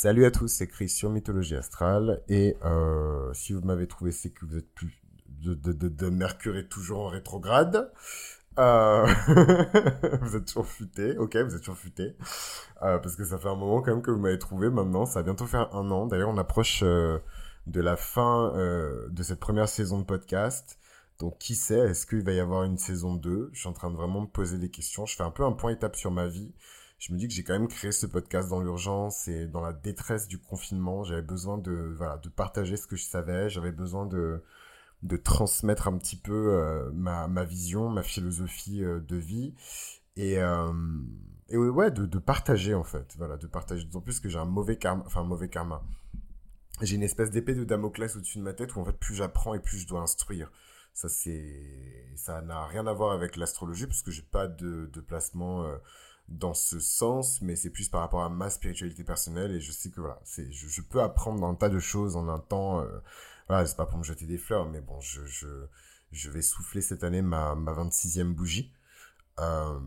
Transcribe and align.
Salut 0.00 0.26
à 0.26 0.30
tous, 0.30 0.46
c'est 0.46 0.68
Chris 0.68 0.90
sur 0.90 1.10
Mythologie 1.10 1.56
Astrale. 1.56 2.22
Et 2.28 2.56
euh, 2.64 3.32
si 3.34 3.52
vous 3.52 3.62
m'avez 3.62 3.88
trouvé, 3.88 4.12
c'est 4.12 4.30
que 4.30 4.46
vous 4.46 4.56
êtes 4.56 4.72
plus 4.72 5.02
de, 5.40 6.08
Mercure 6.08 6.56
est 6.56 6.68
toujours 6.68 7.00
en 7.00 7.08
rétrograde. 7.08 7.90
Euh... 8.60 9.04
vous 10.22 10.36
êtes 10.36 10.44
toujours 10.44 10.68
futé, 10.68 11.18
ok, 11.18 11.36
vous 11.38 11.52
êtes 11.52 11.62
toujours 11.62 11.76
futé. 11.76 12.14
Euh, 12.82 12.98
parce 12.98 13.16
que 13.16 13.24
ça 13.24 13.38
fait 13.38 13.48
un 13.48 13.56
moment 13.56 13.82
quand 13.82 13.90
même 13.90 14.02
que 14.02 14.12
vous 14.12 14.20
m'avez 14.20 14.38
trouvé 14.38 14.70
maintenant. 14.70 15.04
Ça 15.04 15.18
va 15.18 15.24
bientôt 15.24 15.46
faire 15.46 15.74
un 15.74 15.90
an. 15.90 16.06
D'ailleurs, 16.06 16.30
on 16.30 16.38
approche 16.38 16.84
de 16.84 17.20
la 17.66 17.96
fin 17.96 18.52
de 18.54 19.22
cette 19.24 19.40
première 19.40 19.68
saison 19.68 19.98
de 19.98 20.04
podcast. 20.04 20.78
Donc, 21.18 21.38
qui 21.38 21.56
sait, 21.56 21.90
est-ce 21.90 22.06
qu'il 22.06 22.22
va 22.22 22.30
y 22.30 22.38
avoir 22.38 22.62
une 22.62 22.78
saison 22.78 23.14
2 23.14 23.50
Je 23.52 23.58
suis 23.58 23.68
en 23.68 23.72
train 23.72 23.90
de 23.90 23.96
vraiment 23.96 24.20
me 24.20 24.28
poser 24.28 24.58
des 24.58 24.70
questions. 24.70 25.06
Je 25.06 25.16
fais 25.16 25.24
un 25.24 25.32
peu 25.32 25.42
un 25.42 25.50
point 25.50 25.72
étape 25.72 25.96
sur 25.96 26.12
ma 26.12 26.28
vie 26.28 26.54
je 26.98 27.12
me 27.12 27.18
dis 27.18 27.28
que 27.28 27.34
j'ai 27.34 27.44
quand 27.44 27.52
même 27.52 27.68
créé 27.68 27.92
ce 27.92 28.06
podcast 28.06 28.48
dans 28.48 28.60
l'urgence 28.60 29.28
et 29.28 29.46
dans 29.46 29.60
la 29.60 29.72
détresse 29.72 30.26
du 30.26 30.38
confinement. 30.38 31.04
J'avais 31.04 31.22
besoin 31.22 31.58
de, 31.58 31.94
voilà, 31.96 32.18
de 32.18 32.28
partager 32.28 32.76
ce 32.76 32.86
que 32.86 32.96
je 32.96 33.04
savais. 33.04 33.48
J'avais 33.48 33.72
besoin 33.72 34.04
de, 34.06 34.42
de 35.02 35.16
transmettre 35.16 35.86
un 35.86 35.96
petit 35.96 36.16
peu 36.16 36.54
euh, 36.54 36.90
ma, 36.92 37.28
ma 37.28 37.44
vision, 37.44 37.88
ma 37.88 38.02
philosophie 38.02 38.82
euh, 38.82 39.00
de 39.00 39.16
vie. 39.16 39.54
Et, 40.16 40.38
euh, 40.38 40.72
et 41.48 41.56
ouais, 41.56 41.92
de, 41.92 42.04
de 42.04 42.18
partager 42.18 42.74
en 42.74 42.84
fait. 42.84 43.14
Voilà, 43.16 43.36
de 43.36 43.46
partager. 43.46 43.84
D'autant 43.84 44.00
plus 44.00 44.18
que 44.18 44.28
j'ai 44.28 44.38
un 44.38 44.44
mauvais 44.44 44.76
karma, 44.76 45.04
enfin, 45.06 45.22
mauvais 45.22 45.48
karma. 45.48 45.84
J'ai 46.82 46.96
une 46.96 47.02
espèce 47.02 47.30
d'épée 47.30 47.54
de 47.54 47.64
Damoclès 47.64 48.16
au-dessus 48.16 48.38
de 48.38 48.42
ma 48.42 48.52
tête 48.54 48.74
où 48.74 48.80
en 48.80 48.84
fait, 48.84 48.98
plus 48.98 49.14
j'apprends 49.14 49.54
et 49.54 49.60
plus 49.60 49.78
je 49.78 49.86
dois 49.86 50.00
instruire. 50.00 50.50
Ça, 50.94 51.08
c'est, 51.08 52.12
ça 52.16 52.40
n'a 52.42 52.66
rien 52.66 52.86
à 52.88 52.92
voir 52.92 53.12
avec 53.12 53.36
l'astrologie 53.36 53.86
parce 53.86 54.02
que 54.02 54.10
j'ai 54.10 54.22
pas 54.22 54.48
de, 54.48 54.90
de 54.92 55.00
placement, 55.00 55.62
euh, 55.64 55.76
dans 56.28 56.54
ce 56.54 56.78
sens, 56.78 57.40
mais 57.42 57.56
c'est 57.56 57.70
plus 57.70 57.88
par 57.88 58.02
rapport 58.02 58.22
à 58.22 58.28
ma 58.28 58.50
spiritualité 58.50 59.02
personnelle 59.04 59.52
et 59.52 59.60
je 59.60 59.72
sais 59.72 59.90
que 59.90 60.00
voilà, 60.00 60.20
c'est 60.24 60.50
je, 60.52 60.68
je, 60.68 60.82
peux 60.82 61.00
apprendre 61.00 61.44
un 61.46 61.54
tas 61.54 61.68
de 61.68 61.78
choses 61.78 62.16
en 62.16 62.28
un 62.28 62.38
temps. 62.38 62.80
Euh, 62.80 63.00
voilà, 63.48 63.66
c'est 63.66 63.76
pas 63.76 63.86
pour 63.86 63.98
me 63.98 64.04
jeter 64.04 64.26
des 64.26 64.38
fleurs, 64.38 64.68
mais 64.68 64.80
bon, 64.80 65.00
je 65.00 65.24
je, 65.24 65.46
je 66.12 66.30
vais 66.30 66.42
souffler 66.42 66.82
cette 66.82 67.02
année 67.02 67.22
ma 67.22 67.54
ma 67.54 67.72
26e 67.72 68.34
bougie. 68.34 68.72
Euh, 69.40 69.80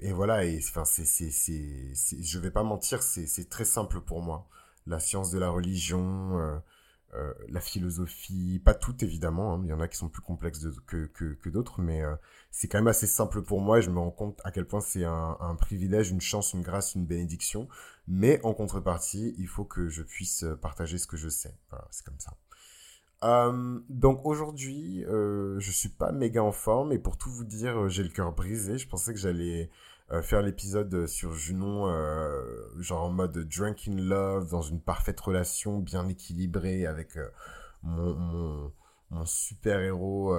et 0.00 0.12
voilà, 0.12 0.44
et 0.44 0.58
enfin 0.58 0.84
c'est 0.84 1.04
c'est 1.04 1.30
c'est 1.30 2.22
je 2.22 2.38
vais 2.38 2.50
pas 2.50 2.62
mentir, 2.62 3.02
c'est 3.02 3.26
c'est 3.26 3.48
très 3.48 3.64
simple 3.64 4.00
pour 4.00 4.22
moi. 4.22 4.48
La 4.86 4.98
science 5.00 5.30
de 5.30 5.38
la 5.38 5.50
religion, 5.50 6.60
euh, 7.14 7.18
euh, 7.22 7.34
la 7.48 7.60
philosophie, 7.60 8.60
pas 8.64 8.74
toutes 8.74 9.02
évidemment, 9.02 9.54
hein, 9.54 9.60
il 9.64 9.68
y 9.68 9.72
en 9.72 9.80
a 9.80 9.88
qui 9.88 9.96
sont 9.96 10.08
plus 10.08 10.22
complexes 10.22 10.66
que, 10.86 11.06
que, 11.06 11.48
d'autres, 11.48 11.80
mais 11.80 12.02
euh, 12.02 12.14
c'est 12.50 12.68
quand 12.68 12.78
même 12.78 12.88
assez 12.88 13.06
simple 13.06 13.42
pour 13.42 13.60
moi 13.60 13.78
et 13.78 13.82
je 13.82 13.90
me 13.90 13.98
rends 13.98 14.10
compte 14.10 14.40
à 14.44 14.50
quel 14.50 14.66
point 14.66 14.80
c'est 14.80 15.04
un, 15.04 15.56
privilège, 15.58 16.10
une 16.10 16.20
chance, 16.20 16.52
une 16.52 16.62
grâce, 16.62 16.94
une 16.94 17.06
bénédiction. 17.06 17.68
Mais 18.08 18.40
en 18.44 18.54
contrepartie, 18.54 19.34
il 19.38 19.46
faut 19.46 19.64
que 19.64 19.88
je 19.88 20.02
puisse 20.02 20.44
partager 20.60 20.98
ce 20.98 21.06
que 21.06 21.16
je 21.16 21.28
sais. 21.28 21.54
Voilà, 21.70 21.86
c'est 21.90 22.04
comme 22.04 22.18
ça. 22.18 22.32
Euh, 23.24 23.78
donc 23.88 24.26
aujourd'hui, 24.26 25.04
euh, 25.04 25.58
je 25.60 25.70
suis 25.70 25.88
pas 25.88 26.10
méga 26.10 26.42
en 26.42 26.50
forme 26.50 26.92
et 26.92 26.98
pour 26.98 27.16
tout 27.16 27.30
vous 27.30 27.44
dire, 27.44 27.88
j'ai 27.88 28.02
le 28.02 28.08
cœur 28.08 28.32
brisé. 28.32 28.78
Je 28.78 28.88
pensais 28.88 29.12
que 29.12 29.18
j'allais 29.18 29.64
euh, 29.64 29.66
faire 30.22 30.42
l'épisode 30.42 31.06
sur 31.06 31.32
Junon, 31.34 31.88
euh, 31.88 32.42
genre 32.78 33.04
en 33.04 33.10
mode 33.10 33.48
drunk 33.48 33.88
in 33.88 33.96
love, 33.96 34.50
dans 34.50 34.62
une 34.62 34.80
parfaite 34.80 35.18
relation 35.20 35.78
bien 35.78 36.06
équilibrée 36.08 36.86
avec 36.86 37.16
euh, 37.16 37.28
mon 37.82 39.24
super-héros, 39.24 40.36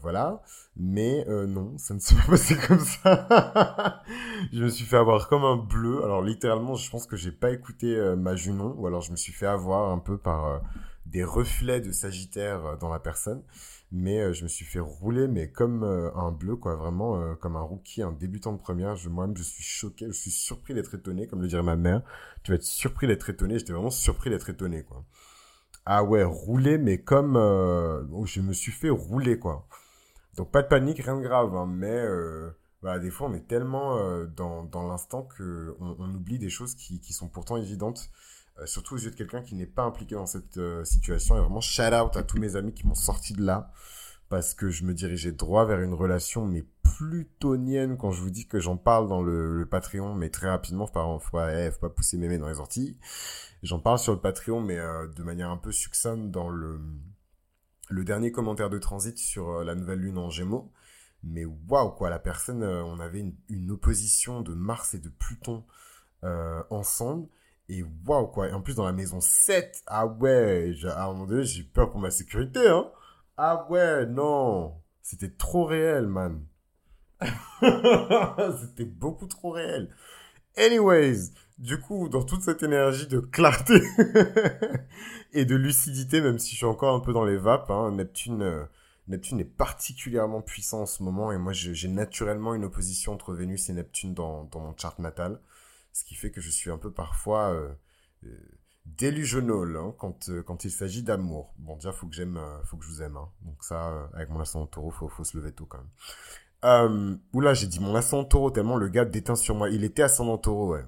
voilà. 0.00 0.42
Mais 0.76 1.24
non, 1.28 1.76
ça 1.78 1.94
ne 1.94 1.98
s'est 1.98 2.14
pas 2.14 2.26
passé 2.30 2.56
comme 2.56 2.80
ça. 2.80 4.02
je 4.52 4.62
me 4.62 4.68
suis 4.68 4.84
fait 4.84 4.96
avoir 4.96 5.28
comme 5.28 5.44
un 5.44 5.56
bleu. 5.56 6.04
Alors 6.04 6.22
littéralement, 6.22 6.76
je 6.76 6.90
pense 6.90 7.06
que 7.06 7.16
j'ai 7.16 7.32
pas 7.32 7.50
écouté 7.50 8.14
ma 8.16 8.36
Junon, 8.36 8.74
ou 8.78 8.86
alors 8.86 9.00
je 9.00 9.10
me 9.10 9.16
suis 9.16 9.32
fait 9.32 9.46
avoir 9.46 9.90
un 9.90 9.98
peu 9.98 10.16
par 10.16 10.62
des 11.06 11.24
reflets 11.24 11.80
de 11.80 11.90
Sagittaire 11.90 12.78
dans 12.78 12.88
la 12.88 13.00
personne 13.00 13.42
mais 13.94 14.18
euh, 14.18 14.32
je 14.32 14.42
me 14.42 14.48
suis 14.48 14.64
fait 14.64 14.80
rouler 14.80 15.28
mais 15.28 15.48
comme 15.48 15.84
euh, 15.84 16.12
un 16.16 16.32
bleu 16.32 16.56
quoi 16.56 16.74
vraiment 16.74 17.20
euh, 17.20 17.34
comme 17.36 17.54
un 17.54 17.60
rookie 17.60 18.02
un 18.02 18.10
débutant 18.10 18.52
de 18.52 18.58
première. 18.58 18.96
Moi-même 19.08 19.36
je 19.36 19.44
suis 19.44 19.62
choqué 19.62 20.06
je 20.08 20.12
suis 20.12 20.32
surpris 20.32 20.74
d'être 20.74 20.96
étonné 20.96 21.28
comme 21.28 21.40
le 21.40 21.46
dirait 21.46 21.62
ma 21.62 21.76
mère. 21.76 22.02
Tu 22.42 22.50
vas 22.50 22.56
être 22.56 22.64
surpris 22.64 23.06
d'être 23.06 23.30
étonné. 23.30 23.56
J'étais 23.56 23.72
vraiment 23.72 23.90
surpris 23.90 24.30
d'être 24.30 24.50
étonné 24.50 24.82
quoi. 24.82 25.04
Ah 25.86 26.02
ouais 26.02 26.24
rouler 26.24 26.76
mais 26.76 26.98
comme 27.02 27.36
oh, 27.36 28.26
je 28.26 28.40
me 28.40 28.52
suis 28.52 28.72
fait 28.72 28.90
rouler 28.90 29.38
quoi. 29.38 29.68
Donc 30.36 30.50
pas 30.50 30.62
de 30.62 30.68
panique 30.68 30.98
rien 30.98 31.16
de 31.16 31.22
grave 31.22 31.54
hein, 31.54 31.66
mais 31.66 32.04
bah, 32.82 32.98
des 32.98 33.10
fois 33.10 33.28
on 33.28 33.34
est 33.34 33.46
tellement 33.46 33.96
dans, 34.36 34.88
l'instant 34.88 35.22
que 35.22 35.76
on, 35.78 36.12
oublie 36.14 36.40
des 36.40 36.50
choses 36.50 36.74
qui 36.74 37.12
sont 37.12 37.28
pourtant 37.28 37.56
évidentes 37.56 38.10
euh, 38.60 38.66
surtout 38.66 38.94
aux 38.94 38.98
yeux 38.98 39.10
de 39.10 39.16
quelqu'un 39.16 39.42
qui 39.42 39.54
n'est 39.56 39.66
pas 39.66 39.82
impliqué 39.82 40.14
dans 40.14 40.26
cette 40.26 40.58
euh, 40.58 40.84
situation. 40.84 41.36
Et 41.36 41.40
vraiment, 41.40 41.60
shout 41.60 41.82
out 41.82 42.16
à 42.16 42.22
tous 42.22 42.38
mes 42.38 42.56
amis 42.56 42.72
qui 42.72 42.86
m'ont 42.86 42.94
sorti 42.94 43.32
de 43.32 43.42
là. 43.42 43.72
Parce 44.28 44.54
que 44.54 44.70
je 44.70 44.84
me 44.84 44.94
dirigeais 44.94 45.32
droit 45.32 45.64
vers 45.66 45.80
une 45.80 45.92
relation, 45.92 46.46
mais 46.46 46.64
plutonienne, 46.82 47.98
quand 47.98 48.10
je 48.10 48.22
vous 48.22 48.30
dis 48.30 48.46
que 48.46 48.58
j'en 48.58 48.76
parle 48.76 49.08
dans 49.08 49.22
le, 49.22 49.66
Patreon, 49.70 50.14
mais 50.14 50.30
très 50.30 50.48
rapidement, 50.48 50.86
faut 50.86 51.18
pas, 51.32 51.52
eh, 51.52 51.70
faut 51.70 51.80
pas 51.80 51.90
pousser 51.90 52.16
mains 52.16 52.38
dans 52.38 52.48
les 52.48 52.58
orties. 52.58 52.98
J'en 53.62 53.80
parle 53.80 53.98
sur 53.98 54.12
le 54.12 54.20
Patreon, 54.20 54.60
mais 54.60 54.78
euh, 54.78 55.06
de 55.08 55.22
manière 55.22 55.50
un 55.50 55.56
peu 55.56 55.72
succincte 55.72 56.30
dans 56.30 56.48
le, 56.48 56.80
le 57.90 58.04
dernier 58.04 58.32
commentaire 58.32 58.70
de 58.70 58.78
transit 58.78 59.18
sur 59.18 59.62
la 59.62 59.74
nouvelle 59.74 60.00
lune 60.00 60.18
en 60.18 60.30
Gémeaux. 60.30 60.72
Mais 61.22 61.44
waouh, 61.44 61.90
quoi, 61.90 62.08
la 62.10 62.18
personne, 62.18 62.64
on 62.64 63.00
avait 63.00 63.24
une, 63.48 63.70
opposition 63.70 64.40
de 64.40 64.54
Mars 64.54 64.94
et 64.94 64.98
de 64.98 65.08
Pluton 65.08 65.64
ensemble 66.70 67.28
et 67.68 67.84
waouh, 68.06 68.26
quoi. 68.26 68.48
Et 68.48 68.52
en 68.52 68.60
plus, 68.60 68.74
dans 68.74 68.84
la 68.84 68.92
maison 68.92 69.20
7, 69.20 69.82
ah 69.86 70.06
ouais, 70.06 70.74
à 70.84 71.04
un 71.04 71.12
moment 71.12 71.26
donné, 71.26 71.44
j'ai 71.44 71.62
peur 71.62 71.90
pour 71.90 72.00
ma 72.00 72.10
sécurité, 72.10 72.68
hein. 72.68 72.90
Ah 73.36 73.66
ouais, 73.70 74.06
non. 74.06 74.74
C'était 75.02 75.30
trop 75.30 75.64
réel, 75.64 76.06
man. 76.06 76.44
C'était 77.60 78.84
beaucoup 78.84 79.26
trop 79.26 79.50
réel. 79.50 79.90
Anyways, 80.56 81.32
du 81.58 81.80
coup, 81.80 82.08
dans 82.08 82.22
toute 82.22 82.42
cette 82.42 82.62
énergie 82.62 83.06
de 83.06 83.18
clarté 83.20 83.82
et 85.32 85.44
de 85.44 85.56
lucidité, 85.56 86.20
même 86.20 86.38
si 86.38 86.52
je 86.52 86.56
suis 86.58 86.66
encore 86.66 86.94
un 86.94 87.00
peu 87.00 87.12
dans 87.12 87.24
les 87.24 87.36
vapes, 87.36 87.70
hein, 87.70 87.92
Neptune, 87.92 88.42
euh, 88.42 88.64
Neptune 89.08 89.40
est 89.40 89.44
particulièrement 89.44 90.42
puissant 90.42 90.82
en 90.82 90.86
ce 90.86 91.02
moment 91.02 91.32
et 91.32 91.38
moi 91.38 91.52
j'ai 91.52 91.88
naturellement 91.88 92.54
une 92.54 92.64
opposition 92.64 93.12
entre 93.12 93.34
Vénus 93.34 93.68
et 93.68 93.72
Neptune 93.72 94.14
dans, 94.14 94.44
dans 94.44 94.60
mon 94.60 94.74
chart 94.76 94.98
natal 94.98 95.40
ce 95.94 96.04
qui 96.04 96.16
fait 96.16 96.30
que 96.30 96.40
je 96.40 96.50
suis 96.50 96.70
un 96.70 96.76
peu 96.76 96.92
parfois 96.92 97.54
euh, 97.54 97.72
euh, 98.24 99.78
hein, 99.78 99.94
quand, 99.96 100.28
euh, 100.28 100.42
quand 100.42 100.64
il 100.64 100.70
s'agit 100.70 101.02
d'amour. 101.02 101.54
Bon, 101.58 101.76
déjà, 101.76 101.92
faut 101.92 102.08
que 102.08 102.14
j'aime, 102.14 102.36
euh, 102.36 102.62
faut 102.64 102.76
que 102.76 102.84
je 102.84 102.90
vous 102.90 103.02
aime. 103.02 103.16
Hein. 103.16 103.30
Donc 103.42 103.62
ça, 103.62 104.10
avec 104.12 104.28
mon 104.28 104.40
ascendant 104.40 104.66
taureau, 104.66 104.90
faut, 104.90 105.08
faut 105.08 105.24
se 105.24 105.36
lever 105.36 105.52
tôt 105.52 105.66
quand 105.66 105.78
même. 105.78 107.20
Oula, 107.32 107.54
j'ai 107.54 107.66
dit 107.68 107.78
mon 107.78 107.94
ascendant 107.94 108.24
taureau 108.24 108.50
tellement 108.50 108.76
le 108.76 108.88
gars 108.88 109.04
déteint 109.04 109.36
sur 109.36 109.54
moi. 109.54 109.70
Il 109.70 109.84
était 109.84 110.02
ascendant 110.02 110.36
taureau, 110.36 110.72
ouais. 110.72 110.84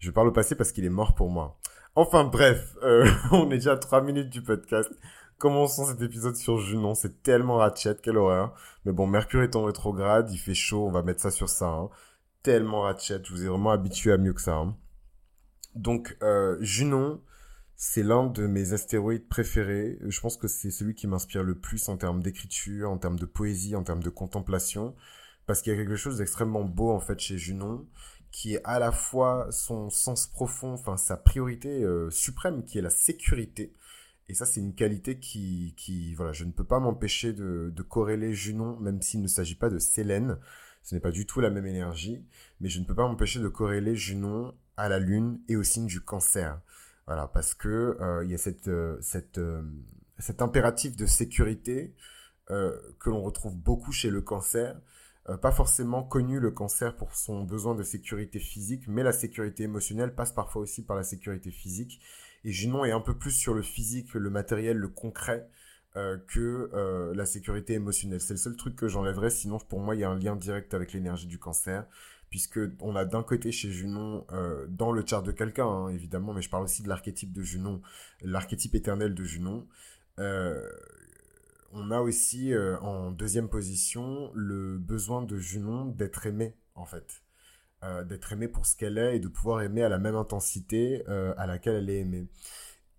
Je 0.00 0.10
parle 0.10 0.28
au 0.28 0.32
passé 0.32 0.56
parce 0.56 0.72
qu'il 0.72 0.84
est 0.84 0.90
mort 0.90 1.14
pour 1.14 1.30
moi. 1.30 1.58
Enfin 1.94 2.24
bref, 2.24 2.74
on 3.30 3.50
est 3.50 3.58
déjà 3.58 3.72
à 3.72 3.76
3 3.76 4.02
minutes 4.02 4.30
du 4.30 4.42
podcast. 4.42 4.90
Commençons 5.38 5.86
cet 5.86 6.00
épisode 6.02 6.36
sur 6.36 6.58
Junon. 6.58 6.94
C'est 6.94 7.22
tellement 7.22 7.58
ratchet, 7.58 7.96
quelle 8.02 8.16
horreur. 8.16 8.54
Mais 8.84 8.92
bon, 8.92 9.06
Mercure 9.06 9.42
est 9.42 9.56
en 9.56 9.64
rétrograde, 9.64 10.30
il 10.32 10.38
fait 10.38 10.54
chaud, 10.54 10.86
on 10.86 10.90
va 10.90 11.02
mettre 11.02 11.20
ça 11.20 11.30
sur 11.30 11.48
ça. 11.48 11.66
Hein 11.66 11.90
tellement 12.44 12.82
ratchet. 12.82 13.20
Je 13.24 13.32
vous 13.32 13.42
ai 13.42 13.48
vraiment 13.48 13.72
habitué 13.72 14.12
à 14.12 14.18
mieux 14.18 14.32
que 14.32 14.40
ça. 14.40 14.54
Hein. 14.54 14.76
Donc, 15.74 16.16
euh, 16.22 16.56
Junon, 16.60 17.20
c'est 17.74 18.04
l'un 18.04 18.26
de 18.26 18.46
mes 18.46 18.72
astéroïdes 18.72 19.28
préférés. 19.28 19.98
Je 20.06 20.20
pense 20.20 20.36
que 20.36 20.46
c'est 20.46 20.70
celui 20.70 20.94
qui 20.94 21.08
m'inspire 21.08 21.42
le 21.42 21.58
plus 21.58 21.88
en 21.88 21.96
termes 21.96 22.22
d'écriture, 22.22 22.90
en 22.90 22.98
termes 22.98 23.18
de 23.18 23.26
poésie, 23.26 23.74
en 23.74 23.82
termes 23.82 24.02
de 24.02 24.10
contemplation. 24.10 24.94
Parce 25.46 25.62
qu'il 25.62 25.72
y 25.72 25.74
a 25.74 25.78
quelque 25.78 25.96
chose 25.96 26.18
d'extrêmement 26.18 26.64
beau, 26.64 26.92
en 26.92 27.00
fait, 27.00 27.18
chez 27.18 27.38
Junon, 27.38 27.88
qui 28.30 28.54
est 28.54 28.60
à 28.64 28.78
la 28.78 28.92
fois 28.92 29.48
son 29.50 29.90
sens 29.90 30.26
profond, 30.26 30.74
enfin, 30.74 30.96
sa 30.96 31.16
priorité 31.16 31.82
euh, 31.82 32.10
suprême, 32.10 32.62
qui 32.64 32.78
est 32.78 32.82
la 32.82 32.90
sécurité. 32.90 33.74
Et 34.28 34.34
ça, 34.34 34.46
c'est 34.46 34.60
une 34.60 34.74
qualité 34.74 35.18
qui, 35.18 35.74
qui, 35.76 36.14
voilà, 36.14 36.32
je 36.32 36.44
ne 36.44 36.52
peux 36.52 36.64
pas 36.64 36.78
m'empêcher 36.78 37.32
de, 37.32 37.72
de 37.74 37.82
corréler 37.82 38.32
Junon, 38.34 38.78
même 38.80 39.02
s'il 39.02 39.22
ne 39.22 39.28
s'agit 39.28 39.54
pas 39.54 39.70
de 39.70 39.78
Célène. 39.78 40.38
Ce 40.84 40.94
n'est 40.94 41.00
pas 41.00 41.10
du 41.10 41.26
tout 41.26 41.40
la 41.40 41.50
même 41.50 41.66
énergie, 41.66 42.22
mais 42.60 42.68
je 42.68 42.78
ne 42.78 42.84
peux 42.84 42.94
pas 42.94 43.08
m'empêcher 43.08 43.40
de 43.40 43.48
corréler 43.48 43.96
Junon 43.96 44.54
à 44.76 44.90
la 44.90 44.98
Lune 44.98 45.40
et 45.48 45.56
au 45.56 45.62
signe 45.62 45.86
du 45.86 46.02
Cancer. 46.02 46.60
Voilà, 47.06 47.26
parce 47.26 47.54
que 47.54 47.96
euh, 48.00 48.24
il 48.24 48.30
y 48.30 48.34
a 48.34 48.68
euh, 48.68 49.00
euh, 49.38 49.62
cet 50.18 50.42
impératif 50.42 50.96
de 50.96 51.06
sécurité 51.06 51.94
que 52.46 53.08
l'on 53.08 53.22
retrouve 53.22 53.56
beaucoup 53.56 53.90
chez 53.90 54.10
le 54.10 54.20
Cancer. 54.20 54.78
Pas 55.40 55.50
forcément 55.50 56.02
connu 56.02 56.38
le 56.38 56.50
Cancer 56.50 56.94
pour 56.94 57.14
son 57.14 57.42
besoin 57.42 57.74
de 57.74 57.82
sécurité 57.82 58.38
physique, 58.38 58.86
mais 58.86 59.02
la 59.02 59.12
sécurité 59.12 59.62
émotionnelle 59.62 60.14
passe 60.14 60.32
parfois 60.32 60.60
aussi 60.60 60.84
par 60.84 60.94
la 60.94 61.04
sécurité 61.04 61.50
physique. 61.50 62.02
Et 62.44 62.52
Junon 62.52 62.84
est 62.84 62.92
un 62.92 63.00
peu 63.00 63.16
plus 63.16 63.30
sur 63.30 63.54
le 63.54 63.62
physique, 63.62 64.12
le 64.12 64.28
matériel, 64.28 64.76
le 64.76 64.88
concret, 64.88 65.48
euh, 65.96 66.18
que 66.26 66.70
euh, 66.74 67.14
la 67.14 67.24
sécurité 67.24 67.74
émotionnelle. 67.74 68.20
C'est 68.20 68.34
le 68.34 68.38
seul 68.38 68.56
truc 68.56 68.74
que 68.74 68.88
j'enlèverais, 68.88 69.30
sinon 69.30 69.58
pour 69.58 69.78
moi 69.78 69.94
il 69.94 70.00
y 70.00 70.04
a 70.04 70.10
un 70.10 70.18
lien 70.18 70.34
direct 70.34 70.74
avec 70.74 70.92
l'énergie 70.92 71.28
du 71.28 71.38
cancer. 71.38 71.86
puisque 72.30 72.58
on 72.80 72.96
a 72.96 73.04
d'un 73.04 73.22
côté 73.22 73.52
chez 73.52 73.70
Junon, 73.70 74.26
euh, 74.32 74.66
dans 74.68 74.90
le 74.90 75.04
chart 75.06 75.22
de 75.24 75.30
quelqu'un, 75.30 75.68
hein, 75.68 75.88
évidemment, 75.90 76.32
mais 76.34 76.42
je 76.42 76.50
parle 76.50 76.64
aussi 76.64 76.82
de 76.82 76.88
l'archétype 76.88 77.32
de 77.32 77.42
Junon, 77.42 77.80
l'archétype 78.22 78.74
éternel 78.74 79.14
de 79.14 79.22
Junon. 79.22 79.68
On 81.76 81.90
a 81.90 82.00
aussi 82.00 82.52
en 82.82 83.12
deuxième 83.12 83.48
position 83.48 84.32
le 84.34 84.78
besoin 84.78 85.22
de 85.22 85.36
Junon 85.38 85.86
d'être 85.86 86.26
aimé, 86.26 86.56
en 86.74 86.86
fait. 86.86 87.22
d'être 88.06 88.32
aimé 88.32 88.48
pour 88.48 88.66
ce 88.66 88.76
qu'elle 88.76 88.98
est 88.98 89.16
et 89.16 89.20
de 89.20 89.28
pouvoir 89.28 89.62
aimer 89.62 89.84
à 89.84 89.88
la 89.88 89.98
même 89.98 90.16
intensité 90.16 91.06
à 91.06 91.46
laquelle 91.46 91.76
elle 91.76 91.90
est 91.90 92.00
aimée. 92.00 92.28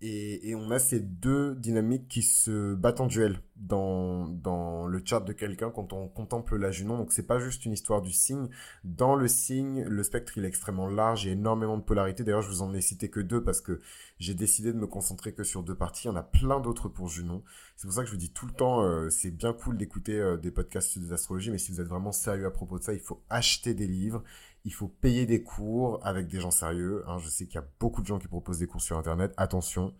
Et, 0.02 0.54
on 0.54 0.70
a 0.70 0.78
ces 0.78 1.00
deux 1.00 1.54
dynamiques 1.54 2.08
qui 2.08 2.22
se 2.22 2.74
battent 2.74 3.00
en 3.00 3.06
duel 3.06 3.40
dans, 3.56 4.28
dans 4.28 4.86
le 4.86 5.00
chart 5.02 5.24
de 5.24 5.32
quelqu'un 5.32 5.70
quand 5.70 5.94
on 5.94 6.08
contemple 6.08 6.56
la 6.56 6.70
Junon. 6.70 6.98
Donc 6.98 7.12
c'est 7.12 7.26
pas 7.26 7.38
juste 7.38 7.64
une 7.64 7.72
histoire 7.72 8.02
du 8.02 8.12
signe. 8.12 8.48
Dans 8.84 9.14
le 9.14 9.26
signe, 9.26 9.84
le 9.84 10.02
spectre 10.02 10.36
il 10.36 10.44
est 10.44 10.48
extrêmement 10.48 10.86
large, 10.86 11.24
il 11.24 11.28
y 11.28 11.30
a 11.30 11.32
énormément 11.32 11.78
de 11.78 11.82
polarité. 11.82 12.24
D'ailleurs, 12.24 12.42
je 12.42 12.48
vous 12.48 12.60
en 12.60 12.74
ai 12.74 12.82
cité 12.82 13.08
que 13.08 13.20
deux 13.20 13.42
parce 13.42 13.62
que 13.62 13.80
j'ai 14.18 14.34
décidé 14.34 14.72
de 14.72 14.78
me 14.78 14.86
concentrer 14.86 15.32
que 15.32 15.44
sur 15.44 15.62
deux 15.62 15.74
parties. 15.74 16.04
Il 16.04 16.08
y 16.08 16.10
en 16.10 16.16
a 16.16 16.22
plein 16.22 16.60
d'autres 16.60 16.90
pour 16.90 17.08
Junon. 17.08 17.42
C'est 17.76 17.86
pour 17.86 17.94
ça 17.94 18.02
que 18.02 18.06
je 18.06 18.12
vous 18.12 18.18
dis 18.18 18.30
tout 18.30 18.46
le 18.46 18.52
temps, 18.52 18.82
euh, 18.82 19.08
c'est 19.08 19.30
bien 19.30 19.54
cool 19.54 19.78
d'écouter 19.78 20.18
euh, 20.18 20.36
des 20.36 20.50
podcasts 20.50 20.98
des 20.98 21.12
astrologies, 21.12 21.50
mais 21.50 21.58
si 21.58 21.72
vous 21.72 21.80
êtes 21.80 21.88
vraiment 21.88 22.12
sérieux 22.12 22.46
à 22.46 22.50
propos 22.50 22.78
de 22.78 22.84
ça, 22.84 22.92
il 22.92 23.00
faut 23.00 23.22
acheter 23.30 23.74
des 23.74 23.86
livres 23.86 24.22
il 24.66 24.74
faut 24.74 24.88
payer 24.88 25.26
des 25.26 25.42
cours 25.42 26.00
avec 26.02 26.26
des 26.26 26.40
gens 26.40 26.50
sérieux. 26.50 27.04
Hein. 27.06 27.18
Je 27.20 27.28
sais 27.28 27.46
qu'il 27.46 27.54
y 27.54 27.58
a 27.58 27.66
beaucoup 27.78 28.02
de 28.02 28.06
gens 28.06 28.18
qui 28.18 28.26
proposent 28.26 28.58
des 28.58 28.66
cours 28.66 28.82
sur 28.82 28.98
Internet. 28.98 29.32
Attention. 29.36 29.94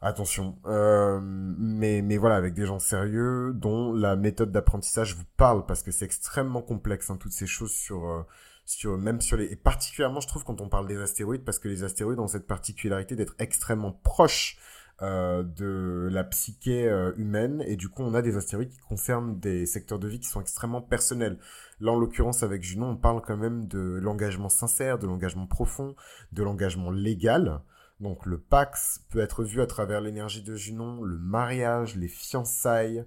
Attention. 0.00 0.58
Euh, 0.66 1.20
mais, 1.22 2.02
mais 2.02 2.16
voilà, 2.16 2.34
avec 2.34 2.54
des 2.54 2.66
gens 2.66 2.80
sérieux 2.80 3.52
dont 3.54 3.92
la 3.92 4.16
méthode 4.16 4.50
d'apprentissage 4.50 5.14
vous 5.14 5.24
parle 5.36 5.64
parce 5.64 5.84
que 5.84 5.92
c'est 5.92 6.04
extrêmement 6.04 6.60
complexe, 6.60 7.08
hein, 7.08 7.16
toutes 7.16 7.32
ces 7.32 7.46
choses 7.46 7.72
sur... 7.72 8.04
Euh, 8.04 8.22
sur 8.64 8.96
même 8.96 9.20
sur 9.20 9.36
les 9.36 9.46
et 9.46 9.56
particulièrement 9.56 10.20
je 10.20 10.28
trouve 10.28 10.44
quand 10.44 10.60
on 10.60 10.68
parle 10.68 10.86
des 10.86 10.96
astéroïdes 10.96 11.44
parce 11.44 11.58
que 11.58 11.66
les 11.66 11.82
astéroïdes 11.82 12.20
ont 12.20 12.28
cette 12.28 12.46
particularité 12.46 13.16
d'être 13.16 13.34
extrêmement 13.40 13.90
proches 13.90 14.56
euh, 15.02 15.42
de 15.42 16.08
la 16.12 16.22
psyché 16.22 16.88
euh, 16.88 17.12
humaine 17.16 17.64
et 17.66 17.74
du 17.74 17.88
coup 17.88 18.02
on 18.04 18.14
a 18.14 18.22
des 18.22 18.36
astéroïdes 18.36 18.70
qui 18.70 18.78
concernent 18.78 19.40
des 19.40 19.66
secteurs 19.66 19.98
de 19.98 20.06
vie 20.06 20.20
qui 20.20 20.28
sont 20.28 20.40
extrêmement 20.40 20.80
personnels. 20.80 21.38
Là 21.80 21.90
en 21.90 21.98
l'occurrence 21.98 22.44
avec 22.44 22.62
Junon 22.62 22.90
on 22.90 22.96
parle 22.96 23.20
quand 23.20 23.36
même 23.36 23.66
de 23.66 23.98
l'engagement 24.00 24.48
sincère, 24.48 25.00
de 25.00 25.08
l'engagement 25.08 25.48
profond, 25.48 25.96
de 26.30 26.44
l'engagement 26.44 26.92
légal. 26.92 27.62
Donc 27.98 28.26
le 28.26 28.38
Pax 28.38 29.04
peut 29.10 29.18
être 29.18 29.42
vu 29.42 29.60
à 29.60 29.66
travers 29.66 30.00
l'énergie 30.00 30.42
de 30.42 30.54
Junon, 30.54 31.02
le 31.02 31.18
mariage, 31.18 31.96
les 31.96 32.06
fiançailles, 32.06 33.04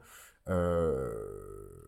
euh, 0.50 1.13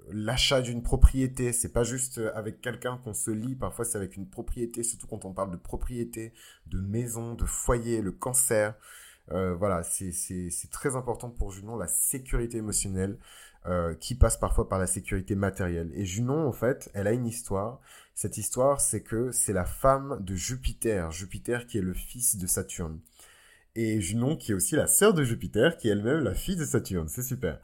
l'achat 0.09 0.61
d'une 0.61 0.83
propriété. 0.83 1.51
C'est 1.51 1.73
pas 1.73 1.83
juste 1.83 2.21
avec 2.33 2.61
quelqu'un 2.61 2.97
qu'on 3.03 3.13
se 3.13 3.31
lie, 3.31 3.55
parfois 3.55 3.83
c'est 3.83 3.97
avec 3.97 4.15
une 4.15 4.29
propriété, 4.29 4.83
surtout 4.83 5.07
quand 5.07 5.25
on 5.25 5.33
parle 5.33 5.51
de 5.51 5.57
propriété, 5.57 6.31
de 6.67 6.79
maison, 6.79 7.33
de 7.33 7.43
foyer, 7.43 8.01
le 8.01 8.13
cancer. 8.13 8.73
Euh, 9.31 9.55
voilà, 9.55 9.83
c'est 9.83 10.69
très 10.71 10.95
important 10.95 11.29
pour 11.29 11.51
Junon, 11.51 11.75
la 11.75 11.87
sécurité 11.87 12.57
émotionnelle, 12.57 13.17
euh, 13.65 13.93
qui 13.95 14.15
passe 14.15 14.37
parfois 14.37 14.69
par 14.69 14.79
la 14.79 14.87
sécurité 14.87 15.35
matérielle. 15.35 15.91
Et 15.93 16.05
Junon, 16.05 16.47
en 16.47 16.53
fait, 16.53 16.89
elle 16.93 17.07
a 17.07 17.11
une 17.11 17.25
histoire. 17.27 17.81
Cette 18.15 18.37
histoire, 18.37 18.79
c'est 18.79 19.01
que 19.01 19.31
c'est 19.31 19.53
la 19.53 19.65
femme 19.65 20.17
de 20.21 20.35
Jupiter, 20.35 21.11
Jupiter 21.11 21.67
qui 21.67 21.77
est 21.77 21.81
le 21.81 21.93
fils 21.93 22.37
de 22.37 22.47
Saturne. 22.47 22.99
Et 23.75 24.01
Junon, 24.01 24.37
qui 24.37 24.53
est 24.53 24.55
aussi 24.55 24.75
la 24.75 24.87
sœur 24.87 25.13
de 25.13 25.23
Jupiter, 25.23 25.77
qui 25.77 25.87
est 25.87 25.91
elle-même 25.91 26.23
la 26.23 26.33
fille 26.33 26.55
de 26.55 26.65
Saturne. 26.65 27.07
C'est 27.09 27.21
super. 27.21 27.59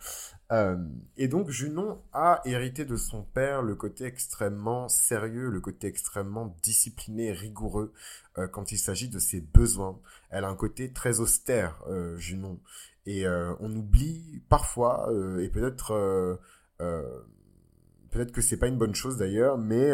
Euh, 0.54 0.78
et 1.18 1.28
donc 1.28 1.50
Junon 1.50 2.00
a 2.14 2.42
hérité 2.46 2.86
de 2.86 2.96
son 2.96 3.24
père 3.24 3.64
le 3.64 3.76
côté 3.76 4.06
extrêmement 4.06 4.88
sérieux, 4.88 5.50
le 5.50 5.60
côté 5.60 5.88
extrêmement 5.88 6.56
discipliné, 6.62 7.32
rigoureux 7.32 7.92
euh, 8.38 8.48
quand 8.48 8.72
il 8.72 8.78
s'agit 8.78 9.10
de 9.10 9.18
ses 9.18 9.42
besoins. 9.42 10.00
Elle 10.30 10.44
a 10.44 10.50
un 10.50 10.56
côté 10.56 10.94
très 10.94 11.20
austère, 11.20 11.82
euh, 11.90 12.18
Junon. 12.18 12.60
Et 13.06 13.28
on 13.28 13.70
oublie 13.76 14.42
parfois, 14.48 15.12
et 15.42 15.50
peut-être 15.50 16.40
peut-être 16.78 18.32
que 18.32 18.40
c'est 18.40 18.56
pas 18.56 18.68
une 18.68 18.78
bonne 18.78 18.96
chose 18.96 19.18
d'ailleurs, 19.18 19.58
mais 19.58 19.92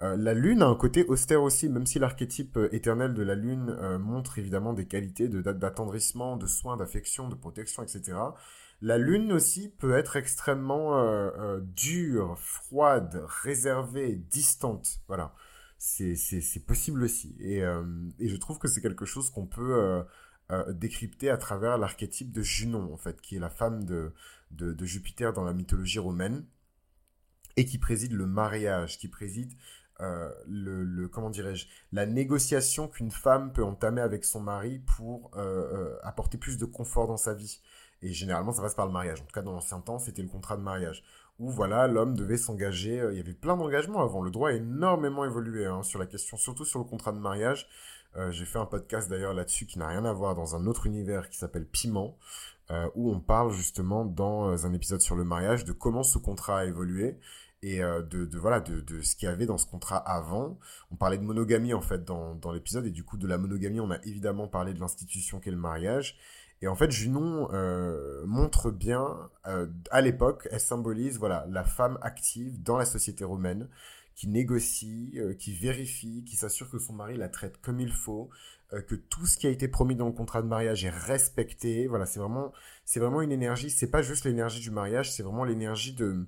la 0.00 0.34
Lune 0.34 0.62
a 0.62 0.66
un 0.66 0.76
côté 0.76 1.04
austère 1.06 1.42
aussi, 1.42 1.68
même 1.68 1.84
si 1.84 1.98
l'archétype 1.98 2.56
éternel 2.70 3.14
de 3.14 3.24
la 3.24 3.34
Lune 3.34 3.76
montre 3.98 4.38
évidemment 4.38 4.72
des 4.72 4.86
qualités 4.86 5.26
d'attendrissement, 5.26 6.36
de 6.36 6.46
soins, 6.46 6.76
d'affection, 6.76 7.28
de 7.28 7.34
protection, 7.34 7.82
etc. 7.82 8.14
La 8.80 8.96
lune 8.96 9.32
aussi 9.32 9.68
peut 9.68 9.96
être 9.96 10.16
extrêmement 10.16 10.98
euh, 10.98 11.30
euh, 11.36 11.60
dure, 11.60 12.38
froide, 12.38 13.24
réservée, 13.42 14.14
distante. 14.14 15.00
Voilà. 15.08 15.34
C'est, 15.78 16.14
possible 16.66 17.02
aussi. 17.02 17.36
Euh, 17.40 17.84
et, 18.20 18.28
je 18.28 18.36
trouve 18.36 18.58
que 18.58 18.68
c'est 18.68 18.80
quelque 18.80 19.04
chose 19.04 19.30
qu'on 19.30 19.46
peut 19.46 20.04
décrypter 20.70 21.28
à 21.30 21.36
travers 21.36 21.76
l'archétype 21.76 22.32
de 22.32 22.42
Junon, 22.42 22.92
en 22.92 22.96
fait, 22.96 23.20
qui 23.20 23.36
est 23.36 23.40
la 23.40 23.50
femme 23.50 23.84
de, 23.84 24.12
de, 24.50 24.84
Jupiter 24.84 25.32
dans 25.32 25.44
la 25.44 25.52
mythologie 25.52 25.98
romaine, 25.98 26.44
et 27.56 27.64
qui 27.64 27.78
préside 27.78 28.12
le 28.12 28.26
mariage, 28.26 28.98
qui 28.98 29.08
préside 29.08 29.52
le, 30.00 31.06
comment 31.08 31.30
dirais-je 31.30 31.66
la 31.92 32.06
négociation 32.06 32.88
qu'une 32.88 33.10
femme 33.10 33.52
peut 33.52 33.64
entamer 33.64 34.00
avec 34.00 34.24
son 34.24 34.40
mari 34.40 34.80
pour 34.80 35.30
apporter 36.02 36.38
plus 36.38 36.56
de 36.56 36.64
confort 36.64 37.06
dans 37.06 37.16
sa 37.16 37.34
vie 37.34 37.60
et 38.02 38.12
généralement, 38.12 38.52
ça 38.52 38.62
passe 38.62 38.74
par 38.74 38.86
le 38.86 38.92
mariage. 38.92 39.20
En 39.20 39.24
tout 39.24 39.32
cas, 39.32 39.42
dans 39.42 39.52
l'ancien 39.52 39.80
temps, 39.80 39.98
c'était 39.98 40.22
le 40.22 40.28
contrat 40.28 40.56
de 40.56 40.62
mariage. 40.62 41.02
Où 41.38 41.50
voilà, 41.50 41.86
l'homme 41.86 42.16
devait 42.16 42.36
s'engager. 42.36 43.00
Euh, 43.00 43.12
il 43.12 43.18
y 43.18 43.20
avait 43.20 43.34
plein 43.34 43.56
d'engagements 43.56 44.00
avant. 44.00 44.22
Le 44.22 44.30
droit 44.30 44.50
a 44.50 44.52
énormément 44.52 45.24
évolué 45.24 45.66
hein, 45.66 45.82
sur 45.82 45.98
la 45.98 46.06
question, 46.06 46.36
surtout 46.36 46.64
sur 46.64 46.78
le 46.78 46.84
contrat 46.84 47.12
de 47.12 47.18
mariage. 47.18 47.68
Euh, 48.16 48.30
j'ai 48.30 48.44
fait 48.44 48.58
un 48.58 48.66
podcast 48.66 49.08
d'ailleurs 49.08 49.34
là-dessus 49.34 49.66
qui 49.66 49.78
n'a 49.78 49.88
rien 49.88 50.04
à 50.04 50.12
voir 50.12 50.34
dans 50.34 50.56
un 50.56 50.66
autre 50.66 50.86
univers 50.86 51.28
qui 51.28 51.38
s'appelle 51.38 51.66
Piment, 51.66 52.16
euh, 52.70 52.88
où 52.94 53.12
on 53.12 53.20
parle 53.20 53.52
justement 53.52 54.04
dans 54.04 54.66
un 54.66 54.72
épisode 54.72 55.00
sur 55.00 55.14
le 55.14 55.24
mariage 55.24 55.64
de 55.64 55.72
comment 55.72 56.02
ce 56.02 56.18
contrat 56.18 56.60
a 56.60 56.64
évolué 56.64 57.18
et 57.60 57.80
de, 57.80 58.24
de, 58.24 58.38
voilà 58.38 58.60
de, 58.60 58.80
de 58.80 59.02
ce 59.02 59.16
qu'il 59.16 59.28
y 59.28 59.32
avait 59.32 59.44
dans 59.44 59.58
ce 59.58 59.66
contrat 59.66 59.96
avant. 59.96 60.58
On 60.92 60.96
parlait 60.96 61.18
de 61.18 61.24
monogamie 61.24 61.74
en 61.74 61.80
fait 61.80 62.04
dans, 62.04 62.36
dans 62.36 62.52
l'épisode 62.52 62.86
et 62.86 62.92
du 62.92 63.02
coup 63.02 63.16
de 63.16 63.26
la 63.26 63.36
monogamie 63.36 63.80
on 63.80 63.90
a 63.90 63.98
évidemment 64.04 64.46
parlé 64.46 64.74
de 64.74 64.78
l'institution 64.78 65.40
qu'est 65.40 65.50
le 65.50 65.56
mariage 65.56 66.16
et 66.60 66.68
en 66.68 66.74
fait, 66.74 66.90
Junon 66.90 67.48
euh, 67.52 68.24
montre 68.26 68.70
bien, 68.70 69.30
euh, 69.46 69.66
à 69.90 70.00
l'époque, 70.00 70.48
elle 70.50 70.60
symbolise 70.60 71.18
voilà 71.18 71.46
la 71.50 71.64
femme 71.64 71.98
active 72.02 72.62
dans 72.62 72.76
la 72.76 72.84
société 72.84 73.24
romaine, 73.24 73.68
qui 74.14 74.28
négocie, 74.28 75.12
euh, 75.16 75.34
qui 75.34 75.52
vérifie, 75.52 76.24
qui 76.24 76.36
s'assure 76.36 76.68
que 76.70 76.78
son 76.78 76.94
mari 76.94 77.16
la 77.16 77.28
traite 77.28 77.58
comme 77.60 77.80
il 77.80 77.92
faut, 77.92 78.30
que 78.86 78.94
tout 78.94 79.24
ce 79.24 79.38
qui 79.38 79.46
a 79.46 79.50
été 79.50 79.66
promis 79.66 79.96
dans 79.96 80.06
le 80.06 80.12
contrat 80.12 80.42
de 80.42 80.46
mariage 80.46 80.84
est 80.84 80.90
respecté. 80.90 81.86
Voilà, 81.86 82.04
c'est 82.04 82.20
vraiment, 82.20 82.52
c'est 82.84 83.00
vraiment 83.00 83.22
une 83.22 83.32
énergie. 83.32 83.70
C'est 83.70 83.90
pas 83.90 84.02
juste 84.02 84.26
l'énergie 84.26 84.60
du 84.60 84.70
mariage, 84.70 85.10
c'est 85.10 85.22
vraiment 85.22 85.44
l'énergie 85.44 85.94
de 85.94 86.26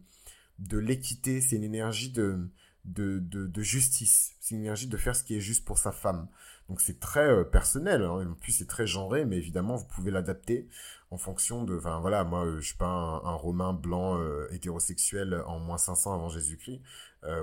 de 0.59 0.79
l'équité. 0.79 1.41
C'est 1.43 1.57
une 1.57 1.65
énergie 1.65 2.11
de 2.11 2.49
de, 2.85 3.19
de, 3.19 3.47
de 3.47 3.63
justice. 3.63 4.35
Énergie 4.57 4.87
de 4.87 4.97
faire 4.97 5.15
ce 5.17 5.25
qui 5.25 5.37
est 5.37 5.41
juste 5.41 5.65
pour 5.65 5.79
sa 5.79 5.93
femme. 5.93 6.29
Donc 6.71 6.81
c'est 6.81 7.01
très 7.01 7.29
euh, 7.29 7.43
personnel, 7.43 8.05
hein. 8.05 8.31
en 8.31 8.35
plus 8.35 8.53
c'est 8.53 8.69
très 8.69 8.87
genré, 8.87 9.25
mais 9.25 9.37
évidemment 9.37 9.75
vous 9.75 9.87
pouvez 9.87 10.13
l'adapter 10.13 10.69
en 11.11 11.19
fonction 11.19 11.65
de... 11.65 11.77
Enfin 11.77 11.99
voilà, 11.99 12.23
moi 12.23 12.47
euh, 12.47 12.61
je 12.61 12.67
suis 12.67 12.77
pas 12.77 12.87
un, 12.87 13.35
romain 13.35 13.73
blanc 13.73 14.19
euh, 14.21 14.47
hétérosexuel 14.53 15.43
en 15.47 15.59
moins 15.59 15.79
500 15.79 16.15
avant 16.15 16.29
Jésus-Christ. 16.29 16.81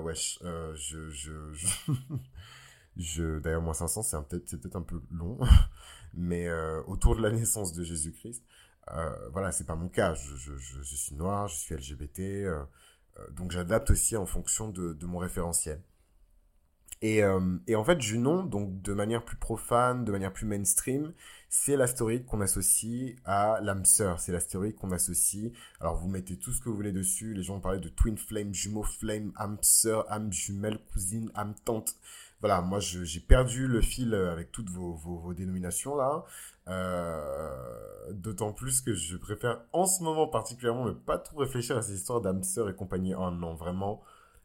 wesh, 0.02 0.40
je... 0.42 1.10
je, 1.10 1.54
je... 2.96 3.38
D'ailleurs 3.40 3.62
moins 3.62 3.74
500 3.74 4.02
c'est 4.04 4.18
peut-être 4.30 4.62
peut 4.62 4.70
un 4.76 4.82
peu 4.82 5.02
long, 5.12 5.38
mais 6.14 6.50
autour 6.88 7.18
de 7.18 7.22
la 7.22 7.30
naissance 7.30 7.74
de 7.74 7.84
Jésus-Christ, 7.84 8.42
voilà, 9.34 9.52
c'est 9.52 9.66
pas 9.66 9.76
mon 9.76 9.90
cas. 9.90 10.14
Je, 10.14 10.38
je, 10.38 10.56
je, 10.58 10.96
suis 10.96 11.16
noir, 11.16 11.50
je 11.50 11.58
suis 11.58 11.76
LGBT, 11.76 12.48
donc 13.32 13.52
j'adapte 13.52 13.92
aussi 13.92 14.16
en 14.16 14.26
fonction 14.26 14.70
de, 14.70 14.94
de 14.94 15.06
mon 15.06 15.18
référentiel. 15.18 15.82
Et, 17.02 17.24
euh, 17.24 17.40
et, 17.68 17.76
en 17.76 17.84
fait, 17.84 18.02
Junon, 18.02 18.44
donc 18.44 18.82
de 18.82 18.94
manière 18.94 19.24
plus 19.24 19.38
profane, 19.38 20.04
de 20.04 20.12
manière 20.12 20.34
plus 20.34 20.46
mainstream, 20.46 21.14
c'est 21.50 21.78
l'astéroïde 21.78 22.26
qu'on 22.26 22.42
associe 22.42 23.16
à 23.26 23.60
l'âme 23.62 23.86
sœur. 23.86 24.20
C'est 24.20 24.32
l'astéroïde 24.32 24.76
qu'on 24.76 24.92
associe. 24.92 25.52
Alors, 25.80 25.96
vous 25.98 26.08
mettez 26.08 26.38
tout 26.38 26.52
ce 26.52 26.62
que 26.62 26.70
vous 26.70 26.76
voulez 26.76 26.92
dessus. 26.92 27.34
Les 27.34 27.44
gens 27.44 27.60
parlaient 27.60 27.80
de 27.80 27.90
twin 27.90 28.18
flame, 28.18 28.54
jumeau 28.54 28.84
flame, 28.84 29.32
âme 29.36 29.58
sœur, 29.62 30.12
âme 30.12 30.32
jumelle, 30.34 30.80
cousine, 30.92 31.32
âme 31.36 31.54
tante. 31.66 31.96
Voilà, 32.42 32.62
moi, 32.62 32.80
j'ai 32.80 33.20
perdu 33.20 33.68
le 33.68 33.82
fil 33.82 34.14
avec 34.14 34.52
toutes 34.52 34.70
vos, 34.70 34.94
vos, 34.94 35.34
dénominations 35.34 35.96
là. 35.96 36.24
Euh, 36.68 38.12
D'autant 38.12 38.54
plus 38.54 38.82
que 38.82 38.94
je 38.94 39.18
préfère 39.18 39.62
en 39.74 39.86
ce 39.86 40.04
moment 40.04 40.28
particulièrement 40.28 40.86
ne 40.86 40.92
pas 40.92 41.18
trop 41.18 41.40
réfléchir 41.40 41.78
à 41.78 41.82
ces 41.82 41.96
histoires 41.96 42.22
d'âme 42.22 42.44
sœur 42.44 42.70
et 42.70 42.76
compagnie. 42.76 43.14
Oh 43.16 43.32
non, 43.32 43.56
vraiment, 43.56 44.02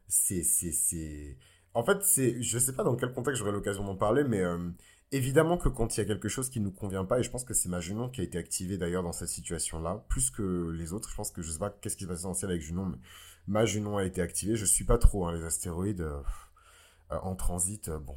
c'est 0.07 0.43
c'est 0.43 1.37
en 1.73 1.83
fait, 1.83 2.03
c'est, 2.03 2.41
je 2.41 2.59
sais 2.59 2.73
pas 2.73 2.83
dans 2.83 2.95
quel 2.95 3.13
contexte 3.13 3.39
j'aurai 3.39 3.51
l'occasion 3.51 3.83
d'en 3.83 3.95
parler, 3.95 4.23
mais 4.23 4.41
euh, 4.41 4.69
évidemment 5.11 5.57
que 5.57 5.69
quand 5.69 5.95
il 5.95 6.01
y 6.01 6.03
a 6.03 6.05
quelque 6.05 6.29
chose 6.29 6.49
qui 6.49 6.59
nous 6.59 6.71
convient 6.71 7.05
pas, 7.05 7.19
et 7.19 7.23
je 7.23 7.31
pense 7.31 7.43
que 7.43 7.53
c'est 7.53 7.69
ma 7.69 7.79
Junon 7.79 8.09
qui 8.09 8.21
a 8.21 8.23
été 8.23 8.37
activée 8.37 8.77
d'ailleurs 8.77 9.03
dans 9.03 9.11
cette 9.11 9.29
situation-là, 9.29 10.05
plus 10.09 10.29
que 10.29 10.69
les 10.71 10.93
autres. 10.93 11.09
Je 11.09 11.15
pense 11.15 11.31
que 11.31 11.41
je 11.41 11.51
sais 11.51 11.59
pas 11.59 11.69
qu'est-ce 11.69 11.97
qui 11.97 12.03
se 12.05 12.09
passer 12.09 12.45
avec 12.45 12.61
Junon, 12.61 12.85
mais 12.85 12.97
ma 13.47 13.65
Junon 13.65 13.97
a 13.97 14.05
été 14.05 14.21
activée. 14.21 14.55
Je 14.55 14.65
suis 14.65 14.85
pas 14.85 14.97
trop 14.97 15.25
hein, 15.27 15.33
les 15.33 15.43
astéroïdes. 15.43 16.01
Euh, 16.01 16.21
en 17.21 17.35
transit, 17.35 17.91
bon. 17.91 18.15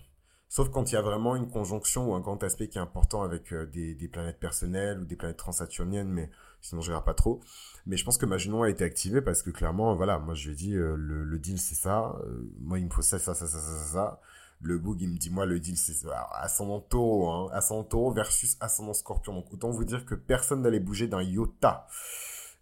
Sauf 0.49 0.71
quand 0.71 0.91
il 0.91 0.95
y 0.95 0.99
a 0.99 1.03
vraiment 1.03 1.37
une 1.37 1.51
conjonction 1.51 2.11
ou 2.11 2.15
un 2.15 2.21
grand 2.21 2.43
aspect 2.43 2.69
qui 2.69 2.79
est 2.79 2.81
important 2.81 3.23
avec 3.23 3.53
des, 3.53 3.95
des, 3.95 4.09
planètes 4.09 4.39
personnelles 4.39 5.01
ou 5.01 5.05
des 5.05 5.17
planètes 5.17 5.37
transsaturniennes, 5.37 6.09
mais 6.09 6.31
sinon 6.61 6.81
je 6.81 6.91
regarde 6.91 7.05
pas 7.05 7.15
trop. 7.15 7.41
Mais 7.87 7.97
je 7.97 8.05
pense 8.05 8.19
que 8.19 8.27
ma 8.27 8.37
Junon 8.39 8.63
a 8.63 8.71
été 8.71 8.85
activée 8.85 9.23
parce 9.23 9.43
que 9.43 9.51
clairement, 9.51 9.95
voilà, 9.95 10.19
moi 10.19 10.35
je 10.35 10.47
lui 10.49 10.55
ai 10.55 10.57
dit, 10.57 10.71
le, 10.73 10.97
le, 10.97 11.39
deal 11.39 11.59
c'est 11.59 11.77
ça, 11.77 12.17
moi 12.61 12.79
il 12.79 12.87
me 12.87 12.91
faut 12.91 13.03
ça, 13.03 13.19
ça, 13.19 13.35
ça, 13.35 13.47
ça, 13.47 13.59
ça, 13.61 13.87
ça. 13.93 14.21
Le 14.63 14.79
boug, 14.79 15.03
il 15.03 15.11
me 15.11 15.19
dit, 15.19 15.29
moi, 15.31 15.45
le 15.45 15.61
deal, 15.61 15.77
c'est 15.77 15.95
ascendant 16.33 16.81
taureau, 16.81 17.29
hein, 17.29 17.49
ascendant 17.53 17.85
taureau 17.85 18.13
versus 18.13 18.57
ascendant 18.61 18.95
scorpion. 18.95 19.35
Donc, 19.35 19.53
autant 19.53 19.71
vous 19.71 19.85
dire 19.85 20.07
que 20.07 20.15
personne 20.15 20.63
n'allait 20.63 20.81
bouger 20.81 21.09
d'un 21.09 21.23
iota. 21.23 21.87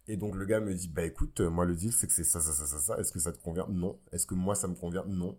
Et 0.09 0.17
donc, 0.17 0.35
le 0.35 0.45
gars 0.45 0.61
me 0.61 0.75
dit, 0.75 0.89
bah, 0.89 1.05
écoute, 1.05 1.41
moi, 1.41 1.65
le 1.65 1.77
deal, 1.77 1.93
c'est 1.93 2.07
que 2.07 2.13
c'est 2.13 2.25
ça, 2.25 2.41
ça, 2.41 2.53
ça, 2.53 2.67
ça, 2.67 2.79
ça. 2.79 2.99
Est-ce 2.99 3.13
que 3.13 3.21
ça 3.21 3.33
te 3.33 3.39
convient? 3.39 3.67
Non. 3.69 3.99
Est-ce 4.13 4.27
que 4.27 4.35
moi, 4.35 4.55
ça 4.57 4.67
me 4.67 4.75
convient? 4.75 5.05
Non. 5.07 5.39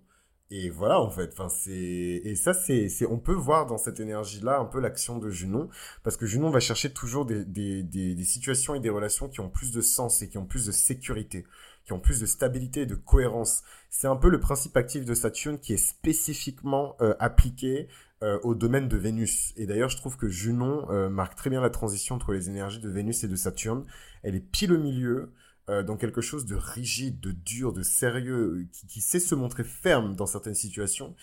Et 0.51 0.69
voilà, 0.69 1.01
en 1.01 1.09
fait. 1.09 1.31
Enfin, 1.33 1.49
c'est, 1.49 1.71
et 1.71 2.35
ça, 2.35 2.53
c'est, 2.53 2.87
c'est, 2.89 3.05
on 3.05 3.17
peut 3.17 3.33
voir 3.33 3.65
dans 3.65 3.77
cette 3.77 3.99
énergie-là 3.99 4.59
un 4.59 4.65
peu 4.65 4.79
l'action 4.79 5.17
de 5.17 5.29
Junon. 5.29 5.69
Parce 6.03 6.17
que 6.17 6.25
Junon 6.25 6.49
va 6.49 6.59
chercher 6.59 6.91
toujours 6.91 7.25
des, 7.25 7.45
des, 7.45 7.83
des, 7.83 8.15
des 8.15 8.23
situations 8.23 8.75
et 8.75 8.79
des 8.79 8.89
relations 8.89 9.27
qui 9.27 9.39
ont 9.39 9.49
plus 9.49 9.71
de 9.71 9.81
sens 9.81 10.21
et 10.21 10.29
qui 10.29 10.37
ont 10.37 10.45
plus 10.45 10.67
de 10.67 10.71
sécurité 10.71 11.45
qui 11.85 11.93
ont 11.93 11.99
plus 11.99 12.19
de 12.19 12.25
stabilité 12.25 12.81
et 12.81 12.85
de 12.85 12.95
cohérence. 12.95 13.63
C'est 13.89 14.07
un 14.07 14.15
peu 14.15 14.29
le 14.29 14.39
principe 14.39 14.75
actif 14.75 15.05
de 15.05 15.13
Saturne 15.13 15.59
qui 15.59 15.73
est 15.73 15.77
spécifiquement 15.77 16.95
euh, 16.99 17.13
appliqué 17.19 17.87
euh, 18.23 18.39
au 18.43 18.55
domaine 18.55 18.87
de 18.87 18.97
Vénus. 18.97 19.53
Et 19.55 19.67
d'ailleurs, 19.67 19.89
je 19.89 19.97
trouve 19.97 20.17
que 20.17 20.27
Junon 20.27 20.89
euh, 20.89 21.09
marque 21.09 21.35
très 21.35 21.49
bien 21.49 21.61
la 21.61 21.69
transition 21.69 22.15
entre 22.15 22.33
les 22.33 22.49
énergies 22.49 22.79
de 22.79 22.89
Vénus 22.89 23.23
et 23.23 23.27
de 23.27 23.35
Saturne. 23.35 23.85
Elle 24.23 24.35
est 24.35 24.51
pile 24.51 24.73
au 24.73 24.79
milieu, 24.79 25.31
dans 25.67 25.97
quelque 25.97 26.21
chose 26.21 26.45
de 26.45 26.55
rigide, 26.55 27.19
de 27.19 27.31
dur, 27.31 27.73
de 27.73 27.81
sérieux, 27.81 28.67
qui, 28.71 28.87
qui, 28.87 29.01
sait 29.01 29.19
se 29.19 29.33
montrer 29.33 29.63
ferme 29.63 30.15
dans 30.15 30.27
certaines 30.27 30.53
situations, 30.55 31.15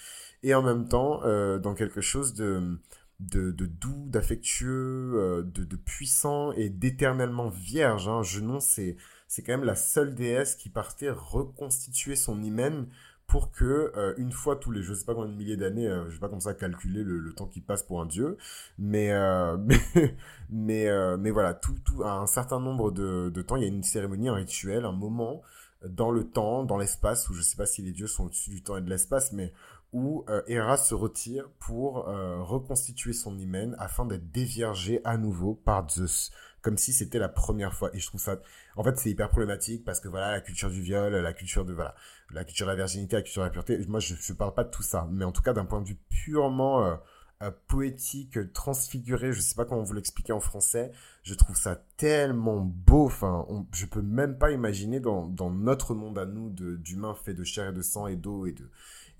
et 0.43 0.55
en 0.55 0.63
même 0.63 0.89
temps 0.89 1.21
dans 1.59 1.75
quelque 1.75 2.01
chose 2.01 2.35
de, 2.35 2.81
doux, 3.21 4.09
d'affectueux, 4.09 5.45
de, 5.47 5.65
de, 5.65 5.77
puissant 5.77 6.53
et 6.53 6.71
d'éternellement 6.71 7.51
vierge. 7.51 8.09
Hein. 8.09 8.23
Junon, 8.23 8.59
c'est 8.59 8.97
c'est 9.33 9.43
quand 9.43 9.53
même 9.53 9.65
la 9.65 9.77
seule 9.77 10.15
déesse 10.15 10.57
qui 10.57 10.69
partait 10.69 11.09
reconstituer 11.09 12.17
son 12.17 12.43
hymen 12.43 12.87
pour 13.33 13.51
que 13.51 13.91
euh, 13.97 14.12
une 14.19 14.31
fois 14.31 14.57
tous 14.57 14.71
les 14.71 14.83
je 14.83 14.93
sais 14.93 15.07
pas 15.07 15.15
combien 15.15 15.33
de 15.33 15.35
milliers 15.35 15.57
d'années 15.57 15.89
euh, 15.89 16.05
je 16.11 16.17
sais 16.17 16.21
pas 16.21 16.29
comme 16.29 16.43
ça 16.43 16.53
calculer 16.53 17.03
le, 17.03 17.33
temps 17.33 17.47
qui 17.47 17.62
passe 17.62 17.83
pour 17.83 18.03
un 18.03 18.05
dieu 18.05 18.37
mais 18.77 19.11
euh, 19.11 19.57
mais 20.51 20.91
mais, 21.17 21.31
voilà 21.31 21.55
tout 21.55 21.75
tout 21.83 22.03
à 22.03 22.12
un 22.12 22.27
certain 22.27 22.61
nombre 22.61 22.91
de, 22.91 23.31
de 23.31 23.43
temps 23.43 23.57
il 23.57 23.62
y 23.62 23.65
a 23.65 23.69
une 23.69 23.83
cérémonie 23.83 24.29
un 24.29 24.35
rituel 24.35 24.85
un 24.85 24.93
moment 24.93 25.41
dans 25.83 26.11
le 26.11 26.29
temps 26.29 26.62
dans 26.62 26.77
l'espace 26.77 27.31
où 27.31 27.33
je 27.33 27.41
sais 27.41 27.57
pas 27.57 27.65
si 27.65 27.81
les 27.81 27.93
dieux 27.93 28.07
sont 28.07 28.27
au-dessus 28.27 28.51
du 28.51 28.62
temps 28.62 28.77
et 28.77 28.83
de 28.83 28.91
l'espace 28.91 29.33
mais 29.33 29.55
où 29.95 30.27
Hera 30.47 30.77
se 30.77 30.95
retire 30.95 31.49
pour 31.59 32.05
reconstituer 32.05 33.15
son 33.15 33.39
hymen 33.39 33.77
afin 33.79 34.05
d'être 34.05 34.31
déviergée 34.31 35.01
à 35.05 35.17
nouveau 35.17 35.55
par 35.55 35.89
Zeus 35.89 36.33
comme 36.62 36.78
si 36.78 36.92
c'était 36.92 37.19
la 37.19 37.28
première 37.28 37.75
fois. 37.75 37.90
Et 37.95 37.99
je 37.99 38.07
trouve 38.07 38.21
ça, 38.21 38.40
en 38.76 38.85
fait, 38.85 38.99
c'est 38.99 39.11
hyper 39.11 39.28
problématique 39.28 39.85
parce 39.85 40.00
que 40.00 40.09
voilà, 40.09 40.31
la 40.31 40.40
culture 40.40 40.71
du 40.71 40.81
viol, 40.81 41.12
la 41.12 41.33
culture 41.33 41.64
de, 41.64 41.73
voilà, 41.73 41.95
la 42.31 42.45
culture 42.45 42.66
de 42.66 42.71
la 42.71 42.76
virginité, 42.76 43.16
la 43.16 43.23
culture 43.23 43.42
de 43.42 43.47
la 43.49 43.52
pureté. 43.52 43.78
Moi, 43.88 44.00
je, 44.00 44.14
je 44.14 44.33
parle 44.33 44.54
pas 44.54 44.64
de 44.64 44.71
tout 44.71 44.83
ça. 44.83 45.09
Mais 45.11 45.25
en 45.25 45.33
tout 45.33 45.42
cas, 45.42 45.52
d'un 45.52 45.64
point 45.64 45.83
de 45.83 45.88
vue 45.88 45.99
purement, 46.09 46.87
euh, 46.87 46.95
euh, 47.42 47.50
poétique, 47.66 48.52
transfiguré, 48.52 49.33
je 49.33 49.40
sais 49.40 49.57
pas 49.57 49.64
comment 49.64 49.83
vous 49.83 49.95
l'expliquer 49.95 50.33
en 50.33 50.38
français, 50.38 50.92
je 51.25 51.35
trouve 51.35 51.57
ça 51.57 51.85
tellement 51.97 52.61
beau, 52.61 53.07
enfin, 53.07 53.47
je 53.73 53.85
peux 53.87 54.02
même 54.02 54.38
pas 54.38 54.52
imaginer 54.52 55.00
dans, 55.00 55.28
notre 55.50 55.95
monde 55.95 56.19
à 56.19 56.25
nous 56.25 56.50
d'humains 56.50 57.14
faits 57.14 57.37
de 57.37 57.42
chair 57.42 57.71
et 57.71 57.73
de 57.73 57.83
sang 57.83 58.07
et 58.07 58.14
d'eau 58.14 58.47
et 58.47 58.52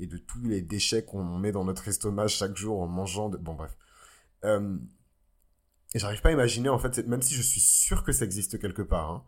de, 0.07 0.19
tous 0.19 0.41
les 0.45 0.63
déchets 0.63 1.05
qu'on 1.05 1.25
met 1.37 1.51
dans 1.51 1.65
notre 1.65 1.89
estomac 1.89 2.29
chaque 2.29 2.57
jour 2.57 2.81
en 2.81 2.87
mangeant 2.87 3.29
bon 3.29 3.55
bref. 3.55 3.77
Euh, 4.45 4.77
et 5.95 5.99
j'arrive 5.99 6.23
pas 6.23 6.31
à 6.31 6.33
imaginer, 6.33 6.69
en 6.69 6.79
fait, 6.79 7.07
même 7.07 7.23
si 7.23 7.35
je 7.35 7.43
suis 7.43 7.61
sûr 7.61 8.03
que 8.03 8.13
ça 8.13 8.25
existe 8.25 8.59
quelque 8.59 8.83
part. 8.83 9.11
Hein, 9.11 9.25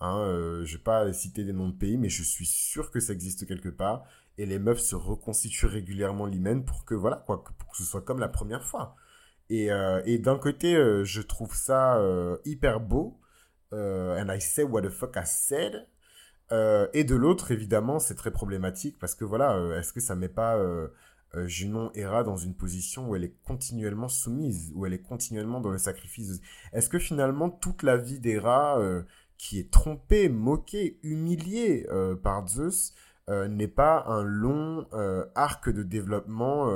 hein 0.00 0.18
euh, 0.18 0.64
je 0.64 0.76
vais 0.76 0.82
pas 0.82 1.12
citer 1.12 1.44
des 1.44 1.52
noms 1.52 1.68
de 1.68 1.74
pays, 1.74 1.96
mais 1.96 2.10
je 2.10 2.22
suis 2.22 2.46
sûr 2.46 2.90
que 2.90 3.00
ça 3.00 3.12
existe 3.12 3.46
quelque 3.46 3.70
part. 3.70 4.04
Et 4.38 4.46
les 4.46 4.58
meufs 4.58 4.80
se 4.80 4.94
reconstituent 4.94 5.66
régulièrement 5.66 6.26
l'hymen 6.26 6.64
pour 6.64 6.84
que, 6.84 6.94
voilà, 6.94 7.16
quoi, 7.26 7.44
pour 7.44 7.70
que 7.70 7.76
ce 7.78 7.84
soit 7.84 8.02
comme 8.02 8.20
la 8.20 8.28
première 8.28 8.64
fois. 8.64 8.96
Et, 9.50 9.72
euh, 9.72 10.02
et 10.04 10.18
d'un 10.18 10.38
côté, 10.38 10.74
euh, 10.74 11.04
je 11.04 11.22
trouve 11.22 11.54
ça 11.54 12.00
hyper 12.44 12.80
beau. 12.80 13.18
And 13.72 14.28
I 14.28 14.40
say 14.40 14.64
what 14.64 14.82
the 14.82 14.90
fuck 14.90 15.16
I 15.16 15.26
said. 15.26 15.86
et 16.92 17.04
de 17.04 17.14
l'autre, 17.14 17.52
évidemment, 17.52 17.98
c'est 17.98 18.14
très 18.14 18.30
problématique 18.30 18.98
parce 18.98 19.14
que 19.14 19.24
voilà, 19.24 19.78
est-ce 19.78 19.94
que 19.94 20.00
ça 20.00 20.14
met 20.14 20.28
pas 20.28 20.58
euh, 21.34 21.46
Junon 21.46 21.90
dans 22.24 22.36
une 22.36 22.54
position 22.54 23.08
où 23.08 23.16
elle 23.16 23.24
est 23.24 23.34
continuellement 23.44 24.08
soumise, 24.08 24.70
où 24.74 24.84
elle 24.84 24.92
est 24.92 25.02
continuellement 25.02 25.60
dans 25.60 25.70
le 25.70 25.78
sacrifice. 25.78 26.40
Est-ce 26.72 26.90
que 26.90 26.98
finalement 26.98 27.48
toute 27.48 27.82
la 27.82 27.96
vie 27.96 28.18
d'Hera, 28.18 28.78
euh, 28.78 29.02
qui 29.38 29.58
est 29.58 29.70
trompée, 29.70 30.28
moquée, 30.28 30.98
humiliée 31.02 31.86
euh, 31.90 32.16
par 32.16 32.46
Zeus, 32.46 32.94
n'est 33.48 33.68
pas 33.68 34.04
un 34.08 34.22
long 34.22 34.86
arc 35.34 35.70
de 35.70 35.82
développement, 35.82 36.68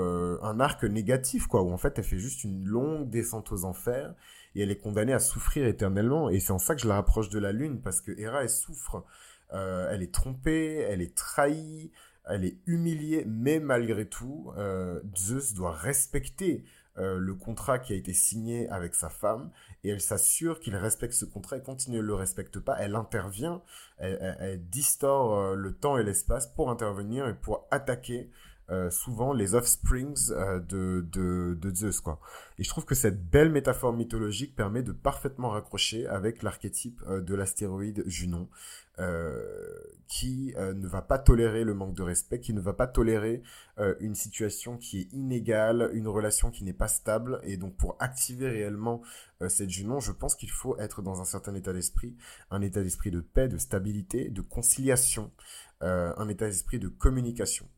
un 0.42 0.60
arc 0.60 0.84
négatif, 0.84 1.48
quoi, 1.48 1.62
où 1.62 1.70
en 1.70 1.76
fait 1.76 1.98
elle 1.98 2.04
fait 2.04 2.18
juste 2.18 2.44
une 2.44 2.64
longue 2.64 3.10
descente 3.10 3.52
aux 3.52 3.64
enfers 3.64 4.14
et 4.54 4.62
elle 4.62 4.70
est 4.70 4.78
condamnée 4.78 5.12
à 5.12 5.18
souffrir 5.18 5.66
éternellement. 5.66 6.30
Et 6.30 6.40
c'est 6.40 6.52
en 6.52 6.58
ça 6.58 6.74
que 6.74 6.80
je 6.80 6.88
la 6.88 6.94
rapproche 6.94 7.28
de 7.28 7.38
la 7.38 7.52
lune, 7.52 7.82
parce 7.82 8.00
que 8.00 8.18
Hera, 8.18 8.42
elle 8.42 8.48
souffre. 8.48 9.04
elle 9.50 10.02
est 10.02 10.14
trompée, 10.14 10.76
elle 10.88 11.02
est 11.02 11.14
trahie, 11.14 11.90
elle 12.26 12.44
est 12.44 12.58
humiliée, 12.66 13.24
mais 13.26 13.60
malgré 13.60 14.06
tout, 14.06 14.52
euh, 14.56 15.00
Zeus 15.16 15.54
doit 15.54 15.72
respecter 15.72 16.64
euh, 16.98 17.18
le 17.18 17.34
contrat 17.34 17.78
qui 17.78 17.92
a 17.92 17.96
été 17.96 18.12
signé 18.12 18.68
avec 18.70 18.94
sa 18.94 19.10
femme 19.10 19.50
et 19.84 19.90
elle 19.90 20.00
s'assure 20.00 20.60
qu'il 20.60 20.74
respecte 20.76 21.12
ce 21.12 21.24
contrat 21.24 21.58
et 21.58 21.62
quand 21.62 21.86
il 21.86 21.92
ne 21.92 22.00
le 22.00 22.14
respecte 22.14 22.58
pas, 22.58 22.76
elle 22.80 22.96
intervient, 22.96 23.62
elle, 23.98 24.36
elle, 24.40 24.68
distord 24.68 25.38
euh, 25.38 25.54
le 25.54 25.74
temps 25.74 25.98
et 25.98 26.02
l'espace 26.02 26.46
pour 26.48 26.70
intervenir 26.70 27.28
et 27.28 27.34
pour 27.34 27.66
attaquer 27.70 28.30
souvent 28.90 29.32
les 29.32 29.54
offsprings 29.54 30.32
de, 30.68 31.70
Zeus. 31.72 32.02
Et 32.58 32.64
je 32.64 32.68
trouve 32.68 32.84
que 32.84 32.96
cette 32.96 33.24
belle 33.30 33.52
métaphore 33.52 33.92
mythologique 33.92 34.56
permet 34.56 34.82
de 34.82 34.90
parfaitement 34.90 35.50
raccrocher 35.50 36.08
avec 36.08 36.42
l'archétype 36.42 37.00
de 37.08 37.34
l'astéroïde 37.36 38.02
Junon, 38.06 38.48
qui 40.08 40.54
ne 40.56 40.86
va 40.86 41.02
pas 41.02 41.18
tolérer 41.18 41.64
le 41.64 41.74
manque 41.74 41.94
de 41.94 42.02
respect, 42.02 42.40
qui 42.40 42.54
ne 42.54 42.60
va 42.60 42.72
pas 42.72 42.86
tolérer 42.86 43.42
une 44.00 44.14
situation 44.14 44.78
qui 44.78 45.00
est 45.00 45.12
inégale, 45.12 45.90
une 45.92 46.08
relation 46.08 46.50
qui 46.50 46.64
n'est 46.64 46.72
pas 46.72 46.88
stable. 46.88 47.40
Et 47.42 47.56
donc 47.56 47.76
pour 47.76 47.96
activer 47.98 48.48
réellement 48.48 49.02
cette 49.48 49.70
Junon, 49.70 50.00
je 50.00 50.12
pense 50.12 50.34
qu'il 50.34 50.50
faut 50.50 50.78
être 50.78 51.02
dans 51.02 51.20
un 51.20 51.24
certain 51.24 51.54
état 51.54 51.72
d'esprit, 51.72 52.16
un 52.50 52.62
état 52.62 52.82
d'esprit 52.82 53.10
de 53.10 53.20
paix, 53.20 53.48
de 53.48 53.58
stabilité, 53.58 54.30
de 54.30 54.40
conciliation, 54.40 55.30
un 55.80 56.28
état 56.28 56.46
d'esprit 56.46 56.78
de 56.78 56.88
communication. 56.88 57.68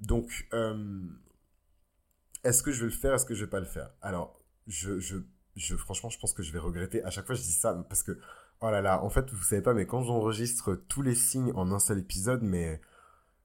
Donc, 0.00 0.48
euh, 0.52 1.02
est-ce 2.44 2.62
que 2.62 2.70
je 2.72 2.80
vais 2.80 2.90
le 2.90 2.96
faire 2.96 3.14
Est-ce 3.14 3.26
que 3.26 3.34
je 3.34 3.44
vais 3.44 3.50
pas 3.50 3.60
le 3.60 3.66
faire? 3.66 3.90
Alors, 4.00 4.40
je, 4.66 4.98
je, 5.00 5.76
franchement, 5.76 6.08
je 6.08 6.18
pense 6.18 6.32
que 6.32 6.42
je 6.42 6.52
vais 6.52 6.58
regretter. 6.58 7.02
À 7.04 7.10
chaque 7.10 7.26
fois, 7.26 7.34
je 7.34 7.42
dis 7.42 7.52
ça 7.52 7.74
parce 7.88 8.02
que, 8.02 8.18
oh 8.60 8.70
là 8.70 8.82
là, 8.82 9.02
en 9.02 9.10
fait, 9.10 9.30
vous 9.30 9.42
savez 9.42 9.62
pas, 9.62 9.74
mais 9.74 9.86
quand 9.86 10.02
j'enregistre 10.02 10.74
tous 10.74 11.02
les 11.02 11.14
signes 11.14 11.52
en 11.54 11.70
un 11.72 11.78
seul 11.78 11.98
épisode, 11.98 12.42
mais 12.42 12.80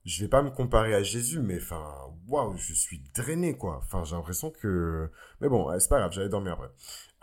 je 0.05 0.21
vais 0.23 0.29
pas 0.29 0.41
me 0.41 0.49
comparer 0.51 0.93
à 0.93 1.03
Jésus, 1.03 1.39
mais 1.39 1.57
enfin, 1.57 1.83
waouh, 2.27 2.57
je 2.57 2.73
suis 2.73 3.01
drainé, 3.15 3.57
quoi. 3.57 3.77
Enfin, 3.83 4.03
j'ai 4.03 4.15
l'impression 4.15 4.51
que... 4.51 5.09
Mais 5.39 5.47
bon, 5.49 5.67
c'est 5.79 5.89
pas 5.89 5.99
grave, 5.99 6.11
j'allais 6.11 6.29
dormir 6.29 6.53
après. 6.53 6.71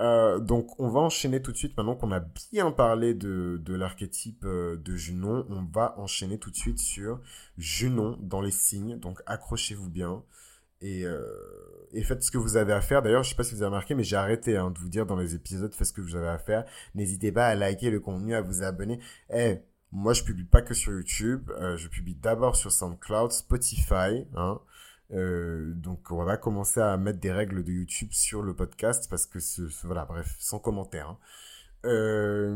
Euh, 0.01 0.39
donc, 0.39 0.81
on 0.81 0.89
va 0.89 1.01
enchaîner 1.01 1.43
tout 1.43 1.53
de 1.53 1.57
suite, 1.59 1.77
maintenant 1.77 1.95
qu'on 1.95 2.11
a 2.13 2.21
bien 2.21 2.71
parlé 2.71 3.13
de, 3.13 3.61
de 3.63 3.75
l'archétype 3.75 4.45
euh, 4.45 4.77
de 4.79 4.97
Junon, 4.97 5.47
on 5.51 5.63
va 5.65 5.95
enchaîner 5.99 6.39
tout 6.39 6.51
de 6.51 6.57
suite 6.57 6.79
sur 6.79 7.21
Junon 7.59 8.17
dans 8.21 8.41
les 8.41 8.51
signes. 8.51 8.99
Donc, 8.99 9.21
accrochez-vous 9.27 9.91
bien 9.91 10.23
et, 10.81 11.05
euh, 11.05 11.23
et 11.93 12.03
faites 12.03 12.23
ce 12.23 12.31
que 12.31 12.39
vous 12.39 12.57
avez 12.57 12.73
à 12.73 12.81
faire. 12.81 13.03
D'ailleurs, 13.03 13.23
je 13.23 13.31
sais 13.31 13.35
pas 13.35 13.45
si 13.45 13.55
vous 13.55 13.63
avez 13.63 13.69
remarqué, 13.69 13.95
mais 13.95 14.05
j'ai 14.05 14.17
arrêté 14.17 14.57
hein, 14.57 14.71
de 14.71 14.79
vous 14.79 14.89
dire 14.89 15.07
dans 15.07 15.17
les 15.17 15.35
épisodes, 15.35 15.75
faites 15.75 15.89
ce 15.89 15.93
que 15.93 16.01
vous 16.01 16.17
avez 16.17 16.29
à 16.29 16.39
faire. 16.39 16.65
N'hésitez 16.95 17.33
pas 17.33 17.47
à 17.47 17.55
liker 17.55 17.91
le 17.91 18.01
contenu, 18.01 18.35
à 18.35 18.41
vous 18.41 18.63
abonner. 18.63 19.01
Eh, 19.35 19.59
moi, 19.93 20.13
je 20.13 20.23
publie 20.23 20.45
pas 20.45 20.63
que 20.63 20.75
sur 20.75 20.93
YouTube. 20.93 21.51
Euh, 21.59 21.77
je 21.77 21.89
publie 21.89 22.15
d'abord 22.15 22.57
sur 22.57 22.71
SoundCloud, 22.73 23.33
Spotify. 23.33 24.27
Hein. 24.37 24.61
Euh, 25.13 25.73
donc, 25.75 26.11
on 26.11 26.25
va 26.25 26.37
commencer 26.37 26.81
à 26.81 26.97
mettre 26.97 27.19
des 27.19 27.33
règles 27.33 27.65
de 27.65 27.73
YouTube 27.73 28.11
sur 28.13 28.43
le 28.43 28.55
podcast 28.55 29.09
parce 29.11 29.27
que, 29.27 29.39
voilà, 29.85 30.05
bref, 30.05 30.37
sans 30.39 30.59
commentaire. 30.59 31.09
Hein. 31.09 31.19
Euh... 31.87 32.55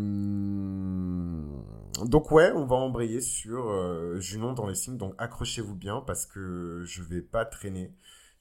Donc 2.05 2.31
ouais, 2.31 2.53
on 2.55 2.67
va 2.67 2.77
embrayer 2.77 3.23
sur 3.23 4.21
Junon 4.21 4.53
dans 4.53 4.67
les 4.67 4.75
signes. 4.75 4.99
Donc 4.99 5.15
accrochez-vous 5.17 5.75
bien 5.75 6.03
parce 6.07 6.27
que 6.27 6.83
je 6.85 7.03
vais 7.03 7.23
pas 7.23 7.47
traîner. 7.47 7.91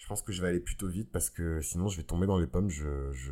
Je 0.04 0.10
pense 0.10 0.22
que 0.22 0.34
je 0.34 0.42
vais 0.42 0.50
aller 0.50 0.60
plutôt 0.60 0.90
vite 0.90 1.10
parce 1.14 1.30
que 1.30 1.62
sinon 1.62 1.88
je 1.88 1.96
vais 1.96 2.04
tomber 2.04 2.28
dans 2.28 2.38
les 2.38 2.46
pommes. 2.46 2.70
Je, 2.70 3.14
je... 3.14 3.32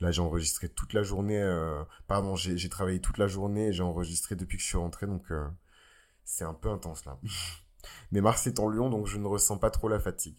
Là 0.00 0.10
j'ai 0.10 0.20
enregistré 0.20 0.68
toute 0.68 0.92
la 0.92 1.04
journée. 1.04 1.40
Euh... 1.40 1.84
Pardon, 2.08 2.34
j'ai 2.34 2.68
travaillé 2.68 3.00
toute 3.00 3.16
la 3.16 3.28
journée. 3.28 3.72
J'ai 3.72 3.84
enregistré 3.84 4.34
depuis 4.34 4.56
que 4.56 4.62
je 4.64 4.68
suis 4.68 4.76
rentré 4.76 5.06
donc 5.06 5.30
euh, 5.30 5.46
c'est 6.24 6.42
un 6.42 6.52
peu 6.52 6.68
intense 6.68 7.04
là. 7.04 7.16
Mais 8.10 8.20
Mars 8.20 8.44
est 8.48 8.58
en 8.58 8.68
lion, 8.68 8.90
donc 8.90 9.06
je 9.06 9.18
ne 9.18 9.26
ressens 9.28 9.58
pas 9.58 9.70
trop 9.70 9.88
la 9.88 10.00
fatigue. 10.00 10.34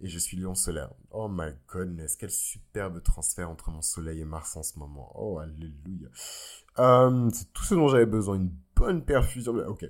Et 0.00 0.06
je 0.08 0.20
suis 0.20 0.36
lion 0.36 0.54
solaire. 0.54 0.92
Oh 1.10 1.28
my 1.28 1.50
goodness, 1.68 2.14
quel 2.14 2.30
superbe 2.30 3.02
transfert 3.02 3.50
entre 3.50 3.72
mon 3.72 3.82
soleil 3.82 4.20
et 4.20 4.24
Mars 4.24 4.56
en 4.56 4.62
ce 4.62 4.78
moment. 4.78 5.10
Oh, 5.16 5.40
alléluia. 5.40 6.10
Euh, 6.78 7.28
c'est 7.32 7.52
tout 7.52 7.64
ce 7.64 7.74
dont 7.74 7.88
j'avais 7.88 8.06
besoin, 8.06 8.36
une 8.36 8.54
bonne 8.76 9.04
perfusion. 9.04 9.52
Ok. 9.66 9.84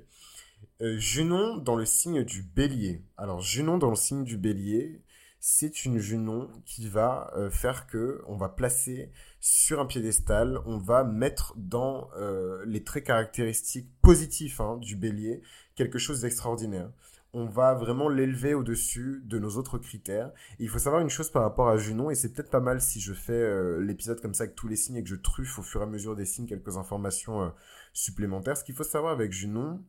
Euh, 0.83 0.99
Junon 0.99 1.59
dans 1.59 1.77
le 1.77 1.85
signe 1.85 2.25
du 2.25 2.43
bélier. 2.43 3.05
Alors, 3.17 3.41
Junon 3.41 3.79
dans 3.79 3.91
le 3.91 3.97
signe 3.97 4.25
du 4.25 4.37
bélier, 4.37 5.01
c'est 5.39 5.85
une 5.85 5.99
Junon 5.99 6.51
qui 6.67 6.89
va 6.89 7.33
euh, 7.37 7.51
faire 7.51 7.87
que 7.87 8.21
on 8.27 8.37
va 8.37 8.49
placer 8.49 9.13
sur 9.39 9.79
un 9.79 9.87
piédestal, 9.87 10.59
on 10.67 10.79
va 10.79 11.05
mettre 11.05 11.55
dans 11.57 12.11
euh, 12.17 12.65
les 12.67 12.83
traits 12.83 13.05
caractéristiques 13.05 13.91
positifs 14.03 14.61
hein, 14.61 14.77
du 14.79 14.97
bélier 14.97 15.43
quelque 15.77 15.99
chose 15.99 16.23
d'extraordinaire. 16.23 16.91
On 17.33 17.47
va 17.47 17.75
vraiment 17.75 18.09
l'élever 18.09 18.53
au-dessus 18.53 19.23
de 19.25 19.39
nos 19.39 19.51
autres 19.51 19.79
critères. 19.79 20.33
il 20.59 20.69
faut 20.69 20.81
savoir 20.81 21.01
une 21.01 21.09
chose 21.09 21.31
par 21.31 21.43
rapport 21.43 21.69
à 21.69 21.77
Junon, 21.77 22.11
et 22.11 22.17
c'est 22.17 22.33
peut-être 22.33 22.51
pas 22.51 22.61
mal 22.61 22.81
si 22.81 23.01
je 23.01 23.15
fais 23.15 23.81
l'épisode 23.81 24.21
comme 24.21 24.35
ça 24.35 24.45
avec 24.45 24.55
tous 24.55 24.69
les 24.69 24.77
signes 24.77 24.97
et 24.97 25.03
que 25.03 25.09
je 25.09 25.15
truffe 25.15 25.59
au 25.59 25.63
fur 25.63 25.81
et 25.81 25.85
à 25.85 25.87
mesure 25.87 26.15
des 26.15 26.27
signes 26.27 26.47
quelques 26.47 26.77
informations 26.77 27.51
supplémentaires. 27.95 28.59
Ce 28.59 28.65
qu'il 28.65 28.75
faut 28.75 28.85
savoir 28.85 29.13
avec 29.13 29.33
Junon, 29.33 29.83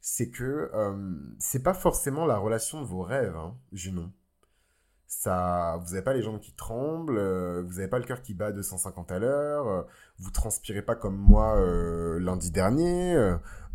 c'est 0.00 0.30
que 0.30 0.70
c'est 1.38 1.62
pas 1.62 1.74
forcément 1.74 2.26
la 2.26 2.38
relation 2.38 2.80
de 2.80 2.86
vos 2.86 3.02
rêves, 3.02 3.36
hein, 3.36 3.54
Junon. 3.72 4.12
Ça, 5.12 5.76
vous 5.82 5.90
n'avez 5.90 6.02
pas 6.02 6.14
les 6.14 6.22
jambes 6.22 6.38
qui 6.38 6.52
tremblent, 6.52 7.18
euh, 7.18 7.62
vous 7.66 7.74
n'avez 7.74 7.88
pas 7.88 7.98
le 7.98 8.04
cœur 8.04 8.22
qui 8.22 8.32
bat 8.32 8.46
à 8.46 8.52
250 8.52 9.10
à 9.10 9.18
l'heure, 9.18 9.66
euh, 9.66 9.82
vous 10.18 10.30
transpirez 10.30 10.82
pas 10.82 10.94
comme 10.94 11.16
moi 11.16 11.56
euh, 11.58 12.20
lundi 12.20 12.52
dernier, 12.52 13.34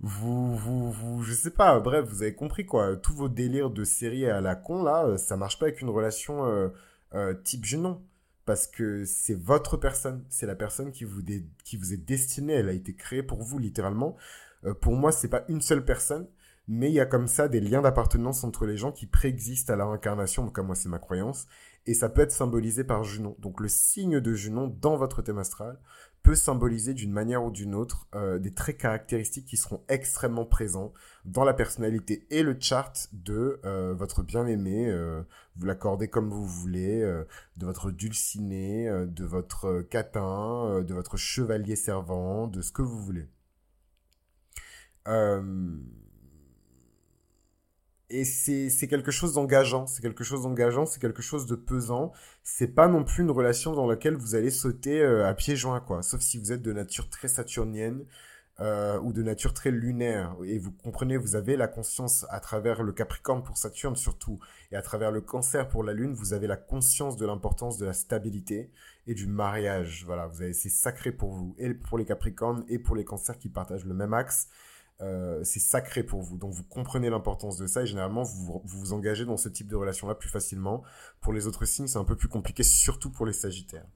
vous, 0.00 0.56
vous, 0.56 0.90
vous, 0.90 1.22
je 1.22 1.32
sais 1.32 1.52
pas, 1.52 1.78
bref, 1.78 2.04
vous 2.08 2.22
avez 2.22 2.34
compris 2.34 2.66
quoi, 2.66 2.96
tous 2.96 3.14
vos 3.14 3.28
délires 3.28 3.70
de 3.70 3.84
série 3.84 4.28
à 4.28 4.40
la 4.40 4.56
con 4.56 4.82
là, 4.82 5.16
ça 5.18 5.36
marche 5.36 5.60
pas 5.60 5.66
avec 5.66 5.80
une 5.80 5.90
relation 5.90 6.72
type 7.44 7.64
Junon. 7.64 8.02
Parce 8.46 8.66
que 8.66 9.04
c'est 9.04 9.38
votre 9.38 9.76
personne, 9.76 10.24
c'est 10.30 10.46
la 10.46 10.54
personne 10.54 10.92
qui 10.92 11.04
vous, 11.04 11.20
est 11.20 11.96
destinée, 11.96 12.54
elle 12.54 12.68
a 12.68 12.72
été 12.72 12.94
créée 12.94 13.22
pour 13.22 13.42
vous 13.42 13.58
littéralement. 13.58 14.16
pour 14.80 14.94
moi, 14.96 15.12
c'est 15.12 15.28
pas 15.28 15.44
une 15.48 15.60
seule 15.60 15.84
personne, 15.84 16.28
mais 16.68 16.90
il 16.90 16.94
y 16.94 17.00
a 17.00 17.06
comme 17.06 17.28
ça 17.28 17.48
des 17.48 17.60
liens 17.60 17.82
d'appartenance 17.82 18.42
entre 18.44 18.66
les 18.66 18.76
gens 18.76 18.92
qui 18.92 19.06
préexistent 19.06 19.70
à 19.70 19.76
la 19.76 19.86
réincarnation, 19.86 20.48
comme 20.48 20.66
moi 20.66 20.74
c'est 20.74 20.88
ma 20.88 20.98
croyance, 20.98 21.46
et 21.86 21.94
ça 21.94 22.08
peut 22.08 22.22
être 22.22 22.32
symbolisé 22.32 22.82
par 22.84 23.04
Junon. 23.04 23.36
Donc 23.38 23.60
le 23.60 23.68
signe 23.68 24.20
de 24.20 24.32
Junon 24.32 24.68
dans 24.80 24.96
votre 24.96 25.22
thème 25.22 25.38
astral 25.38 25.78
symboliser 26.34 26.94
d'une 26.94 27.12
manière 27.12 27.44
ou 27.44 27.50
d'une 27.50 27.74
autre 27.74 28.06
euh, 28.14 28.38
des 28.38 28.52
traits 28.52 28.78
caractéristiques 28.78 29.46
qui 29.46 29.56
seront 29.56 29.82
extrêmement 29.88 30.44
présents 30.44 30.92
dans 31.24 31.44
la 31.44 31.54
personnalité 31.54 32.26
et 32.30 32.42
le 32.42 32.56
chart 32.58 33.08
de 33.12 33.60
euh, 33.64 33.94
votre 33.94 34.22
bien-aimé, 34.22 34.88
euh, 34.88 35.22
vous 35.56 35.66
l'accordez 35.66 36.08
comme 36.08 36.30
vous 36.30 36.46
voulez, 36.46 37.00
de 37.56 37.66
votre 37.66 37.90
dulciné, 37.90 38.88
de 39.06 39.24
votre 39.24 39.82
catin, 39.82 40.82
de 40.82 40.94
votre 40.94 41.16
chevalier 41.16 41.76
servant, 41.76 42.46
de 42.46 42.60
ce 42.60 42.72
que 42.72 42.82
vous 42.82 42.98
voulez. 42.98 43.28
Et 48.08 48.24
c'est 48.24 48.88
quelque 48.88 49.10
chose 49.10 49.34
d'engageant, 49.34 49.86
c'est 49.86 50.00
quelque 50.00 50.22
chose 50.22 50.42
d'engageant, 50.42 50.86
c'est 50.86 51.00
quelque 51.00 51.22
chose 51.22 51.46
de 51.46 51.56
pesant. 51.56 52.12
C'est 52.44 52.68
pas 52.68 52.86
non 52.86 53.02
plus 53.02 53.22
une 53.24 53.30
relation 53.30 53.72
dans 53.72 53.86
laquelle 53.86 54.14
vous 54.14 54.36
allez 54.36 54.50
sauter 54.50 55.00
euh, 55.00 55.28
à 55.28 55.34
pieds 55.34 55.56
joints, 55.56 55.80
quoi. 55.80 56.02
Sauf 56.02 56.20
si 56.20 56.38
vous 56.38 56.52
êtes 56.52 56.62
de 56.62 56.72
nature 56.72 57.10
très 57.10 57.26
saturnienne 57.26 58.04
euh, 58.60 58.98
ou 59.00 59.12
de 59.12 59.22
nature 59.22 59.52
très 59.52 59.72
lunaire. 59.72 60.36
Et 60.44 60.58
vous 60.58 60.70
comprenez, 60.70 61.16
vous 61.16 61.34
avez 61.34 61.56
la 61.56 61.66
conscience 61.66 62.24
à 62.30 62.38
travers 62.40 62.82
le 62.84 62.92
Capricorne 62.92 63.42
pour 63.42 63.58
Saturne 63.58 63.96
surtout, 63.96 64.38
et 64.70 64.76
à 64.76 64.82
travers 64.82 65.10
le 65.10 65.20
Cancer 65.20 65.68
pour 65.68 65.82
la 65.82 65.92
Lune, 65.92 66.14
vous 66.14 66.32
avez 66.32 66.46
la 66.46 66.56
conscience 66.56 67.16
de 67.16 67.26
l'importance 67.26 67.76
de 67.76 67.86
la 67.86 67.92
stabilité 67.92 68.70
et 69.08 69.14
du 69.14 69.26
mariage. 69.26 70.04
Voilà, 70.06 70.26
vous 70.28 70.42
avez 70.42 70.52
c'est 70.52 70.68
sacré 70.68 71.10
pour 71.12 71.32
vous 71.32 71.56
et 71.58 71.74
pour 71.74 71.98
les 71.98 72.04
Capricornes 72.04 72.64
et 72.68 72.78
pour 72.78 72.94
les 72.94 73.04
Cancers 73.04 73.38
qui 73.38 73.48
partagent 73.48 73.84
le 73.84 73.94
même 73.94 74.14
axe. 74.14 74.48
Euh, 75.02 75.44
c'est 75.44 75.60
sacré 75.60 76.02
pour 76.02 76.22
vous. 76.22 76.38
Donc 76.38 76.54
vous 76.54 76.64
comprenez 76.64 77.10
l'importance 77.10 77.58
de 77.58 77.66
ça 77.66 77.82
et 77.82 77.86
généralement 77.86 78.22
vous, 78.22 78.62
vous, 78.64 78.92
engagez 78.94 79.26
dans 79.26 79.36
ce 79.36 79.50
type 79.50 79.68
de 79.68 79.76
relation-là 79.76 80.14
plus 80.14 80.30
facilement. 80.30 80.82
Pour 81.20 81.34
les 81.34 81.46
autres 81.46 81.66
signes, 81.66 81.86
c'est 81.86 81.98
un 81.98 82.04
peu 82.04 82.16
plus 82.16 82.28
compliqué, 82.28 82.62
surtout 82.62 83.10
pour 83.10 83.26
les 83.26 83.34
Sagittaires. 83.34 83.86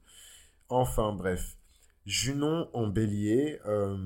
Enfin 0.69 1.11
bref, 1.13 1.57
Junon 2.05 2.69
en 2.73 2.85
bélier, 2.85 3.59
euh, 3.65 3.97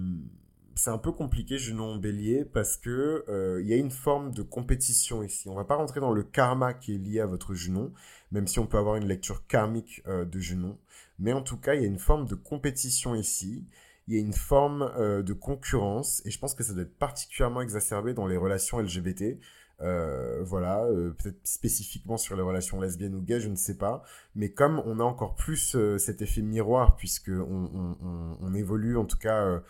c'est 0.76 0.90
un 0.90 0.98
peu 0.98 1.12
compliqué 1.12 1.58
Junon 1.58 1.96
en 1.96 1.98
bélier 1.98 2.46
parce 2.46 2.78
que 2.78 3.26
euh, 3.28 3.62
il 3.62 3.68
y 3.68 3.74
a 3.74 3.78
une 3.78 3.92
forme 3.92 4.34
de 4.34 4.42
compétition 4.42 5.22
ici. 5.22 5.50
On 5.50 5.56
va 5.56 5.66
pas 5.66 5.76
rentrer 5.76 6.00
dans 6.00 6.14
le 6.14 6.24
karma 6.24 6.74
qui 6.74 6.96
est 6.96 6.98
lié 6.98 7.20
à 7.20 7.26
votre 7.26 7.54
Junon, 7.54 7.92
même 8.32 8.48
si 8.48 8.60
on 8.60 8.68
peut 8.68 8.78
avoir 8.78 8.96
une 8.96 9.08
lecture 9.08 9.46
karmique 9.48 10.02
de 10.08 10.40
Junon. 10.40 10.78
Mais 11.20 11.34
en 11.34 11.42
tout 11.42 11.58
cas, 11.58 11.76
il 11.76 11.82
y 11.82 11.86
a 11.86 11.88
une 11.88 12.00
forme 12.00 12.26
de 12.26 12.36
compétition 12.36 13.16
ici 13.16 13.66
il 14.08 14.16
y 14.16 14.18
a 14.18 14.22
une 14.22 14.34
forme 14.34 14.92
euh, 14.98 15.24
de 15.24 15.34
concurrence 15.34 16.22
et 16.26 16.32
je 16.32 16.40
pense 16.40 16.54
que 16.54 16.64
ça 16.64 16.74
doit 16.74 16.84
être 16.84 16.98
particulièrement 16.98 17.62
exacerbé 17.62 18.14
dans 18.14 18.28
les 18.28 18.38
relations 18.38 18.80
LGBT. 18.80 19.40
Euh, 19.82 20.42
voilà, 20.44 20.86
euh, 20.86 21.12
peut-être 21.12 21.40
spécifiquement 21.44 22.16
sur 22.16 22.36
les 22.36 22.42
relations 22.42 22.80
lesbiennes 22.80 23.16
ou 23.16 23.22
gays, 23.22 23.42
je 23.42 23.50
ne 23.50 23.56
sais 23.56 23.78
pas. 23.78 24.04
Mais 24.36 24.50
comme 24.50 24.82
on 24.86 25.00
a 25.00 25.04
encore 25.04 25.36
plus 25.36 25.78
cet 25.98 26.22
effet 26.22 26.42
miroir, 26.42 26.96
puisque 26.96 27.30
on, 27.30 27.96
on, 28.02 28.38
on, 28.40 28.54
évolue 28.54 28.96
en 28.98 29.06
tout 29.06 29.18
cas 29.18 29.62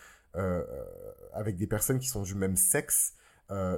avec 1.32 1.56
des 1.56 1.66
personnes 1.66 1.98
qui 1.98 2.08
sont 2.08 2.22
du 2.22 2.34
même 2.34 2.56
sexe, 2.56 3.14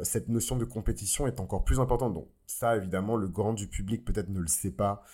cette 0.02 0.28
notion 0.28 0.56
de 0.56 0.64
compétition 0.64 1.26
est 1.26 1.40
encore 1.40 1.64
plus 1.64 1.80
importante. 1.80 2.14
Donc 2.14 2.28
ça, 2.46 2.76
évidemment, 2.76 3.16
le 3.16 3.28
grand 3.28 3.54
du 3.54 3.68
public 3.68 4.04
peut-être 4.04 4.28
ne 4.28 4.40
le 4.40 4.48
sait 4.48 4.72
pas. 4.72 5.04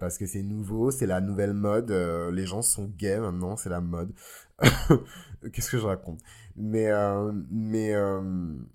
Parce 0.00 0.18
que 0.18 0.26
c'est 0.26 0.42
nouveau, 0.42 0.90
c'est 0.90 1.06
la 1.06 1.20
nouvelle 1.20 1.54
mode, 1.54 1.90
les 1.90 2.46
gens 2.46 2.62
sont 2.62 2.86
gays 2.98 3.20
maintenant, 3.20 3.56
c'est 3.56 3.70
la 3.70 3.80
mode. 3.80 4.12
Qu'est-ce 5.52 5.70
que 5.70 5.78
je 5.78 5.86
raconte? 5.86 6.20
Mais 6.56 6.86
euh, 6.88 7.32
mais 7.50 7.94
euh, 7.94 8.20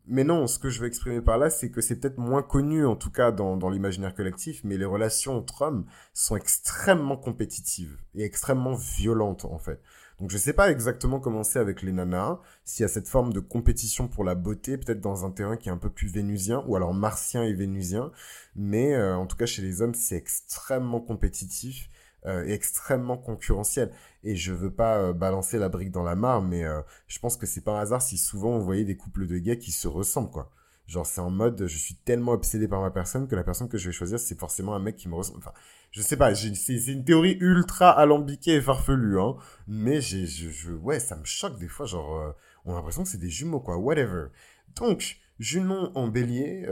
mais 0.06 0.25
non, 0.25 0.47
ce 0.47 0.60
que 0.60 0.69
je 0.69 0.82
veux 0.82 0.88
exprimer 0.88 1.21
par 1.21 1.38
là, 1.38 1.49
c'est 1.49 1.71
que 1.71 1.80
c'est 1.80 1.97
peut-être 1.99 2.17
moins 2.17 2.43
connu 2.43 2.86
en 2.86 2.97
tout 2.97 3.10
cas 3.10 3.32
dans 3.32 3.56
dans 3.56 3.69
l'imaginaire 3.69 4.13
collectif, 4.13 4.62
mais 4.65 4.78
les 4.78 4.86
relations 4.86 5.38
entre 5.38 5.62
hommes 5.62 5.86
sont 6.13 6.36
extrêmement 6.36 7.15
compétitives 7.15 7.97
et 8.15 8.23
extrêmement 8.23 8.75
violentes 8.75 9.45
en 9.45 9.60
fait. 9.60 9.82
Donc 10.20 10.32
je 10.32 10.38
sais 10.38 10.54
pas 10.54 10.70
exactement 10.70 11.20
comment 11.20 11.44
c'est 11.44 11.60
avec 11.60 11.82
les 11.82 11.92
nanas, 11.92 12.40
s'il 12.66 12.84
y 12.84 12.86
a 12.86 12.90
cette 12.90 13.08
forme 13.08 13.32
de 13.34 13.40
compétition 13.40 14.08
pour 14.08 14.24
la 14.24 14.36
beauté, 14.36 14.78
peut-être 14.78 15.02
dans 15.02 15.26
un 15.26 15.32
terrain 15.32 15.58
qui 15.58 15.70
est 15.70 15.72
un 15.72 15.78
peu 15.78 15.90
plus 15.90 16.08
vénusien, 16.08 16.64
ou 16.68 16.76
alors 16.76 16.94
martien 16.94 17.44
et 17.44 17.54
vénusien, 17.54 18.12
mais 18.56 18.94
euh, 18.96 19.16
en 19.16 19.26
tout 19.26 19.38
cas 19.38 19.46
chez 19.46 19.62
les 19.62 19.82
hommes 19.82 19.94
c'est 19.94 20.18
extrêmement 20.18 21.00
compétitif 21.00 21.90
euh, 22.26 22.46
extrêmement 22.48 23.18
concurrentiel. 23.18 23.92
Et 24.24 24.36
je 24.36 24.54
veux 24.54 24.72
pas 24.74 24.98
euh, 24.98 25.14
balancer 25.14 25.58
la 25.58 25.70
brique 25.70 25.92
dans 25.92 26.04
la 26.04 26.16
mare, 26.16 26.42
mais 26.42 26.66
euh, 26.66 26.82
je 27.08 27.18
pense 27.20 27.38
que 27.38 27.46
c'est 27.46 27.62
pas 27.62 27.80
un 27.80 27.82
hasard 27.82 28.02
si 28.02 28.18
souvent 28.18 28.50
on 28.52 28.60
voyait 28.60 28.84
des 28.84 28.98
couples 28.98 29.26
de 29.26 29.38
gays 29.38 29.58
qui 29.58 29.72
se 29.72 29.88
ressemblent, 29.88 30.32
quoi. 30.32 30.52
Genre, 30.86 31.06
c'est 31.06 31.22
en 31.22 31.30
mode, 31.30 31.68
je 31.68 31.78
suis 31.78 31.96
tellement 31.96 32.34
obsédé 32.34 32.68
par 32.68 32.82
ma 32.82 32.92
personne 32.92 33.28
que 33.28 33.36
la 33.36 33.44
personne 33.44 33.70
que 33.70 33.78
je 33.78 33.88
vais 33.90 33.94
choisir, 33.94 34.20
c'est 34.20 34.38
forcément 34.38 34.76
un 34.76 34.80
mec 34.80 34.98
qui 34.98 35.08
me 35.08 35.16
ressemble. 35.16 35.38
Enfin, 35.38 35.54
je 35.91 36.02
sais 36.02 36.17
pas, 36.17 36.34
c'est 36.36 36.86
une 36.88 37.04
théorie 37.04 37.38
ultra 37.39 37.89
alambiquée 37.91 38.56
et 38.56 38.62
farfelue, 38.62 39.19
hein. 39.19 39.36
Mais 39.67 40.02
je, 40.02 40.25
je, 40.25 40.71
ouais, 40.71 40.99
ça 40.99 41.15
me 41.15 41.25
choque 41.25 41.58
des 41.60 41.67
fois, 41.67 41.86
genre, 41.86 42.36
on 42.65 42.73
a 42.73 42.75
l'impression 42.75 43.04
que 43.04 43.10
c'est 43.10 43.17
des 43.17 43.30
jumeaux, 43.30 43.60
quoi, 43.60 43.78
whatever. 43.78 44.28
Donc, 44.75 45.17
jumeaux 45.39 45.91
en 45.95 46.08
bélier, 46.08 46.67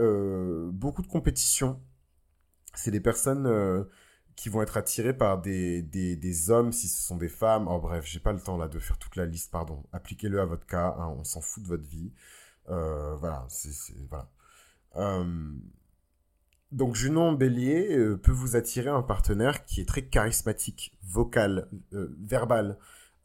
beaucoup 0.72 1.02
de 1.02 1.08
compétition. 1.08 1.80
C'est 2.74 2.90
des 2.92 3.00
personnes 3.00 3.46
qui 4.38 4.50
vont 4.50 4.62
être 4.62 4.76
attirés 4.76 5.14
par 5.14 5.40
des, 5.40 5.82
des, 5.82 6.50
hommes 6.50 6.72
si 6.72 6.86
ce 6.86 7.02
sont 7.02 7.16
des 7.16 7.28
femmes. 7.28 7.66
Oh 7.68 7.80
bref, 7.80 8.04
j'ai 8.06 8.20
pas 8.20 8.32
le 8.32 8.40
temps 8.40 8.56
là 8.56 8.68
de 8.68 8.78
faire 8.78 8.96
toute 8.96 9.16
la 9.16 9.26
liste, 9.26 9.50
pardon. 9.50 9.84
Appliquez-le 9.92 10.40
à 10.40 10.44
votre 10.44 10.64
cas, 10.64 10.94
hein, 10.96 11.12
on 11.18 11.24
s'en 11.24 11.40
fout 11.40 11.64
de 11.64 11.68
votre 11.68 11.82
vie. 11.82 12.12
Euh, 12.68 13.16
voilà, 13.16 13.44
c'est 13.48 13.72
voilà. 14.08 14.30
Euh, 16.72 16.76
donc 16.76 16.94
Junon 16.94 17.32
Bélier 17.32 17.96
euh, 17.96 18.16
peut 18.16 18.32
vous 18.32 18.56
attirer 18.56 18.90
un 18.90 19.02
partenaire 19.02 19.64
qui 19.64 19.80
est 19.80 19.88
très 19.88 20.02
charismatique, 20.06 20.96
vocal, 21.02 21.68
verbal, 21.92 22.78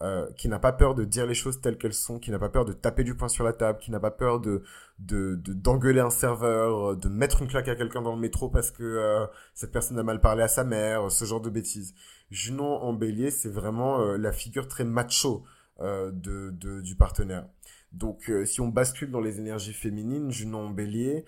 euh, 0.03 0.29
qui 0.35 0.49
n'a 0.49 0.59
pas 0.59 0.73
peur 0.73 0.95
de 0.95 1.05
dire 1.05 1.25
les 1.25 1.33
choses 1.33 1.61
telles 1.61 1.77
qu'elles 1.77 1.93
sont, 1.93 2.19
qui 2.19 2.29
n'a 2.29 2.39
pas 2.39 2.49
peur 2.49 2.65
de 2.65 2.73
taper 2.73 3.05
du 3.05 3.15
poing 3.15 3.29
sur 3.29 3.45
la 3.45 3.53
table, 3.53 3.79
qui 3.79 3.89
n'a 3.89 4.01
pas 4.01 4.11
peur 4.11 4.41
de 4.41 4.63
d'engueuler 4.99 6.01
un 6.01 6.09
serveur, 6.09 6.97
de 6.97 7.07
mettre 7.07 7.41
une 7.41 7.47
claque 7.47 7.69
à 7.69 7.75
quelqu'un 7.75 8.01
dans 8.01 8.13
le 8.13 8.19
métro 8.19 8.49
parce 8.49 8.69
que 8.69 8.83
euh, 8.83 9.25
cette 9.53 9.71
personne 9.71 9.97
a 9.99 10.03
mal 10.03 10.19
parlé 10.19 10.43
à 10.43 10.49
sa 10.49 10.65
mère, 10.65 11.09
ce 11.09 11.23
genre 11.23 11.39
de 11.39 11.49
bêtises. 11.49 11.93
Junon 12.31 12.81
en 12.81 12.91
bélier, 12.91 13.31
c'est 13.31 13.49
vraiment 13.49 14.01
euh, 14.01 14.17
la 14.17 14.33
figure 14.33 14.67
très 14.67 14.83
macho 14.83 15.45
de, 15.79 16.81
du 16.81 16.95
partenaire. 16.95 17.47
Donc, 17.93 18.31
si 18.45 18.59
on 18.59 18.69
bascule 18.69 19.11
dans 19.11 19.21
les 19.21 19.39
énergies 19.39 19.73
féminines, 19.73 20.31
Junon 20.31 20.67
en 20.67 20.69
bélier, 20.71 21.25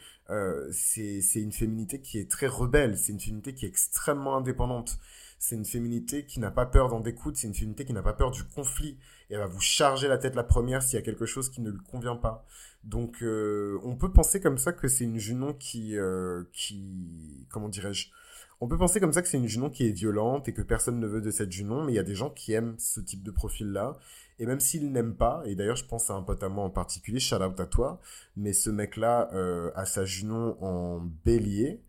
c'est 0.71 1.21
une 1.35 1.51
féminité 1.51 2.01
qui 2.01 2.17
est 2.17 2.29
très 2.29 2.47
rebelle, 2.47 2.97
c'est 2.97 3.13
une 3.13 3.19
féminité 3.19 3.53
qui 3.53 3.65
est 3.65 3.69
extrêmement 3.69 4.35
indépendante 4.35 4.97
C'est 5.37 5.55
une 5.55 5.65
féminité 5.65 6.25
qui 6.25 6.39
n'a 6.39 6.49
pas 6.49 6.65
peur 6.65 6.89
d'en 6.89 7.01
découdre, 7.01 7.37
c'est 7.37 7.47
une 7.47 7.53
féminité 7.53 7.85
qui 7.85 7.93
n'a 7.93 8.01
pas 8.01 8.13
peur 8.13 8.31
du 8.31 8.43
conflit. 8.43 8.97
Et 9.29 9.33
elle 9.33 9.39
va 9.39 9.47
vous 9.47 9.61
charger 9.61 10.07
la 10.07 10.17
tête 10.17 10.35
la 10.35 10.43
première 10.43 10.81
s'il 10.81 10.97
y 10.97 11.01
a 11.01 11.05
quelque 11.05 11.25
chose 11.25 11.49
qui 11.49 11.61
ne 11.61 11.69
lui 11.69 11.79
convient 11.79 12.15
pas. 12.15 12.45
Donc, 12.83 13.23
euh, 13.23 13.79
on 13.83 13.95
peut 13.95 14.11
penser 14.11 14.39
comme 14.39 14.57
ça 14.57 14.71
que 14.71 14.87
c'est 14.87 15.03
une 15.03 15.17
Junon 15.17 15.53
qui, 15.53 15.97
euh, 15.97 16.43
qui, 16.53 17.47
comment 17.49 17.69
dirais-je, 17.69 18.09
on 18.61 18.67
peut 18.67 18.77
penser 18.77 18.99
comme 18.99 19.11
ça 19.11 19.21
que 19.21 19.27
c'est 19.27 19.37
une 19.37 19.47
Junon 19.47 19.69
qui 19.69 19.87
est 19.87 19.91
violente 19.91 20.47
et 20.47 20.53
que 20.53 20.61
personne 20.61 20.99
ne 20.99 21.07
veut 21.07 21.21
de 21.21 21.31
cette 21.31 21.51
Junon, 21.51 21.83
mais 21.83 21.93
il 21.93 21.95
y 21.95 21.99
a 21.99 22.03
des 22.03 22.15
gens 22.15 22.29
qui 22.29 22.53
aiment 22.53 22.75
ce 22.77 22.99
type 22.99 23.23
de 23.23 23.31
profil-là. 23.31 23.97
Et 24.39 24.45
même 24.45 24.59
s'ils 24.59 24.91
n'aiment 24.91 25.15
pas, 25.15 25.43
et 25.45 25.55
d'ailleurs 25.55 25.77
je 25.77 25.85
pense 25.85 26.09
à 26.09 26.13
un 26.13 26.21
pote 26.21 26.43
à 26.43 26.49
moi 26.49 26.63
en 26.63 26.69
particulier, 26.69 27.19
shout 27.19 27.35
out 27.37 27.59
à 27.59 27.65
toi, 27.65 28.01
mais 28.35 28.53
ce 28.53 28.69
mec-là 28.69 29.29
euh, 29.33 29.71
a 29.75 29.85
sa 29.85 30.05
Junon 30.05 30.57
en 30.61 30.99
bélier, 31.23 31.81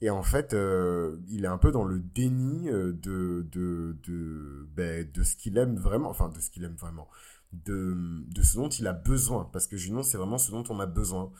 et 0.00 0.10
en 0.10 0.22
fait, 0.22 0.52
euh, 0.52 1.16
il 1.28 1.44
est 1.44 1.48
un 1.48 1.56
peu 1.56 1.70
dans 1.70 1.84
le 1.84 1.98
déni 1.98 2.68
euh, 2.68 2.92
de, 2.92 3.46
de, 3.50 3.96
de, 4.06 4.68
ben, 4.76 5.10
de 5.10 5.22
ce 5.22 5.34
qu'il 5.36 5.56
aime 5.56 5.76
vraiment, 5.76 6.10
enfin 6.10 6.28
de 6.28 6.40
ce 6.40 6.50
qu'il 6.50 6.64
aime 6.64 6.76
vraiment, 6.76 7.08
de, 7.52 7.96
de 8.28 8.42
ce 8.42 8.56
dont 8.56 8.68
il 8.68 8.86
a 8.86 8.92
besoin, 8.92 9.48
parce 9.52 9.66
que 9.66 9.76
Junon 9.76 10.02
c'est 10.02 10.18
vraiment 10.18 10.38
ce 10.38 10.50
dont 10.50 10.64
on 10.68 10.80
a 10.80 10.86
besoin. 10.86 11.32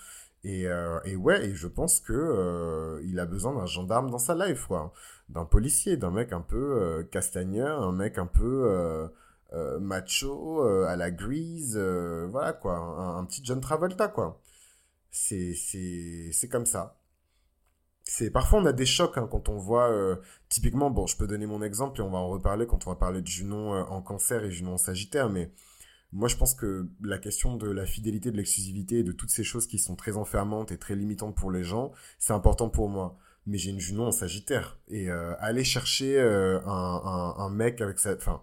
Et, 0.47 0.67
et 1.07 1.17
ouais, 1.17 1.47
et 1.47 1.55
je 1.55 1.67
pense 1.67 2.01
que 2.01 2.13
euh, 2.13 3.01
il 3.05 3.19
a 3.19 3.25
besoin 3.25 3.55
d'un 3.55 3.65
gendarme 3.65 4.11
dans 4.11 4.19
sa 4.19 4.35
life, 4.35 4.67
quoi. 4.67 4.93
D'un 5.31 5.47
policier, 5.47 5.97
d'un 5.97 6.11
mec 6.11 6.35
un 6.35 6.43
peu 6.43 6.83
euh, 6.83 7.03
castagneur, 7.03 7.83
un 7.83 7.93
mec 7.93 8.19
un 8.19 8.27
peu 8.27 9.09
euh, 9.55 9.79
macho, 9.79 10.65
euh, 10.65 10.87
à 10.87 10.97
la 10.97 11.11
grise, 11.11 11.77
euh, 11.79 12.27
voilà, 12.31 12.53
quoi. 12.53 12.77
Un, 12.77 13.25
petit 13.25 13.45
John 13.45 13.61
Travolta, 13.61 14.09
quoi. 14.09 14.41
C'est, 15.11 15.55
c'est, 15.55 16.31
c'est 16.33 16.49
comme 16.49 16.67
ça. 16.67 16.99
C'est, 18.05 18.31
parfois 18.31 18.61
on 18.61 18.67
a 18.67 18.73
des 18.73 18.87
chocs 18.87 19.17
hein, 19.17 19.29
quand 19.31 19.49
on 19.49 19.57
voit, 19.57 19.91
typiquement, 20.49 20.91
bon, 20.91 21.07
je 21.07 21.17
peux 21.17 21.27
donner 21.27 21.47
mon 21.47 21.63
exemple 21.63 22.01
et 22.01 22.03
on 22.03 22.11
va 22.11 22.19
en 22.19 22.29
reparler 22.29 22.67
quand 22.67 22.87
on 22.87 22.91
va 22.91 22.97
parler 22.97 23.23
de 23.23 23.27
Junon 23.27 23.73
en 23.73 24.03
cancer 24.03 24.45
et 24.45 24.51
Junon 24.51 24.75
en 24.75 24.79
sagittaire, 24.79 25.31
mais 25.31 25.51
moi, 26.13 26.29
je 26.29 26.37
pense 26.37 26.55
que 26.55 26.89
la 27.03 27.19
question 27.19 27.57
de 27.57 27.71
la 27.71 27.87
fidélité, 27.87 28.31
de 28.31 28.37
l'exclusivité 28.37 28.99
et 28.99 29.03
de 29.05 29.13
toutes 29.13 29.31
ces 29.31 29.45
choses 29.45 29.67
qui 29.67 29.79
sont 29.79 29.97
très 29.97 30.17
enfermantes 30.17 30.71
et 30.73 30.79
très 30.79 30.97
limitantes 30.97 31.37
pour 31.37 31.51
les 31.51 31.65
gens, 31.65 31.93
c'est 32.19 32.35
important 32.35 32.69
pour 32.69 32.89
moi. 32.89 33.19
Mais 33.47 33.59
j'ai 33.59 33.71
une 33.71 33.81
Junon 33.81 34.09
en 34.09 34.13
Sagittaire. 34.13 34.79
Et 34.89 35.11
aller 35.11 35.65
chercher 35.65 36.21
un, 36.21 37.51
mec 37.51 37.81
avec 37.81 37.99
sa... 37.99 38.15
Enfin, 38.15 38.43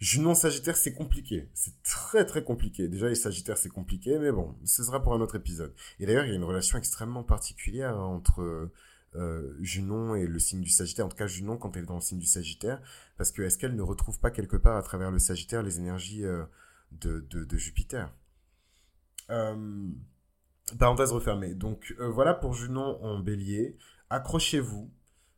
Junon 0.00 0.34
Sagittaire, 0.34 0.76
c'est 0.76 0.92
compliqué. 0.92 1.48
C'est 1.54 1.82
très 1.82 2.24
très 2.26 2.44
compliqué. 2.44 2.88
Déjà, 2.88 3.08
les 3.08 3.14
Sagittaires, 3.14 3.56
c'est 3.56 3.68
compliqué, 3.68 4.18
mais 4.18 4.32
bon, 4.32 4.54
ce 4.64 4.82
sera 4.82 5.02
pour 5.02 5.14
un 5.14 5.20
autre 5.20 5.36
épisode. 5.36 5.74
Et 5.98 6.06
d'ailleurs, 6.06 6.24
il 6.24 6.30
y 6.30 6.32
a 6.32 6.36
une 6.36 6.44
relation 6.44 6.76
extrêmement 6.76 7.22
particulière 7.22 7.96
entre 7.96 8.70
euh, 9.14 9.56
Junon 9.60 10.14
et 10.14 10.26
le 10.26 10.38
signe 10.38 10.60
du 10.60 10.70
Sagittaire. 10.70 11.06
En 11.06 11.08
tout 11.08 11.16
cas, 11.16 11.26
Junon, 11.26 11.56
quand 11.56 11.76
elle 11.76 11.84
est 11.84 11.86
dans 11.86 11.94
le 11.94 12.00
signe 12.00 12.18
du 12.18 12.26
Sagittaire. 12.26 12.82
Parce 13.16 13.30
que 13.30 13.42
est-ce 13.42 13.56
qu'elle 13.56 13.76
ne 13.76 13.82
retrouve 13.82 14.18
pas 14.20 14.30
quelque 14.30 14.56
part 14.56 14.76
à 14.76 14.82
travers 14.82 15.10
le 15.10 15.18
Sagittaire 15.18 15.62
les 15.62 15.78
énergies... 15.78 16.24
Euh, 16.24 16.44
de, 16.92 17.56
Jupiter? 17.56 18.12
Euh, 19.30 19.88
parenthèse 20.78 21.12
refermée. 21.12 21.54
Donc 21.54 21.94
voilà 21.98 22.34
pour 22.34 22.54
Junon 22.54 23.02
en 23.02 23.18
bélier. 23.18 23.76
Accrochez-vous 24.10 24.92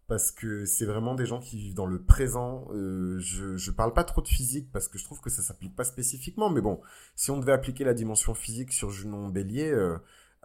parce 0.08 0.30
que 0.30 0.64
c'est 0.64 0.86
vraiment 0.86 1.14
des 1.14 1.26
gens 1.26 1.40
qui 1.40 1.56
vivent 1.58 1.74
dans 1.74 1.86
le 1.86 2.02
présent. 2.02 2.68
Euh, 2.72 3.18
je, 3.18 3.56
je 3.56 3.70
parle 3.70 3.92
pas 3.92 4.04
trop 4.04 4.22
de 4.22 4.28
physique 4.28 4.70
parce 4.72 4.88
que 4.88 4.98
je 4.98 5.04
trouve 5.04 5.20
que 5.20 5.30
ça 5.30 5.42
s'applique 5.42 5.74
pas 5.74 5.84
spécifiquement. 5.84 6.50
Mais 6.50 6.60
bon, 6.60 6.80
si 7.14 7.30
on 7.30 7.38
devait 7.38 7.52
appliquer 7.52 7.84
la 7.84 7.94
dimension 7.94 8.34
physique 8.34 8.72
sur 8.72 8.90
Junon 8.90 9.28
bélier, 9.28 9.70
euh, 9.70 9.96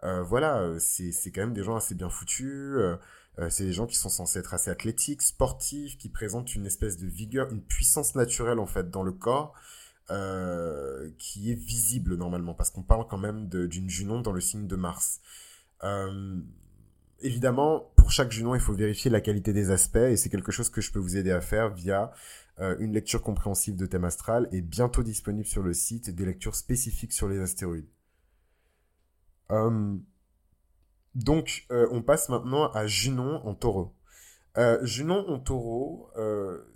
euh, 0.04 0.22
voilà, 0.22 0.78
c'est 0.78 1.12
quand 1.32 1.42
même 1.42 1.54
des 1.54 1.62
gens 1.62 1.76
assez 1.76 1.94
bien 1.94 2.10
foutus. 2.10 2.76
Euh, 3.38 3.48
c'est 3.48 3.64
des 3.64 3.72
gens 3.72 3.86
qui 3.86 3.96
sont 3.96 4.10
censés 4.10 4.38
être 4.40 4.52
assez 4.52 4.70
athlétiques, 4.70 5.22
sportifs, 5.22 5.96
qui 5.96 6.08
présentent 6.08 6.54
une 6.54 6.66
espèce 6.66 6.98
de 6.98 7.06
vigueur, 7.06 7.50
une 7.50 7.62
puissance 7.62 8.14
naturelle 8.14 8.58
en 8.58 8.66
fait 8.66 8.90
dans 8.90 9.02
le 9.02 9.12
corps. 9.12 9.54
Euh, 10.10 11.10
qui 11.18 11.52
est 11.52 11.54
visible 11.54 12.16
normalement, 12.16 12.54
parce 12.54 12.70
qu'on 12.70 12.82
parle 12.82 13.06
quand 13.06 13.18
même 13.18 13.48
d'une 13.48 13.88
Junon 13.88 14.20
dans 14.20 14.32
le 14.32 14.40
signe 14.40 14.66
de 14.66 14.76
Mars. 14.76 15.20
Euh, 15.84 16.40
évidemment, 17.20 17.91
chaque 18.12 18.30
Junon, 18.30 18.54
il 18.54 18.60
faut 18.60 18.74
vérifier 18.74 19.10
la 19.10 19.20
qualité 19.20 19.52
des 19.52 19.70
aspects, 19.70 19.96
et 19.96 20.16
c'est 20.16 20.28
quelque 20.28 20.52
chose 20.52 20.68
que 20.68 20.80
je 20.80 20.92
peux 20.92 20.98
vous 20.98 21.16
aider 21.16 21.30
à 21.30 21.40
faire 21.40 21.74
via 21.74 22.12
euh, 22.60 22.76
une 22.78 22.92
lecture 22.92 23.22
compréhensive 23.22 23.74
de 23.74 23.86
thème 23.86 24.04
astral, 24.04 24.48
et 24.52 24.60
bientôt 24.60 25.02
disponible 25.02 25.46
sur 25.46 25.62
le 25.62 25.72
site 25.72 26.10
des 26.10 26.26
lectures 26.26 26.54
spécifiques 26.54 27.12
sur 27.12 27.28
les 27.28 27.40
astéroïdes. 27.40 27.88
Euh, 29.50 29.96
donc, 31.14 31.66
euh, 31.70 31.86
on 31.90 32.02
passe 32.02 32.28
maintenant 32.28 32.70
à 32.72 32.86
Junon 32.86 33.46
en 33.46 33.54
taureau. 33.54 33.94
Euh, 34.58 34.78
Junon 34.84 35.26
en 35.28 35.38
taureau, 35.38 36.10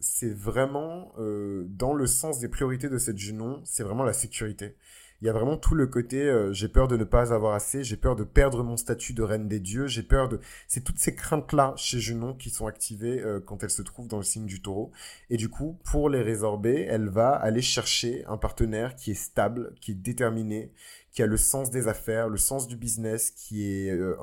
c'est 0.00 0.34
vraiment 0.34 1.12
dans 1.18 1.92
le 1.92 2.06
sens 2.06 2.38
des 2.38 2.48
priorités 2.48 2.88
de 2.88 2.98
cette 2.98 3.18
Junon, 3.18 3.60
c'est 3.64 3.82
vraiment 3.82 4.04
la 4.04 4.14
sécurité. 4.14 4.76
Il 5.22 5.26
y 5.26 5.30
a 5.30 5.32
vraiment 5.32 5.56
tout 5.56 5.74
le 5.74 5.86
côté 5.86 6.22
euh, 6.22 6.52
j'ai 6.52 6.68
peur 6.68 6.88
de 6.88 6.96
ne 6.96 7.04
pas 7.04 7.32
avoir 7.32 7.54
assez, 7.54 7.84
j'ai 7.84 7.96
peur 7.96 8.16
de 8.16 8.24
perdre 8.24 8.62
mon 8.62 8.76
statut 8.76 9.14
de 9.14 9.22
reine 9.22 9.48
des 9.48 9.60
dieux, 9.60 9.86
j'ai 9.86 10.02
peur 10.02 10.28
de... 10.28 10.40
C'est 10.68 10.84
toutes 10.84 10.98
ces 10.98 11.14
craintes-là 11.14 11.74
chez 11.76 11.98
Junon 11.98 12.34
qui 12.34 12.50
sont 12.50 12.66
activées 12.66 13.20
euh, 13.20 13.40
quand 13.40 13.62
elle 13.62 13.70
se 13.70 13.82
trouve 13.82 14.08
dans 14.08 14.18
le 14.18 14.22
signe 14.22 14.46
du 14.46 14.60
taureau. 14.60 14.92
Et 15.30 15.36
du 15.36 15.48
coup, 15.48 15.78
pour 15.84 16.10
les 16.10 16.22
résorber, 16.22 16.86
elle 16.88 17.08
va 17.08 17.30
aller 17.30 17.62
chercher 17.62 18.24
un 18.26 18.36
partenaire 18.36 18.94
qui 18.94 19.12
est 19.12 19.14
stable, 19.14 19.74
qui 19.80 19.92
est 19.92 19.94
déterminé, 19.94 20.72
qui 21.16 21.22
a 21.22 21.26
le 21.26 21.38
sens 21.38 21.70
des 21.70 21.88
affaires, 21.88 22.28
le 22.28 22.36
sens 22.36 22.68
du 22.68 22.76
business, 22.76 23.30
qui 23.30 23.64
est 23.64 23.90
euh, 23.90 24.14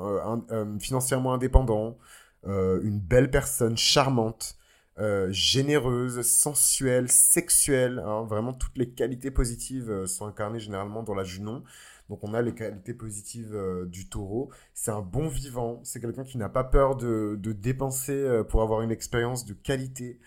un, 0.50 0.78
financièrement 0.78 1.34
indépendant, 1.34 1.98
euh, 2.46 2.80
une 2.84 3.00
belle 3.00 3.32
personne 3.32 3.76
charmante, 3.76 4.60
euh, 5.00 5.32
généreuse, 5.32 6.22
sensuelle, 6.22 7.10
sexuelle. 7.10 8.00
Hein, 8.06 8.26
vraiment, 8.26 8.54
toutes 8.54 8.78
les 8.78 8.92
qualités 8.92 9.32
positives 9.32 9.90
euh, 9.90 10.06
sont 10.06 10.28
incarnées 10.28 10.60
généralement 10.60 11.02
dans 11.02 11.16
la 11.16 11.24
Junon. 11.24 11.64
Donc 12.10 12.24
on 12.24 12.34
a 12.36 12.42
les 12.44 12.54
qualités 12.54 12.94
positives 12.94 13.56
euh, 13.56 13.86
du 13.88 14.08
taureau. 14.08 14.52
C'est 14.76 14.92
un 14.92 15.02
bon 15.02 15.28
vivant. 15.28 15.82
C'est 15.84 16.00
quelqu'un 16.00 16.24
qui 16.24 16.38
n'a 16.38 16.50
pas 16.50 16.64
peur 16.64 16.96
de, 16.96 17.36
dépenser 17.54 18.44
pour 18.50 18.62
avoir 18.62 18.82
une 18.82 18.92
expérience 18.92 19.46
de 19.46 19.54
qualité. 19.54 20.20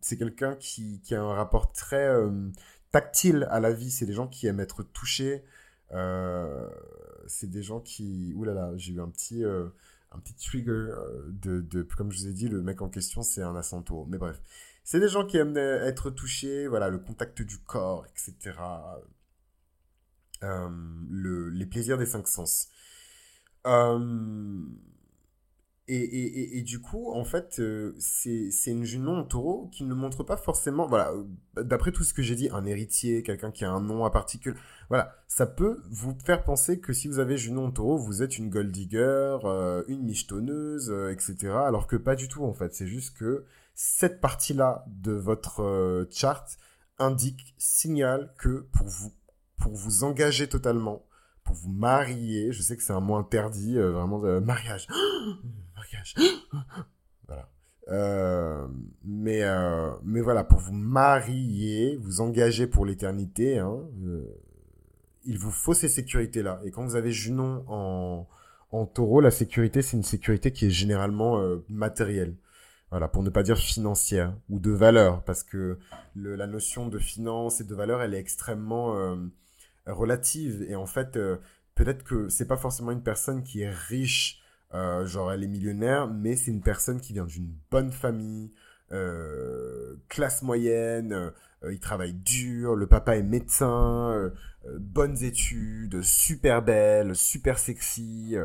C'est 0.00 0.16
quelqu'un 0.18 0.56
qui, 0.56 1.00
qui 1.02 1.14
a 1.14 1.22
un 1.22 1.34
rapport 1.34 1.72
très 1.72 2.08
tactile 2.90 3.46
à 3.50 3.60
la 3.60 3.72
vie. 3.72 3.90
C'est 3.90 4.06
des 4.06 4.12
gens 4.12 4.26
qui 4.26 4.46
aiment 4.46 4.60
être 4.60 4.82
touchés. 4.82 5.44
c'est 7.26 7.50
des 7.50 7.62
gens 7.62 7.80
qui... 7.80 8.32
Ouh 8.36 8.44
là 8.44 8.54
là, 8.54 8.72
j'ai 8.76 8.94
eu 8.94 9.00
un 9.00 9.08
petit 9.08 9.44
un 10.12 10.18
petit 10.18 10.34
trigger 10.34 10.70
euh, 10.70 11.28
de, 11.28 11.60
de, 11.60 11.82
comme 11.82 12.10
je 12.10 12.18
vous 12.18 12.28
ai 12.28 12.32
dit, 12.32 12.48
le 12.48 12.62
mec 12.62 12.82
en 12.82 12.88
question, 12.88 13.22
c'est 13.22 13.42
un 13.42 13.56
ascento. 13.56 14.06
Mais 14.08 14.18
bref, 14.18 14.40
c'est 14.84 15.00
des 15.00 15.08
gens 15.08 15.26
qui 15.26 15.36
aiment 15.36 15.56
être 15.56 16.10
touchés, 16.10 16.66
voilà, 16.66 16.88
le 16.88 16.98
contact 16.98 17.42
du 17.42 17.58
corps, 17.58 18.06
etc. 18.06 18.56
Euh, 20.42 20.68
le, 21.10 21.50
les 21.50 21.66
plaisirs 21.66 21.98
des 21.98 22.06
cinq 22.06 22.26
sens. 22.26 22.68
Euh, 23.66 24.64
et, 25.92 26.62
du 26.62 26.80
coup, 26.80 27.12
en 27.12 27.24
fait, 27.24 27.58
euh, 27.58 27.94
c'est 27.98 28.70
une 28.70 28.84
Junon 28.84 29.18
en 29.18 29.24
taureau 29.24 29.68
qui 29.72 29.84
ne 29.84 29.94
montre 29.94 30.22
pas 30.22 30.36
forcément, 30.36 30.86
voilà, 30.86 31.12
euh, 31.12 31.62
d'après 31.62 31.90
tout 31.90 32.04
ce 32.04 32.14
que 32.14 32.22
j'ai 32.22 32.36
dit, 32.36 32.48
un 32.50 32.64
héritier, 32.64 33.22
quelqu'un 33.22 33.50
qui 33.50 33.64
a 33.64 33.70
un 33.70 33.80
nom 33.80 34.04
à 34.04 34.10
particule, 34.10 34.56
voilà, 34.90 35.14
ça 35.28 35.46
peut 35.46 35.80
vous 35.88 36.18
faire 36.24 36.42
penser 36.42 36.80
que 36.80 36.92
si 36.92 37.06
vous 37.06 37.20
avez 37.20 37.38
Junon 37.38 37.66
en 37.66 37.70
taureau, 37.70 37.96
vous 37.96 38.22
êtes 38.22 38.38
une 38.38 38.50
gold 38.50 38.72
digger, 38.72 39.38
euh, 39.44 39.84
une 39.86 40.02
michetonneuse, 40.02 40.90
euh, 40.90 41.12
etc. 41.12 41.52
Alors 41.64 41.86
que 41.86 41.94
pas 41.94 42.16
du 42.16 42.26
tout, 42.26 42.44
en 42.44 42.52
fait. 42.52 42.74
C'est 42.74 42.88
juste 42.88 43.16
que 43.16 43.44
cette 43.74 44.20
partie-là 44.20 44.84
de 44.88 45.12
votre 45.12 45.62
euh, 45.62 46.06
chart 46.10 46.44
indique, 46.98 47.54
signale 47.56 48.34
que 48.36 48.66
pour 48.72 48.88
vous, 48.88 49.12
pour 49.60 49.72
vous 49.72 50.02
engager 50.02 50.48
totalement, 50.48 51.06
pour 51.44 51.54
vous 51.54 51.70
marier, 51.70 52.50
je 52.50 52.60
sais 52.60 52.76
que 52.76 52.82
c'est 52.82 52.92
un 52.92 53.00
mot 53.00 53.14
interdit, 53.14 53.76
vraiment, 53.76 54.18
mariage. 54.40 54.88
mariage. 55.92 56.14
voilà. 57.26 57.48
Euh, 57.88 58.66
mais, 59.04 59.42
euh, 59.42 59.90
mais 60.04 60.20
voilà, 60.20 60.44
pour 60.44 60.58
vous 60.58 60.72
marier, 60.72 61.96
vous 61.96 62.20
engager 62.20 62.66
pour 62.66 62.86
l'éternité, 62.86 63.58
hein, 63.58 63.80
euh, 64.04 64.24
il 65.24 65.38
vous 65.38 65.50
faut 65.50 65.74
ces 65.74 65.88
sécurités-là. 65.88 66.60
Et 66.64 66.70
quand 66.70 66.84
vous 66.84 66.96
avez 66.96 67.12
Junon 67.12 67.64
en, 67.68 68.28
en 68.70 68.86
taureau, 68.86 69.20
la 69.20 69.30
sécurité, 69.30 69.82
c'est 69.82 69.96
une 69.96 70.02
sécurité 70.02 70.52
qui 70.52 70.66
est 70.66 70.70
généralement 70.70 71.42
matérielle. 71.68 72.36
Voilà, 72.90 73.06
pour 73.06 73.22
ne 73.22 73.30
pas 73.30 73.44
dire 73.44 73.56
financière 73.58 74.34
ou 74.48 74.58
de 74.58 74.70
valeur, 74.70 75.22
parce 75.22 75.44
que 75.44 75.78
le, 76.14 76.34
la 76.34 76.48
notion 76.48 76.88
de 76.88 76.98
finance 76.98 77.60
et 77.60 77.64
de 77.64 77.74
valeur, 77.74 78.02
elle 78.02 78.14
est 78.14 78.18
extrêmement 78.18 79.16
relative. 79.86 80.64
Et 80.68 80.74
en 80.74 80.86
fait, 80.86 81.18
peut-être 81.74 82.02
que 82.02 82.28
c'est 82.28 82.48
pas 82.48 82.56
forcément 82.56 82.90
une 82.92 83.02
personne 83.02 83.42
qui 83.44 83.60
est 83.60 83.70
riche 83.70 84.40
euh, 84.74 85.06
genre, 85.06 85.32
elle 85.32 85.44
est 85.44 85.48
millionnaire, 85.48 86.08
mais 86.08 86.36
c'est 86.36 86.50
une 86.50 86.62
personne 86.62 87.00
qui 87.00 87.12
vient 87.12 87.24
d'une 87.24 87.52
bonne 87.70 87.92
famille, 87.92 88.52
euh, 88.92 89.96
classe 90.08 90.42
moyenne, 90.42 91.32
euh, 91.64 91.72
il 91.72 91.80
travaille 91.80 92.14
dur, 92.14 92.74
le 92.74 92.86
papa 92.86 93.16
est 93.16 93.22
médecin, 93.22 94.10
euh, 94.12 94.30
euh, 94.66 94.78
bonnes 94.78 95.22
études, 95.22 96.02
super 96.02 96.62
belle, 96.62 97.14
super 97.14 97.58
sexy, 97.58 98.36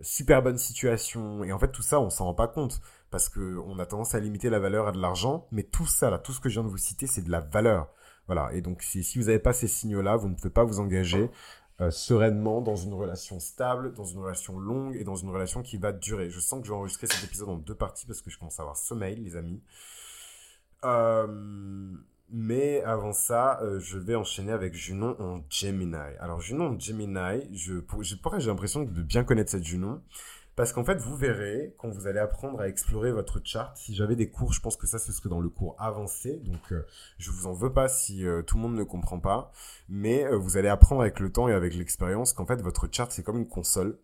super 0.00 0.42
bonne 0.42 0.58
situation. 0.58 1.44
Et 1.44 1.52
en 1.52 1.58
fait, 1.58 1.72
tout 1.72 1.82
ça, 1.82 2.00
on 2.00 2.10
s'en 2.10 2.26
rend 2.26 2.34
pas 2.34 2.48
compte 2.48 2.80
parce 3.10 3.28
que 3.28 3.58
on 3.66 3.78
a 3.78 3.86
tendance 3.86 4.14
à 4.14 4.20
limiter 4.20 4.48
la 4.50 4.58
valeur 4.58 4.88
à 4.88 4.92
de 4.92 5.00
l'argent. 5.00 5.46
Mais 5.52 5.64
tout 5.64 5.86
ça, 5.86 6.10
là, 6.10 6.18
tout 6.18 6.32
ce 6.32 6.40
que 6.40 6.48
je 6.48 6.54
viens 6.54 6.64
de 6.64 6.68
vous 6.68 6.78
citer, 6.78 7.06
c'est 7.06 7.22
de 7.22 7.30
la 7.30 7.40
valeur. 7.40 7.88
Voilà. 8.26 8.50
Et 8.54 8.60
donc, 8.62 8.82
si, 8.82 9.02
si 9.02 9.18
vous 9.18 9.26
n'avez 9.26 9.38
pas 9.38 9.52
ces 9.52 9.68
signaux-là, 9.68 10.16
vous 10.16 10.28
ne 10.28 10.34
pouvez 10.34 10.50
pas 10.50 10.64
vous 10.64 10.80
engager 10.80 11.30
euh, 11.82 11.90
sereinement 11.90 12.60
dans 12.60 12.76
une 12.76 12.94
relation 12.94 13.40
stable, 13.40 13.92
dans 13.94 14.04
une 14.04 14.20
relation 14.20 14.58
longue 14.58 14.96
et 14.96 15.04
dans 15.04 15.16
une 15.16 15.30
relation 15.30 15.62
qui 15.62 15.76
va 15.76 15.92
durer. 15.92 16.30
Je 16.30 16.40
sens 16.40 16.60
que 16.60 16.66
je 16.66 16.72
vais 16.72 16.78
enregistrer 16.78 17.08
cet 17.08 17.24
épisode 17.24 17.48
en 17.48 17.56
deux 17.56 17.74
parties 17.74 18.06
parce 18.06 18.22
que 18.22 18.30
je 18.30 18.38
commence 18.38 18.58
à 18.60 18.62
avoir 18.62 18.76
sommeil, 18.76 19.16
les 19.16 19.36
amis. 19.36 19.60
Euh, 20.84 21.26
mais 22.30 22.82
avant 22.82 23.12
ça, 23.12 23.60
euh, 23.62 23.80
je 23.80 23.98
vais 23.98 24.14
enchaîner 24.14 24.52
avec 24.52 24.74
Junon 24.74 25.16
en 25.18 25.42
Gemini. 25.50 25.96
Alors 26.20 26.40
Junon 26.40 26.74
en 26.74 26.78
Gemini, 26.78 27.48
je, 27.52 27.74
j'ai 28.00 28.16
l'impression 28.46 28.84
de 28.84 29.02
bien 29.02 29.24
connaître 29.24 29.50
cette 29.50 29.64
Junon? 29.64 30.00
Parce 30.54 30.72
qu'en 30.72 30.84
fait, 30.84 30.96
vous 30.96 31.16
verrez, 31.16 31.74
quand 31.78 31.88
vous 31.88 32.06
allez 32.06 32.18
apprendre 32.18 32.60
à 32.60 32.68
explorer 32.68 33.10
votre 33.10 33.40
chart, 33.42 33.76
si 33.76 33.94
j'avais 33.94 34.16
des 34.16 34.30
cours, 34.30 34.52
je 34.52 34.60
pense 34.60 34.76
que 34.76 34.86
ça, 34.86 34.98
ce 34.98 35.10
serait 35.10 35.30
dans 35.30 35.40
le 35.40 35.48
cours 35.48 35.76
avancé. 35.78 36.40
Donc, 36.44 36.72
euh, 36.72 36.86
je 37.18 37.30
vous 37.30 37.46
en 37.46 37.52
veux 37.52 37.72
pas 37.72 37.88
si 37.88 38.26
euh, 38.26 38.42
tout 38.42 38.56
le 38.56 38.62
monde 38.62 38.74
ne 38.76 38.84
comprend 38.84 39.18
pas. 39.18 39.50
Mais 39.88 40.26
vous 40.36 40.58
allez 40.58 40.68
apprendre 40.68 41.00
avec 41.00 41.20
le 41.20 41.32
temps 41.32 41.48
et 41.48 41.54
avec 41.54 41.74
l'expérience 41.74 42.34
qu'en 42.34 42.44
fait, 42.44 42.60
votre 42.60 42.88
chart, 42.90 43.10
c'est 43.10 43.22
comme 43.22 43.38
une 43.38 43.48
console. 43.48 43.98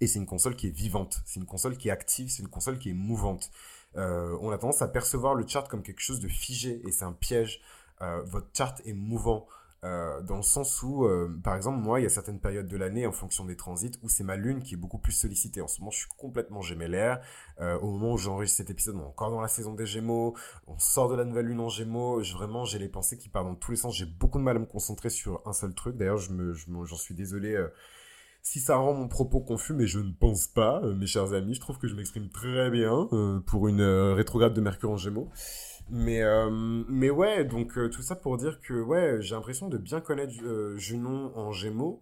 Et 0.00 0.06
c'est 0.06 0.18
une 0.18 0.26
console 0.26 0.56
qui 0.56 0.66
est 0.66 0.76
vivante. 0.76 1.22
C'est 1.24 1.40
une 1.40 1.46
console 1.46 1.76
qui 1.76 1.88
est 1.88 1.92
active. 1.92 2.28
C'est 2.28 2.42
une 2.42 2.50
console 2.50 2.78
qui 2.78 2.90
est 2.90 2.94
mouvante. 2.94 3.50
Euh, 3.96 4.36
on 4.40 4.50
a 4.50 4.58
tendance 4.58 4.82
à 4.82 4.88
percevoir 4.88 5.34
le 5.34 5.46
chart 5.46 5.68
comme 5.68 5.82
quelque 5.82 6.02
chose 6.02 6.20
de 6.20 6.28
figé 6.28 6.82
et 6.86 6.92
c'est 6.92 7.04
un 7.04 7.12
piège. 7.12 7.60
Euh, 8.02 8.22
votre 8.24 8.48
chart 8.52 8.80
est 8.84 8.92
mouvant. 8.92 9.46
Euh, 9.84 10.20
dans 10.22 10.36
le 10.36 10.42
sens 10.42 10.82
où, 10.82 11.06
par 11.42 11.54
exemple, 11.54 11.78
moi, 11.78 12.00
il 12.00 12.04
y 12.04 12.06
a 12.06 12.10
certaines 12.10 12.40
périodes 12.40 12.68
de 12.68 12.76
l'année, 12.76 13.06
en 13.06 13.12
fonction 13.12 13.44
des 13.44 13.56
transits, 13.56 13.92
où 14.02 14.08
c'est 14.08 14.24
ma 14.24 14.36
lune 14.36 14.62
qui 14.62 14.74
est 14.74 14.76
beaucoup 14.76 14.98
plus 14.98 15.12
sollicitée. 15.12 15.60
En 15.60 15.68
ce 15.68 15.80
moment, 15.80 15.90
je 15.90 15.98
suis 15.98 16.08
complètement 16.16 16.60
gémellaire. 16.60 17.20
au 17.60 17.90
moment 17.90 18.12
où 18.12 18.18
j'enregistre 18.18 18.58
cet 18.58 18.70
épisode, 18.70 18.96
on 18.96 19.00
est 19.00 19.04
encore 19.04 19.30
dans 19.30 19.40
la 19.40 19.48
saison 19.48 19.74
des 19.74 19.86
Gémeaux. 19.86 20.34
On 20.66 20.78
sort 20.78 21.08
de 21.08 21.14
la 21.14 21.24
nouvelle 21.24 21.46
lune 21.46 21.60
en 21.60 21.68
Gémeaux. 21.68 22.20
Vraiment, 22.20 22.64
j'ai 22.64 22.78
les 22.78 22.88
pensées 22.88 23.18
qui 23.18 23.28
partent 23.28 23.46
dans 23.46 23.54
tous 23.54 23.70
les 23.70 23.76
sens. 23.76 23.96
J'ai 23.96 24.06
beaucoup 24.06 24.38
de 24.38 24.44
mal 24.44 24.56
à 24.56 24.60
me 24.60 24.66
concentrer 24.66 25.10
sur 25.10 25.42
un 25.46 25.52
seul 25.52 25.74
truc. 25.74 25.96
D'ailleurs, 25.96 26.18
je 26.18 26.32
me, 26.32 26.54
j'en 26.54 26.96
suis 26.96 27.14
désolé 27.14 27.56
si 28.46 28.60
ça 28.60 28.76
rend 28.76 28.94
mon 28.94 29.08
propos 29.08 29.40
confus, 29.40 29.72
mais 29.72 29.88
je 29.88 29.98
ne 29.98 30.12
pense 30.12 30.46
pas, 30.46 30.80
euh, 30.84 30.94
mes 30.94 31.08
chers 31.08 31.32
amis. 31.32 31.54
Je 31.54 31.60
trouve 31.60 31.78
que 31.78 31.88
je 31.88 31.96
m'exprime 31.96 32.28
très 32.28 32.70
bien 32.70 33.08
euh, 33.12 33.40
pour 33.40 33.66
une 33.66 33.80
euh, 33.80 34.14
rétrograde 34.14 34.54
de 34.54 34.60
Mercure 34.60 34.92
en 34.92 34.96
Gémeaux. 34.96 35.32
Mais, 35.88 36.22
mais 36.88 37.10
ouais, 37.10 37.44
donc 37.44 37.72
tout 37.90 38.02
ça 38.02 38.16
pour 38.16 38.36
dire 38.36 38.60
que 38.60 38.74
ouais, 38.74 39.18
j'ai 39.20 39.34
l'impression 39.34 39.68
de 39.68 39.78
bien 39.78 40.00
connaître 40.00 40.32
Junon 40.76 41.32
en 41.36 41.52
Gémeaux 41.52 42.00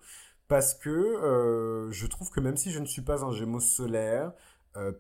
parce 0.49 0.75
que 0.75 1.89
je 1.91 2.07
trouve 2.07 2.31
que 2.31 2.41
même 2.41 2.57
si 2.57 2.71
je 2.71 2.79
ne 2.79 2.87
suis 2.87 3.03
pas 3.03 3.25
un 3.25 3.33
Gémeaux 3.33 3.61
solaire, 3.61 4.33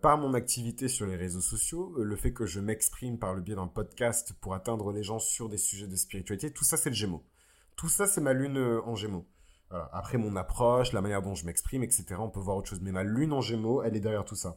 par 0.02 0.18
mon 0.18 0.34
activité 0.34 0.88
sur 0.88 1.06
les 1.06 1.16
réseaux 1.16 1.40
sociaux, 1.40 1.94
le 1.96 2.16
fait 2.16 2.32
que 2.32 2.46
je 2.46 2.60
m'exprime 2.60 3.18
par 3.18 3.34
le 3.34 3.40
biais 3.40 3.56
d'un 3.56 3.66
podcast 3.66 4.34
pour 4.40 4.54
atteindre 4.54 4.92
les 4.92 5.02
gens 5.02 5.18
sur 5.18 5.48
des 5.48 5.58
sujets 5.58 5.88
de 5.88 5.96
spiritualité, 5.96 6.50
tout 6.50 6.64
ça 6.64 6.76
c'est 6.76 6.90
le 6.90 6.94
Gémeaux. 6.94 7.24
Tout 7.76 7.88
ça 7.88 8.06
c'est 8.06 8.20
ma 8.20 8.34
lune 8.34 8.58
en 8.84 8.94
Gémeaux. 8.94 9.26
Après 9.92 10.18
mon 10.18 10.36
approche, 10.36 10.92
la 10.92 11.00
manière 11.00 11.20
dont 11.22 11.34
je 11.34 11.46
m'exprime, 11.46 11.82
etc., 11.82 12.04
on 12.18 12.28
peut 12.28 12.38
voir 12.38 12.58
autre 12.58 12.68
chose. 12.68 12.80
Mais 12.80 12.92
ma 12.92 13.02
lune 13.02 13.32
en 13.32 13.40
gémeaux, 13.40 13.82
elle 13.82 13.96
est 13.96 14.00
derrière 14.00 14.24
tout 14.24 14.36
ça. 14.36 14.56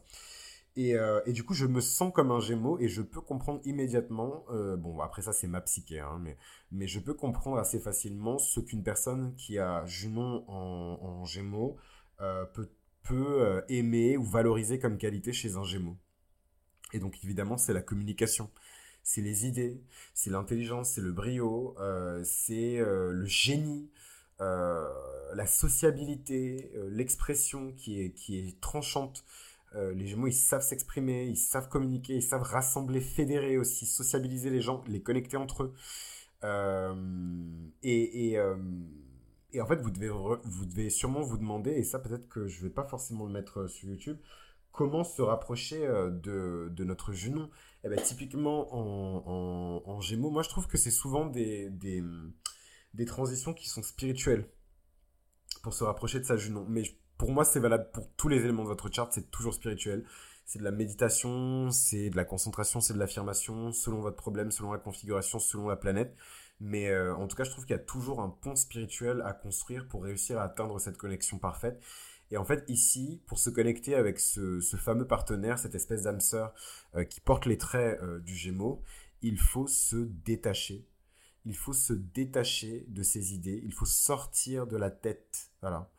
Et, 0.76 0.94
euh, 0.94 1.20
du 1.26 1.44
coup, 1.44 1.54
je 1.54 1.66
me 1.66 1.80
sens 1.80 2.12
comme 2.12 2.30
un 2.30 2.40
gémeaux 2.40 2.78
et 2.78 2.88
je 2.88 3.02
peux 3.02 3.20
comprendre 3.20 3.60
immédiatement, 3.64 4.44
euh, 4.50 4.76
bon, 4.76 5.00
après 5.00 5.22
ça, 5.22 5.32
c'est 5.32 5.48
ma 5.48 5.60
psyché, 5.60 5.98
hein, 6.00 6.22
mais, 6.70 6.86
je 6.86 7.00
peux 7.00 7.14
comprendre 7.14 7.58
assez 7.58 7.80
facilement 7.80 8.38
ce 8.38 8.60
qu'une 8.60 8.82
personne 8.84 9.34
qui 9.36 9.58
a 9.58 9.84
Junon 9.86 10.44
en, 10.48 10.98
en 11.02 11.24
gémeaux 11.24 11.76
euh, 12.20 12.44
peut, 12.44 12.68
aimer 13.70 14.18
ou 14.18 14.22
valoriser 14.22 14.78
comme 14.78 14.98
qualité 14.98 15.32
chez 15.32 15.56
un 15.56 15.64
gémeaux. 15.64 15.96
Et 16.92 16.98
donc, 16.98 17.18
évidemment, 17.24 17.56
c'est 17.56 17.72
la 17.72 17.82
communication 17.82 18.50
c'est 19.04 19.22
les 19.22 19.46
idées, 19.46 19.80
c'est 20.12 20.28
l'intelligence, 20.28 20.90
c'est 20.90 21.00
le 21.00 21.12
brio, 21.12 21.74
c'est 22.24 22.76
le 22.76 23.24
génie, 23.24 23.88
la 24.38 25.46
sociabilité, 25.46 26.70
l'expression 26.90 27.72
qui 27.72 28.02
est 28.02 28.60
tranchante. 28.60 29.24
Euh, 29.74 29.92
les 29.92 30.06
Gémeaux, 30.06 30.26
ils 30.26 30.32
savent 30.32 30.62
s'exprimer, 30.62 31.26
ils 31.26 31.36
savent 31.36 31.68
communiquer, 31.68 32.14
ils 32.14 32.22
savent 32.22 32.42
rassembler, 32.42 33.00
fédérer 33.00 33.58
aussi, 33.58 33.86
sociabiliser 33.86 34.50
les 34.50 34.60
gens, 34.60 34.82
les 34.86 35.02
connecter 35.02 35.36
entre 35.36 35.64
eux. 35.64 35.74
et, 37.82 38.32
et, 38.32 38.38
et, 39.52 39.60
en 39.60 39.66
fait, 39.66 39.80
vous 39.80 39.90
devez, 39.90 40.08
vous 40.08 40.66
devez 40.66 40.90
sûrement 40.90 41.20
vous 41.20 41.38
demander, 41.38 41.72
et 41.72 41.84
ça 41.84 41.98
peut-être 41.98 42.28
que 42.28 42.46
je 42.46 42.62
vais 42.62 42.70
pas 42.70 42.84
forcément 42.84 43.26
le 43.26 43.32
mettre 43.32 43.66
sur 43.66 43.88
YouTube, 43.88 44.18
comment 44.72 45.04
se 45.04 45.22
rapprocher 45.22 45.80
de, 45.80 46.84
notre 46.84 47.12
Junon 47.12 47.50
Eh 47.84 47.88
ben, 47.88 48.00
typiquement 48.00 48.68
en, 48.74 50.00
Gémeaux, 50.00 50.30
moi 50.30 50.42
je 50.42 50.48
trouve 50.48 50.66
que 50.66 50.78
c'est 50.78 50.90
souvent 50.90 51.26
des 51.26 51.70
transitions 53.06 53.52
qui 53.54 53.68
sont 53.68 53.82
spirituelles 53.82 54.48
pour 55.62 55.74
se 55.74 55.84
rapprocher 55.84 56.18
de 56.18 56.24
sa 56.24 56.36
Junon. 56.36 56.64
Mais 56.68 56.82
pour 57.18 57.32
moi, 57.32 57.44
c'est 57.44 57.60
valable 57.60 57.90
pour 57.92 58.08
tous 58.16 58.28
les 58.28 58.38
éléments 58.38 58.62
de 58.62 58.68
votre 58.68 58.90
charte, 58.92 59.12
c'est 59.12 59.30
toujours 59.30 59.52
spirituel. 59.52 60.04
C'est 60.46 60.60
de 60.60 60.64
la 60.64 60.70
méditation, 60.70 61.70
c'est 61.70 62.08
de 62.08 62.16
la 62.16 62.24
concentration, 62.24 62.80
c'est 62.80 62.94
de 62.94 62.98
l'affirmation, 62.98 63.72
selon 63.72 64.00
votre 64.00 64.16
problème, 64.16 64.50
selon 64.50 64.72
la 64.72 64.78
configuration, 64.78 65.38
selon 65.38 65.68
la 65.68 65.76
planète. 65.76 66.16
Mais 66.60 66.88
euh, 66.88 67.14
en 67.14 67.26
tout 67.26 67.36
cas, 67.36 67.44
je 67.44 67.50
trouve 67.50 67.66
qu'il 67.66 67.76
y 67.76 67.78
a 67.78 67.82
toujours 67.82 68.20
un 68.22 68.30
pont 68.30 68.56
spirituel 68.56 69.22
à 69.26 69.32
construire 69.32 69.86
pour 69.88 70.04
réussir 70.04 70.38
à 70.38 70.44
atteindre 70.44 70.78
cette 70.78 70.96
connexion 70.96 71.38
parfaite. 71.38 71.82
Et 72.30 72.36
en 72.36 72.44
fait, 72.44 72.64
ici, 72.68 73.20
pour 73.26 73.38
se 73.38 73.50
connecter 73.50 73.94
avec 73.94 74.20
ce, 74.20 74.60
fameux 74.78 75.06
partenaire, 75.06 75.58
cette 75.58 75.74
espèce 75.74 76.04
d'âme 76.04 76.20
sœur 76.20 76.54
euh, 76.94 77.04
qui 77.04 77.20
porte 77.20 77.46
les 77.46 77.58
traits 77.58 78.00
euh, 78.02 78.20
du 78.20 78.34
Gémeaux, 78.34 78.82
il 79.22 79.38
faut 79.38 79.66
se 79.66 79.96
détacher 79.96 80.86
il 81.48 81.56
faut 81.56 81.72
se 81.72 81.94
détacher 81.94 82.84
de 82.88 83.02
ses 83.02 83.32
idées, 83.32 83.62
il 83.64 83.72
faut 83.72 83.86
sortir 83.86 84.66
de 84.66 84.76
la 84.76 84.90
tête, 84.90 85.50
voilà. 85.62 85.90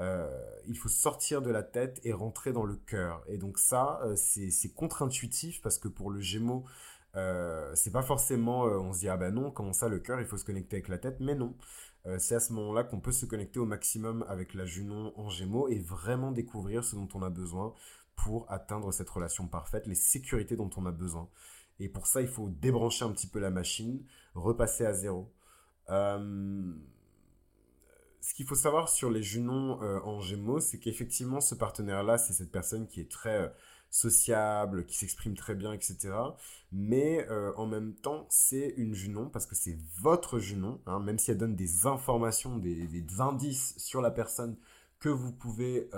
Euh, 0.00 0.26
il 0.66 0.78
faut 0.78 0.88
sortir 0.88 1.42
de 1.42 1.50
la 1.50 1.62
tête 1.62 2.00
et 2.04 2.12
rentrer 2.12 2.52
dans 2.52 2.64
le 2.64 2.76
cœur. 2.76 3.22
Et 3.28 3.36
donc 3.36 3.58
ça, 3.58 4.00
euh, 4.04 4.16
c'est 4.16 4.72
contre-intuitif 4.74 5.60
parce 5.60 5.78
que 5.78 5.88
pour 5.88 6.10
le 6.10 6.20
Gémeaux, 6.20 6.64
euh, 7.16 7.70
c'est 7.74 7.90
pas 7.90 8.02
forcément, 8.02 8.62
on 8.62 8.92
se 8.94 9.00
dit 9.00 9.08
ah 9.08 9.16
ben 9.18 9.34
non, 9.34 9.50
comment 9.50 9.72
ça 9.74 9.88
le 9.88 9.98
cœur, 9.98 10.20
il 10.20 10.26
faut 10.26 10.38
se 10.38 10.44
connecter 10.44 10.76
avec 10.76 10.88
la 10.88 10.98
tête, 10.98 11.18
mais 11.20 11.34
non. 11.34 11.54
c'est 12.18 12.34
à 12.34 12.40
ce 12.40 12.52
moment-là 12.54 12.84
qu'on 12.84 13.00
peut 13.00 13.12
se 13.12 13.26
connecter 13.26 13.58
au 13.58 13.66
maximum 13.66 14.24
avec 14.28 14.54
la 14.54 14.64
Junon 14.64 15.12
en 15.16 15.28
Gémeaux 15.28 15.68
et 15.68 15.78
vraiment 15.78 16.32
découvrir 16.32 16.82
ce 16.84 16.96
dont 16.96 17.08
on 17.14 17.22
a 17.22 17.30
besoin 17.30 17.74
pour 18.16 18.50
atteindre 18.50 18.92
cette 18.92 19.10
relation 19.10 19.46
parfaite, 19.48 19.86
les 19.86 19.94
sécurités 19.94 20.56
dont 20.56 20.70
on 20.76 20.86
a 20.86 20.92
besoin. 20.92 21.28
Et 21.78 21.88
pour 21.88 22.06
ça, 22.06 22.22
il 22.22 22.28
faut 22.28 22.48
débrancher 22.48 23.04
un 23.04 23.12
petit 23.12 23.26
peu 23.26 23.38
la 23.38 23.50
machine, 23.50 24.02
repasser 24.34 24.86
à 24.86 24.92
zéro. 24.94 25.30
Ce 28.20 28.34
qu'il 28.34 28.46
faut 28.46 28.54
savoir 28.54 28.88
sur 28.88 29.10
les 29.10 29.22
Junons 29.22 29.82
euh, 29.82 30.00
en 30.00 30.20
Gémeaux, 30.20 30.60
c'est 30.60 30.78
qu'effectivement, 30.78 31.40
ce 31.40 31.54
partenaire-là, 31.54 32.18
c'est 32.18 32.32
cette 32.32 32.52
personne 32.52 32.86
qui 32.86 33.00
est 33.00 33.10
très 33.10 33.42
euh, 33.42 33.48
sociable, 33.90 34.86
qui 34.86 34.96
s'exprime 34.96 35.34
très 35.34 35.54
bien, 35.54 35.72
etc. 35.72 36.12
Mais 36.70 37.26
en 37.56 37.66
même 37.66 37.94
temps, 37.96 38.26
c'est 38.30 38.72
une 38.76 38.94
Junon 38.94 39.28
parce 39.28 39.46
que 39.46 39.56
c'est 39.56 39.76
votre 40.00 40.38
Junon, 40.38 40.80
hein, 40.86 41.00
même 41.00 41.18
si 41.18 41.32
elle 41.32 41.38
donne 41.38 41.56
des 41.56 41.86
informations, 41.86 42.56
des, 42.56 42.86
des, 42.86 43.20
indices 43.20 43.74
sur 43.78 44.00
la 44.00 44.12
personne 44.12 44.56
que 45.00 45.08
vous 45.08 45.32
pouvez 45.32 45.90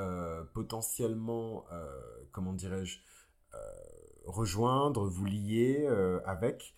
potentiellement, 0.54 1.66
comment 2.32 2.54
dirais-je, 2.54 3.00
rejoindre, 4.26 5.06
vous 5.06 5.24
lier 5.24 5.84
euh, 5.88 6.20
avec, 6.24 6.74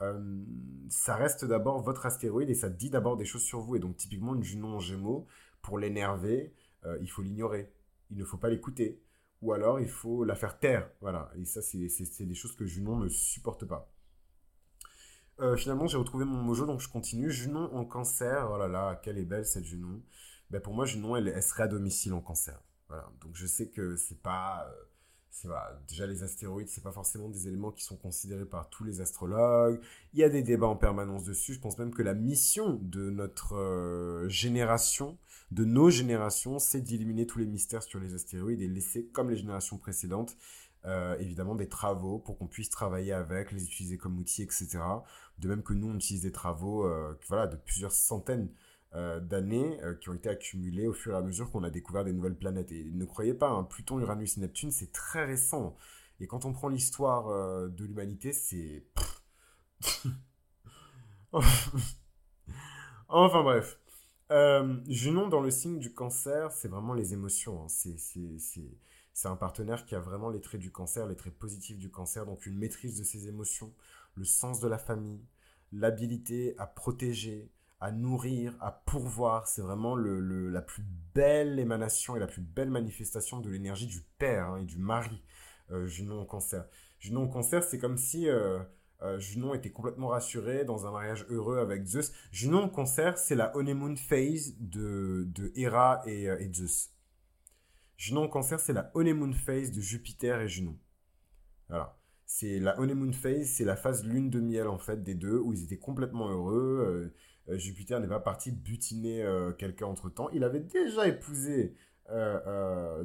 euh, 0.00 0.44
ça 0.88 1.16
reste 1.16 1.44
d'abord 1.44 1.82
votre 1.82 2.06
astéroïde 2.06 2.50
et 2.50 2.54
ça 2.54 2.68
dit 2.68 2.90
d'abord 2.90 3.16
des 3.16 3.24
choses 3.24 3.42
sur 3.42 3.60
vous. 3.60 3.76
Et 3.76 3.78
donc 3.78 3.96
typiquement 3.96 4.34
une 4.34 4.42
Junon 4.42 4.76
en 4.76 4.80
Gémeaux, 4.80 5.26
pour 5.62 5.78
l'énerver, 5.78 6.54
euh, 6.84 6.98
il 7.00 7.08
faut 7.08 7.22
l'ignorer. 7.22 7.72
Il 8.10 8.18
ne 8.18 8.24
faut 8.24 8.38
pas 8.38 8.48
l'écouter. 8.48 9.02
Ou 9.42 9.52
alors 9.52 9.80
il 9.80 9.88
faut 9.88 10.24
la 10.24 10.34
faire 10.34 10.58
taire. 10.58 10.90
Voilà. 11.00 11.30
Et 11.36 11.44
ça, 11.44 11.62
c'est 11.62 12.24
des 12.24 12.34
choses 12.34 12.56
que 12.56 12.64
Junon 12.64 12.96
ne 12.96 13.08
supporte 13.08 13.64
pas. 13.64 13.92
finalement, 15.56 15.86
j'ai 15.86 15.98
retrouvé 15.98 16.24
mon 16.24 16.42
mojo, 16.42 16.66
donc 16.66 16.80
je 16.80 16.88
continue. 16.88 17.30
Junon 17.30 17.72
en 17.74 17.84
cancer, 17.84 18.50
oh 18.52 18.58
là 18.58 18.66
là, 18.68 19.00
quelle 19.02 19.18
est 19.18 19.24
belle 19.24 19.46
cette 19.46 19.64
Junon. 19.64 20.02
Ben, 20.50 20.60
pour 20.60 20.74
moi, 20.74 20.86
Junon, 20.86 21.16
elle, 21.16 21.28
elle 21.28 21.42
serait 21.42 21.64
à 21.64 21.68
domicile 21.68 22.12
en 22.14 22.20
cancer. 22.20 22.60
Voilà. 22.88 23.08
Donc 23.20 23.34
je 23.34 23.46
sais 23.46 23.68
que 23.68 23.96
c'est 23.96 24.20
pas 24.22 24.68
déjà 25.86 26.06
les 26.06 26.22
astéroïdes, 26.22 26.68
c'est 26.68 26.82
pas 26.82 26.92
forcément 26.92 27.28
des 27.28 27.48
éléments 27.48 27.70
qui 27.70 27.84
sont 27.84 27.96
considérés 27.96 28.44
par 28.44 28.68
tous 28.70 28.84
les 28.84 29.00
astrologues. 29.00 29.80
Il 30.12 30.20
y 30.20 30.24
a 30.24 30.28
des 30.28 30.42
débats 30.42 30.66
en 30.66 30.76
permanence 30.76 31.24
dessus. 31.24 31.54
Je 31.54 31.60
pense 31.60 31.78
même 31.78 31.92
que 31.92 32.02
la 32.02 32.14
mission 32.14 32.78
de 32.82 33.10
notre 33.10 33.54
euh, 33.56 34.28
génération, 34.28 35.18
de 35.50 35.64
nos 35.64 35.90
générations, 35.90 36.58
c'est 36.58 36.80
d'éliminer 36.80 37.26
tous 37.26 37.38
les 37.38 37.46
mystères 37.46 37.82
sur 37.82 38.00
les 38.00 38.14
astéroïdes 38.14 38.60
et 38.60 38.68
laisser, 38.68 39.06
comme 39.06 39.30
les 39.30 39.36
générations 39.36 39.78
précédentes, 39.78 40.36
euh, 40.84 41.16
évidemment 41.18 41.54
des 41.54 41.68
travaux 41.68 42.18
pour 42.18 42.38
qu'on 42.38 42.46
puisse 42.46 42.70
travailler 42.70 43.12
avec, 43.12 43.52
les 43.52 43.64
utiliser 43.64 43.98
comme 43.98 44.18
outils, 44.18 44.42
etc. 44.42 44.78
De 45.38 45.48
même 45.48 45.62
que 45.62 45.72
nous, 45.72 45.88
on 45.88 45.94
utilise 45.94 46.22
des 46.22 46.32
travaux, 46.32 46.84
euh, 46.84 47.18
voilà, 47.28 47.46
de 47.46 47.56
plusieurs 47.56 47.92
centaines 47.92 48.48
d'années 48.92 49.78
qui 50.00 50.08
ont 50.08 50.14
été 50.14 50.28
accumulées 50.28 50.86
au 50.86 50.92
fur 50.92 51.14
et 51.14 51.16
à 51.16 51.20
mesure 51.20 51.50
qu'on 51.50 51.62
a 51.62 51.70
découvert 51.70 52.04
des 52.04 52.12
nouvelles 52.12 52.36
planètes. 52.36 52.72
Et 52.72 52.84
ne 52.84 53.04
croyez 53.04 53.34
pas, 53.34 53.50
hein, 53.50 53.64
Pluton, 53.64 54.00
Uranus 54.00 54.38
et 54.38 54.40
Neptune, 54.40 54.70
c'est 54.70 54.92
très 54.92 55.24
récent. 55.24 55.76
Et 56.20 56.26
quand 56.26 56.44
on 56.46 56.52
prend 56.52 56.68
l'histoire 56.68 57.28
de 57.68 57.84
l'humanité, 57.84 58.32
c'est... 58.32 58.84
enfin 63.08 63.42
bref. 63.42 63.78
Euh, 64.30 64.76
Junon 64.86 65.28
dans 65.28 65.40
le 65.40 65.50
signe 65.50 65.78
du 65.78 65.94
cancer, 65.94 66.52
c'est 66.52 66.68
vraiment 66.68 66.94
les 66.94 67.14
émotions. 67.14 67.64
Hein. 67.64 67.68
C'est 67.68 69.28
un 69.28 69.36
partenaire 69.36 69.86
qui 69.86 69.94
a 69.94 70.00
vraiment 70.00 70.28
les 70.30 70.40
traits 70.40 70.60
du 70.60 70.70
cancer, 70.70 71.06
les 71.06 71.16
traits 71.16 71.36
positifs 71.38 71.78
du 71.78 71.90
cancer, 71.90 72.26
donc 72.26 72.46
une 72.46 72.58
maîtrise 72.58 72.98
de 72.98 73.04
ses 73.04 73.28
émotions, 73.28 73.72
le 74.14 74.24
sens 74.24 74.60
de 74.60 74.68
la 74.68 74.78
famille, 74.78 75.24
l'habilité 75.72 76.54
à 76.58 76.66
protéger, 76.66 77.50
à 77.80 77.92
nourrir, 77.92 78.56
à 78.60 78.72
pourvoir. 78.72 79.46
C'est 79.48 79.62
vraiment 79.62 79.94
le, 79.94 80.20
la 80.50 80.62
plus 80.62 80.84
belle 81.14 81.58
émanation 81.58 82.16
et 82.16 82.20
la 82.20 82.26
plus 82.26 82.42
belle 82.42 82.70
manifestation 82.70 83.40
de 83.40 83.50
l'énergie 83.50 83.86
du 83.86 84.02
père 84.18 84.48
hein, 84.48 84.58
et 84.58 84.64
du 84.64 84.78
mari, 84.78 85.22
euh, 85.70 85.86
Junon 85.86 86.22
au 86.22 86.24
cancer. 86.24 86.66
Junon 86.98 87.24
au 87.24 87.28
cancer, 87.28 87.62
c'est 87.62 87.78
comme 87.78 87.98
si... 87.98 88.28
Euh, 88.28 88.58
euh, 89.02 89.18
Junon 89.20 89.54
était 89.54 89.70
complètement 89.70 90.08
rassuré 90.08 90.64
dans 90.64 90.86
un 90.86 90.90
mariage 90.90 91.24
heureux 91.28 91.58
avec 91.58 91.84
Zeus. 91.86 92.12
Junon 92.32 92.64
au 92.64 92.68
concert, 92.68 93.16
c'est 93.16 93.36
la 93.36 93.56
honeymoon 93.56 93.94
phase 93.94 94.56
de, 94.58 95.24
de 95.28 95.52
Hera 95.54 96.02
et, 96.04 96.28
euh, 96.28 96.38
et 96.40 96.52
Zeus. 96.52 96.90
Junon 97.96 98.24
au 98.24 98.28
concert, 98.28 98.60
c'est 98.60 98.72
la 98.72 98.90
honeymoon 98.94 99.32
phase 99.32 99.70
de 99.72 99.80
Jupiter 99.80 100.40
et 100.40 100.48
Junon. 100.48 100.76
Voilà. 101.68 101.96
C'est 102.26 102.58
la 102.58 102.78
honeymoon 102.78 103.12
phase, 103.12 103.46
c'est 103.46 103.64
la 103.64 103.76
phase 103.76 104.04
lune 104.04 104.30
de 104.30 104.40
miel 104.40 104.68
en 104.68 104.78
fait 104.78 105.02
des 105.02 105.14
deux 105.14 105.38
où 105.38 105.52
ils 105.52 105.64
étaient 105.64 105.78
complètement 105.78 106.28
heureux. 106.28 106.84
Euh, 106.86 107.14
Jupiter 107.50 108.00
n'est 108.00 108.08
pas 108.08 108.20
parti 108.20 108.52
butiner 108.52 109.24
quelqu'un 109.58 109.86
entre 109.86 110.10
temps. 110.10 110.28
Il 110.30 110.44
avait 110.44 110.60
déjà 110.60 111.06
épousé 111.08 111.74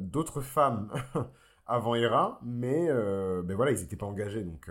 d'autres 0.00 0.40
femmes 0.40 0.92
avant 1.66 1.94
Hera, 1.94 2.40
mais 2.42 2.88
ben 2.88 3.54
voilà, 3.54 3.72
ils 3.72 3.80
n'étaient 3.80 3.96
pas 3.96 4.06
engagés 4.06 4.42
donc 4.42 4.68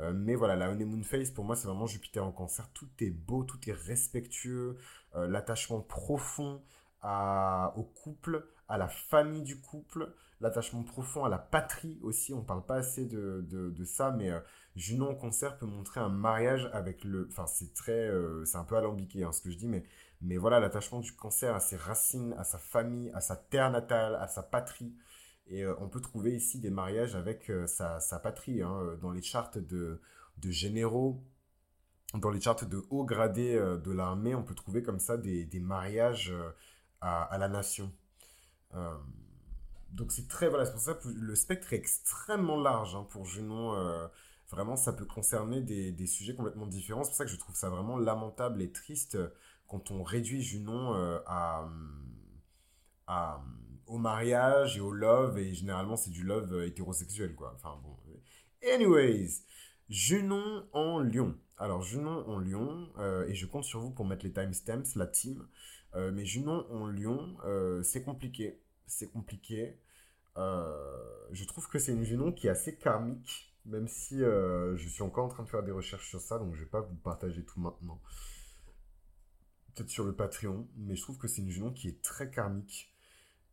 euh, 0.00 0.12
mais 0.14 0.34
voilà, 0.34 0.56
la 0.56 0.70
honeymoon 0.70 1.02
phase, 1.02 1.30
pour 1.30 1.44
moi, 1.44 1.56
c'est 1.56 1.68
vraiment 1.68 1.86
Jupiter 1.86 2.24
en 2.24 2.32
cancer. 2.32 2.68
Tout 2.72 2.88
est 3.00 3.10
beau, 3.10 3.44
tout 3.44 3.58
est 3.68 3.72
respectueux, 3.72 4.78
euh, 5.14 5.28
l'attachement 5.28 5.80
profond 5.80 6.62
au 7.04 7.82
couple, 7.82 8.46
à 8.68 8.78
la 8.78 8.86
famille 8.86 9.42
du 9.42 9.60
couple, 9.60 10.12
l'attachement 10.42 10.82
profond 10.82 11.24
à 11.24 11.28
la 11.28 11.38
patrie 11.38 11.98
aussi. 12.02 12.34
On 12.34 12.42
parle 12.42 12.66
pas 12.66 12.76
assez 12.76 13.06
de, 13.06 13.46
de, 13.48 13.84
ça, 13.84 14.10
mais 14.10 14.30
euh, 14.30 14.40
Junon 14.76 15.10
en 15.10 15.14
cancer 15.14 15.56
peut 15.58 15.66
montrer 15.66 16.00
un 16.00 16.08
mariage 16.10 16.68
avec 16.72 17.04
le... 17.04 17.28
Enfin, 17.30 17.46
c'est 17.46 17.72
très... 17.74 18.10
c'est 18.44 18.58
un 18.58 18.64
peu 18.64 18.76
alambiqué 18.76 19.24
hein, 19.24 19.32
ce 19.32 19.40
que 19.40 19.50
je 19.50 19.56
dis, 19.56 19.68
mais, 19.68 19.84
mais 20.20 20.36
voilà, 20.36 20.60
l'attachement 20.60 21.00
du 21.00 21.12
cancer 21.12 21.54
à 21.54 21.60
ses 21.60 21.76
racines, 21.76 22.34
à 22.38 22.44
sa 22.44 22.58
famille, 22.58 23.10
à 23.14 23.20
sa 23.20 23.36
terre 23.36 23.70
natale, 23.70 24.14
à 24.16 24.28
sa 24.28 24.42
patrie. 24.42 24.94
Et 25.48 25.64
euh, 25.64 25.74
on 25.80 25.88
peut 25.88 26.00
trouver 26.00 26.34
ici 26.34 26.60
des 26.60 26.70
mariages 26.70 27.16
avec 27.16 27.50
euh, 27.50 27.66
sa, 27.66 27.98
patrie, 28.22 28.62
hein, 28.62 28.74
euh, 28.82 28.96
dans 28.96 29.10
les 29.10 29.22
chartes 29.22 29.58
de, 29.58 30.00
généraux, 30.44 31.22
dans 32.14 32.30
les 32.30 32.40
chartes 32.40 32.64
de 32.64 32.82
haut 32.90 33.04
gradé 33.04 33.54
de 33.54 33.92
l'armée, 33.92 34.34
on 34.34 34.42
peut 34.42 34.54
trouver 34.54 34.82
comme 34.82 34.98
ça 34.98 35.16
des, 35.16 35.60
mariages 35.60 36.34
à, 37.00 37.36
la 37.38 37.48
nation. 37.48 37.90
Donc 39.92 40.12
c'est 40.12 40.28
très, 40.28 40.48
voilà, 40.48 40.64
c'est 40.64 40.72
pour 40.72 40.80
ça 40.80 40.94
que 40.94 41.08
le 41.08 41.34
spectre 41.34 41.72
est 41.72 41.76
extrêmement 41.76 42.60
large 42.60 42.94
hein, 42.94 43.06
pour 43.10 43.24
Junon. 43.24 43.74
vraiment, 44.50 44.76
ça 44.76 44.92
peut 44.92 45.06
concerner 45.06 45.60
des, 45.60 46.06
sujets 46.06 46.34
complètement 46.34 46.66
différents. 46.66 47.04
C'est 47.04 47.10
pour 47.10 47.16
ça 47.16 47.24
que 47.24 47.30
je 47.30 47.38
trouve 47.38 47.56
ça 47.56 47.70
vraiment 47.70 47.98
lamentable 47.98 48.62
et 48.62 48.72
triste 48.72 49.18
quand 49.68 49.90
on 49.90 50.02
réduit 50.02 50.42
Junon 50.42 50.94
à, 51.26 51.68
à 53.06 53.42
au 53.92 53.98
mariage 53.98 54.78
et 54.78 54.80
au 54.80 54.90
love, 54.90 55.38
et 55.38 55.52
généralement 55.52 55.96
c'est 55.96 56.10
du 56.10 56.24
love 56.24 56.52
euh, 56.54 56.66
hétérosexuel, 56.66 57.34
quoi. 57.34 57.52
Enfin 57.56 57.78
bon. 57.82 57.94
Anyways, 58.66 59.42
Junon 59.90 60.66
en 60.72 61.00
Lyon. 61.00 61.36
Alors 61.58 61.82
Junon 61.82 62.26
en 62.26 62.38
Lyon, 62.38 62.88
euh, 62.98 63.26
et 63.28 63.34
je 63.34 63.46
compte 63.46 63.64
sur 63.64 63.80
vous 63.80 63.90
pour 63.90 64.06
mettre 64.06 64.24
les 64.24 64.32
timestamps, 64.32 64.96
la 64.96 65.06
team. 65.06 65.46
Euh, 65.94 66.10
mais 66.10 66.24
Junon 66.24 66.66
en 66.70 66.86
Lyon, 66.86 67.36
c'est 67.82 68.02
compliqué. 68.02 68.60
C'est 68.86 69.10
compliqué. 69.10 69.78
Je 70.36 71.44
trouve 71.44 71.68
que 71.68 71.78
c'est 71.78 71.92
une 71.92 72.04
Junon 72.04 72.32
qui 72.32 72.46
est 72.46 72.50
assez 72.50 72.76
karmique, 72.76 73.54
même 73.64 73.88
si 73.88 74.18
je 74.18 74.88
suis 74.88 75.02
encore 75.02 75.26
en 75.26 75.28
train 75.28 75.42
de 75.42 75.48
faire 75.48 75.62
des 75.62 75.72
recherches 75.72 76.08
sur 76.08 76.20
ça, 76.20 76.38
donc 76.38 76.54
je 76.54 76.60
vais 76.60 76.70
pas 76.70 76.80
vous 76.80 76.96
partager 76.96 77.44
tout 77.44 77.60
maintenant. 77.60 78.00
Peut-être 79.74 79.90
sur 79.90 80.04
le 80.04 80.14
Patreon, 80.14 80.68
mais 80.76 80.96
je 80.96 81.02
trouve 81.02 81.18
que 81.18 81.28
c'est 81.28 81.42
une 81.42 81.50
Junon 81.50 81.72
qui 81.72 81.88
est 81.88 82.02
très 82.02 82.30
karmique. 82.30 82.92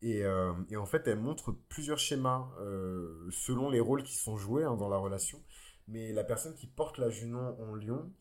Euh, 0.03 0.53
et, 0.69 0.77
en 0.77 0.85
fait, 0.85 1.07
elle 1.07 1.19
montre 1.19 1.51
plusieurs 1.51 1.99
schémas 1.99 2.49
euh, 2.59 3.27
selon 3.31 3.69
les 3.69 3.79
rôles 3.79 4.03
qui 4.03 4.15
sont 4.15 4.37
joués 4.37 4.63
hein, 4.63 4.75
dans 4.75 4.89
la 4.89 4.97
relation. 4.97 5.41
Mais 5.87 6.13
la 6.13 6.23
personne 6.23 6.55
qui 6.55 6.67
porte 6.67 6.97
la 6.97 7.09
Junon 7.09 7.57
en 7.59 7.75
lion, 7.75 8.11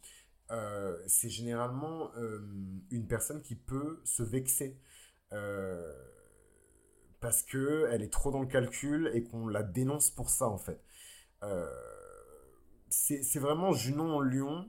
euh, 0.51 0.99
c'est 1.07 1.29
généralement 1.29 2.11
une 2.91 3.07
personne 3.07 3.43
qui 3.43 3.55
peut 3.55 4.01
se 4.05 4.23
vexer 4.23 4.81
parce 7.21 7.43
que 7.43 7.89
elle 7.91 8.03
est 8.03 8.13
trop 8.13 8.31
dans 8.31 8.41
le 8.41 8.47
calcul 8.47 9.11
et 9.15 9.23
qu'on 9.23 9.47
la 9.49 9.63
dénonce 9.63 10.11
pour 10.11 10.31
ça 10.31 10.49
en 10.49 10.59
fait. 10.59 10.83
c'est 12.89 13.39
vraiment 13.39 13.73
Junon 13.73 14.17
en 14.17 14.21
lion, 14.21 14.69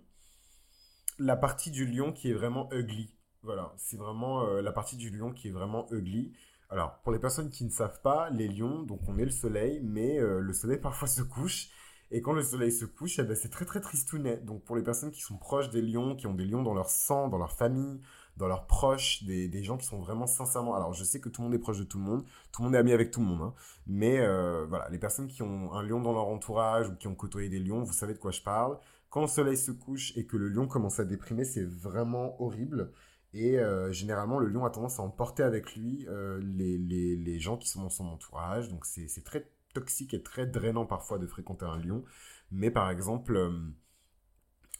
la 1.17 1.35
partie 1.35 1.71
du 1.71 1.85
lion 1.85 2.12
qui 2.13 2.29
est 2.29 2.33
vraiment 2.33 2.69
ugly. 2.71 3.15
Voilà, 3.43 3.73
c'est 3.77 3.97
vraiment 3.97 4.45
la 4.45 4.71
partie 4.71 4.97
du 4.97 5.09
lion 5.09 5.31
qui 5.31 5.47
est 5.47 5.51
vraiment 5.51 5.88
ugly. 5.91 6.33
Alors, 6.69 6.99
pour 7.01 7.12
les 7.12 7.19
personnes 7.19 7.49
qui 7.49 7.65
ne 7.65 7.69
savent 7.69 7.99
pas, 8.01 8.29
les 8.29 8.47
lions, 8.47 8.83
donc 8.83 9.01
on 9.07 9.17
est 9.17 9.25
le 9.25 9.31
soleil, 9.31 9.81
mais 9.83 10.19
euh, 10.19 10.39
le 10.39 10.53
soleil 10.53 10.77
parfois 10.81 11.07
se 11.07 11.21
couche. 11.21 11.69
Et 12.12 12.21
quand 12.21 12.33
le 12.33 12.43
soleil 12.43 12.71
se 12.71 12.85
couche, 12.85 13.19
eh 13.19 13.23
ben, 13.23 13.35
c'est 13.35 13.49
très 13.49 13.65
très 13.65 13.81
tristounet. 13.81 14.38
Donc 14.38 14.63
pour 14.63 14.75
les 14.75 14.83
personnes 14.83 15.12
qui 15.12 15.21
sont 15.21 15.38
proches 15.38 15.69
des 15.69 15.81
lions, 15.81 16.15
qui 16.15 16.27
ont 16.27 16.33
des 16.33 16.45
lions 16.45 16.63
dans 16.63 16.73
leur 16.73 16.89
sang, 16.89 17.27
dans 17.27 17.38
leur 17.38 17.53
famille, 17.53 18.01
dans 18.39 18.47
leurs 18.47 18.65
proches, 18.65 19.23
des, 19.23 19.63
gens 19.63 19.78
qui 19.78 19.86
sont 19.86 19.99
vraiment 19.99 20.25
sincèrement... 20.25 20.73
Alors 20.73 20.93
je 20.93 21.04
sais 21.04 21.19
que 21.19 21.28
tout 21.28 21.41
le 21.41 21.47
monde 21.47 21.56
est 21.56 21.60
proche 21.60 21.78
de 21.78 21.84
tout 21.84 21.97
le 21.97 22.06
monde, 22.06 22.23
tout 22.54 22.62
le 22.62 22.67
monde 22.67 22.75
est 22.75 22.80
ami 22.80 22.93
avec 22.93 23.12
tout 23.12 23.19
le 23.19 23.25
monde, 23.25 23.41
hein. 23.41 23.54
mais 23.86 24.19
euh, 24.21 24.65
voilà, 24.65 24.88
les 24.89 24.97
personnes 24.97 25.28
qui 25.28 25.43
ont 25.43 25.73
un 25.73 25.84
lion 25.84 26.02
dans 26.02 26.13
leur 26.13 26.28
entourage 26.28 26.88
ou 26.88 26.95
qui 26.95 27.08
ont 27.08 27.15
côtoyé 27.15 27.49
des 27.49 27.60
lions, 27.60 27.84
vous 27.84 27.91
savez 27.91 28.13
de 28.13 28.17
quoi 28.17 28.32
je 28.32 28.41
parle. 28.41 28.80
Quand 29.10 29.21
le 29.21 29.28
soleil 29.28 29.58
se 29.58 29.71
couche 29.71 30.15
et 30.15 30.25
que 30.25 30.38
le 30.38 30.47
lion 30.47 30.67
commence 30.67 31.02
à 31.02 31.06
déprimer, 31.06 31.43
c'est 31.43 31.65
vraiment 31.65 32.41
horrible. 32.41 32.93
Et 33.34 33.60
euh, 33.60 33.91
généralement, 33.91 34.39
le 34.39 34.47
lion 34.47 34.63
a 34.63 34.69
tendance 34.69 34.99
à 34.99 35.04
emporter 35.04 35.43
avec 35.43 35.75
lui 35.75 36.08
euh, 36.08 36.39
les, 36.41 36.78
les, 36.78 37.17
les, 37.17 37.39
gens 37.39 37.58
qui 37.58 37.67
sont 37.67 37.82
dans 37.82 37.89
son 37.89 38.08
entourage. 38.08 38.69
Donc 38.69 38.86
c'est 38.86 39.23
très 39.25 39.52
toxique 39.73 40.13
et 40.13 40.23
très 40.23 40.47
drainant 40.47 40.86
parfois 40.86 41.17
de 41.19 41.28
fréquenter 41.28 41.65
un 41.65 41.78
lion. 41.78 42.06
Mais 42.52 42.71
par 42.71 42.89
exemple, 42.89 43.34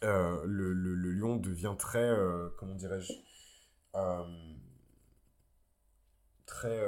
le, 0.02 0.46
le, 0.46 0.74
le, 0.74 1.12
lion 1.12 1.36
devient 1.36 1.76
très, 1.78 2.16
comment 2.58 2.76
dirais-je, 2.76 3.12
très, 6.46 6.82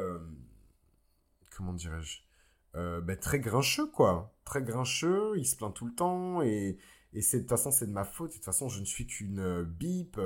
comment 1.55 1.73
dirais-je, 1.73 2.19
ben, 2.73 3.17
très 3.19 3.39
grincheux 3.39 3.87
quoi. 3.87 4.33
Très 4.45 4.61
grincheux, 4.61 5.33
il 5.37 5.45
se 5.45 5.55
plaint 5.55 5.73
tout 5.73 5.85
le 5.85 5.95
temps 5.95 6.41
et 6.41 6.77
et 7.13 7.19
de 7.19 7.39
toute 7.39 7.49
façon 7.49 7.71
c'est 7.71 7.87
de 7.87 7.91
ma 7.91 8.03
faute. 8.03 8.29
De 8.29 8.35
toute 8.35 8.45
façon 8.45 8.69
je 8.69 8.79
ne 8.79 8.85
suis 8.85 9.05
qu'une 9.07 9.39
euh, 9.39 9.63
bip. 9.63 10.19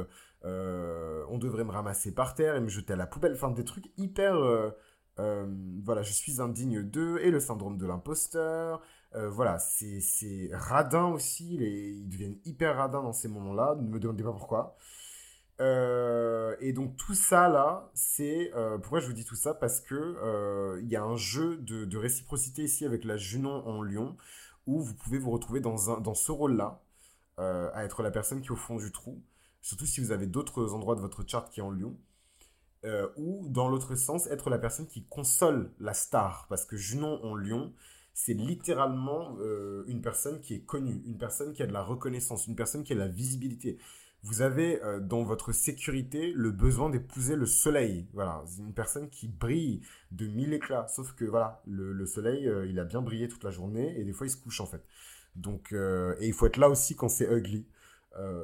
Euh, 0.43 1.25
on 1.29 1.37
devrait 1.37 1.63
me 1.63 1.71
ramasser 1.71 2.13
par 2.13 2.35
terre 2.35 2.55
et 2.55 2.61
me 2.61 2.69
jeter 2.69 2.93
à 2.93 2.95
la 2.95 3.07
poubelle. 3.07 3.33
Enfin 3.33 3.51
des 3.51 3.65
trucs 3.65 3.91
hyper. 3.97 4.35
Euh, 4.35 4.71
voilà, 5.83 6.01
je 6.01 6.11
suis 6.11 6.41
indigne 6.41 6.81
d'eux 6.83 7.19
et 7.21 7.31
le 7.31 7.39
syndrome 7.39 7.77
de 7.77 7.85
l'imposteur. 7.85 8.81
voilà, 9.13 9.59
c'est 9.59 10.01
c'est 10.01 10.49
radin 10.53 11.07
aussi. 11.07 11.57
Les, 11.57 11.91
ils 11.93 12.09
deviennent 12.09 12.37
hyper 12.45 12.75
radins 12.75 13.01
dans 13.01 13.13
ces 13.13 13.29
moments-là. 13.29 13.75
Ne 13.79 13.87
me 13.87 13.99
demandez 13.99 14.23
pas 14.23 14.33
pourquoi. 14.33 14.77
Et 15.59 16.73
donc 16.73 16.97
tout 16.97 17.13
ça 17.13 17.47
là, 17.47 17.89
c'est 17.93 18.51
pourquoi 18.81 18.99
je 18.99 19.07
vous 19.07 19.13
dis 19.13 19.25
tout 19.25 19.35
ça? 19.35 19.53
Parce 19.53 19.81
que 19.81 20.79
il 20.81 20.89
y 20.89 20.95
a 20.95 21.03
un 21.03 21.15
jeu 21.15 21.57
de, 21.57 21.97
réciprocité 21.97 22.63
ici 22.63 22.85
avec 22.85 23.03
la 23.03 23.17
Junon 23.17 23.65
en 23.65 23.81
Lyon 23.81 24.17
où 24.67 24.81
vous 24.81 24.93
pouvez 24.93 25.17
vous 25.17 25.31
retrouver 25.31 25.59
dans, 25.59 25.91
un, 25.91 26.01
dans 26.01 26.15
ce 26.15 26.31
rôle-là, 26.31 26.81
euh, 27.39 27.69
à 27.73 27.83
être 27.83 28.01
la 28.01 28.11
personne 28.11 28.41
qui 28.41 28.47
est 28.47 28.51
au 28.51 28.55
fond 28.55 28.77
du 28.77 28.91
trou, 28.91 29.21
surtout 29.61 29.85
si 29.85 30.01
vous 30.01 30.11
avez 30.11 30.25
d'autres 30.25 30.73
endroits 30.73 30.95
de 30.95 31.01
votre 31.01 31.23
chart 31.27 31.49
qui 31.49 31.59
est 31.59 31.63
en 31.63 31.75
euh, 32.85 33.07
ou 33.17 33.47
dans 33.49 33.67
l'autre 33.67 33.95
sens, 33.95 34.27
être 34.27 34.49
la 34.49 34.59
personne 34.59 34.87
qui 34.87 35.05
console 35.05 35.71
la 35.79 35.93
star, 35.93 36.45
parce 36.49 36.65
que 36.65 36.77
Junon 36.77 37.19
en 37.23 37.35
lion, 37.35 37.73
c'est 38.13 38.33
littéralement 38.33 39.35
euh, 39.39 39.83
une 39.87 40.01
personne 40.01 40.39
qui 40.39 40.53
est 40.53 40.61
connue, 40.61 41.01
une 41.05 41.17
personne 41.17 41.53
qui 41.53 41.61
a 41.63 41.67
de 41.67 41.73
la 41.73 41.83
reconnaissance, 41.83 42.47
une 42.47 42.55
personne 42.55 42.83
qui 42.83 42.93
a 42.93 42.95
de 42.95 43.01
la 43.01 43.07
visibilité 43.07 43.77
vous 44.25 44.41
avez 44.41 44.81
euh, 44.83 44.99
dans 44.99 45.23
votre 45.23 45.51
sécurité 45.51 46.33
le 46.35 46.49
besoin 46.49 46.89
d'épouser 46.89 47.35
le 47.35 47.45
soleil. 47.45 48.07
Voilà, 48.13 48.43
une 48.57 48.73
personne 48.73 49.07
qui 49.09 49.27
brille 49.27 49.81
de 50.11 50.25
mille 50.25 50.51
éclats. 50.51 50.87
Sauf 50.87 51.13
que 51.13 51.25
voilà, 51.25 51.61
le, 51.67 52.05
soleil, 52.07 52.47
euh, 52.47 52.65
il 52.65 52.79
a 52.79 52.85
bien 52.85 53.03
brillé 53.03 53.27
toute 53.27 53.43
la 53.43 53.51
journée 53.51 53.99
et 53.99 54.03
des 54.03 54.13
fois 54.13 54.25
il 54.25 54.31
se 54.31 54.37
couche 54.37 54.61
en 54.61 54.65
fait. 54.65 54.83
Donc, 55.35 55.73
euh, 55.73 56.15
et 56.19 56.27
il 56.27 56.33
faut 56.33 56.47
être 56.47 56.57
là 56.57 56.69
aussi 56.69 56.95
quand 56.95 57.07
c'est 57.07 57.31
ugly. 57.31 57.67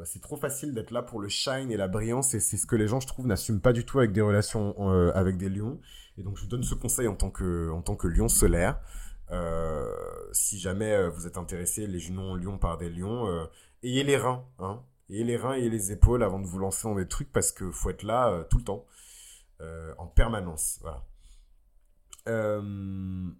C'est 0.04 0.22
trop 0.22 0.36
facile 0.36 0.74
d'être 0.74 0.92
là 0.92 1.02
pour 1.02 1.22
le 1.22 1.30
shine 1.30 1.72
et 1.72 1.78
la 1.78 1.88
brillance 1.88 2.34
et 2.34 2.42
c'est 2.42 2.58
ce 2.58 2.68
que 2.68 2.76
les 2.76 2.90
gens, 2.90 3.00
je 3.00 3.08
trouve, 3.08 3.26
n'assument 3.26 3.62
pas 3.62 3.72
du 3.72 3.86
tout 3.86 4.00
avec 4.00 4.12
des 4.12 4.20
relations 4.20 4.78
avec 5.12 5.38
des 5.38 5.48
lions. 5.48 5.80
Et 6.18 6.24
donc, 6.24 6.36
je 6.36 6.42
vous 6.42 6.50
donne 6.50 6.64
ce 6.64 6.76
conseil 6.76 7.08
en 7.08 7.16
tant 7.16 7.32
que, 7.32 7.70
en 7.70 7.82
tant 7.82 7.96
que 7.96 8.10
lion 8.10 8.28
solaire. 8.28 8.82
Si 10.34 10.60
jamais 10.60 11.08
vous 11.08 11.26
êtes 11.26 11.38
intéressé, 11.38 11.88
les 11.88 12.00
junons 12.00 12.36
lions 12.36 12.58
par 12.58 12.78
des 12.78 12.90
lions, 12.90 13.48
ayez 13.82 14.04
les 14.04 14.18
reins, 14.18 14.44
hein. 14.60 14.84
Ayez 15.12 15.24
les 15.24 15.38
reins 15.38 15.54
et 15.54 15.70
les 15.70 15.92
épaules 15.92 16.24
avant 16.24 16.40
de 16.40 16.48
vous 16.48 16.58
lancer 16.58 16.88
dans 16.88 16.96
des 16.96 17.08
trucs 17.08 17.32
parce 17.32 17.52
que 17.52 17.70
faut 17.70 17.90
être 17.90 18.04
là 18.04 18.46
tout 18.50 18.58
le 18.58 18.64
temps, 18.64 18.86
en 19.98 20.08
permanence. 20.08 20.80
Euh, 22.28 22.62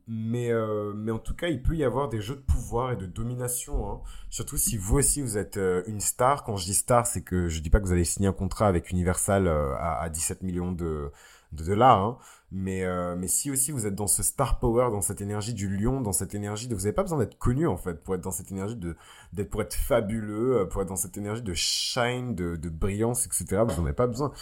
mais, 0.08 0.52
euh, 0.52 0.94
mais 0.96 1.12
en 1.12 1.20
tout 1.20 1.36
cas, 1.36 1.48
il 1.48 1.62
peut 1.62 1.76
y 1.76 1.84
avoir 1.84 2.10
des 2.10 2.20
jeux 2.22 2.36
de 2.36 2.42
pouvoir 2.42 2.92
et 2.92 2.96
de 2.96 3.06
domination. 3.06 3.92
Hein. 3.92 4.02
Surtout 4.30 4.58
si 4.58 4.78
vous 4.78 4.98
aussi 4.98 5.22
vous 5.22 5.38
êtes 5.38 5.58
euh, 5.58 5.84
une 5.88 6.00
star. 6.00 6.44
Quand 6.44 6.56
je 6.56 6.66
dis 6.66 6.74
star, 6.74 7.06
c'est 7.06 7.22
que 7.22 7.48
je 7.48 7.60
dis 7.60 7.70
pas 7.70 7.80
que 7.80 7.86
vous 7.86 7.92
allez 7.92 8.06
signer 8.06 8.28
un 8.28 8.34
contrat 8.34 8.68
avec 8.68 8.90
Universal 8.90 9.48
à, 9.48 10.00
à 10.02 10.10
17 10.10 10.42
millions 10.44 10.72
de, 10.72 11.12
de 11.52 11.64
dollars. 11.64 12.00
Hein. 12.00 12.18
Mais, 12.54 12.84
mais 13.16 13.30
si 13.30 13.50
aussi 13.50 13.72
vous 13.72 13.88
êtes 13.88 13.96
dans 13.96 14.08
ce 14.08 14.24
star 14.24 14.60
power, 14.60 14.90
dans 14.92 15.00
cette 15.00 15.22
énergie 15.22 15.54
du 15.54 15.70
lion, 15.70 16.02
dans 16.02 16.12
cette 16.12 16.36
énergie 16.36 16.68
de... 16.68 16.76
Vous 16.76 16.82
n'avez 16.82 16.92
pas 16.92 17.04
besoin 17.04 17.20
d'être 17.20 17.38
connu 17.38 17.66
en 17.66 17.78
fait 17.78 18.04
pour 18.04 18.14
être 18.14 18.22
dans 18.22 18.32
cette 18.32 18.52
énergie 18.52 18.76
de 18.76 18.98
d'être 19.32 19.50
pour 19.50 19.62
être 19.62 19.74
fabuleux, 19.74 20.68
pour 20.70 20.82
être 20.82 20.90
dans 20.90 20.98
cette 20.98 21.16
énergie 21.18 21.44
de 21.44 21.54
shine, 21.54 22.36
de, 22.36 22.58
de 22.58 22.68
brillance, 22.68 23.26
etc. 23.26 23.64
Vous 23.66 23.78
n'en 23.78 23.86
avez 23.86 23.94
pas 23.94 24.08
besoin. 24.08 24.34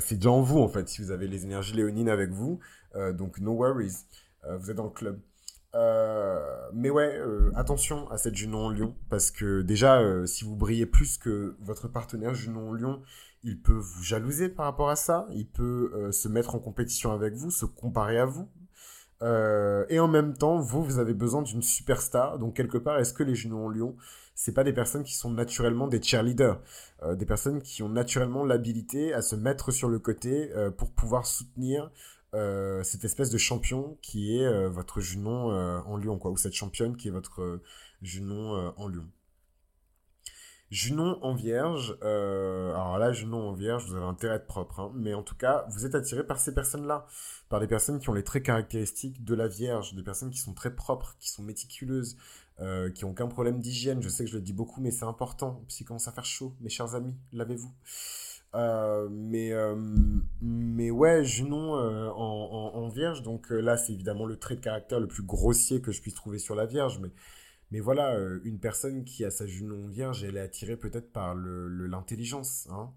c'est 0.00 0.16
déjà 0.16 0.32
en 0.32 0.42
vous 0.42 0.58
en 0.58 0.66
fait. 0.66 0.88
Si 0.88 1.02
vous 1.02 1.12
avez 1.12 1.28
les 1.28 1.44
énergies 1.44 1.74
léonines 1.74 2.08
avec 2.08 2.30
vous, 2.30 2.58
euh, 2.96 3.12
donc, 3.12 3.38
no 3.38 3.52
worries. 3.52 4.04
Euh, 4.44 4.56
vous 4.56 4.70
êtes 4.70 4.76
dans 4.76 4.84
le 4.84 4.90
club. 4.90 5.20
Euh, 5.74 6.40
mais 6.72 6.88
ouais, 6.88 7.20
attention 7.54 8.10
à 8.10 8.16
cette 8.16 8.34
Junon 8.34 8.70
Lyon 8.70 8.94
parce 9.10 9.30
que 9.30 9.60
déjà, 9.60 10.26
si 10.26 10.44
vous 10.44 10.56
brillez 10.56 10.86
plus 10.86 11.18
que 11.18 11.54
votre 11.60 11.86
partenaire 11.86 12.34
Junon 12.34 12.72
Lyon, 12.72 13.02
il 13.46 13.60
peut 13.60 13.72
vous 13.72 14.02
jalouser 14.02 14.48
par 14.48 14.66
rapport 14.66 14.90
à 14.90 14.96
ça, 14.96 15.26
il 15.32 15.46
peut 15.46 16.10
se 16.12 16.28
mettre 16.28 16.54
en 16.54 16.58
compétition 16.58 17.12
avec 17.12 17.34
vous, 17.34 17.50
se 17.50 17.64
comparer 17.64 18.18
à 18.18 18.26
vous. 18.26 18.48
et 19.22 19.98
en 19.98 20.08
même 20.08 20.34
temps, 20.34 20.58
vous, 20.58 20.82
vous 20.82 20.98
avez 20.98 21.14
besoin 21.14 21.42
d'une 21.42 21.62
superstar. 21.62 22.38
Donc 22.38 22.54
quelque 22.54 22.78
part, 22.78 22.98
est-ce 22.98 23.14
que 23.14 23.22
les 23.22 23.34
Junon 23.34 23.70
Lyon, 23.70 23.96
c'est 24.34 24.52
pas 24.52 24.64
des 24.64 24.72
personnes 24.72 25.04
qui 25.04 25.14
sont 25.14 25.30
naturellement 25.30 25.86
des 25.88 26.02
cheerleaders, 26.02 26.60
des 27.14 27.26
personnes 27.26 27.62
qui 27.62 27.82
ont 27.82 27.88
naturellement 27.88 28.44
l'habilité 28.44 29.14
à 29.14 29.22
se 29.22 29.36
mettre 29.36 29.70
sur 29.70 29.88
le 29.88 29.98
côté 29.98 30.50
pour 30.76 30.90
pouvoir 30.90 31.24
soutenir 31.26 31.90
euh, 32.36 32.82
cette 32.82 33.04
espèce 33.04 33.30
de 33.30 33.38
champion 33.38 33.96
qui 34.02 34.36
est 34.36 34.44
euh, 34.44 34.68
votre 34.68 35.00
junon 35.00 35.52
euh, 35.52 35.78
en 35.78 36.18
quoi, 36.18 36.30
ou 36.30 36.36
cette 36.36 36.52
championne 36.52 36.96
qui 36.96 37.08
est 37.08 37.10
votre 37.10 37.60
junon 38.02 38.74
en 38.76 38.88
lion. 38.88 39.06
Junon 40.70 41.18
en 41.22 41.34
vierge, 41.34 41.96
alors 42.02 42.98
là, 42.98 43.12
junon 43.12 43.50
en 43.50 43.52
vierge, 43.52 43.86
vous 43.86 43.94
avez 43.94 44.04
intérêt 44.04 44.34
à 44.34 44.36
être 44.36 44.46
propre, 44.46 44.80
hein, 44.80 44.92
mais 44.94 45.14
en 45.14 45.22
tout 45.22 45.36
cas, 45.36 45.64
vous 45.70 45.86
êtes 45.86 45.94
attiré 45.94 46.26
par 46.26 46.40
ces 46.40 46.52
personnes-là, 46.54 47.06
par 47.48 47.60
des 47.60 47.68
personnes 47.68 48.00
qui 48.00 48.10
ont 48.10 48.14
les 48.14 48.24
traits 48.24 48.42
caractéristiques 48.42 49.24
de 49.24 49.34
la 49.34 49.46
vierge, 49.46 49.94
des 49.94 50.02
personnes 50.02 50.30
qui 50.30 50.38
sont 50.38 50.54
très 50.54 50.74
propres, 50.74 51.16
qui 51.20 51.30
sont 51.30 51.42
méticuleuses, 51.42 52.16
qui 52.94 53.04
n'ont 53.04 53.12
aucun 53.12 53.28
problème 53.28 53.60
d'hygiène. 53.60 54.02
Je 54.02 54.08
sais 54.08 54.24
que 54.24 54.30
je 54.30 54.36
le 54.36 54.42
dis 54.42 54.52
beaucoup, 54.52 54.80
mais 54.80 54.90
c'est 54.90 55.04
important. 55.04 55.62
S'il 55.68 55.86
commence 55.86 56.08
à 56.08 56.12
faire 56.12 56.24
chaud, 56.24 56.56
mes 56.60 56.70
chers 56.70 56.96
amis, 56.96 57.14
lavez-vous. 57.32 57.72
Euh, 58.56 59.08
mais, 59.10 59.52
euh, 59.52 59.76
mais 60.40 60.90
ouais, 60.90 61.24
Junon 61.24 61.76
euh, 61.76 62.08
en, 62.08 62.72
en, 62.74 62.88
Vierge, 62.88 63.22
donc 63.22 63.50
là, 63.50 63.76
c'est 63.76 63.92
évidemment 63.92 64.24
le 64.24 64.38
trait 64.38 64.54
de 64.54 64.60
caractère 64.60 64.98
le 64.98 65.08
plus 65.08 65.22
grossier 65.22 65.82
que 65.82 65.92
je 65.92 66.00
puisse 66.00 66.14
trouver 66.14 66.38
sur 66.38 66.54
la 66.54 66.64
Vierge, 66.64 66.98
mais, 67.02 67.10
mais 67.70 67.80
voilà, 67.80 68.16
une 68.44 68.60
personne 68.60 69.04
qui 69.04 69.24
a 69.24 69.30
sa 69.30 69.46
Junon 69.46 69.88
Vierge, 69.88 70.24
elle 70.24 70.36
est 70.36 70.40
attirée 70.40 70.76
peut-être 70.76 71.12
par 71.12 71.34
l'intelligence, 71.34 72.66
le, 72.68 72.74
hein, 72.74 72.92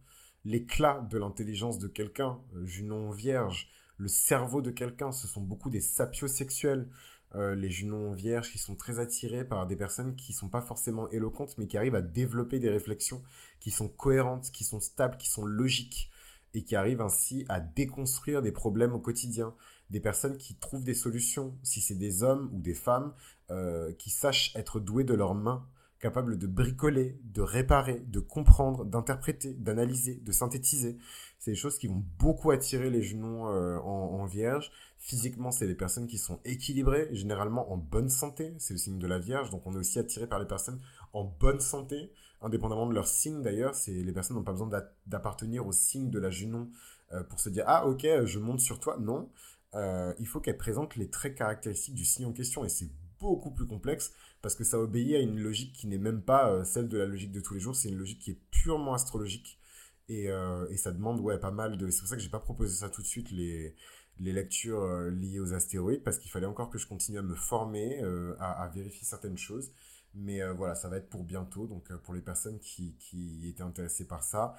l'éclat 0.45 1.07
de 1.09 1.17
l'intelligence 1.17 1.79
de 1.79 1.87
quelqu'un, 1.87 2.39
Junon 2.63 3.11
Vierge, 3.11 3.69
le 3.99 4.07
cerveau 4.07 4.61
de 4.61 4.71
quelqu'un, 4.71 5.11
ce 5.11 5.27
sont 5.27 5.41
beaucoup 5.41 5.69
des 5.69 5.81
sapiosexuels. 5.81 6.89
Euh, 7.35 7.53
les 7.53 7.69
Junons 7.69 8.13
vierges 8.13 8.51
qui 8.51 8.57
sont 8.57 8.75
très 8.75 8.99
attirés 8.99 9.43
par 9.43 9.67
des 9.67 9.75
personnes 9.75 10.15
qui 10.15 10.33
sont 10.33 10.49
pas 10.49 10.61
forcément 10.61 11.09
éloquentes, 11.11 11.57
mais 11.57 11.67
qui 11.67 11.77
arrivent 11.77 11.95
à 11.95 12.01
développer 12.01 12.59
des 12.59 12.69
réflexions 12.69 13.21
qui 13.59 13.69
sont 13.69 13.87
cohérentes, 13.87 14.51
qui 14.51 14.63
sont 14.63 14.79
stables, 14.79 15.17
qui 15.17 15.29
sont 15.29 15.45
logiques, 15.45 16.09
et 16.55 16.63
qui 16.63 16.75
arrivent 16.75 17.01
ainsi 17.01 17.45
à 17.49 17.59
déconstruire 17.59 18.41
des 18.41 18.51
problèmes 18.51 18.93
au 18.93 18.99
quotidien. 18.99 19.53
Des 19.89 19.99
personnes 19.99 20.37
qui 20.37 20.55
trouvent 20.55 20.83
des 20.83 20.93
solutions, 20.93 21.57
si 21.63 21.81
c'est 21.81 21.95
des 21.95 22.23
hommes 22.23 22.49
ou 22.53 22.61
des 22.61 22.73
femmes, 22.73 23.13
euh, 23.49 23.91
qui 23.93 24.09
sachent 24.09 24.55
être 24.55 24.79
doués 24.79 25.03
de 25.03 25.13
leurs 25.13 25.35
mains, 25.35 25.65
capables 25.99 26.37
de 26.37 26.47
bricoler, 26.47 27.19
de 27.23 27.41
réparer, 27.41 27.99
de 28.07 28.19
comprendre, 28.19 28.85
d'interpréter, 28.85 29.53
d'analyser, 29.53 30.15
de 30.15 30.31
synthétiser. 30.31 30.97
C'est 31.39 31.51
des 31.51 31.57
choses 31.57 31.77
qui 31.77 31.87
vont 31.87 32.03
beaucoup 32.17 32.51
attirer 32.51 32.89
les 32.89 33.01
Junons 33.01 33.49
euh, 33.49 33.77
en, 33.79 34.21
en, 34.21 34.25
vierge. 34.25 34.71
Physiquement, 34.97 35.51
c'est 35.51 35.67
des 35.67 35.75
personnes 35.75 36.07
qui 36.07 36.17
sont 36.17 36.39
équilibrées, 36.45 37.09
généralement 37.11 37.71
en 37.71 37.77
bonne 37.77 38.09
santé. 38.09 38.53
C'est 38.59 38.73
le 38.73 38.77
signe 38.77 38.99
de 38.99 39.07
la 39.07 39.19
vierge. 39.19 39.49
Donc 39.49 39.63
on 39.65 39.73
est 39.73 39.77
aussi 39.77 39.99
attiré 39.99 40.27
par 40.27 40.39
les 40.39 40.47
personnes 40.47 40.79
en 41.13 41.23
bonne 41.23 41.59
santé, 41.59 42.11
indépendamment 42.41 42.87
de 42.87 42.93
leur 42.93 43.07
signe 43.07 43.41
d'ailleurs. 43.41 43.75
C'est 43.75 43.91
les 43.91 44.13
personnes 44.13 44.37
n'ont 44.37 44.43
pas 44.43 44.53
besoin 44.53 44.69
d'appartenir 45.05 45.65
au 45.67 45.71
signe 45.71 46.09
de 46.09 46.19
la 46.19 46.29
Junon 46.29 46.69
euh, 47.13 47.23
pour 47.23 47.39
se 47.39 47.49
dire 47.49 47.63
ah 47.67 47.87
ok 47.87 48.05
je 48.25 48.39
monte 48.39 48.59
sur 48.59 48.79
toi. 48.79 48.97
Non, 48.99 49.29
euh, 49.75 50.13
il 50.19 50.27
faut 50.27 50.39
qu'elle 50.39 50.57
présente 50.57 50.95
les 50.95 51.09
traits 51.09 51.35
caractéristiques 51.35 51.93
du 51.93 52.05
signe 52.05 52.25
en 52.25 52.33
question 52.33 52.65
et 52.65 52.69
c'est 52.69 52.89
beaucoup 53.19 53.51
plus 53.51 53.67
complexe 53.67 54.13
parce 54.41 54.55
que 54.55 54.63
ça 54.63 54.79
obéit 54.79 55.15
à 55.15 55.19
une 55.19 55.39
logique 55.39 55.73
qui 55.73 55.87
n'est 55.87 55.97
même 55.97 56.21
pas 56.21 56.51
euh, 56.51 56.63
celle 56.63 56.87
de 56.87 56.97
la 56.97 57.05
logique 57.05 57.31
de 57.31 57.39
tous 57.39 57.53
les 57.53 57.59
jours, 57.59 57.75
c'est 57.75 57.89
une 57.89 57.97
logique 57.97 58.19
qui 58.19 58.31
est 58.31 58.39
purement 58.49 58.93
astrologique 58.93 59.59
et, 60.07 60.31
euh, 60.31 60.67
et 60.69 60.77
ça 60.77 60.91
demande 60.91 61.19
ouais 61.19 61.37
pas 61.37 61.51
mal 61.51 61.77
de 61.77 61.89
c'est 61.91 61.99
pour 61.99 62.09
ça 62.09 62.15
que 62.15 62.21
j'ai 62.21 62.29
pas 62.29 62.39
proposé 62.39 62.75
ça 62.75 62.89
tout 62.89 63.01
de 63.01 63.07
suite 63.07 63.31
les 63.31 63.75
les 64.17 64.33
lectures 64.33 64.85
liées 65.11 65.39
aux 65.39 65.53
astéroïdes 65.53 66.03
parce 66.03 66.17
qu'il 66.19 66.29
fallait 66.29 66.45
encore 66.45 66.69
que 66.69 66.77
je 66.77 66.87
continue 66.87 67.19
à 67.19 67.21
me 67.21 67.35
former 67.35 68.01
à, 68.39 68.63
à, 68.63 68.67
vérifier 68.67 69.05
certaines 69.05 69.37
choses. 69.37 69.71
Mais 70.13 70.45
voilà 70.51 70.75
ça 70.75 70.89
va 70.89 70.97
être 70.97 71.07
pour 71.09 71.23
bientôt 71.23 71.67
donc 71.67 71.93
pour 72.03 72.13
les 72.13 72.21
personnes 72.21 72.59
qui, 72.59 72.95
qui 72.99 73.47
étaient 73.47 73.63
intéressées 73.63 74.05
par 74.07 74.23
ça 74.23 74.55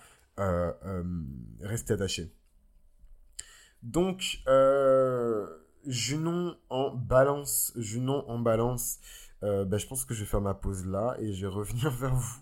restez 1.61 1.93
attachés 1.93 2.33
donc 3.83 4.43
Junon 5.87 6.57
en 6.69 6.95
balance 6.95 7.73
Junon 7.77 8.25
en 8.29 8.39
balance 8.39 8.99
euh, 9.43 9.65
ben, 9.65 9.79
je 9.79 9.87
pense 9.87 10.05
que 10.05 10.15
je 10.15 10.21
vais 10.21 10.27
faire 10.27 10.41
ma 10.41 10.55
pause 10.55 10.87
là 10.87 11.17
et 11.19 11.33
je 11.33 11.47
vais 11.47 11.53
revenir 11.53 11.91
vers 11.99 12.15
vous 12.15 12.41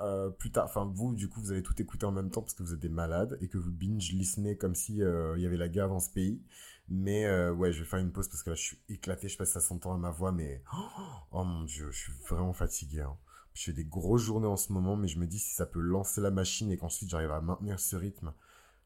euh, 0.00 0.30
plus 0.30 0.50
tard. 0.50 0.64
Enfin, 0.64 0.90
vous, 0.92 1.14
du 1.14 1.28
coup, 1.28 1.40
vous 1.40 1.52
allez 1.52 1.62
tout 1.62 1.80
écouter 1.80 2.06
en 2.06 2.12
même 2.12 2.30
temps 2.30 2.42
parce 2.42 2.54
que 2.54 2.62
vous 2.62 2.74
êtes 2.74 2.80
des 2.80 2.88
malades 2.88 3.38
et 3.40 3.48
que 3.48 3.58
vous 3.58 3.72
binge 3.72 4.12
listenez 4.12 4.56
comme 4.56 4.74
si 4.74 5.02
euh, 5.02 5.34
il 5.36 5.42
y 5.42 5.46
avait 5.46 5.56
la 5.56 5.68
guerre 5.68 5.88
dans 5.88 6.00
ce 6.00 6.10
pays. 6.10 6.42
Mais 6.88 7.26
ouais, 7.50 7.72
je 7.72 7.80
vais 7.80 7.88
faire 7.88 8.00
une 8.00 8.12
pause 8.12 8.28
parce 8.28 8.42
que 8.42 8.50
là, 8.50 8.56
je 8.56 8.62
suis 8.62 8.78
éclaté. 8.88 9.28
Je 9.28 9.32
sais 9.32 9.38
pas 9.38 9.46
si 9.46 9.52
ça 9.52 9.60
s'entend 9.60 9.94
à 9.94 9.98
ma 9.98 10.10
voix, 10.10 10.32
mais 10.32 10.62
oh, 11.32 11.44
mon 11.44 11.64
dieu, 11.64 11.90
je 11.90 11.98
suis 11.98 12.12
vraiment 12.28 12.52
fatigué. 12.52 13.00
Hein. 13.00 13.16
Je 13.54 13.64
fais 13.64 13.72
des 13.72 13.84
grosses 13.84 14.22
journées 14.22 14.46
en 14.46 14.56
ce 14.56 14.72
moment, 14.72 14.96
mais 14.96 15.08
je 15.08 15.18
me 15.18 15.26
dis 15.26 15.38
si 15.38 15.54
ça 15.54 15.66
peut 15.66 15.80
lancer 15.80 16.20
la 16.20 16.30
machine 16.30 16.70
et 16.70 16.76
qu'ensuite 16.76 17.10
j'arrive 17.10 17.30
à 17.30 17.40
maintenir 17.40 17.78
ce 17.80 17.96
rythme 17.96 18.32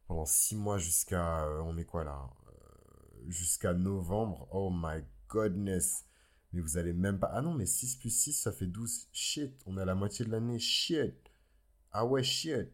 pendant 0.06 0.26
six 0.26 0.56
mois 0.56 0.78
jusqu'à, 0.78 1.48
on 1.64 1.76
est 1.78 1.84
quoi 1.84 2.04
là, 2.04 2.28
jusqu'à 3.26 3.72
novembre. 3.74 4.48
Oh 4.52 4.70
my 4.72 5.02
goodness 5.28 6.06
mais 6.56 6.62
vous 6.62 6.78
allez 6.78 6.92
même 6.92 7.18
pas. 7.18 7.30
Ah 7.32 7.42
non, 7.42 7.52
mais 7.54 7.66
6 7.66 7.96
plus 7.96 8.10
6, 8.10 8.32
ça 8.32 8.50
fait 8.50 8.66
12. 8.66 9.08
Shit, 9.12 9.52
on 9.66 9.76
est 9.76 9.82
à 9.82 9.84
la 9.84 9.94
moitié 9.94 10.24
de 10.24 10.30
l'année. 10.30 10.58
Shit. 10.58 11.14
Ah 11.92 12.06
ouais, 12.06 12.22
shit. 12.22 12.70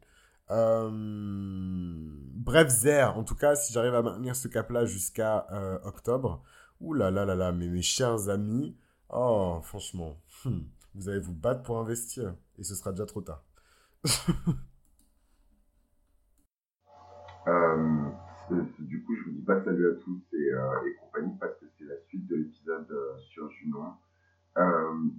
Euh, 0.50 0.90
bref, 0.92 2.68
Zer, 2.68 3.16
en 3.16 3.24
tout 3.24 3.34
cas, 3.34 3.56
si 3.56 3.72
j'arrive 3.72 3.94
à 3.94 4.02
maintenir 4.02 4.36
ce 4.36 4.48
cap-là 4.48 4.84
jusqu'à 4.84 5.46
euh, 5.52 5.78
octobre, 5.84 6.42
ouh 6.80 6.94
là 6.94 7.10
là 7.10 7.24
là 7.24 7.34
là, 7.34 7.52
mais 7.52 7.68
mes 7.68 7.82
chers 7.82 8.28
amis, 8.28 8.76
oh, 9.08 9.60
franchement, 9.62 10.16
hmm, 10.44 10.60
vous 10.94 11.08
allez 11.08 11.20
vous 11.20 11.34
battre 11.34 11.62
pour 11.62 11.78
investir 11.78 12.34
et 12.58 12.64
ce 12.64 12.74
sera 12.74 12.92
déjà 12.92 13.06
trop 13.06 13.22
tard. 13.22 13.42
euh, 17.46 18.04
du 18.78 19.02
coup, 19.02 19.14
je 19.14 19.24
vous 19.24 19.30
dis 19.30 19.42
pas 19.42 19.62
salut 19.64 19.90
à 19.90 19.94
tous 19.94 20.20
et, 20.32 20.52
euh, 20.52 20.86
et 20.86 20.94
compagnie 20.94 21.36
parce 21.40 21.54
que 21.58 21.66
c'est 21.78 21.84
la 21.84 21.98
suite 22.08 22.26
de 22.26 22.36
l'épisode 22.36 22.90
euh, 22.90 23.18
sur 23.18 23.50
Junon. 23.50 23.94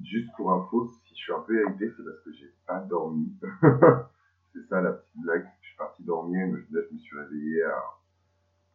Juste 0.04 0.30
pour 0.36 0.52
info, 0.52 0.88
si 0.88 1.16
je 1.16 1.24
suis 1.24 1.34
un 1.34 1.40
peu 1.40 1.60
irrité, 1.60 1.92
c'est 1.96 2.04
parce 2.04 2.20
que 2.20 2.32
j'ai 2.34 2.54
pas 2.68 2.80
dormi. 2.82 3.34
c'est 4.54 4.62
ça 4.70 4.82
la 4.82 4.92
petite 4.92 5.18
blague. 5.18 5.48
Je 5.62 5.68
suis 5.68 5.78
parti 5.78 6.04
dormir, 6.04 6.48
mais 6.48 6.60
je, 6.70 6.94
me 6.94 7.00
suis 7.00 7.18
réveillé 7.18 7.64
à, 7.64 7.84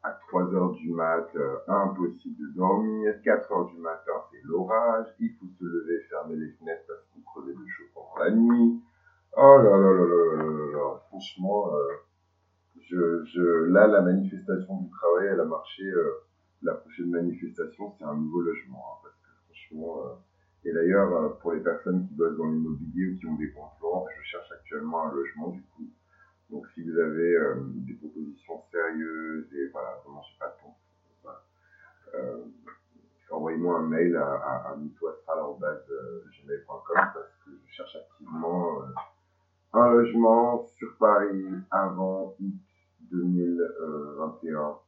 à 0.02 0.10
3 0.28 0.54
heures 0.54 0.72
du 0.72 0.90
mat, 0.90 1.28
impossible 1.68 2.36
de 2.40 2.56
dormir. 2.56 3.14
4 3.22 3.52
heures 3.52 3.66
du 3.66 3.78
matin, 3.78 4.12
c'est 4.32 4.42
l'orage. 4.44 5.06
Il 5.20 5.32
faut 5.34 5.46
se 5.46 5.64
lever, 5.64 6.00
fermer 6.10 6.36
les 6.36 6.50
fenêtres 6.52 6.84
parce 6.88 7.06
qu'on 7.14 7.20
crevait 7.20 7.54
de 7.54 7.66
chaud 7.66 7.84
pendant 7.94 8.24
la 8.24 8.30
nuit. 8.32 8.82
Oh 9.36 9.56
là 9.58 9.76
là 9.76 9.92
là 9.92 10.04
là 10.04 10.36
là 10.36 10.42
là 10.42 10.72
là. 10.72 11.00
Franchement, 11.08 11.72
euh, 11.76 12.07
je, 12.88 13.24
je, 13.24 13.42
là, 13.70 13.86
la 13.86 14.00
manifestation 14.02 14.80
du 14.80 14.90
travail, 14.90 15.28
elle 15.32 15.40
a 15.40 15.44
marché. 15.44 15.82
Euh, 15.84 16.24
la 16.62 16.74
prochaine 16.74 17.10
manifestation, 17.10 17.92
c'est 17.98 18.04
un 18.04 18.16
nouveau 18.16 18.40
logement. 18.40 18.82
Hein, 18.84 18.98
parce 19.04 19.14
que 19.14 19.28
franchement, 19.44 20.06
euh, 20.06 20.14
Et 20.64 20.72
d'ailleurs, 20.72 21.12
euh, 21.14 21.28
pour 21.40 21.52
les 21.52 21.60
personnes 21.60 22.06
qui 22.08 22.14
bossent 22.14 22.36
dans 22.36 22.46
l'immobilier 22.46 23.12
ou 23.12 23.18
qui 23.18 23.26
ont 23.26 23.36
des 23.36 23.48
plans, 23.48 24.06
je 24.16 24.22
cherche 24.24 24.50
actuellement 24.52 25.06
un 25.06 25.14
logement 25.14 25.48
du 25.50 25.62
coup. 25.62 25.86
Donc 26.50 26.66
si 26.74 26.82
vous 26.82 26.98
avez 26.98 27.36
des 27.86 27.94
propositions 27.94 28.62
sérieuses 28.72 29.52
et 29.54 29.68
voilà, 29.68 30.00
vraiment 30.02 30.22
j'ai 30.22 30.38
pas 30.38 30.48
de 30.48 30.62
temps. 30.62 30.78
Voilà. 31.22 31.44
Envoyez-moi 33.30 33.78
un 33.80 33.86
mail 33.86 34.16
à, 34.16 34.32
à, 34.32 34.72
à 34.72 34.76
parce 37.12 37.32
que 37.44 37.50
je 37.66 37.72
cherche 37.72 37.96
activement 37.96 38.82
un 39.72 39.90
logement 39.90 40.66
sur 40.78 40.96
Paris 40.98 41.44
avant 41.70 42.34
août 42.40 42.67
2021. 43.10 44.78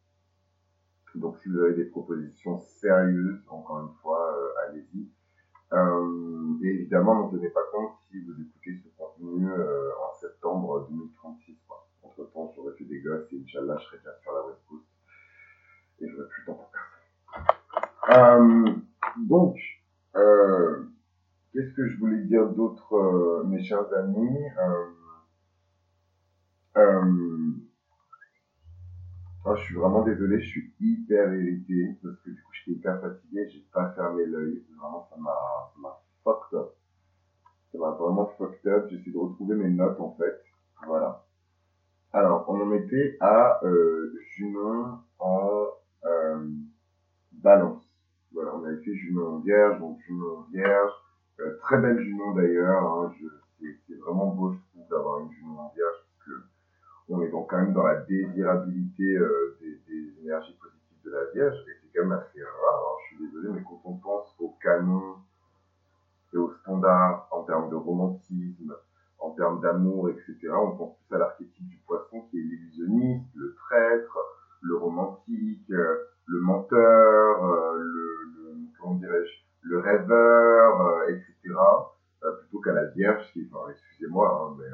Donc 1.17 1.39
si 1.39 1.49
vous 1.49 1.59
avez 1.61 1.75
des 1.75 1.85
propositions 1.85 2.59
sérieuses, 2.59 3.43
encore 3.49 3.81
une 3.81 3.95
fois, 4.01 4.37
euh, 4.37 4.69
allez-y. 4.69 5.09
Euh, 5.73 6.59
et 6.63 6.69
évidemment, 6.69 7.15
n'en 7.15 7.29
tenez 7.29 7.51
pas 7.51 7.65
compte 7.73 7.93
si 8.09 8.21
vous 8.21 8.33
écoutez 8.33 8.81
ce 8.83 8.89
contenu 8.97 9.51
euh, 9.51 9.91
en 9.97 10.15
septembre 10.21 10.87
2036. 10.91 11.57
Quoi. 11.67 11.89
Entre 12.03 12.25
temps, 12.33 12.53
j'aurais 12.55 12.75
fait 12.75 12.85
des 12.85 13.01
gosses 13.01 13.33
et 13.33 13.41
Inch'Allah, 13.43 13.77
je 13.79 13.87
serais 13.87 13.99
déjà 13.99 14.17
sur 14.23 14.33
la 14.33 14.47
West 14.47 14.61
Coast. 14.69 14.85
Et 16.01 16.09
j'aurais 16.09 16.29
plus 16.29 16.43
le 16.43 16.47
temps 16.47 16.55
pour 16.55 16.71
personne. 18.09 18.83
Donc, 19.29 19.57
qu'est-ce 21.53 21.75
que 21.75 21.89
je 21.89 21.99
voulais 21.99 22.23
dire 22.23 22.49
d'autre, 22.49 23.45
mes 23.47 23.63
chers 23.63 23.93
amis? 23.95 24.39
Oh, 29.45 29.57
Je 29.57 29.63
suis 29.63 29.75
vraiment 29.75 30.03
désolé, 30.03 30.41
je 30.41 30.49
suis 30.49 30.75
hyper 30.81 31.33
irrité 31.35 31.97
parce 32.03 32.17
que 32.21 32.31
du 32.31 32.43
coup, 32.43 32.53
j'étais 32.53 32.79
hyper 32.79 33.01
fatigué, 33.01 33.49
j'ai 33.49 33.65
pas 33.73 33.91
fermé 33.93 34.27
l'œil. 34.27 34.63
Vraiment, 34.79 35.09
ça 35.11 35.17
m'a 35.19 36.01
fucked 36.25 36.59
up. 36.59 36.75
Ça 37.73 37.79
m'a 37.79 37.91
vraiment 37.91 38.27
fucked 38.39 38.67
up. 38.67 38.87
J'essaie 38.91 39.11
de 39.11 39.19
retrouver 39.19 39.55
mes 39.55 39.71
notes 39.71 40.01
en 40.01 40.13
fait. 40.13 40.43
Voilà. 40.87 41.25
Alors, 42.13 42.45
on 42.49 42.61
en 42.61 42.73
était 42.73 43.17
à 43.21 43.61
euh, 43.65 44.13
Junon 44.35 44.99
en 45.21 45.67
euh, 46.05 46.49
balance. 47.33 47.85
Voilà, 48.33 48.55
on 48.57 48.65
avait 48.65 48.83
fait 48.83 48.95
Junon 48.95 49.37
en 49.37 49.39
vierge, 49.39 49.79
donc 49.79 50.01
Junon 50.07 50.39
en 50.39 50.43
vierge. 50.51 50.93
Euh, 51.41 51.57
très 51.63 51.79
belle 51.79 52.01
Junon 52.01 52.35
d'ailleurs. 52.35 52.83
Hein, 52.85 53.15
c'est 53.61 53.95
vraiment 53.95 54.29
beau, 54.29 54.53
je 54.53 54.59
trouve, 54.71 54.89
d'avoir 54.91 55.21
une 55.21 55.31
Junon 55.33 55.59
en 55.61 55.73
vierge 55.75 55.95
parce 56.05 56.27
que 56.27 56.45
on 57.11 57.23
est 57.23 57.31
donc 57.31 57.51
quand 57.51 57.59
même 57.59 57.73
dans 57.73 57.83
la 57.83 57.97
désirabilité 57.97 59.17
euh, 59.17 59.59
des, 59.61 60.21
énergies 60.23 60.57
positives 60.61 61.05
de 61.05 61.11
la 61.11 61.25
Vierge 61.33 61.57
et 61.67 61.73
c'est 61.83 61.99
quand 61.99 62.07
même 62.07 62.19
assez 62.19 62.43
rare. 62.43 62.75
Alors, 62.75 62.99
je 63.03 63.17
suis 63.17 63.27
désolé, 63.27 63.49
mais 63.49 63.63
quand 63.63 63.81
on 63.85 63.95
pense 63.95 64.35
au 64.39 64.55
canon 64.63 65.17
et 66.33 66.37
au 66.37 66.53
standard 66.61 67.27
en 67.33 67.43
termes 67.43 67.71
de 67.71 67.75
romantisme, 67.75 68.77
en 69.19 69.31
termes 69.31 69.61
d'amour, 69.61 70.11
etc., 70.11 70.37
on 70.55 70.77
pense 70.77 70.97
plus 71.09 71.17
à 71.17 71.19
l'archétype 71.19 71.69
du 71.69 71.79
poisson 71.87 72.23
qui 72.31 72.39
est 72.39 72.43
l'illusionniste, 72.43 73.27
le 73.35 73.55
traître, 73.55 74.19
le 74.63 74.77
romantique, 74.77 75.71
euh, 75.71 75.97
le 76.27 76.41
menteur, 76.41 77.45
euh, 77.45 77.79
le, 77.79 78.57
comment 78.79 78.95
dirais-je, 78.95 79.69
le 79.69 79.79
rêveur, 79.81 81.09
etc., 81.09 81.35
plutôt 82.41 82.61
qu'à 82.61 82.73
la 82.73 82.85
Vierge 82.85 83.25
qui, 83.33 83.49
enfin, 83.51 83.71
excusez-moi, 83.71 84.29
hein, 84.29 84.57
mais 84.59 84.67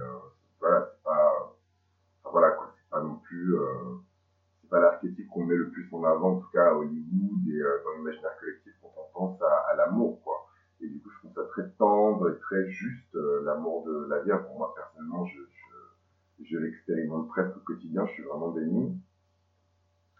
qu'on 5.37 5.45
met 5.45 5.55
le 5.55 5.69
plus 5.69 5.87
en 5.93 6.03
avant, 6.05 6.37
en 6.37 6.41
tout 6.41 6.51
cas 6.51 6.71
à 6.71 6.75
Hollywood 6.75 7.47
et 7.47 7.61
dans 7.61 7.99
l'imaginaire 7.99 8.39
collectif 8.41 8.73
quand 8.81 8.93
on 8.97 9.13
pense 9.13 9.43
à, 9.43 9.71
à 9.71 9.77
l'amour, 9.77 10.23
quoi. 10.23 10.47
Et 10.81 10.89
du 10.89 11.01
coup, 11.01 11.11
je 11.11 11.19
trouve 11.19 11.33
ça 11.35 11.45
très 11.51 11.69
tendre 11.79 12.31
et 12.31 12.39
très 12.39 12.69
juste, 12.69 13.15
euh, 13.15 13.43
l'amour 13.45 13.85
de 13.85 14.07
la 14.09 14.21
Vierge. 14.21 14.45
Pour 14.47 14.59
moi, 14.59 14.75
personnellement, 14.75 15.27
je, 15.27 15.41
je, 15.41 16.45
je 16.45 16.59
l'expérimente 16.59 17.29
presque 17.29 17.57
au 17.57 17.61
quotidien, 17.61 18.07
je 18.07 18.13
suis 18.13 18.23
vraiment 18.25 18.51
béni. 18.51 18.99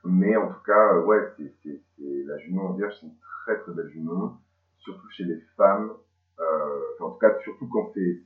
Mais 0.05 0.37
en 0.37 0.49
tout 0.49 0.63
cas, 0.65 0.95
euh, 0.95 1.05
ouais, 1.05 1.33
c'est, 1.37 1.53
c'est, 1.63 1.81
c'est, 1.97 2.25
la 2.25 2.37
en 2.61 2.73
Vierge, 2.75 2.95
c'est 3.01 3.07
une 3.07 3.19
très 3.45 3.59
très 3.61 3.73
belle 3.73 3.89
Junon, 3.89 4.35
surtout 4.79 5.09
chez 5.11 5.25
les 5.25 5.41
femmes. 5.57 5.93
Euh, 6.39 6.81
en 7.01 7.11
tout 7.11 7.19
cas, 7.19 7.39
surtout 7.41 7.69
quand 7.69 7.91
c'est, 7.95 8.21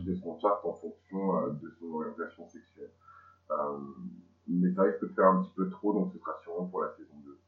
de 0.00 0.14
son 0.14 0.38
chart 0.40 0.60
en 0.64 0.74
fonction 0.74 1.38
euh, 1.38 1.50
de 1.50 1.70
son 1.78 1.86
orientation 1.92 2.48
sexuelle. 2.48 2.90
mais 4.48 4.72
ça 4.72 4.82
risque 4.82 5.02
de 5.02 5.08
faire 5.08 5.26
un 5.26 5.42
petit 5.42 5.52
peu 5.54 5.68
trop, 5.70 5.92
donc 5.92 6.12
ce 6.12 6.18
sera 6.18 6.36
sûrement 6.42 6.66
pour 6.66 6.82
la 6.82 6.90
saison 6.96 7.14
2. 7.24 7.38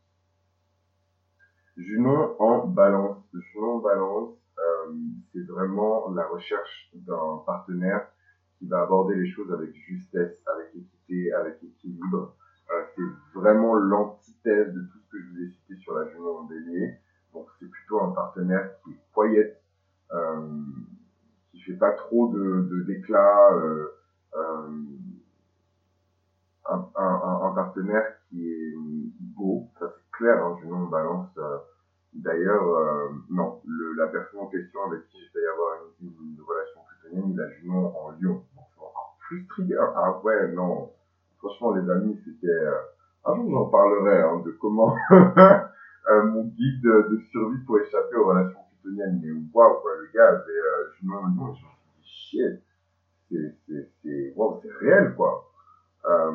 Junon 1.77 2.37
en 2.39 2.67
balance. 2.69 3.19
Junon 3.33 3.77
en 3.77 3.79
balance, 3.79 4.37
euh, 4.59 4.93
c'est 5.33 5.45
vraiment 5.47 6.11
la 6.11 6.27
recherche 6.29 6.91
d'un 6.95 7.43
partenaire 7.47 8.07
qui 8.59 8.67
va 8.69 8.83
aborder 8.83 9.17
les 9.17 9.29
choses 9.31 9.53
avec 9.53 9.75
justesse, 9.75 10.14
ouais, 40.25 40.53
non. 40.53 40.91
Franchement, 41.39 41.75
les 41.75 41.89
amis, 41.91 42.19
c'était... 42.25 42.47
Euh, 42.47 42.73
un 43.27 43.37
jour, 43.37 43.51
j'en 43.51 43.67
parlerai 43.67 44.21
hein, 44.21 44.43
de 44.45 44.51
comment 44.53 44.95
euh, 45.11 46.25
mon 46.25 46.45
guide 46.45 46.83
de 46.83 47.19
survie 47.31 47.65
pour 47.65 47.79
échapper 47.79 48.17
aux 48.17 48.27
relations 48.27 48.59
plutoniennes. 48.71 49.21
Mais 49.23 49.31
waouh, 49.53 49.81
quoi, 49.81 49.93
le 49.97 50.11
gars 50.13 50.29
avait 50.29 50.53
euh, 50.53 51.15
en 51.15 51.27
Lyon. 51.29 51.55
Et 51.55 51.57
je 51.57 51.65
me 51.65 51.71
suis 51.71 51.93
dit, 51.97 52.03
shit, 52.03 52.63
c'est, 53.67 53.89
c'est, 54.03 54.33
wow, 54.37 54.61
c'est 54.63 54.73
réel, 54.73 55.15
quoi. 55.15 55.51
Euh, 56.07 56.33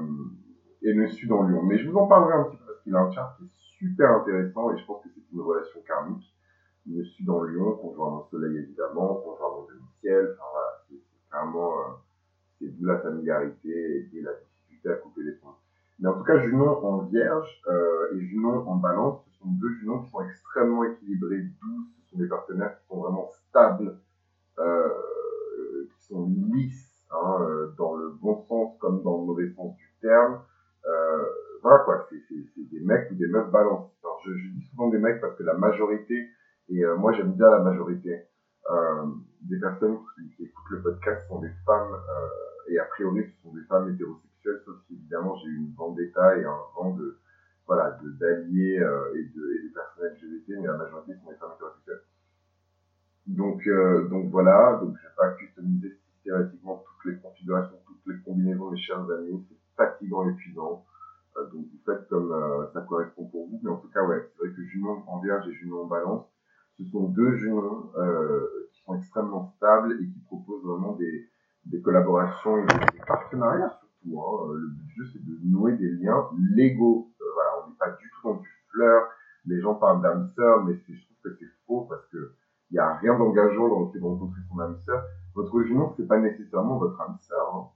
et 0.81 0.93
le 0.93 1.07
sud 1.07 1.31
en 1.31 1.43
Lyon. 1.43 1.61
Mais 1.63 1.77
je 1.77 1.89
vous 1.89 1.97
en 1.97 2.07
parlerai 2.07 2.33
un 2.33 2.43
petit 2.45 2.57
peu 2.57 2.65
parce 2.65 2.81
qu'il 2.81 2.95
a 2.95 2.99
un 2.99 3.11
chart 3.11 3.37
qui 3.37 3.45
est 3.45 3.49
super 3.77 4.11
intéressant 4.11 4.71
et 4.73 4.77
je 4.77 4.85
pense 4.85 5.03
que 5.03 5.09
c'est 5.13 5.31
une 5.31 5.41
relation 5.41 5.79
karmique. 5.85 6.33
Le 6.87 7.03
sud 7.03 7.29
en 7.29 7.43
Lyon, 7.43 7.73
conjoint 7.73 8.09
mon 8.09 8.23
soleil 8.31 8.57
évidemment, 8.57 9.15
conjoint 9.15 9.49
mon 9.49 9.67
demi-ciel, 9.67 10.35
enfin 10.39 10.49
voilà, 10.51 10.81
c'est 10.87 10.95
euh, 10.95 11.93
c'est 12.59 12.67
d'où 12.67 12.85
la 12.85 12.99
familiarité 12.99 14.09
et, 14.13 14.21
la 14.21 14.31
difficulté 14.33 14.89
à 14.89 14.95
couper 14.95 15.23
les 15.23 15.31
points. 15.33 15.55
Mais 15.99 16.07
en 16.07 16.13
tout 16.13 16.23
cas, 16.23 16.39
Junon 16.39 16.85
en 16.85 16.99
vierge 16.99 17.61
euh, 17.67 18.15
et 18.15 18.21
Junon 18.21 18.67
en 18.67 18.75
balance, 18.75 19.21
ce 19.25 19.39
sont 19.39 19.49
deux 19.49 19.73
Junons 19.79 20.03
qui 20.03 20.11
sont 20.11 20.21
extrêmement 20.21 20.83
équilibrés, 20.85 21.41
douces, 21.61 21.87
ce 22.03 22.11
sont 22.11 22.17
des 22.17 22.27
partenaires 22.27 22.77
qui 22.79 22.87
sont 22.87 23.01
vraiment 23.01 23.29
stables, 23.49 23.97
euh, 24.59 24.89
qui 25.93 26.05
sont 26.05 26.29
lisses, 26.53 27.05
hein, 27.11 27.37
euh, 27.41 27.67
dans 27.77 27.95
le 27.95 28.09
bon 28.11 28.45
sens 28.47 28.77
comme 28.79 29.03
dans 29.03 29.19
le 29.19 29.25
mauvais 29.25 29.49
sens 29.49 29.75
du 29.75 29.93
terme. 30.01 30.41
Voilà 31.61 31.79
quoi, 31.79 32.07
c'est 32.09 32.69
des 32.71 32.79
mecs 32.79 33.11
ou 33.11 33.15
des 33.15 33.27
meufs 33.27 33.51
balance. 33.51 33.91
Alors 34.01 34.21
je, 34.25 34.31
dis 34.31 34.65
souvent 34.71 34.87
des 34.87 34.97
mecs 34.97 35.19
parce 35.19 35.35
que 35.35 35.43
la 35.43 35.55
majorité, 35.55 36.29
et 36.69 36.85
moi 36.97 37.11
j'aime 37.11 37.33
bien 37.33 37.49
la 37.49 37.59
majorité, 37.59 38.23
des 39.41 39.59
personnes 39.59 39.97
qui, 40.37 40.45
écoutent 40.45 40.69
le 40.69 40.81
podcast 40.81 41.27
sont 41.27 41.41
des 41.41 41.51
femmes, 41.65 41.97
et 42.69 42.79
a 42.79 42.85
priori 42.85 43.25
ce 43.25 43.43
sont 43.43 43.53
des 43.53 43.63
femmes 43.63 43.89
hétérosexuelles, 43.93 44.61
sauf 44.65 44.77
si 44.87 44.93
évidemment 44.93 45.35
j'ai 45.37 45.49
eu 45.49 45.57
une 45.57 45.73
vendetta 45.73 46.37
et 46.37 46.45
un 46.45 46.59
vent 46.75 46.95
de 46.95 47.17
voilà 47.67 47.99
d'alliés 48.19 48.79
euh, 48.79 49.13
et, 49.15 49.23
de, 49.23 49.53
et 49.53 49.69
de 49.69 49.73
personnes 49.73 50.13
LGBT, 50.13 50.59
mais 50.61 50.67
la 50.67 50.77
majorité 50.77 51.13
sont 51.23 51.29
des 51.29 51.37
femmes 51.37 51.51
hétérosexuelles. 51.55 52.01
Donc, 53.27 53.67
euh, 53.67 54.07
donc 54.07 54.31
voilà, 54.31 54.79
donc 54.81 54.97
je 54.97 55.03
vais 55.03 55.13
pas 55.15 55.29
customiser 55.33 55.95
systématiquement 56.15 56.83
toutes 56.83 57.11
les 57.11 57.19
configurations, 57.19 57.77
toutes 57.85 58.01
les 58.07 58.19
combinaisons, 58.23 58.71
mes 58.71 58.77
chers 58.79 58.99
amis, 59.11 59.45
c'est 59.47 59.57
fatigant, 59.77 60.27
épuisant. 60.27 60.83
Euh, 61.37 61.43
donc 61.51 61.67
vous 61.71 61.79
faites 61.85 62.07
comme 62.07 62.67
ça 62.73 62.81
correspond 62.81 63.25
pour 63.25 63.47
vous. 63.47 63.59
Mais 63.61 63.69
en 63.69 63.77
tout 63.77 63.89
cas, 63.89 64.03
ouais, 64.03 64.27
c'est 64.31 64.47
vrai 64.47 64.55
que 64.55 64.63
Junon 64.63 65.03
en 65.05 65.19
vierge 65.19 65.47
et 65.47 65.53
Junon 65.53 65.83
en 65.83 65.85
balance, 65.85 66.25
Ce 66.79 66.85
sont 66.85 67.09
deux 67.09 67.37
euh, 67.45 68.67
qui 68.73 68.81
sont 68.81 68.95
extrêmement 68.95 69.53
stables 69.57 69.93
et 70.01 70.07
qui 70.07 70.19
proposent 70.21 70.63
vraiment 70.63 70.93
des, 70.93 71.28
des 71.65 71.81
collaborations 71.81 72.57
et 72.57 72.65
des, 72.65 73.05
partenariats 73.07 73.69
surtout. 73.79 74.19
Hein. 74.19 74.53
Le 74.53 74.67
but 74.67 74.85
du 74.85 74.93
jeu, 74.95 75.09
c'est 75.13 75.25
de 75.25 75.37
nouer 75.43 75.73
des 75.73 75.89
liens 75.89 76.29
légaux. 76.55 77.11
Euh, 77.21 77.25
voilà, 77.33 77.49
on 77.65 77.69
n'est 77.69 77.77
pas 77.77 77.91
du 77.91 78.09
tout 78.09 78.27
dans 78.27 78.35
du 78.35 78.49
fleur. 78.71 79.03
Les 79.45 79.59
gens 79.61 79.75
parlent 79.75 80.01
d'âme 80.01 80.29
sœur, 80.35 80.63
mais 80.63 80.75
je 80.75 81.05
trouve 81.05 81.17
que 81.23 81.35
c'est 81.39 81.49
faux 81.65 81.85
parce 81.89 82.05
que 82.07 82.33
il 82.71 82.75
n'y 82.75 82.79
a 82.79 82.95
rien 82.97 83.17
d'engageant 83.17 83.67
dans 83.67 83.85
le 83.85 83.91
fait 83.91 83.99
de 83.99 84.03
rencontrer 84.03 84.41
son 84.47 84.59
âme 84.59 84.77
sœur. 84.85 85.03
Votre 85.33 85.63
junon, 85.63 85.91
c'est 85.97 86.07
pas 86.07 86.19
nécessairement 86.19 86.77
votre 86.77 87.01
âme 87.01 87.17
sœur. 87.19 87.55
Hein. 87.55 87.67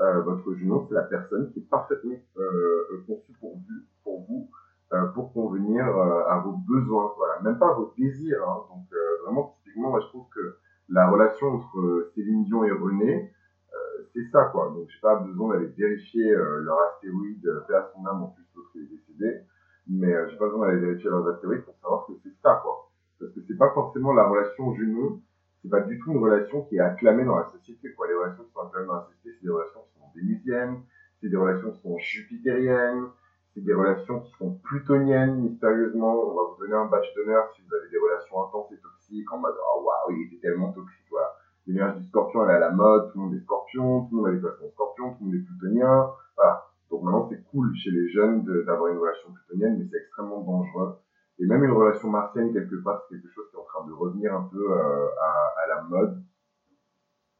Euh, 0.00 0.20
votre 0.22 0.52
junon, 0.54 0.84
c'est 0.88 0.94
la 0.94 1.04
personne 1.04 1.50
qui 1.52 1.60
est 1.60 1.68
parfaitement 1.70 2.16
euh, 2.36 3.04
conçue 3.06 3.32
pour 3.40 3.56
vous, 3.56 3.62
pour 4.04 4.26
vous 4.26 4.50
euh, 4.92 5.06
pour 5.14 5.32
convenir 5.32 5.86
euh, 5.86 6.28
à 6.28 6.40
vos 6.40 6.52
besoins, 6.52 7.14
voilà, 7.16 7.40
même 7.40 7.58
pas 7.58 7.70
à 7.70 7.72
vos 7.72 7.94
désirs. 7.96 8.46
Hein. 8.46 8.58
Donc 8.68 8.84
euh, 8.92 9.24
vraiment, 9.24 9.56
typiquement, 9.56 9.88
moi 9.88 10.00
je 10.00 10.06
trouve 10.08 10.28
que 10.28 10.58
la 10.92 11.10
relation 11.10 11.48
entre 11.48 12.10
Céline 12.14 12.44
Dion 12.44 12.64
et 12.64 12.70
René, 12.70 13.32
c'est 14.12 14.24
ça 14.30 14.44
quoi. 14.52 14.68
Donc 14.68 14.88
j'ai 14.88 15.00
pas 15.00 15.16
besoin 15.16 15.54
d'aller 15.54 15.72
vérifier 15.76 16.34
leur 16.34 16.78
astéroïde, 16.80 17.48
faire 17.66 17.88
son 17.94 18.06
âme 18.06 18.22
en 18.22 18.28
plus 18.28 18.44
l'autre 18.54 18.70
est 18.76 18.86
décédé, 18.94 19.40
mais 19.88 20.12
j'ai 20.28 20.36
pas 20.36 20.46
besoin 20.46 20.66
d'aller 20.66 20.80
vérifier 20.80 21.08
leurs 21.10 21.26
astéroïdes 21.28 21.64
pour 21.64 21.76
savoir 21.76 22.06
que 22.06 22.12
c'est 22.22 22.34
ça 22.42 22.60
quoi. 22.62 22.90
Parce 23.18 23.32
que 23.32 23.40
c'est 23.46 23.56
pas 23.56 23.70
forcément 23.72 24.12
la 24.12 24.28
relation 24.28 24.72
jumeau, 24.74 25.20
c'est 25.62 25.70
pas 25.70 25.80
du 25.80 25.98
tout 25.98 26.12
une 26.12 26.18
relation 26.18 26.62
qui 26.62 26.76
est 26.76 26.80
acclamée 26.80 27.24
dans 27.24 27.38
la 27.38 27.46
société 27.46 27.92
quoi. 27.94 28.06
Les 28.08 28.14
relations 28.14 28.44
qui 28.44 28.52
sont 28.52 28.60
acclamées 28.60 28.86
dans 28.88 28.96
la 28.96 29.06
société, 29.06 29.30
c'est 29.38 29.46
des 29.46 29.52
relations 29.52 29.80
qui 29.86 29.98
sont 29.98 30.10
vénusiennes, 30.14 30.82
c'est 31.20 31.28
des 31.28 31.36
relations 31.36 31.70
qui 31.70 31.80
sont 31.80 31.98
jupitériennes, 31.98 33.06
c'est 33.54 33.64
des 33.64 33.74
relations 33.74 34.20
qui 34.20 34.32
sont 34.32 34.54
plutoniennes, 34.64 35.40
mystérieusement. 35.40 36.32
On 36.32 36.34
va 36.34 36.42
vous 36.50 36.58
donner 36.58 36.74
un 36.74 36.86
batch 36.86 37.06
d'honneur 37.14 37.50
si 37.54 37.62
vous 37.62 37.74
avez 37.74 37.88
des 37.90 37.98
relations 37.98 38.44
intenses 38.44 38.72
et 38.72 38.78
toxiques, 38.78 39.01
en 39.32 39.38
mode, 39.38 39.54
oh 39.58 39.84
waouh, 39.84 40.16
il 40.16 40.26
était 40.26 40.40
tellement 40.40 40.72
toxique, 40.72 41.06
voilà. 41.10 41.32
L'énergie 41.66 42.00
du 42.00 42.08
scorpion, 42.08 42.44
elle 42.44 42.50
est 42.50 42.54
à 42.54 42.58
la 42.58 42.70
mode, 42.70 43.12
tout 43.12 43.18
le 43.18 43.24
monde 43.24 43.34
est 43.34 43.40
scorpion, 43.40 44.06
tout 44.06 44.16
le 44.16 44.22
monde 44.22 44.26
a 44.26 44.32
des 44.32 44.38
relations 44.38 44.70
scorpion, 44.70 45.10
tout 45.14 45.16
le 45.20 45.26
monde 45.26 45.34
est 45.34 45.44
plutonien, 45.46 46.10
voilà. 46.36 46.64
Donc 46.90 47.02
maintenant, 47.04 47.28
c'est 47.30 47.42
cool 47.50 47.74
chez 47.74 47.90
les 47.90 48.08
jeunes 48.10 48.44
d'avoir 48.66 48.92
une 48.92 48.98
relation 48.98 49.32
plutonienne, 49.32 49.78
mais 49.78 49.86
c'est 49.90 49.96
extrêmement 49.96 50.42
dangereux. 50.42 50.98
Et 51.38 51.46
même 51.46 51.64
une 51.64 51.72
relation 51.72 52.10
martienne, 52.10 52.52
quelque 52.52 52.76
part, 52.82 53.02
c'est 53.08 53.16
quelque 53.16 53.32
chose 53.32 53.48
qui 53.50 53.56
est 53.56 53.60
en 53.60 53.64
train 53.64 53.86
de 53.86 53.92
revenir 53.92 54.34
un 54.34 54.48
peu 54.52 54.72
euh, 54.72 55.06
à, 55.20 55.68
la 55.68 55.82
mode, 55.82 56.22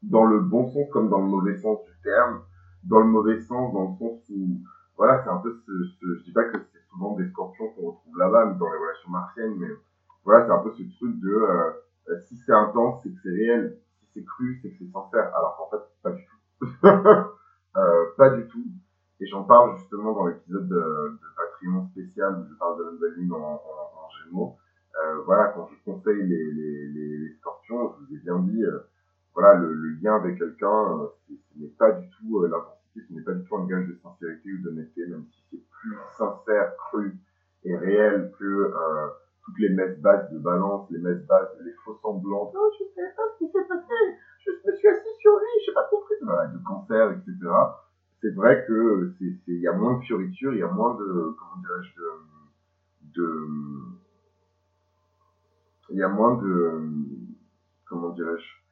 dans 0.02 0.24
le 0.24 0.40
bon 0.40 0.70
sens 0.72 0.88
comme 0.90 1.10
dans 1.10 1.20
le 1.20 1.26
mauvais 1.28 1.56
sens 1.56 1.84
du 1.84 1.92
terme. 2.02 2.42
Dans 2.84 3.00
le 3.00 3.06
mauvais 3.06 3.38
sens, 3.40 3.72
dans 3.72 3.90
le 3.90 3.96
sens 3.98 4.28
où 4.30 4.58
voilà, 4.96 5.22
c'est 5.22 5.30
un 5.30 5.38
peu 5.38 5.52
ce, 5.52 5.72
ce, 6.00 6.16
je 6.18 6.24
dis 6.24 6.32
pas 6.32 6.44
que 6.44 6.58
c'est 6.72 6.82
souvent 6.90 7.14
des 7.14 7.28
scorpions 7.28 7.68
qu'on 7.74 7.90
retrouve 7.90 8.18
là-bas, 8.18 8.46
dans 8.58 8.72
les 8.72 8.78
relations 8.78 9.10
martiennes, 9.10 9.54
mais 9.58 9.68
voilà, 10.24 10.46
c'est 10.46 10.52
un 10.52 10.58
peu 10.58 10.70
ce 10.72 10.82
truc 10.96 11.20
de, 11.20 11.30
euh, 11.30 11.70
euh, 12.08 12.18
si 12.20 12.36
c'est 12.36 12.52
intense, 12.52 13.02
c'est 13.02 13.10
que 13.10 13.18
c'est 13.22 13.30
réel, 13.30 13.78
si 14.00 14.06
c'est 14.14 14.24
cru, 14.24 14.58
c'est 14.62 14.70
que 14.70 14.76
c'est 14.78 14.90
sincère, 14.90 15.34
alors 15.34 15.56
qu'en 15.56 15.76
fait, 15.76 15.84
pas 16.02 16.10
du 16.10 16.24
tout. 16.24 16.66
euh, 17.76 18.04
pas 18.16 18.30
du 18.30 18.46
tout. 18.48 18.64
Et 19.20 19.26
j'en 19.26 19.44
parle 19.44 19.76
justement 19.78 20.12
dans 20.12 20.26
l'épisode 20.26 20.68
de, 20.68 20.74
de 20.74 21.26
Patreon 21.36 21.86
spécial 21.90 22.40
où 22.40 22.44
je 22.48 22.54
parle 22.54 22.78
de 22.78 22.84
la 22.84 22.90
nouvelle 22.92 23.14
lune 23.14 23.32
en, 23.32 23.36
en, 23.36 23.56
en 23.56 24.08
Gémeaux. 24.10 24.56
Euh, 25.02 25.22
voilà, 25.24 25.52
quand 25.54 25.68
je 25.68 25.90
conseille 25.90 26.22
les, 26.22 26.52
les, 26.52 26.88
les, 26.88 27.32
scorpions, 27.34 27.94
je 27.94 28.04
vous 28.04 28.14
ai 28.14 28.18
bien 28.18 28.38
dit, 28.40 28.64
euh, 28.64 28.80
voilà, 29.34 29.54
le, 29.54 29.72
le, 29.72 29.90
lien 30.02 30.16
avec 30.16 30.38
quelqu'un, 30.38 30.98
euh, 30.98 31.06
ce 31.28 31.58
n'est 31.58 31.68
pas 31.68 31.92
du 31.92 32.08
tout 32.10 32.44
l'intensité 32.44 32.82
ce 33.08 33.14
n'est 33.14 33.22
pas 33.22 33.32
du 33.32 33.44
tout 33.44 33.56
un 33.56 33.66
gage 33.66 33.86
de 33.86 33.94
sincérité 34.02 34.52
ou 34.52 34.58
d'honnêteté, 34.58 35.06
même 35.06 35.24
si 35.30 35.42
c'est 35.50 35.62
plus 35.80 35.96
sincère, 36.18 36.76
cru 36.76 37.16
et 37.64 37.74
réel 37.74 38.30
que 38.38 38.74
toutes 39.45 39.59
les 39.59 39.70
messes 39.70 39.99
basses 40.01 40.30
de 40.30 40.38
balance, 40.38 40.90
les 40.90 40.99
messes 40.99 41.26
basses, 41.26 41.51
les 41.64 41.72
faux 41.84 41.99
semblants. 42.03 42.53
Non, 42.55 42.70
je 42.78 42.84
sais 42.95 43.14
pas 43.16 43.22
ce 43.32 43.45
qui 43.45 43.51
s'est 43.51 43.66
passé, 43.68 43.95
je 44.45 44.51
me 44.66 44.76
suis 44.76 44.88
assis 44.88 45.14
sur 45.20 45.32
lui, 45.32 45.64
j'ai 45.66 45.72
pas 45.72 45.88
compris. 45.90 46.14
Voilà, 46.22 46.47
de 46.47 46.59
cancer, 46.64 47.12
etc. 47.12 47.32
C'est 48.20 48.34
vrai 48.34 48.64
que 48.66 49.12
il 49.20 49.61
y 49.61 49.66
a 49.66 49.72
moins 49.72 49.99
de 49.99 50.05
fioritures, 50.05 50.53
il 50.53 50.61
y 50.61 50.62
a 50.62 50.70
moins 50.70 50.95
de, 50.95 51.34
comment 51.38 51.61
dirais-je, 51.61 52.01
de, 53.14 53.49
il 55.90 55.97
y 55.97 56.03
a 56.03 56.09
moins 56.09 56.36
de, 56.36 56.80
comment 57.88 58.11
dirais-je, 58.11 58.62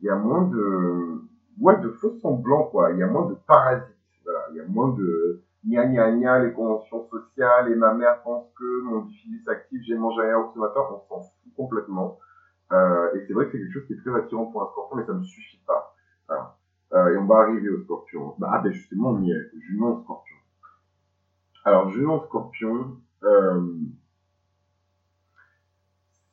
il 0.00 0.06
y 0.06 0.08
a 0.08 0.16
moins 0.16 0.42
de, 0.42 1.20
ouais, 1.60 1.80
de 1.80 1.90
faux 1.90 2.16
semblants, 2.20 2.64
quoi. 2.64 2.92
Il 2.92 2.98
y 2.98 3.02
a 3.02 3.06
moins 3.06 3.26
de 3.26 3.34
parasites. 3.46 3.94
Voilà. 4.24 4.46
Il 4.50 4.56
y 4.56 4.60
a 4.60 4.66
moins 4.66 4.92
de 4.92 5.42
gna 5.64 5.86
gna 5.86 6.10
gna, 6.12 6.38
les 6.44 6.52
conventions 6.52 7.08
sociales, 7.08 7.70
et 7.70 7.74
ma 7.74 7.94
mère 7.94 8.22
pense 8.22 8.46
que 8.58 8.82
mon 8.82 9.00
difficile 9.02 9.42
s'active, 9.44 9.82
j'ai 9.86 9.96
mangé 9.96 10.22
un 10.22 10.28
yaourt 10.28 10.54
ce 10.54 10.58
matin, 10.58 10.80
on 10.90 11.08
s'en 11.08 11.22
fout 11.22 11.54
complètement. 11.56 12.18
Euh, 12.72 13.14
et 13.14 13.24
c'est 13.26 13.32
vrai 13.32 13.46
que 13.46 13.52
c'est 13.52 13.58
quelque 13.58 13.72
chose 13.72 13.86
qui 13.86 13.94
est 13.94 14.00
très 14.00 14.14
attirant 14.14 14.46
pour 14.46 14.62
un 14.62 14.70
scorpion, 14.70 14.96
mais 14.96 15.06
ça 15.06 15.14
ne 15.14 15.22
suffit 15.22 15.60
pas. 15.66 15.94
Voilà. 16.28 16.56
Euh, 16.92 17.14
et 17.14 17.16
on 17.18 17.26
va 17.26 17.36
arriver 17.36 17.68
au 17.68 17.82
scorpion. 17.82 18.34
Bah, 18.38 18.50
ah 18.52 18.58
ben 18.58 18.72
justement, 18.72 19.10
on 19.10 19.22
y 19.22 19.30
est. 19.30 19.50
Junon 19.60 20.02
scorpion. 20.02 20.36
Alors, 21.64 21.90
Junon 21.90 22.24
scorpion, 22.24 22.98
euh, 23.24 23.74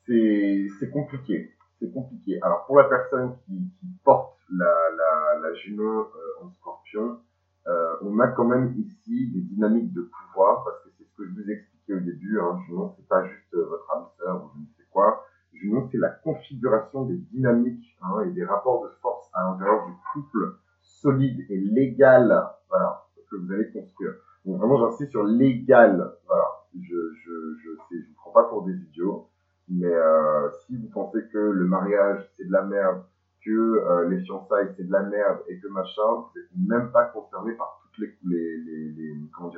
c'est 0.06 0.90
compliqué. 0.92 1.52
C'est 1.78 1.92
compliqué. 1.92 2.40
Alors, 2.42 2.64
pour 2.66 2.78
la 2.78 2.84
personne 2.84 3.36
qui, 3.44 3.52
qui 3.80 3.86
porte 4.04 4.38
la, 4.50 4.74
la, 4.96 5.40
la 5.40 5.54
Junon 5.54 6.06
euh, 6.06 6.44
en 6.44 6.50
scorpion, 6.52 7.20
euh, 7.68 7.96
on 8.02 8.18
a 8.20 8.28
quand 8.28 8.44
même 8.44 8.74
ici 8.78 9.30
des 9.32 9.40
dynamiques 9.40 9.92
de 9.92 10.02
pouvoir, 10.02 10.64
parce 10.64 10.82
que 10.84 10.90
c'est 10.96 11.04
ce 11.04 11.16
que 11.16 11.24
je 11.24 11.30
vous 11.32 11.50
expliquais 11.50 11.94
au 11.94 12.00
début, 12.00 12.38
hein, 12.40 12.58
Junon, 12.66 12.92
c'est 12.96 13.08
pas 13.08 13.24
juste 13.24 13.54
euh, 13.54 13.64
votre 13.64 13.90
âme 13.96 14.06
sœur 14.18 14.44
ou 14.44 14.50
je 14.54 14.60
ne 14.60 14.66
sais 14.76 14.88
quoi, 14.90 15.24
Junon, 15.52 15.88
c'est 15.90 15.98
la 15.98 16.10
configuration 16.10 17.06
des 17.06 17.16
dynamiques 17.16 17.96
hein, 18.02 18.20
et 18.26 18.30
des 18.30 18.44
rapports 18.44 18.84
de 18.84 18.90
force 19.00 19.28
à 19.32 19.44
l'intérieur 19.44 19.86
du 19.86 19.92
couple 20.12 20.56
solide 20.82 21.40
et 21.50 21.58
légal, 21.58 22.28
voilà, 22.68 23.06
que 23.30 23.36
vous 23.36 23.52
allez 23.52 23.70
construire. 23.72 24.12
Donc 24.44 24.58
vraiment, 24.58 24.78
j'insiste 24.78 25.10
sur 25.10 25.24
légal, 25.24 26.12
voilà. 26.26 26.44
Je, 26.74 26.80
je, 26.84 27.56
je, 27.64 27.70
je 27.90 27.96
vous 27.96 28.14
prends 28.16 28.32
pas 28.32 28.44
pour 28.44 28.64
des 28.64 28.74
idiots, 28.74 29.28
mais 29.68 29.92
euh, 29.92 30.50
si 30.66 30.76
vous 30.76 30.88
pensez 30.88 31.26
que 31.32 31.38
le 31.38 31.64
mariage 31.64 32.28
c'est 32.36 32.46
de 32.46 32.52
la 32.52 32.62
merde, 32.62 33.02
que 33.46 33.52
euh, 33.52 34.08
les 34.08 34.20
fiançailles 34.24 34.74
c'est 34.76 34.86
de 34.86 34.92
la 34.92 35.02
merde 35.04 35.38
et 35.48 35.58
que 35.60 35.68
machin, 35.68 36.02
vous 36.02 36.30
n'êtes 36.34 36.68
même 36.68 36.90
pas 36.90 37.04
concerné 37.04 37.52
par 37.54 37.80
toutes 37.84 38.04
les, 38.04 38.12
les, 38.24 38.58
les, 38.58 38.88
les 38.90 39.30
comment 39.32 39.52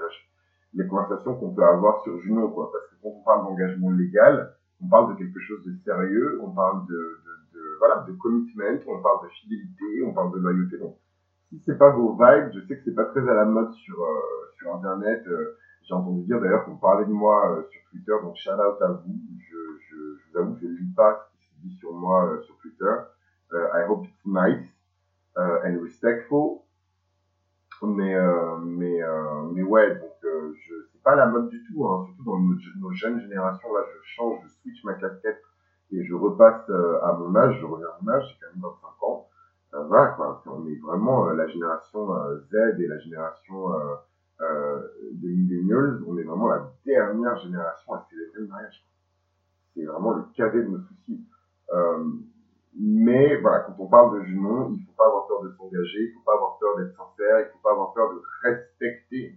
les 0.74 0.86
conversations 0.86 1.34
qu'on 1.36 1.54
peut 1.54 1.64
avoir 1.64 2.02
sur 2.02 2.20
Juno, 2.20 2.50
quoi. 2.50 2.70
Parce 2.70 2.84
que 2.88 3.02
quand 3.02 3.08
on 3.08 3.22
parle 3.24 3.44
d'engagement 3.46 3.90
légal, 3.90 4.54
on 4.84 4.88
parle 4.88 5.14
de 5.14 5.18
quelque 5.18 5.40
chose 5.40 5.64
de 5.64 5.74
sérieux, 5.84 6.38
on 6.42 6.50
parle 6.50 6.86
de, 6.86 7.20
de, 7.54 7.60
voilà, 7.78 8.04
de 8.06 8.12
commitment, 8.12 8.78
on 8.86 9.00
parle 9.00 9.26
de 9.26 9.30
fidélité, 9.40 10.02
on 10.04 10.12
parle 10.12 10.32
de 10.34 10.38
loyauté. 10.38 10.78
Donc, 10.78 10.96
si 11.48 11.62
c'est 11.64 11.78
pas 11.78 11.90
vos 11.90 12.12
vibes, 12.12 12.52
je 12.52 12.60
sais 12.66 12.76
que 12.76 12.84
c'est 12.84 12.94
pas 12.94 13.06
très 13.06 13.26
à 13.26 13.34
la 13.34 13.46
mode 13.46 13.72
sur, 13.72 14.02
euh, 14.02 14.52
sur 14.58 14.74
Internet. 14.74 15.24
Euh, 15.26 15.56
j'ai 15.84 15.94
entendu 15.94 16.22
dire 16.24 16.38
d'ailleurs 16.38 16.66
qu'on 16.66 16.76
parlait 16.76 17.06
de 17.06 17.12
moi 17.12 17.64
sur 17.70 17.80
Twitter, 17.90 18.12
donc 18.22 18.36
shout 18.36 18.50
out 18.50 18.82
à 18.82 18.88
vous. 18.88 19.16
Je, 19.38 19.56
je, 19.88 19.96
vous 19.96 20.38
avoue 20.38 20.54
que 20.56 20.60
je 20.60 20.82
lis 20.82 20.92
pas 20.94 21.30
ce 21.32 21.38
qui 21.38 21.48
se 21.48 21.66
dit 21.66 21.76
sur 21.78 21.94
moi 21.94 22.38
sur 22.44 22.58
Twitter. 22.58 22.92
Uh, 23.52 23.68
I 23.74 23.86
hope 23.86 24.04
it's 24.04 24.26
nice 24.26 24.66
uh, 25.36 25.60
and 25.64 25.80
respectful. 25.80 26.64
Mais, 27.82 28.14
euh, 28.14 28.56
mais, 28.58 29.02
euh, 29.02 29.42
mais 29.52 29.62
ouais, 29.62 29.94
donc 29.94 30.12
euh, 30.24 30.52
je 30.66 30.74
c'est 30.92 31.02
pas 31.02 31.14
la 31.14 31.26
mode 31.26 31.48
du 31.48 31.62
tout, 31.64 31.86
hein, 31.86 32.06
surtout 32.06 32.24
dans 32.24 32.38
nos, 32.40 32.90
jeunes 32.92 33.20
générations. 33.20 33.72
Là, 33.72 33.82
je 33.94 34.00
change, 34.02 34.40
je 34.44 34.48
switch 34.48 34.84
ma 34.84 34.94
casquette 34.94 35.40
et 35.92 36.04
je 36.04 36.14
repasse 36.14 36.68
euh, 36.70 36.98
à 37.04 37.12
mon 37.12 37.34
âge, 37.36 37.56
je 37.60 37.66
reviens 37.66 37.86
à 37.86 37.98
mon 38.02 38.12
âge, 38.12 38.24
j'ai 38.28 38.46
quand 38.46 38.52
même 38.52 38.62
25 38.62 39.02
ans. 39.04 39.28
Euh, 39.74 39.84
voilà, 39.84 40.08
quoi, 40.08 40.42
on 40.46 40.66
est 40.66 40.80
vraiment 40.80 41.28
euh, 41.28 41.34
la 41.34 41.46
génération 41.46 42.08
Z 42.50 42.80
et 42.80 42.86
la 42.86 42.98
génération 42.98 43.68
des 45.12 45.28
millennials, 45.28 46.00
on 46.06 46.16
est 46.16 46.22
vraiment 46.22 46.48
la 46.48 46.70
dernière 46.86 47.38
génération 47.38 47.92
à 47.92 48.06
célébrer 48.08 48.40
le 48.40 48.46
mariage. 48.46 48.84
C'est 49.74 49.84
vraiment 49.84 50.14
le 50.14 50.22
cadet 50.34 50.62
de 50.62 50.68
nos 50.68 50.80
soucis. 50.80 51.24
Mais 52.80 53.34
voilà, 53.40 53.60
quand 53.60 53.74
on 53.78 53.88
parle 53.88 54.20
de 54.20 54.24
Junon, 54.24 54.70
il 54.70 54.80
faut 54.84 54.92
pas 54.92 55.06
avoir 55.06 55.26
peur 55.26 55.42
de 55.42 55.50
s'engager, 55.50 55.98
il 56.00 56.12
faut 56.12 56.22
pas 56.24 56.34
avoir 56.34 56.58
peur 56.58 56.76
d'être 56.76 56.94
sincère, 56.94 57.40
il 57.40 57.46
faut 57.50 57.58
pas 57.58 57.72
avoir 57.72 57.92
peur 57.92 58.14
de 58.14 58.22
respecter 58.42 59.36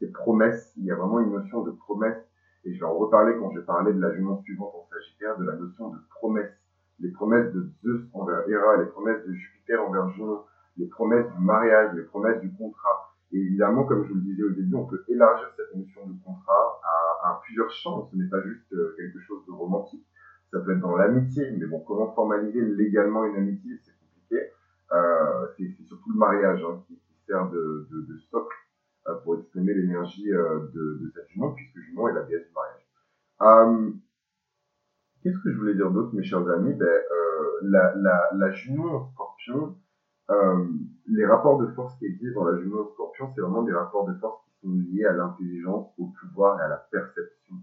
ses 0.00 0.10
promesses. 0.10 0.72
Il 0.76 0.86
y 0.86 0.90
a 0.90 0.96
vraiment 0.96 1.20
une 1.20 1.30
notion 1.30 1.62
de 1.62 1.70
promesse, 1.70 2.18
et 2.64 2.74
je 2.74 2.80
vais 2.80 2.86
en 2.86 2.94
reparler 2.94 3.36
quand 3.38 3.52
je 3.52 3.60
vais 3.60 3.64
parler 3.64 3.92
de 3.92 4.00
la 4.00 4.12
Junon 4.12 4.42
suivante 4.42 4.74
en 4.74 4.88
Sagittaire, 4.92 5.38
de 5.38 5.44
la 5.44 5.54
notion 5.54 5.90
de 5.90 5.98
promesse. 6.10 6.50
Les 6.98 7.10
promesses 7.12 7.52
de 7.52 7.64
Zeus 7.84 8.08
envers 8.12 8.48
Héra, 8.48 8.78
les 8.78 8.86
promesses 8.86 9.24
de 9.24 9.32
Jupiter 9.34 9.80
envers 9.86 10.10
Junon, 10.10 10.42
les 10.76 10.86
promesses 10.86 11.30
du 11.30 11.44
mariage, 11.44 11.94
les 11.94 12.02
promesses 12.02 12.40
du 12.40 12.52
contrat. 12.54 13.14
Et 13.30 13.38
évidemment, 13.38 13.84
comme 13.84 14.02
je 14.02 14.08
vous 14.08 14.16
le 14.16 14.22
disais 14.22 14.42
au 14.42 14.50
début, 14.50 14.74
on 14.74 14.86
peut 14.86 15.04
élargir 15.06 15.48
cette 15.56 15.76
notion 15.76 16.08
de 16.08 16.14
contrat 16.24 16.80
à, 16.82 17.28
à 17.30 17.40
plusieurs 17.44 17.70
champs. 17.70 18.08
Ce 18.10 18.16
n'est 18.16 18.28
pas 18.28 18.42
juste 18.42 18.72
euh, 18.72 18.96
quelque 18.96 19.20
chose 19.20 19.46
de 19.46 19.52
romantique 19.52 20.04
ça 20.50 20.58
peut 20.60 20.72
être 20.72 20.80
dans 20.80 20.96
l'amitié, 20.96 21.50
mais 21.52 21.66
bon, 21.66 21.80
comment 21.80 22.12
formaliser 22.12 22.60
légalement 22.60 23.24
une 23.24 23.36
amitié, 23.36 23.78
c'est 23.84 23.92
compliqué. 23.98 24.50
Euh, 24.92 25.46
c'est 25.56 25.84
surtout 25.84 26.12
le 26.12 26.18
mariage 26.18 26.64
hein, 26.64 26.82
qui, 26.86 27.00
sert 27.26 27.48
de, 27.50 27.86
socle 28.30 28.56
euh, 29.06 29.14
pour 29.22 29.38
exprimer 29.38 29.74
l'énergie 29.74 30.32
euh, 30.32 30.66
de, 30.74 31.12
cette 31.14 31.28
jument, 31.28 31.52
puisque 31.52 31.78
jument 31.78 32.08
est 32.08 32.14
la 32.14 32.22
déesse 32.22 32.46
du 32.46 32.52
mariage. 32.52 33.94
Qu'est-ce 35.22 35.38
que 35.38 35.52
je 35.52 35.58
voulais 35.58 35.74
dire 35.74 35.90
d'autre, 35.90 36.14
mes 36.14 36.24
chers 36.24 36.48
amis? 36.48 36.74
Ben, 36.74 37.02
la, 37.62 37.94
la, 38.32 38.50
Junon 38.52 38.88
en 38.88 39.04
scorpion, 39.12 39.76
les 41.06 41.26
rapports 41.26 41.58
de 41.58 41.66
force 41.68 41.96
qui 41.98 42.06
existent 42.06 42.40
dans 42.40 42.50
la 42.50 42.58
Junon 42.58 42.80
en 42.80 42.88
scorpion, 42.88 43.30
c'est 43.34 43.42
vraiment 43.42 43.62
des 43.62 43.72
rapports 43.72 44.08
de 44.08 44.14
force 44.14 44.42
qui 44.44 44.60
sont 44.62 44.72
liés 44.72 45.04
à 45.04 45.12
l'intelligence, 45.12 45.92
au 45.98 46.06
pouvoir 46.06 46.58
et 46.58 46.64
à 46.64 46.68
la 46.68 46.88
perception. 46.90 47.56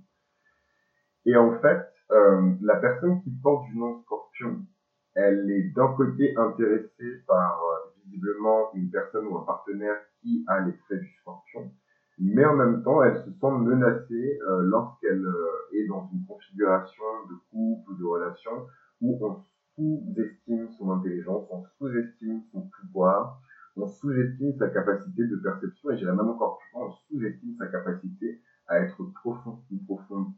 Et 1.25 1.35
en 1.35 1.59
fait, 1.59 1.89
euh, 2.11 2.51
la 2.61 2.75
personne 2.77 3.21
qui 3.21 3.31
porte 3.31 3.67
Junon 3.67 4.01
scorpion, 4.01 4.65
elle 5.13 5.49
est 5.51 5.73
d'un 5.75 5.93
côté 5.93 6.35
intéressée 6.37 7.23
par 7.27 7.61
euh, 7.61 7.89
visiblement 8.05 8.73
une 8.73 8.89
personne 8.89 9.25
ou 9.27 9.37
un 9.37 9.43
partenaire 9.43 9.97
qui 10.21 10.45
a 10.47 10.61
les 10.61 10.77
traits 10.77 11.01
du 11.01 11.13
scorpion, 11.21 11.71
mais 12.19 12.45
en 12.45 12.55
même 12.55 12.83
temps, 12.83 13.03
elle 13.03 13.17
se 13.17 13.31
sent 13.31 13.51
menacée 13.59 14.39
euh, 14.47 14.61
lorsqu'elle 14.63 15.25
est 15.73 15.87
dans 15.87 16.09
une 16.13 16.25
configuration 16.25 17.03
de 17.29 17.35
couple 17.51 17.91
ou 17.91 17.95
de 17.95 18.05
relation 18.05 18.67
où 19.01 19.19
on 19.21 19.41
sous-estime 19.75 20.69
son 20.77 20.91
intelligence, 20.91 21.45
on 21.51 21.63
sous-estime 21.77 22.41
son 22.51 22.69
pouvoir, 22.81 23.39
on 23.75 23.85
sous-estime 23.85 24.57
sa 24.57 24.69
capacité 24.69 25.27
de 25.27 25.35
perception, 25.35 25.91
et 25.91 25.97
j'irais 25.97 26.15
même 26.15 26.29
encore 26.29 26.57
plus 26.57 26.79
loin, 26.79 26.87
on 26.87 26.91
sous-estime 26.91 27.55
sa 27.57 27.67
capacité 27.67 28.41
à 28.67 28.79
être 28.79 29.03
profond 29.21 29.59
ou 29.71 29.77
profonde. 29.85 30.33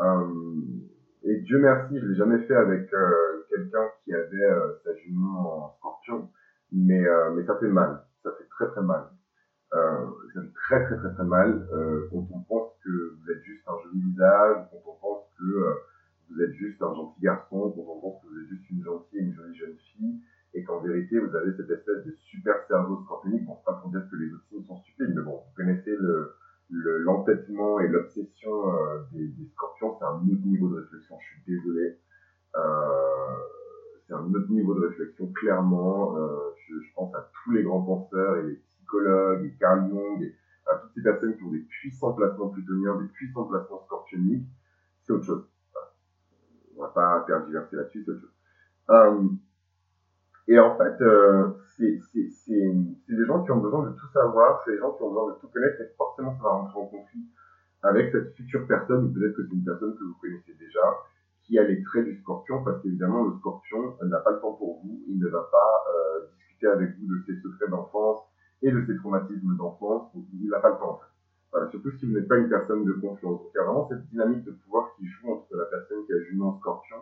Euh, 0.00 0.60
et 1.24 1.36
Dieu 1.38 1.58
merci, 1.58 1.98
je 1.98 2.06
l'ai 2.06 2.16
jamais 2.16 2.38
fait 2.46 2.56
avec 2.56 2.92
euh, 2.92 3.46
quelqu'un 3.50 3.88
qui 4.02 4.14
avait 4.14 4.42
euh, 4.42 4.72
sa 4.84 4.94
jument 4.96 5.66
en 5.66 5.76
scorpion, 5.78 6.30
mais, 6.72 7.04
mais 7.34 7.44
ça 7.46 7.56
fait 7.58 7.68
mal, 7.68 8.02
ça 8.22 8.30
fait 8.32 8.48
très 8.48 8.66
très 8.68 8.82
mal. 8.82 9.04
Ça 9.70 10.40
fait 10.42 10.52
très 10.52 10.84
très 10.84 10.96
très 10.98 11.14
très 11.14 11.24
mal 11.24 11.66
euh, 11.72 12.06
quand 12.10 12.26
on 12.30 12.40
pense 12.40 12.72
que 12.84 12.90
vous 12.90 13.30
êtes 13.30 13.42
juste 13.42 13.62
un 13.66 13.74
joli 13.84 14.02
visage, 14.10 14.66
quand 14.70 14.90
on 14.90 14.96
pense 15.00 15.24
que 15.38 15.76
vous 16.28 16.42
êtes 16.42 16.52
juste 16.52 16.82
un 16.82 16.94
gentil 16.94 17.20
garçon, 17.22 17.72
quand 17.74 17.92
on 17.92 18.00
pense 18.00 18.22
que 18.22 18.28
vous 18.28 18.38
êtes 18.40 18.48
juste 18.48 18.70
une 18.70 18.84
gentille 18.84 19.18
et 19.18 19.22
une 19.22 19.34
jolie 19.34 19.56
jeune 19.56 19.76
fille, 19.76 20.20
et 20.54 20.62
qu'en 20.64 20.80
vérité 20.80 21.18
vous 21.18 21.34
avez 21.36 21.52
cette 21.56 21.70
espèce 21.70 22.04
de 22.04 22.14
super 22.30 22.54
cerveau 22.68 23.02
scorpionique. 23.04 23.46
Bon, 23.46 23.56
c'est 23.58 23.64
pas 23.64 23.78
pour 23.80 23.90
dire 23.90 24.02
que 24.10 24.16
les 24.16 24.32
autres 24.32 24.44
signes 24.50 24.64
sont 24.66 24.76
stupides, 24.76 25.14
mais 25.14 25.22
bon, 25.22 25.36
vous 25.36 25.54
connaissez 25.56 25.96
le 25.96 26.34
l'entêtement 26.72 27.80
et 27.80 27.88
l'obsession 27.88 28.74
euh, 28.74 28.98
des, 29.12 29.30
scorpions, 29.52 29.96
c'est 29.98 30.04
un 30.04 30.16
autre 30.16 30.46
niveau 30.46 30.68
de 30.68 30.80
réflexion, 30.80 31.16
je 31.20 31.26
suis 31.26 31.42
désolé. 31.46 31.98
Euh, 32.56 32.60
c'est 34.06 34.14
un 34.14 34.24
autre 34.32 34.50
niveau 34.50 34.74
de 34.74 34.86
réflexion, 34.86 35.26
clairement. 35.32 36.16
Euh, 36.16 36.54
je, 36.68 36.74
pense 36.94 37.14
à 37.14 37.30
tous 37.44 37.52
les 37.52 37.62
grands 37.62 37.82
penseurs 37.82 38.36
et 38.36 38.42
les 38.44 38.54
psychologues 38.54 39.44
et 39.44 39.54
Carl 39.58 39.88
Jung 39.88 40.22
et 40.22 40.34
à 40.66 40.76
toutes 40.76 40.92
ces 40.94 41.02
personnes 41.02 41.36
qui 41.36 41.42
ont 41.42 41.50
des 41.50 41.60
puissants 41.60 42.12
placements 42.12 42.48
plutoniens, 42.48 43.00
des 43.00 43.08
puissants 43.08 43.44
placements 43.44 43.82
scorpioniques, 43.86 44.46
c'est 45.02 45.12
autre 45.12 45.24
chose. 45.24 45.44
On 46.76 46.82
va 46.82 46.88
pas 46.88 47.24
tergiverser 47.26 47.76
là-dessus, 47.76 48.04
c'est 48.04 48.10
autre 48.10 48.20
chose. 48.20 49.38
Et 50.48 50.58
en 50.58 50.76
fait, 50.76 51.00
euh, 51.00 51.50
c'est 51.76 52.00
des 53.08 53.26
gens 53.26 53.44
qui 53.44 53.50
ont 53.52 53.58
besoin 53.58 53.84
de 53.88 53.92
tout 53.96 54.08
savoir, 54.12 54.60
c'est 54.64 54.72
des 54.72 54.78
gens 54.78 54.92
qui 54.92 55.02
ont 55.02 55.10
besoin 55.10 55.32
de 55.32 55.38
tout 55.38 55.48
connaître, 55.48 55.80
et 55.80 55.88
forcément 55.96 56.36
ça 56.36 56.42
va 56.42 56.50
rentrer 56.50 56.78
en 56.78 56.86
conflit 56.86 57.26
avec 57.82 58.12
cette 58.12 58.34
future 58.34 58.66
personne, 58.66 59.06
ou 59.06 59.12
peut-être 59.12 59.36
que 59.36 59.46
c'est 59.46 59.54
une 59.54 59.64
personne 59.64 59.96
que 59.96 60.04
vous 60.04 60.14
connaissez 60.20 60.54
déjà, 60.54 60.82
qui 61.42 61.58
a 61.58 61.64
les 61.64 61.82
traits 61.82 62.04
du 62.04 62.16
scorpion, 62.20 62.62
parce 62.64 62.82
qu'évidemment, 62.82 63.24
le 63.24 63.36
scorpion 63.38 63.96
n'a 64.02 64.18
pas 64.18 64.32
le 64.32 64.40
temps 64.40 64.52
pour 64.52 64.80
vous, 64.82 65.02
il 65.08 65.18
ne 65.18 65.28
va 65.28 65.42
pas 65.50 65.84
euh, 65.94 66.26
discuter 66.36 66.66
avec 66.66 66.90
vous 66.98 67.06
de 67.06 67.22
ses 67.26 67.40
secrets 67.40 67.68
d'enfance 67.68 68.20
et 68.62 68.70
de 68.70 68.84
ses 68.86 68.96
traumatismes 68.96 69.56
d'enfance, 69.56 70.12
il 70.14 70.48
n'a 70.48 70.60
pas 70.60 70.70
le 70.70 70.76
temps. 70.76 71.00
Voilà, 71.50 71.68
surtout 71.70 71.90
si 71.98 72.06
vous 72.06 72.12
n'êtes 72.12 72.28
pas 72.28 72.38
une 72.38 72.48
personne 72.48 72.84
de 72.84 72.92
confiance. 72.92 73.40
Donc 73.42 73.50
il 73.52 73.58
y 73.58 73.60
a 73.60 73.64
vraiment 73.64 73.86
cette 73.88 74.06
dynamique 74.08 74.44
de 74.44 74.52
pouvoir 74.52 74.94
qui 74.96 75.06
joue 75.06 75.32
entre 75.32 75.54
la 75.54 75.66
personne 75.66 76.06
qui 76.06 76.12
a 76.14 76.22
Junon 76.22 76.48
en 76.48 76.58
scorpion 76.58 76.96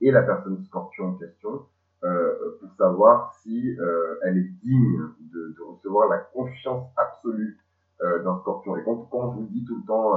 et 0.00 0.10
la 0.12 0.22
personne 0.22 0.62
scorpion 0.64 1.06
en 1.06 1.14
question, 1.14 1.66
euh, 2.06 2.56
pour 2.60 2.72
savoir 2.74 3.34
si 3.42 3.76
euh, 3.80 4.14
elle 4.22 4.38
est 4.38 4.50
digne 4.62 5.00
de, 5.32 5.54
recevoir 5.60 6.08
la 6.08 6.18
confiance 6.18 6.86
absolue 6.96 7.58
euh, 8.02 8.22
d'un 8.22 8.38
scorpion. 8.38 8.76
Et 8.76 8.84
quand, 8.84 9.08
quand 9.10 9.32
je 9.32 9.40
vous 9.40 9.46
dis 9.46 9.64
tout 9.64 9.76
le 9.76 9.86
temps, 9.86 10.16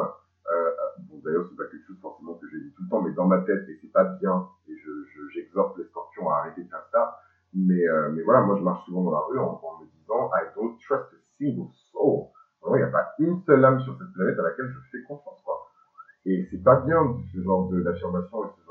bon 1.00 1.20
d'ailleurs 1.24 1.48
c'est 1.50 1.56
pas 1.56 1.66
quelque 1.66 1.88
chose 1.88 2.00
forcément 2.02 2.36
que 2.36 2.48
je 2.48 2.58
dis 2.58 2.72
tout 2.74 2.84
le 2.84 2.90
temps, 2.90 3.02
mais 3.02 3.12
dans 3.14 3.26
ma 3.26 3.40
tête, 3.40 3.68
et 3.70 3.80
c'est 3.82 3.92
pas 3.92 4.04
bien, 4.04 4.48
et 4.68 4.76
je, 4.76 4.92
j'exhorte 5.34 5.78
je, 5.78 5.82
les 5.82 5.88
scorpions 5.88 6.30
à 6.30 6.40
arrêter 6.40 6.64
de 6.64 6.70
faire 6.70 6.86
ça, 6.92 7.18
mais, 7.54 7.84
mais 8.12 8.22
voilà, 8.22 8.42
moi 8.42 8.56
je 8.58 8.64
marche 8.64 8.86
souvent 8.86 9.04
dans 9.04 9.12
la 9.12 9.22
rue 9.22 9.40
en, 9.40 9.60
me 9.82 9.86
disant 10.00 10.30
I 10.34 10.46
don't 10.56 10.78
trust 10.80 11.12
a 11.12 11.18
single 11.38 11.72
soul. 11.92 12.28
il 12.68 12.76
n'y 12.76 12.84
a 12.84 12.88
pas 12.88 13.14
une 13.18 13.42
seule 13.46 13.66
âme 13.66 13.80
sur 13.82 13.98
cette 13.98 14.14
planète 14.14 14.38
à 14.38 14.44
laquelle 14.44 14.70
je 14.70 14.80
fais 14.92 15.04
confiance. 15.08 15.42
Quoi. 15.44 15.56
Et 16.26 16.48
c'est 16.52 16.64
pas 16.64 16.82
bien 16.82 17.02
ce 17.34 17.42
genre 17.42 17.70
d'affirmation 17.72 18.44
et 18.44 18.50
ce 18.60 18.68
genre 18.68 18.69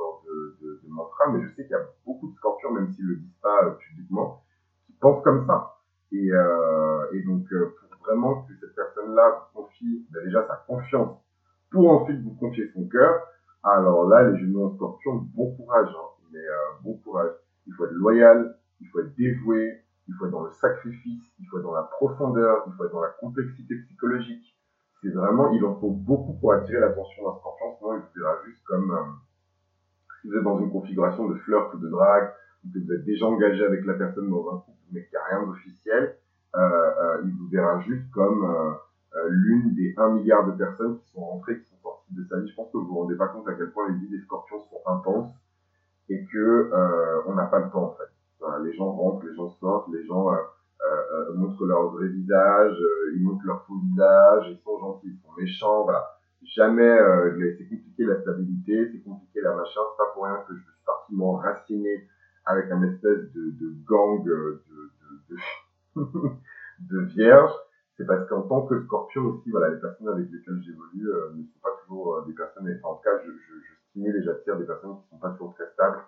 mantra, 0.91 1.28
mais 1.32 1.43
je 1.43 1.49
sais 1.55 1.62
qu'il 1.62 1.72
y 1.72 1.74
a 1.74 1.86
beaucoup 2.07 2.28
de 2.28 2.34
scorpions, 2.36 2.72
même 2.72 2.93
s'ils 2.93 3.07
le 3.07 3.16
disent 3.16 3.39
pas 3.43 3.64
euh, 3.64 3.70
publiquement, 3.72 4.43
qui 4.86 4.93
pensent 4.95 5.22
comme 5.22 5.47
ça. 5.47 5.76
Et, 6.12 6.32
euh, 6.32 7.22
donc, 7.26 7.53
euh, 7.53 7.74
pour 7.78 7.99
vraiment 8.05 8.43
que 8.43 8.55
cette 8.61 8.74
personne-là 8.74 9.51
vous 9.55 9.62
confie 9.62 10.07
ben 10.11 10.24
déjà 10.24 10.47
sa 10.47 10.57
confiance, 10.66 11.18
pour 11.70 11.91
ensuite 11.91 12.22
vous 12.22 12.34
confier 12.34 12.70
son 12.74 12.89
cœur, 12.89 13.22
alors 13.62 14.09
là, 14.09 14.30
les 14.30 14.39
genoux 14.39 14.64
en 14.64 14.74
scorpion, 14.74 15.26
bon 15.34 15.55
courage, 15.57 15.91
hein, 15.91 16.24
mais 16.32 16.41
bon 16.82 16.95
courage. 16.99 17.32
Il 17.66 17.74
faut 17.74 17.84
être 17.84 17.93
loyal, 17.93 18.57
il 18.80 18.89
faut 18.89 19.01
être 19.01 19.14
dévoué, 19.16 19.82
il 20.07 20.14
faut 20.14 20.26
être 20.26 20.32
dans 20.32 20.45
le 20.45 20.53
sacrifice, 20.53 21.34
il 21.39 21.47
faut 21.47 21.59
être 21.59 21.64
dans 21.64 21.74
la 21.74 21.82
profondeur, 21.82 22.64
il 22.66 22.72
faut 22.74 22.84
être 22.86 22.93
dans 22.93 23.03
la 23.03 23.14
complexité 23.20 23.74
psychologique. 23.82 24.57
C'est 25.03 25.11
vraiment, 25.11 25.51
il 25.51 25.62
en 25.64 25.74
faut 25.78 25.91
beaucoup 25.91 26.34
pour 26.34 26.53
attirer 26.55 26.80
l'attention 26.80 27.24
d'un 27.24 27.39
scorpion, 27.39 27.76
sinon 27.76 27.95
il 27.97 28.01
vous 28.01 28.22
verra 28.22 28.36
juste 28.47 28.64
comme 28.64 29.18
si 30.20 30.28
vous 30.28 30.34
êtes 30.36 30.42
dans 30.42 30.58
une 30.58 30.70
configuration 30.70 31.28
de 31.28 31.34
flirt 31.36 31.72
ou 31.74 31.78
de 31.78 31.88
drague, 31.88 32.32
ou 32.64 32.72
que 32.72 32.78
vous 32.78 32.92
êtes 32.92 33.04
déjà 33.04 33.26
engagé 33.26 33.64
avec 33.64 33.84
la 33.84 33.94
personne 33.94 34.28
dans 34.30 34.48
un 34.54 34.58
couple, 34.58 34.78
mais 34.92 35.02
qu'il 35.02 35.12
n'y 35.12 35.24
a 35.24 35.36
rien 35.36 35.46
d'officiel, 35.46 36.16
euh, 36.56 36.60
euh, 36.60 37.22
il 37.24 37.32
vous 37.36 37.48
verra 37.48 37.80
juste 37.80 38.10
comme 38.12 38.44
euh, 38.44 38.72
euh, 39.16 39.28
l'une 39.28 39.74
des 39.74 39.94
1 39.96 40.10
milliard 40.10 40.46
de 40.46 40.52
personnes 40.52 40.98
qui 40.98 41.10
sont 41.10 41.20
rentrées, 41.20 41.58
qui 41.60 41.68
sont 41.68 41.78
sorties 41.82 42.14
de 42.14 42.24
sa 42.24 42.40
vie. 42.40 42.48
Je 42.48 42.54
pense 42.54 42.70
que 42.72 42.78
vous 42.78 42.86
vous 42.86 42.98
rendez 42.98 43.16
pas 43.16 43.28
compte 43.28 43.48
à 43.48 43.54
quel 43.54 43.70
point 43.70 43.88
les 43.88 43.94
vies 43.98 44.08
des 44.08 44.20
scorpions 44.20 44.60
sont 44.60 44.80
intenses 44.86 45.32
et 46.08 46.24
que 46.32 46.70
on 47.26 47.34
n'a 47.34 47.44
pas 47.46 47.58
le 47.58 47.70
temps 47.70 47.84
en 47.84 47.96
fait. 47.96 48.62
Les 48.62 48.72
gens 48.72 48.90
rentrent, 48.90 49.26
les 49.26 49.34
gens 49.34 49.50
sortent, 49.50 49.92
les 49.92 50.04
gens 50.06 50.30
euh, 51.18 51.34
montrent 51.34 51.64
leur 51.64 51.90
vrai 51.90 52.08
visage, 52.08 52.76
euh, 52.80 53.12
ils 53.14 53.22
montrent 53.22 53.44
leur 53.44 53.64
faux 53.64 53.78
visage, 53.78 54.46
ils 54.50 54.58
sont 54.58 54.78
gentils, 54.78 55.08
ils 55.08 55.18
sont 55.18 55.32
méchants, 55.36 55.84
voilà. 55.84 56.17
Jamais, 56.43 56.82
euh, 56.82 57.55
c'est 57.59 57.68
compliqué 57.68 58.05
la 58.05 58.20
stabilité, 58.20 58.91
c'est 58.93 59.03
compliqué 59.03 59.41
la 59.41 59.55
machin, 59.55 59.80
c'est 59.91 59.97
pas 59.97 60.11
pour 60.14 60.24
rien 60.24 60.39
que 60.47 60.55
je 60.55 60.61
suis 60.61 60.84
parti 60.86 61.14
m'enraciner 61.14 62.09
avec 62.47 62.70
un 62.70 62.82
espèce 62.84 63.32
de, 63.32 63.51
de 63.51 63.74
gang 63.86 64.24
de, 64.24 64.62
de, 64.70 65.34
de, 65.34 66.01
de 66.80 67.01
vierges, 67.07 67.53
c'est 67.97 68.07
parce 68.07 68.26
qu'en 68.28 68.43
tant 68.43 68.66
que 68.66 68.80
scorpion 68.84 69.22
aussi, 69.26 69.51
voilà, 69.51 69.70
les 69.70 69.80
personnes 69.80 70.09
avec 70.09 70.30
lesquelles 70.30 70.62
j'évolue 70.62 71.11
euh, 71.11 71.34
ne 71.34 71.43
sont 71.43 71.59
pas 71.61 71.76
toujours 71.82 72.24
des 72.24 72.32
personnes, 72.32 72.68
enfin, 72.82 72.89
en 72.89 72.95
tout 72.95 73.03
cas, 73.03 73.18
je, 73.26 73.30
je, 73.32 73.61
je 73.61 73.74
stimule 73.91 74.16
et 74.16 74.22
j'attire 74.22 74.57
des 74.57 74.64
personnes 74.64 74.97
qui 75.03 75.09
sont 75.11 75.18
pas 75.18 75.30
toujours 75.30 75.55
très 75.55 75.68
stables, 75.72 76.01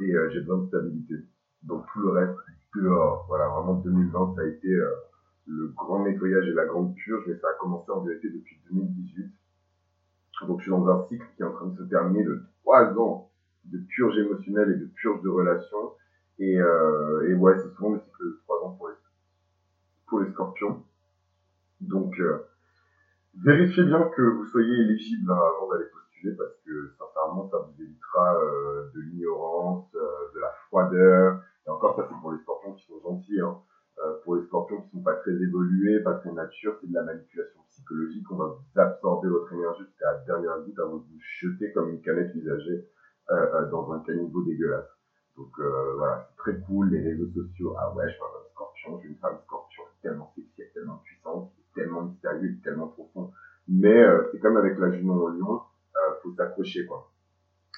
et 0.00 0.14
euh, 0.14 0.30
j'ai 0.30 0.40
besoin 0.40 0.58
de 0.58 0.68
stabilité. 0.68 1.14
Donc 1.62 1.84
tout 1.92 2.00
le 2.00 2.10
reste, 2.10 2.38
dehors. 2.76 3.24
Voilà, 3.28 3.48
vraiment 3.48 3.74
2020, 3.74 4.34
ça 4.36 4.42
a 4.42 4.44
été 4.46 4.68
euh, 4.68 4.90
le 5.46 5.68
grand 5.68 6.04
nettoyage 6.04 6.46
et 6.48 6.52
la 6.52 6.66
grande 6.66 6.94
purge, 6.94 7.24
mais 7.26 7.36
ça 7.38 7.48
a 7.48 7.54
commencé 7.54 7.90
en 7.90 8.00
vérité 8.00 8.30
depuis 8.30 8.60
2018. 8.70 9.30
Donc 10.42 10.58
je 10.58 10.64
suis 10.64 10.70
dans 10.70 10.88
un 10.88 11.06
cycle 11.08 11.26
qui 11.36 11.42
est 11.42 11.46
en 11.46 11.52
train 11.52 11.66
de 11.66 11.76
se 11.76 11.82
terminer 11.84 12.24
de 12.24 12.42
trois 12.60 12.86
ans 12.98 13.30
de 13.64 13.78
purge 13.78 14.18
émotionnelle 14.18 14.72
et 14.72 14.76
de 14.76 14.86
purge 14.86 15.22
de 15.22 15.28
relations. 15.28 15.92
Et, 16.38 16.60
euh, 16.60 17.28
et 17.28 17.34
ouais, 17.34 17.56
c'est 17.56 17.74
souvent 17.76 17.90
des 17.90 18.00
cycles 18.00 18.24
de 18.24 18.40
trois 18.44 18.64
ans 18.64 18.72
pour 18.72 18.88
les, 18.88 18.94
pour 20.06 20.20
les 20.20 20.30
scorpions. 20.32 20.82
Donc 21.80 22.18
euh, 22.18 22.46
vérifiez 23.42 23.84
bien 23.84 24.02
que 24.16 24.22
vous 24.22 24.46
soyez 24.46 24.74
éligible 24.80 25.30
hein, 25.30 25.40
avant 25.56 25.70
d'aller 25.70 25.86
postuler 25.86 26.32
parce 26.36 26.54
que 26.64 26.92
sincèrement 26.98 27.48
ça 27.50 27.58
vous 27.58 27.82
évitera 27.82 28.36
euh, 28.36 28.90
de 28.94 29.00
l'ignorance, 29.00 29.88
euh, 29.94 30.34
de 30.34 30.40
la 30.40 30.50
froideur, 30.66 31.40
et 31.66 31.70
encore, 31.70 31.96
ça, 31.96 32.06
c'est 32.08 32.20
pour 32.20 32.32
les 32.32 32.38
scorpions 32.40 32.74
qui 32.74 32.86
sont 32.86 33.00
gentils. 33.02 33.40
Hein. 33.40 33.56
Euh, 34.00 34.14
pour 34.24 34.36
les 34.36 34.42
scorpions 34.42 34.82
qui 34.82 34.90
sont 34.90 35.02
pas 35.02 35.14
très 35.14 35.30
évolués, 35.30 36.00
pas 36.00 36.14
très 36.14 36.32
matures, 36.32 36.76
c'est 36.80 36.88
de 36.88 36.94
la 36.94 37.04
manipulation 37.04 37.60
psychologique. 37.70 38.30
On 38.30 38.36
va 38.36 38.46
vous 38.46 38.80
absorber 38.80 39.28
votre 39.28 39.52
énergie 39.52 39.84
jusqu'à 39.84 40.12
la 40.12 40.18
dernière 40.26 40.60
goutte 40.62 40.78
avant 40.78 40.96
de 40.96 41.02
vous 41.02 41.20
jeter 41.40 41.72
comme 41.72 41.90
une 41.90 42.00
canette 42.00 42.34
usagée 42.34 42.88
euh, 43.30 43.70
dans 43.70 43.92
un 43.92 44.00
caniveau 44.00 44.42
dégueulasse. 44.42 44.90
Donc 45.36 45.50
euh, 45.58 45.94
voilà, 45.96 46.28
c'est 46.28 46.36
très 46.36 46.60
cool, 46.60 46.90
les 46.90 47.02
réseaux 47.02 47.28
sociaux. 47.28 47.74
Ah 47.78 47.94
ouais, 47.94 48.08
je 48.08 48.14
suis 48.14 48.22
un 48.22 48.50
scorpion, 48.50 48.96
je 48.96 49.00
suis 49.00 49.08
une 49.10 49.18
femme 49.18 49.38
scorpion, 49.44 49.82
tellement 50.02 50.32
sexy, 50.34 50.72
tellement 50.72 50.98
puissante, 50.98 51.52
tellement 51.74 52.02
mystérieux, 52.02 52.56
tellement 52.62 52.88
profond. 52.88 53.32
Mais 53.68 54.02
euh, 54.02 54.28
c'est 54.30 54.40
comme 54.40 54.56
avec 54.56 54.78
la 54.78 54.90
jument 54.90 55.24
en 55.24 55.28
lion, 55.28 55.60
euh, 55.96 56.14
faut 56.22 56.34
s'accrocher 56.34 56.86
quoi. 56.86 57.10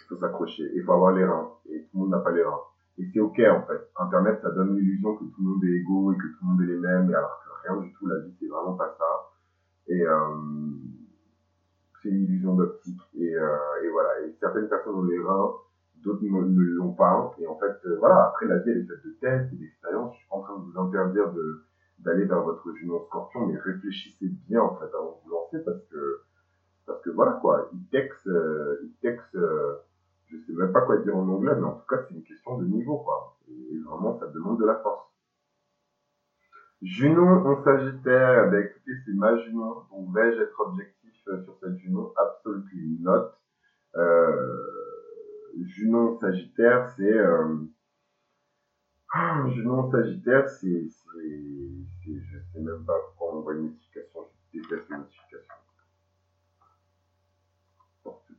Faut 0.08 0.16
s'accrocher. 0.16 0.70
Il 0.74 0.82
faut 0.82 0.92
avoir 0.92 1.12
les 1.12 1.24
reins. 1.24 1.50
Et 1.70 1.82
tout 1.82 1.88
le 1.94 2.00
monde 2.00 2.10
n'a 2.10 2.18
pas 2.18 2.30
les 2.30 2.42
reins. 2.42 2.60
Et 2.98 3.08
c'est 3.12 3.20
ok 3.20 3.40
en 3.50 3.66
fait. 3.66 3.90
Internet, 3.96 4.40
ça 4.42 4.50
donne 4.50 4.76
l'illusion 4.76 5.16
que 5.16 5.24
tout 5.24 5.42
le 5.42 5.44
monde 5.44 5.64
est 5.64 5.76
égaux 5.80 6.12
et 6.12 6.16
que 6.16 6.22
tout 6.22 6.38
le 6.42 6.48
monde 6.48 6.62
est 6.62 6.66
les 6.66 6.78
mêmes, 6.78 7.10
et 7.10 7.14
alors 7.14 7.42
que 7.44 7.68
rien 7.68 7.80
du 7.80 7.92
tout, 7.92 8.06
la 8.06 8.20
vie, 8.20 8.34
c'est 8.40 8.48
vraiment 8.48 8.74
pas 8.74 8.94
ça. 8.98 9.30
Et 9.88 10.06
euh, 10.06 10.36
c'est 12.02 12.08
une 12.08 12.24
illusion 12.24 12.54
d'optique. 12.54 13.00
Et, 13.14 13.34
euh, 13.34 13.56
et, 13.84 13.88
voilà. 13.90 14.20
Et 14.20 14.34
certaines 14.40 14.68
personnes 14.68 14.94
ont 14.94 15.04
les 15.04 15.18
reins, 15.18 15.52
d'autres 16.02 16.22
ne 16.22 16.62
l'ont 16.62 16.92
pas. 16.92 17.34
Et 17.38 17.46
en 17.46 17.56
fait, 17.58 17.76
euh, 17.86 17.96
voilà, 17.98 18.28
après 18.28 18.46
la 18.46 18.58
vie 18.58 18.70
elle 18.70 18.78
est 18.78 18.86
faite 18.86 19.04
de 19.04 19.10
tests 19.20 19.52
et 19.52 19.56
d'expériences. 19.56 20.14
Je 20.14 20.18
suis 20.18 20.28
pas 20.28 20.36
en 20.36 20.42
train 20.42 20.58
de 20.58 20.64
vous 20.64 20.78
interdire 20.78 21.32
de 21.32 21.62
d'aller 21.98 22.26
vers 22.26 22.42
votre 22.42 22.72
Junon 22.74 23.02
Scorpion, 23.06 23.46
mais 23.46 23.58
réfléchissez 23.58 24.28
bien 24.48 24.60
en 24.60 24.76
fait 24.76 24.84
avant 24.94 25.18
de 25.18 25.24
vous 25.24 25.30
lancer 25.30 25.64
parce 25.64 25.82
que 25.90 26.20
parce 26.86 27.02
que 27.02 27.10
voilà 27.10 27.32
quoi, 27.42 27.68
il 27.72 27.84
texte, 27.88 28.26
euh, 28.28 28.80
il 28.84 28.92
texte, 29.02 29.34
euh, 29.34 29.76
je 30.28 30.36
sais 30.36 30.52
même 30.52 30.70
pas 30.72 30.80
quoi 30.82 30.96
dire 30.98 31.16
en 31.16 31.26
anglais, 31.28 31.54
mais 31.56 31.64
en 31.64 31.72
tout 31.72 31.86
cas 31.88 31.98
c'est 32.06 32.14
une 32.14 32.22
question 32.22 32.56
de 32.56 32.64
niveau 32.64 32.98
quoi. 32.98 33.36
Et 33.48 33.78
vraiment 33.78 34.16
ça 34.18 34.26
demande 34.26 34.58
de 34.58 34.64
la 34.64 34.74
force. 34.76 35.04
Junon 36.82 37.44
en 37.46 37.62
Sagittaire, 37.62 38.48
ben 38.50 38.60
écoutez 38.64 38.92
c'est 39.04 39.14
ma 39.14 39.36
Junon, 39.36 39.82
donc 39.90 40.14
vais-je 40.14 40.40
être 40.40 40.60
objectif 40.60 41.12
euh, 41.28 41.38
sur 41.42 41.56
cette 41.60 41.76
Junon? 41.78 42.10
Absolument 42.16 42.62
not. 43.00 43.26
Euh, 43.96 44.76
Junon 45.64 46.18
Sagittaire, 46.18 46.86
c'est 46.96 47.02
euh, 47.18 47.56
Junon 49.48 49.90
Sagittaire, 49.90 50.48
c'est, 50.48 50.86
c'est, 50.88 51.86
je 52.04 52.38
sais 52.52 52.60
même 52.60 52.84
pas 52.84 52.98
pourquoi 53.00 53.36
on 53.36 53.40
voit 53.40 53.54
une 53.54 53.64
notification, 53.64 54.26
je 54.52 54.60
déteste 54.60 54.88
les 54.90 54.96
notifications. 54.98 55.54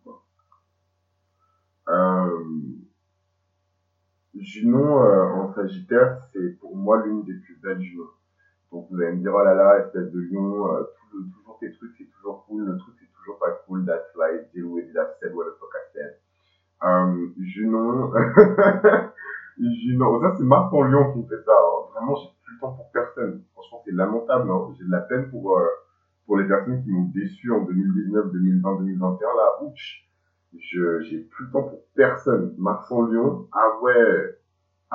quoi. 0.04 0.22
Euh, 1.90 2.44
Junon 4.58 5.04
euh, 5.04 5.24
en 5.24 5.54
Sagittaire, 5.54 6.18
c'est 6.34 6.60
pour 6.60 6.76
moi 6.76 7.02
l'une 7.06 7.24
des 7.24 7.34
plus 7.34 7.58
belles 7.62 7.82
Junons. 7.82 8.10
Donc 8.72 8.88
vous 8.90 9.00
allez 9.02 9.14
me 9.14 9.22
dire, 9.22 9.34
oh 9.34 9.44
là 9.44 9.54
là, 9.54 9.80
espèce 9.80 10.12
de 10.12 10.20
lion, 10.20 10.74
euh, 10.74 10.84
toujours 11.12 11.58
tes 11.60 11.72
trucs, 11.74 11.92
c'est 11.98 12.10
toujours 12.18 12.46
cool, 12.48 12.66
le 12.66 12.78
truc, 12.78 12.96
c'est 13.00 13.10
toujours 13.20 13.40
pas 13.40 13.52
cool, 13.66 13.86
that's 13.86 14.14
life, 14.16 14.42
deal 14.54 14.66
with 14.66 14.86
it, 14.86 14.98
I've 14.98 15.14
said 15.22 15.34
what 15.34 15.46
the 15.46 15.56
fuck 15.60 15.74
I 15.74 15.86
said. 15.94 16.18
Euh, 16.84 17.30
Junon, 17.40 18.12
ça 20.22 20.36
c'est 20.38 20.44
Mars 20.44 20.72
en 20.74 20.84
lion 20.84 21.14
qui 21.14 21.20
me 21.20 21.28
fait 21.28 21.42
ça, 21.44 21.54
hein. 21.54 21.86
vraiment 21.94 22.16
j'ai 22.16 22.30
plus 22.44 22.56
le 22.56 22.60
temps 22.60 22.74
pour 22.74 22.92
personne, 22.92 23.44
franchement 23.54 23.82
c'est 23.86 23.94
lamentable, 23.94 24.52
hein. 24.52 24.74
j'ai 24.78 24.84
de 24.86 24.92
la 24.92 25.02
peine 25.02 25.30
pour, 25.30 25.58
euh, 25.58 25.66
pour 26.26 26.38
les 26.38 26.48
personnes 26.48 26.84
qui 26.84 26.92
m'ont 26.92 27.10
déçu 27.14 27.52
en 27.52 27.62
2019, 27.64 28.32
2020, 28.32 28.80
2021, 28.80 29.28
là, 29.28 29.58
j'ai 30.54 31.20
plus 31.20 31.46
le 31.46 31.52
temps 31.52 31.64
pour 31.64 31.84
personne, 31.96 32.54
Mars 32.58 32.92
en 32.92 33.04
lion, 33.04 33.48
ah 33.54 33.80
ouais, 33.82 34.38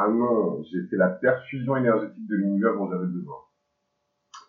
ah 0.05 0.09
non, 0.09 0.63
j'ai 0.65 0.97
la 0.97 1.09
perfusion 1.09 1.77
énergétique 1.77 2.27
de 2.27 2.35
l'univers 2.35 2.75
dont 2.75 2.91
j'avais 2.91 3.07
besoin. 3.07 3.37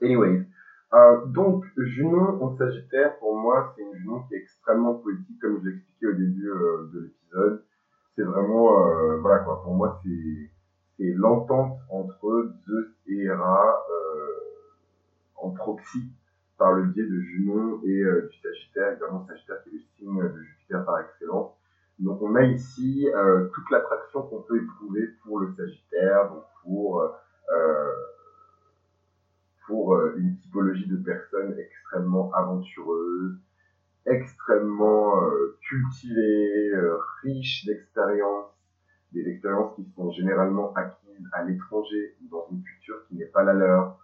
Anyways, 0.01 0.47
euh, 0.93 1.25
donc 1.27 1.63
Junon 1.77 2.43
en 2.43 2.57
Sagittaire, 2.57 3.17
pour 3.19 3.37
moi, 3.37 3.73
c'est 3.75 3.83
une 3.83 3.93
Junon 3.95 4.23
qui 4.23 4.35
est 4.35 4.39
extrêmement 4.39 4.95
poétique, 4.95 5.39
comme 5.39 5.61
je 5.63 5.69
l'expliquais 5.69 6.07
au 6.07 6.13
début 6.13 6.49
euh, 6.49 6.89
de 6.93 6.99
l'épisode. 7.01 7.63
C'est 8.15 8.23
vraiment, 8.23 8.87
euh, 8.87 9.17
voilà 9.17 9.39
quoi, 9.39 9.61
pour 9.63 9.75
moi, 9.75 10.01
c'est 10.03 10.49
c'est 10.97 11.11
l'entente 11.13 11.79
entre 11.89 12.51
Zeus 12.67 12.87
et 13.07 13.23
Hera 13.23 13.83
en 15.37 15.49
proxy 15.49 16.11
par 16.57 16.73
le 16.73 16.85
biais 16.85 17.03
de 17.03 17.19
Junon 17.19 17.81
et 17.83 18.03
du 18.03 18.37
Sagittaire, 18.41 18.91
évidemment 18.91 19.25
Sagittaire 19.27 19.63
qui 19.63 19.69
est 19.69 19.73
le 19.73 19.79
signe 19.97 20.21
de 20.21 20.41
Jupiter 20.43 20.85
par 20.85 20.99
excellence. 20.99 21.51
Donc 21.99 22.21
on 22.21 22.35
a 22.35 22.43
ici 22.43 23.07
toute 23.53 23.69
l'attraction 23.69 24.23
qu'on 24.23 24.41
peut 24.41 24.61
éprouver 24.61 25.07
pour 25.23 25.39
le 25.39 25.53
Sagittaire, 25.53 26.29
donc 26.29 26.43
pour 26.63 27.01
euh, 27.01 27.91
pour 29.67 29.95
euh, 29.95 30.15
une 30.17 30.35
typologie 30.37 30.87
de 30.87 30.97
personnes 30.97 31.55
extrêmement 31.57 32.31
aventureuses, 32.33 33.37
extrêmement 34.05 35.23
euh, 35.23 35.57
cultivées, 35.61 36.71
euh, 36.73 36.97
riches 37.21 37.65
d'expériences, 37.65 38.51
des 39.13 39.27
expériences 39.29 39.75
qui 39.75 39.85
sont 39.95 40.11
généralement 40.11 40.73
acquises 40.73 41.27
à 41.33 41.43
l'étranger 41.43 42.15
dans 42.29 42.47
une 42.51 42.63
culture 42.63 43.05
qui 43.07 43.15
n'est 43.15 43.25
pas 43.25 43.43
la 43.43 43.53
leur. 43.53 43.99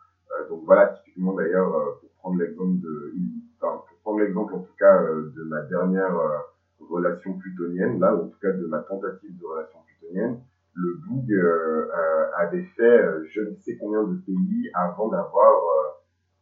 donc 0.50 0.64
voilà, 0.66 0.88
typiquement 0.88 1.34
d'ailleurs, 1.34 2.00
pour 2.00 2.10
prendre 2.20 2.38
l'exemple 2.38 2.80
de, 2.80 3.14
pour 3.60 3.98
prendre 4.04 4.20
l'exemple 4.20 4.54
en 4.54 4.60
tout 4.60 4.76
cas 4.78 5.04
de 5.04 5.44
ma 5.46 5.62
dernière 5.64 6.16
relation 6.90 7.38
plutonienne, 7.38 8.00
là, 8.00 8.16
en 8.16 8.28
tout 8.28 8.40
cas 8.42 8.52
de 8.52 8.66
ma 8.66 8.80
tentative 8.80 9.38
de 9.38 9.46
relation 9.46 9.80
plutonienne, 9.86 10.40
le 10.76 10.94
Boug 11.06 11.32
euh, 11.32 11.88
euh, 11.88 12.26
avait 12.38 12.64
fait 12.78 12.84
euh, 12.84 13.26
je 13.32 13.42
ne 13.42 13.56
sais 13.56 13.78
combien 13.78 14.04
de 14.04 14.16
pays 14.18 14.70
avant 14.74 15.10
d'avoir 15.10 15.62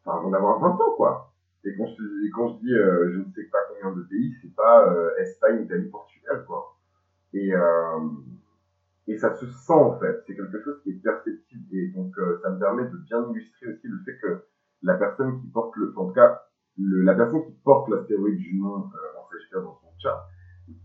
avant 0.05 0.29
d'avoir 0.29 0.59
20 0.59 0.67
ans 0.69 0.95
quoi. 0.95 1.33
Et 1.63 1.75
quand 1.75 1.87
je, 1.87 2.31
quand 2.33 2.47
je 2.49 2.53
dis 2.59 2.73
je 2.73 3.17
ne 3.17 3.31
sais 3.33 3.49
pas 3.51 3.57
combien 3.69 3.95
de 3.97 4.03
pays, 4.03 4.33
c'est 4.41 4.55
pas 4.55 4.93
Espagne, 5.17 5.63
Italie, 5.63 5.89
Portugal 5.89 6.45
quoi. 6.47 6.77
Et 7.33 7.51
et 9.09 9.17
ça 9.17 9.33
se 9.35 9.45
sent 9.47 9.73
en 9.73 9.97
fait. 9.99 10.23
C'est 10.27 10.35
quelque 10.35 10.61
chose 10.63 10.81
qui 10.83 10.91
est 10.91 11.01
perceptible 11.03 11.65
et 11.73 11.87
donc 11.89 12.13
ça 12.41 12.49
me 12.49 12.59
permet 12.59 12.83
de 12.83 12.97
bien 12.97 13.29
illustrer 13.31 13.67
aussi 13.67 13.87
le 13.87 13.99
fait 14.05 14.17
que 14.21 14.43
la 14.83 14.95
personne 14.95 15.41
qui 15.41 15.47
porte 15.47 15.75
le, 15.75 15.93
en 15.97 16.07
tout 16.07 16.13
cas 16.13 16.43
le, 16.77 17.01
la 17.01 17.15
personne 17.15 17.45
qui 17.45 17.53
porte 17.63 17.89
l'astéroïde 17.89 18.39
Junon 18.39 18.89
euh, 18.93 19.19
en 19.19 19.27
Sagittaire 19.31 19.63
dans 19.63 19.75
son 19.81 19.86
chat, 19.99 20.27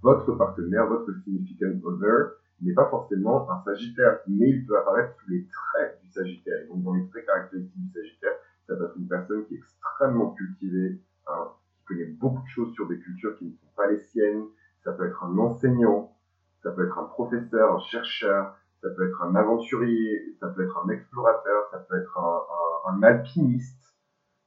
votre 0.03 0.33
partenaire, 0.33 0.87
votre 0.87 1.13
significant 1.25 1.73
other, 1.85 2.33
n'est 2.61 2.75
pas 2.75 2.89
forcément 2.89 3.51
un 3.51 3.61
Sagittaire, 3.65 4.21
mais 4.29 4.49
il 4.49 4.67
peut 4.67 4.79
apparaître 4.79 5.15
sous 5.21 5.31
les 5.31 5.47
traits 5.47 6.01
du 6.03 6.11
Sagittaire. 6.11 6.63
Et 6.63 6.69
donc 6.69 6.83
dans 6.83 6.95
les 6.95 7.07
traits 7.09 7.27
caractéristiques 7.27 7.83
du 7.83 7.93
Sagittaire, 7.93 8.33
ça 8.67 8.77
peut 8.77 8.85
être 8.85 8.97
une 8.97 9.09
personne 9.09 9.45
qui 9.47 9.55
est 9.55 9.59
extrêmement 9.59 10.31
cultivée, 10.31 11.01
hein, 11.27 11.49
qui 11.77 11.85
connaît 11.87 12.07
beaucoup 12.07 12.43
de 12.43 12.49
choses 12.49 12.73
sur 12.75 12.87
des 12.89 12.99
cultures 12.99 13.37
qui 13.39 13.47
ne 13.47 13.53
sont 13.53 13.73
pas 13.77 13.89
les 13.89 13.99
siennes. 13.99 14.45
Ça 14.85 14.93
peut 14.93 15.07
être 15.07 15.23
un 15.25 15.37
enseignant, 15.39 16.17
ça 16.63 16.71
peut 16.71 16.87
être 16.87 16.99
un 16.99 17.05
professeur, 17.05 17.75
un 17.75 17.81
chercheur, 17.81 18.57
ça 18.81 18.91
peut 18.91 19.09
être 19.09 19.23
un 19.23 19.35
aventurier, 19.35 20.37
ça 20.41 20.49
peut 20.49 20.65
être 20.65 20.79
un 20.85 20.89
explorateur, 20.91 21.69
ça 21.71 21.79
peut 21.79 22.01
être 22.01 22.19
un, 22.19 23.03
alpiniste, 23.03 23.95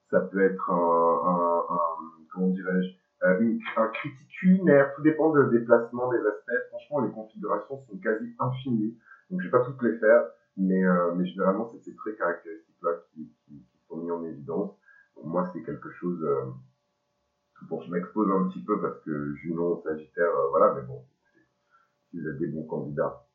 ça 0.09 0.20
peut 0.20 0.41
être 0.41 0.72
un 0.72 1.66
comment 2.32 2.49
dirais-je, 2.49 2.89
euh, 3.26 3.57
un 3.78 3.88
critique 3.88 4.30
culinaire, 4.39 4.93
tout 4.95 5.01
dépend 5.01 5.32
du 5.34 5.59
déplacement 5.59 6.09
des 6.11 6.19
aspects. 6.19 6.69
Franchement, 6.69 7.01
les 7.01 7.11
configurations 7.11 7.80
sont 7.89 7.97
quasi 7.97 8.34
infinies, 8.39 8.97
donc 9.30 9.41
je 9.41 9.45
vais 9.45 9.51
pas 9.51 9.65
toutes 9.65 9.82
les 9.82 9.97
faire, 9.97 10.23
mais, 10.57 10.86
euh, 10.86 11.13
mais 11.15 11.26
généralement, 11.26 11.69
c'est 11.71 11.89
ces 11.89 11.95
traits 11.95 12.17
caractéristiques-là 12.17 12.91
qui, 13.13 13.32
qui, 13.45 13.63
sont 13.88 13.97
mis 13.97 14.11
en 14.11 14.23
évidence. 14.23 14.71
moi, 15.23 15.49
c'est 15.53 15.63
quelque 15.63 15.89
chose... 15.91 16.23
Euh, 16.23 16.51
bon, 17.69 17.82
je 17.82 17.91
m'expose 17.91 18.30
un 18.32 18.49
petit 18.49 18.63
peu 18.63 18.80
parce 18.82 18.99
que 19.01 19.34
Junon, 19.36 19.82
Sagittaire, 19.84 20.30
euh, 20.30 20.49
voilà, 20.49 20.73
mais 20.76 20.82
bon, 20.88 21.03
si 22.09 22.19
vous 22.19 22.28
êtes 22.28 22.38
des 22.38 22.47
bons 22.47 22.65
candidats. 22.65 23.26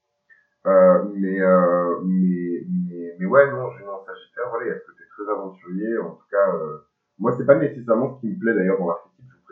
Euh, 0.67 1.05
mais, 1.15 1.41
euh, 1.41 2.01
mais, 2.05 2.67
mais, 2.69 3.17
mais 3.19 3.27
ouais, 3.27 3.51
non, 3.51 3.71
Junon, 3.73 4.05
Sagittaire, 4.07 4.49
voilà, 4.51 4.67
est-ce 4.67 4.85
que 4.85 4.97
tu 4.97 5.03
es 5.03 5.07
très 5.07 5.33
aventurier 5.33 5.99
En 5.99 6.11
tout 6.11 6.27
cas, 6.31 6.53
moi, 7.19 7.35
c'est 7.37 7.47
pas 7.47 7.57
nécessairement 7.57 8.17
ce 8.17 8.21
qui 8.21 8.29
me 8.29 8.39
plaît 8.39 8.55
d'ailleurs 8.55 8.79
dans 8.79 8.89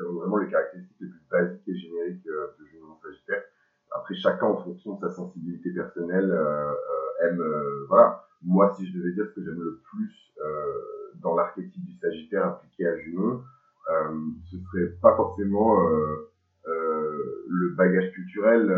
vraiment 0.05 0.37
les 0.39 0.51
caractéristiques 0.51 0.97
les 1.01 1.09
plus 1.09 1.23
basiques 1.31 1.69
et 1.69 1.77
génériques 1.77 2.27
euh, 2.27 2.49
de 2.59 2.67
Junon 2.67 2.97
Sagittaire. 3.03 3.43
Après, 3.91 4.15
chacun, 4.15 4.47
en 4.47 4.63
fonction 4.63 4.95
de 4.95 5.01
sa 5.01 5.11
sensibilité 5.11 5.71
personnelle, 5.71 6.31
euh, 6.31 6.73
euh, 6.73 7.29
aime, 7.29 7.43
voilà. 7.89 8.25
Moi, 8.43 8.73
si 8.77 8.87
je 8.87 8.99
devais 8.99 9.13
dire 9.13 9.27
ce 9.27 9.35
que 9.35 9.45
j'aime 9.45 9.61
le 9.61 9.81
plus 9.91 10.33
dans 11.17 11.35
l'archétype 11.35 11.85
du 11.85 11.99
Sagittaire 11.99 12.47
appliqué 12.47 12.87
à 12.87 12.97
Junon, 12.99 13.43
ce 14.49 14.57
serait 14.57 14.93
pas 15.03 15.17
forcément 15.17 15.77
le 16.67 17.75
bagage 17.75 18.13
culturel, 18.13 18.71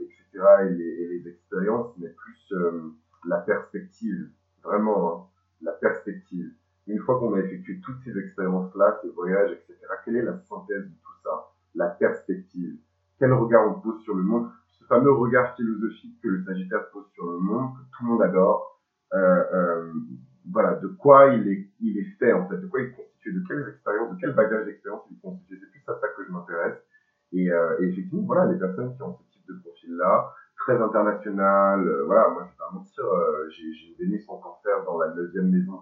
etc., 0.00 0.46
et 0.62 0.70
les, 0.70 0.84
et 0.84 1.08
les, 1.08 1.28
expériences, 1.28 1.92
mais 1.98 2.08
plus 2.08 2.54
la 3.26 3.38
perspective, 3.38 4.30
vraiment, 4.64 5.12
hein, 5.12 5.26
la 5.60 5.72
perspective 5.72 6.50
une 6.86 7.00
fois 7.00 7.18
qu'on 7.18 7.34
a 7.34 7.40
effectué 7.40 7.80
toutes 7.80 8.00
ces 8.04 8.16
expériences-là, 8.16 9.00
ces 9.02 9.10
voyages, 9.10 9.50
etc., 9.52 9.76
quelle 10.04 10.16
est 10.16 10.22
la 10.22 10.38
synthèse 10.38 10.84
de 10.84 10.94
tout 10.94 11.22
ça 11.24 11.50
La 11.74 11.88
perspective? 11.88 12.76
Quel 13.18 13.32
regard 13.32 13.66
on 13.68 13.80
pose 13.80 14.00
sur 14.02 14.14
le 14.14 14.22
monde? 14.22 14.48
Ce 14.68 14.84
fameux 14.84 15.12
regard 15.12 15.56
philosophique 15.56 16.20
que 16.22 16.28
le 16.28 16.44
Sagittaire 16.44 16.88
pose 16.90 17.06
sur 17.14 17.30
le 17.30 17.38
monde, 17.38 17.72
que 17.74 17.96
tout 17.96 18.04
le 18.04 18.08
monde 18.10 18.22
adore. 18.22 18.80
Euh, 19.14 19.44
euh, 19.52 19.92
voilà, 20.52 20.74
de 20.76 20.86
quoi 20.86 21.26
il 21.34 21.48
est, 21.48 21.68
il 21.80 21.98
est 21.98 22.16
fait 22.18 22.32
en 22.32 22.48
fait, 22.48 22.58
de 22.58 22.66
quoi 22.66 22.80
il 22.80 22.86
est 22.86 22.92
constitué, 22.92 23.32
de 23.32 23.42
quelles 23.48 23.68
expériences, 23.68 24.14
de 24.14 24.20
quel 24.20 24.32
bagage 24.34 24.66
d'expérience 24.66 25.02
il 25.10 25.16
est 25.16 25.20
constitué. 25.20 25.58
C'est 25.60 25.70
plus 25.70 25.82
à 25.88 25.98
ça 25.98 26.08
que 26.16 26.24
je 26.24 26.30
m'intéresse. 26.30 26.78
Et, 27.32 27.50
euh, 27.50 27.80
et, 27.80 27.86
effectivement, 27.86 28.22
voilà, 28.22 28.46
les 28.52 28.58
personnes 28.58 28.94
qui 28.94 29.02
ont 29.02 29.16
ce 29.16 29.24
type 29.32 29.46
de 29.48 29.54
profil-là, 29.54 30.32
très 30.56 30.80
international, 30.80 31.86
euh, 31.88 32.04
voilà, 32.04 32.28
moi 32.30 32.44
je 32.44 32.50
vais 32.50 32.58
pas 32.58 32.70
mentir, 32.72 33.04
j'ai 33.50 33.88
une 33.88 33.96
Vénus 33.98 34.28
en 34.28 34.38
cancer 34.38 34.84
dans 34.84 34.98
la 34.98 35.12
neuvième 35.14 35.50
maison 35.50 35.80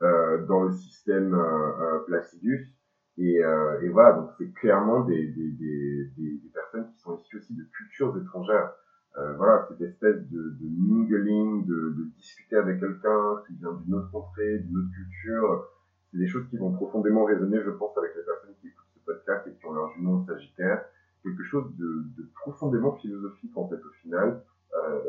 dans 0.00 0.62
le 0.62 0.72
système 0.72 1.34
euh, 1.34 1.96
euh, 1.96 1.98
Placidus. 2.06 2.74
Et, 3.18 3.40
et, 3.82 3.88
voilà, 3.90 4.12
donc 4.12 4.30
c'est 4.38 4.50
clairement 4.54 5.00
des, 5.00 5.26
des, 5.26 5.50
des, 5.50 6.10
des, 6.16 6.48
personnes 6.54 6.90
qui 6.90 7.00
sont 7.00 7.18
issues 7.18 7.36
aussi 7.36 7.54
de 7.54 7.64
cultures 7.64 8.16
étrangères. 8.16 8.72
Euh, 9.18 9.34
voilà, 9.34 9.66
cette 9.68 9.80
espèce 9.82 10.16
de, 10.30 10.56
de 10.60 10.68
mingling, 10.78 11.66
de, 11.66 11.94
de, 11.98 12.04
discuter 12.16 12.56
avec 12.56 12.80
quelqu'un 12.80 13.42
qui 13.46 13.56
vient 13.56 13.72
d'une 13.72 13.94
autre 13.94 14.10
contrée, 14.10 14.60
d'une 14.60 14.78
autre 14.78 14.90
culture, 14.94 15.68
c'est 16.10 16.18
des 16.18 16.28
choses 16.28 16.48
qui 16.48 16.56
vont 16.56 16.72
profondément 16.72 17.24
résonner, 17.24 17.60
je 17.62 17.70
pense, 17.70 17.96
avec 17.98 18.12
les 18.16 18.22
personnes 18.22 18.54
qui 18.60 18.68
écoutent 18.68 18.86
ce 18.94 19.04
podcast 19.04 19.46
et 19.48 19.52
qui 19.52 19.66
ont 19.66 19.72
leur 19.72 19.92
jumeau 19.94 20.24
sagittaire. 20.26 20.84
quelque 21.22 21.42
chose 21.42 21.76
de, 21.76 22.04
de, 22.16 22.30
profondément 22.36 22.96
philosophique 22.96 23.52
en 23.56 23.68
fait 23.68 23.84
au 23.84 23.92
final. 24.00 24.42
Euh, 24.74 25.00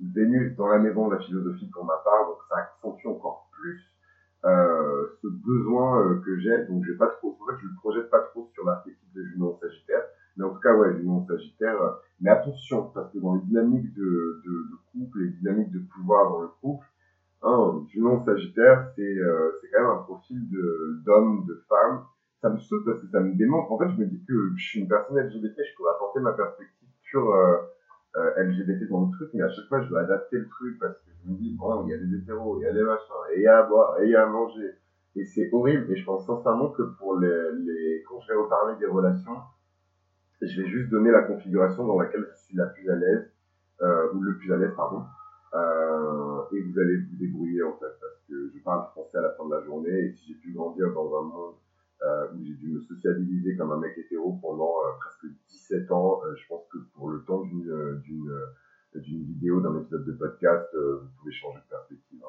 Vénus 0.00 0.56
dans 0.56 0.68
la 0.68 0.78
maison 0.78 1.08
de 1.08 1.14
la 1.14 1.20
philosophie 1.20 1.68
pour 1.72 1.84
ma 1.84 1.96
part, 2.04 2.26
donc 2.26 2.38
ça 2.48 2.56
accentue 2.56 3.06
encore 3.06 3.48
plus 3.52 3.80
euh, 4.44 5.06
ce 5.22 5.28
besoin 5.28 6.02
euh, 6.02 6.20
que 6.24 6.38
j'ai. 6.38 6.64
Donc 6.66 6.84
je 6.84 6.92
vais 6.92 6.98
pas 6.98 7.08
trop, 7.08 7.36
ça 7.46 7.54
que 7.54 7.60
je 7.60 7.66
le 7.66 7.74
projette 7.76 8.10
pas 8.10 8.20
trop 8.20 8.50
sur 8.52 8.64
l'archétype 8.64 9.12
de 9.14 9.24
Junon 9.24 9.58
Sagittaire, 9.60 10.02
mais 10.36 10.44
en 10.44 10.50
tout 10.50 10.60
cas 10.60 10.74
ouais 10.74 10.96
Junon 10.96 11.26
Sagittaire. 11.26 11.80
Euh, 11.80 11.90
mais 12.20 12.30
attention 12.30 12.90
parce 12.94 13.12
que 13.12 13.18
dans 13.18 13.34
les 13.34 13.40
dynamiques 13.42 13.92
de, 13.94 14.42
de, 14.44 14.50
de 14.50 14.76
couple, 14.92 15.20
les 15.20 15.30
dynamiques 15.30 15.72
de 15.72 15.80
pouvoir 15.94 16.30
dans 16.30 16.42
le 16.42 16.48
couple, 16.60 16.86
hein, 17.42 17.84
Junon 17.88 18.24
Sagittaire 18.24 18.88
c'est 18.96 19.02
euh, 19.02 19.52
c'est 19.60 19.70
quand 19.70 19.82
même 19.82 19.90
un 19.90 20.02
profil 20.02 20.50
de 20.50 21.02
d'homme, 21.04 21.46
de 21.46 21.62
femme. 21.68 22.04
Ça 22.42 22.50
me 22.50 22.58
saute 22.58 22.84
parce 22.84 23.00
que 23.00 23.08
ça 23.08 23.20
me 23.20 23.34
démontre. 23.34 23.72
En 23.72 23.78
fait, 23.78 23.88
je 23.88 23.96
me 23.96 24.04
dis 24.04 24.22
que 24.28 24.52
je 24.56 24.62
suis 24.62 24.80
une 24.80 24.88
personne 24.88 25.16
LGBT, 25.18 25.54
je 25.56 25.76
pourrais 25.76 25.92
apporter 25.92 26.20
ma 26.20 26.32
perspective 26.34 26.88
sur 27.00 27.32
euh, 27.32 27.56
LGBT 28.14 28.88
dans 28.88 29.06
le 29.06 29.12
truc, 29.12 29.30
mais 29.34 29.42
à 29.42 29.48
chaque 29.50 29.66
fois, 29.66 29.82
je 29.82 29.88
dois 29.88 30.00
adapter 30.00 30.38
le 30.38 30.48
truc 30.48 30.78
parce 30.78 30.96
que 30.98 31.10
je 31.24 31.30
me 31.30 31.36
dis, 31.36 31.54
bon, 31.58 31.84
il 31.86 31.90
y 31.90 31.94
a 31.94 31.98
des 31.98 32.16
hétéros, 32.16 32.60
il 32.60 32.64
y 32.64 32.66
a 32.66 32.72
des 32.72 32.82
machins, 32.82 33.14
et 33.32 33.38
il 33.38 33.42
y 33.42 33.46
a 33.46 33.58
à 33.58 33.62
boire, 33.64 34.00
et 34.00 34.04
il 34.04 34.10
y 34.10 34.14
a 34.14 34.22
à 34.22 34.26
manger. 34.26 34.70
Et 35.16 35.24
c'est 35.24 35.50
horrible, 35.52 35.90
et 35.90 35.96
je 35.96 36.04
pense 36.04 36.26
sincèrement 36.26 36.70
que 36.70 36.82
pour 36.82 37.18
les, 37.18 37.52
les, 37.58 38.04
quand 38.08 38.20
je 38.20 38.28
vais 38.28 38.38
reparler 38.38 38.76
des 38.78 38.86
relations, 38.86 39.36
je 40.40 40.62
vais 40.62 40.68
juste 40.68 40.90
donner 40.90 41.10
la 41.10 41.22
configuration 41.22 41.86
dans 41.86 41.98
laquelle 41.98 42.26
je 42.30 42.36
suis 42.44 42.56
la 42.56 42.66
plus 42.66 42.88
à 42.90 42.96
l'aise, 42.96 43.32
euh, 43.82 44.12
ou 44.12 44.20
le 44.20 44.36
plus 44.36 44.52
à 44.52 44.56
l'aise, 44.56 44.72
pardon, 44.76 45.02
euh, 45.54 46.42
et 46.52 46.60
vous 46.60 46.78
allez 46.78 46.96
vous 46.98 47.16
débrouiller 47.16 47.62
en 47.62 47.72
fait, 47.72 47.94
parce 48.00 48.22
que 48.28 48.50
je 48.54 48.62
parle 48.62 48.86
français 48.90 49.18
à 49.18 49.22
la 49.22 49.30
fin 49.30 49.46
de 49.46 49.54
la 49.54 49.64
journée, 49.64 49.90
et 49.90 50.12
si 50.12 50.28
j'ai 50.28 50.34
pu 50.34 50.52
grandir 50.52 50.92
dans 50.92 51.18
un 51.18 51.22
monde 51.22 51.54
euh, 52.04 52.26
où 52.34 52.44
j'ai 52.44 52.54
dû 52.54 52.68
me 52.68 52.80
sociabiliser 52.80 53.56
comme 53.56 53.72
un 53.72 53.78
mec 53.78 53.96
hétéro 53.96 54.38
pendant 54.42 54.78
euh, 54.84 54.92
presque 55.00 55.26
17 55.48 55.90
ans. 55.90 56.20
Euh, 56.24 56.34
je 56.36 56.46
pense 56.48 56.66
que 56.70 56.78
pour 56.94 57.08
le 57.08 57.22
temps 57.24 57.42
d'une 57.42 57.70
euh, 57.70 58.02
d'une 58.94 59.24
vidéo, 59.24 59.60
d'un 59.60 59.76
épisode 59.80 60.04
de 60.04 60.12
podcast, 60.12 60.68
vous 60.72 61.08
pouvez 61.18 61.32
changer 61.32 61.58
de 61.58 61.68
perspective. 61.68 62.20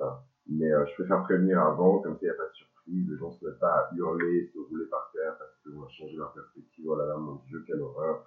Hein. 0.00 0.18
Mais 0.48 0.68
je 0.68 0.94
préfère 0.94 1.22
prévenir 1.22 1.60
avant, 1.60 2.00
comme 2.00 2.14
ça 2.14 2.18
il 2.22 2.24
n'y 2.24 2.30
a 2.30 2.34
pas 2.34 2.48
de 2.48 2.54
surprise, 2.54 3.08
les 3.08 3.16
gens 3.18 3.28
ne 3.28 3.34
se 3.34 3.44
mettent 3.44 3.60
pas 3.60 3.72
à 3.72 3.90
hurler, 3.94 4.50
se 4.52 4.58
rouler 4.58 4.86
par 4.86 5.12
terre 5.14 5.36
parce 5.38 5.54
qu'on 5.62 5.84
a 5.84 5.88
changé 5.90 6.16
leur 6.16 6.32
perspective. 6.32 6.84
Oh 6.88 6.96
là 6.96 7.06
là, 7.06 7.16
mon 7.16 7.36
Dieu, 7.46 7.62
quelle 7.64 7.80
horreur. 7.80 8.26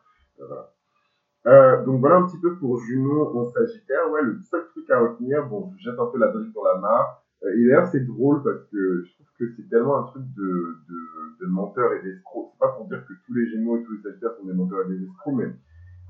Donc 1.83 1.99
voilà 1.99 2.17
un 2.17 2.27
petit 2.27 2.39
peu 2.39 2.55
pour 2.59 2.79
Junon 2.79 3.37
en 3.37 3.49
Sagittaire. 3.49 4.09
Ouais, 4.09 4.21
le 4.21 4.39
seul 4.39 4.65
truc 4.69 4.89
à 4.89 4.99
retenir, 4.99 5.45
bon, 5.47 5.73
je 5.77 5.89
jette 5.91 5.99
un 5.99 6.05
peu 6.05 6.17
la 6.17 6.27
brique 6.27 6.53
dans 6.53 6.63
la 6.63 6.77
mare. 6.77 7.20
Euh, 7.43 7.57
et 7.57 7.65
d'ailleurs, 7.65 7.87
c'est 7.87 8.05
drôle 8.05 8.43
parce 8.43 8.63
que 8.71 9.03
je 9.03 9.13
trouve 9.13 9.27
que 9.39 9.53
c'est 9.55 9.69
tellement 9.69 9.97
un 9.99 10.03
truc 10.03 10.23
de, 10.35 10.77
de, 10.89 11.45
de 11.45 11.45
menteur 11.47 11.93
et 11.93 12.03
d'escroc. 12.03 12.51
C'est 12.53 12.59
pas 12.59 12.69
pour 12.69 12.87
dire 12.87 13.05
que 13.05 13.13
tous 13.25 13.33
les 13.33 13.49
Gémeaux 13.49 13.77
et 13.77 13.83
tous 13.83 13.93
les 13.93 14.01
Sagittaires 14.01 14.33
sont 14.39 14.45
des 14.45 14.53
menteurs 14.53 14.85
et 14.85 14.89
des 14.89 15.03
escrocs, 15.03 15.33
mais 15.35 15.51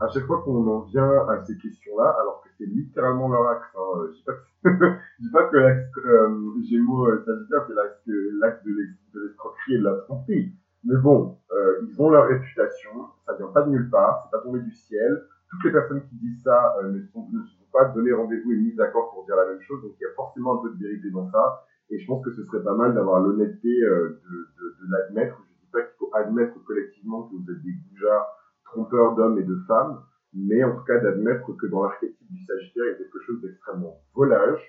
à 0.01 0.07
chaque 0.09 0.25
fois 0.25 0.41
qu'on 0.43 0.67
en 0.67 0.81
vient 0.81 1.27
à 1.29 1.43
ces 1.45 1.57
questions-là, 1.57 2.15
alors 2.21 2.41
que 2.43 2.49
c'est 2.57 2.65
littéralement 2.65 3.29
leur 3.29 3.47
axe, 3.47 3.67
hein, 3.75 4.07
je 4.09 4.17
dis 4.17 4.23
pas 4.23 4.33
que, 4.33 4.41
je 5.19 5.23
dis 5.23 5.31
pas 5.31 5.43
que 5.47 5.57
l'axe 5.57 5.97
euh, 6.05 6.61
Gémeaux 6.63 7.07
euh, 7.07 7.23
Sagittaire 7.23 7.65
c'est 7.67 7.73
l'axe 7.75 8.01
l'axe 8.39 8.63
de 8.63 9.21
l'escroquerie 9.21 9.75
et 9.75 9.77
de 9.77 9.83
la 9.83 9.97
tromperie. 9.97 10.53
Mais 10.83 10.97
bon, 10.97 11.37
euh, 11.51 11.85
ils 11.87 12.01
ont 12.01 12.09
leur 12.09 12.27
réputation, 12.27 12.89
ça 13.25 13.35
vient 13.35 13.47
pas 13.47 13.61
de 13.61 13.69
nulle 13.69 13.89
part, 13.89 14.23
c'est 14.23 14.37
pas 14.37 14.43
tombé 14.43 14.59
du 14.61 14.71
ciel. 14.71 15.23
Toutes 15.51 15.65
les 15.65 15.71
personnes 15.71 16.01
qui 16.09 16.15
disent 16.15 16.41
ça 16.43 16.75
euh, 16.81 16.91
ne, 16.91 17.03
sont, 17.05 17.27
ne 17.31 17.43
pas 17.71 17.85
donné 17.85 18.11
rendez-vous 18.11 18.51
et 18.51 18.55
mis 18.55 18.73
d'accord 18.73 19.11
pour 19.13 19.25
dire 19.25 19.35
la 19.35 19.45
même 19.45 19.61
chose, 19.61 19.81
donc 19.81 19.93
il 19.99 20.03
y 20.03 20.05
a 20.05 20.13
forcément 20.15 20.59
un 20.59 20.63
peu 20.63 20.73
de 20.73 20.83
vérité 20.83 21.09
dans 21.09 21.29
ça. 21.31 21.65
Et 21.89 21.99
je 21.99 22.07
pense 22.07 22.23
que 22.23 22.31
ce 22.31 22.43
serait 22.43 22.63
pas 22.63 22.75
mal 22.75 22.93
d'avoir 22.93 23.21
l'honnêteté 23.21 23.83
euh, 23.83 24.21
de, 24.29 24.89
l'admettre. 24.89 25.41
Je 25.45 25.65
dis 25.65 25.71
pas 25.71 25.81
qu'il 25.81 25.97
faut 25.99 26.09
admettre 26.13 26.63
collectivement 26.63 27.23
que 27.23 27.35
vous 27.35 27.51
êtes 27.51 27.61
des 27.63 27.73
goujats 27.89 28.27
trompeurs 28.65 29.15
d'hommes 29.15 29.37
et 29.39 29.43
de 29.43 29.57
femmes, 29.67 30.01
mais 30.33 30.63
en 30.63 30.75
tout 30.75 30.83
cas 30.83 30.99
d'admettre 30.99 31.51
que 31.57 31.67
dans 31.67 31.83
l'archétype 31.83 32.31
du 32.31 32.45
Sagittaire, 32.45 32.83
il 32.85 32.91
y 32.91 32.95
a 32.95 32.97
quelque 32.97 33.19
chose 33.19 33.41
d'extrêmement 33.41 33.97
volage 34.13 34.61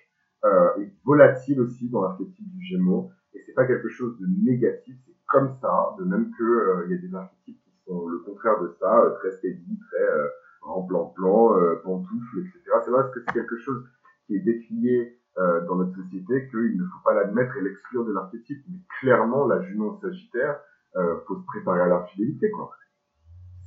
euh, 0.44 0.80
et 0.80 0.92
volatile 1.04 1.60
aussi 1.60 1.88
dans 1.88 2.02
l'archétype 2.02 2.48
du 2.50 2.64
Gémeaux. 2.64 3.10
Et 3.34 3.40
c'est 3.46 3.52
pas 3.52 3.66
quelque 3.66 3.88
chose 3.88 4.18
de 4.18 4.26
négatif, 4.44 4.96
c'est 5.06 5.16
comme 5.26 5.54
ça, 5.60 5.94
de 5.98 6.04
même 6.04 6.30
que 6.36 6.42
euh, 6.42 6.84
il 6.86 6.92
y 6.92 6.98
a 6.98 7.00
des 7.00 7.14
archétypes 7.14 7.62
qui 7.64 7.72
sont 7.86 8.06
le 8.08 8.18
contraire 8.18 8.60
de 8.60 8.68
ça, 8.78 9.00
euh, 9.00 9.10
très 9.18 9.30
steady, 9.32 9.78
très 9.88 10.02
euh, 10.02 10.28
en 10.62 10.82
plan-plan, 10.82 11.58
euh, 11.58 11.76
pantoufles, 11.84 12.40
etc. 12.40 12.60
C'est 12.84 12.90
vrai 12.90 13.04
que 13.12 13.20
c'est 13.20 13.32
quelque 13.32 13.56
chose 13.58 13.84
qui 14.26 14.36
est 14.36 14.40
décrié 14.40 15.18
euh, 15.38 15.64
dans 15.66 15.76
notre 15.76 15.94
société 15.96 16.48
qu'il 16.50 16.76
ne 16.78 16.84
faut 16.84 17.02
pas 17.04 17.14
l'admettre 17.14 17.56
et 17.56 17.62
l'exclure 17.62 18.04
de 18.04 18.12
l'archétype. 18.12 18.62
Mais 18.68 18.78
clairement, 19.00 19.46
la 19.46 19.62
Junon 19.62 19.98
Sagittaire, 20.00 20.60
euh, 20.96 21.16
faut 21.26 21.36
se 21.36 21.46
préparer 21.46 21.80
à 21.80 21.86
l'infidélité, 21.86 22.50
quoi. 22.50 22.70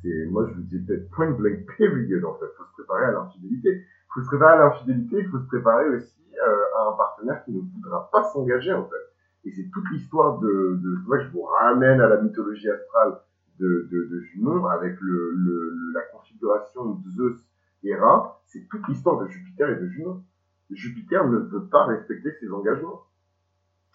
C'est, 0.02 0.26
moi, 0.30 0.48
je 0.48 0.54
vous 0.54 0.62
dis 0.62 0.80
peut-être 0.80 1.10
point 1.10 1.32
blank 1.32 1.66
period, 1.78 2.24
en 2.24 2.36
fait. 2.36 2.46
Faut 2.58 2.66
se 2.66 2.74
préparer 2.74 3.06
à 3.06 3.12
l'infidélité. 3.12 3.84
Faut 4.14 4.22
se 4.22 4.28
préparer 4.28 4.54
à 4.54 4.66
l'infidélité, 4.66 5.18
il 5.20 5.28
faut 5.30 5.39
se 5.39 5.48
préparer 5.48 5.89
aussi 5.89 6.24
euh, 6.48 6.78
à 6.78 6.89
un 6.89 6.98
partenaire 6.98 7.43
qui 7.43 7.52
ne 7.52 7.62
voudra 7.62 8.10
pas 8.12 8.24
s'engager, 8.26 8.74
en 8.74 8.86
fait. 8.86 9.50
Et 9.50 9.52
c'est 9.52 9.70
toute 9.72 9.89
l'histoire 9.91 10.39
de, 10.39 10.80
de, 10.82 11.20
je 11.20 11.30
vous 11.30 11.41
ramène 11.41 12.00
à 12.00 12.08
la 12.08 12.22
mythologie 12.22 12.70
astrale 12.70 13.20
de, 13.60 13.88
de, 13.91 14.20
Junon 14.22 14.66
avec 14.68 14.97
le, 14.99 15.91
la 15.93 16.01
configuration 16.01 17.01
Zeus 17.16 17.39
Hera. 17.84 18.41
C'est 18.47 18.68
toute 18.70 18.88
l'histoire 18.88 19.22
de 19.22 19.28
Jupiter 19.28 19.70
et 19.70 19.76
de 19.76 19.88
Junon. 19.88 20.24
Jupiter 20.72 21.28
ne 21.28 21.38
veut 21.38 21.68
pas 21.68 21.86
respecter 21.86 22.32
ses 22.39 22.51
engagements. 22.51 23.03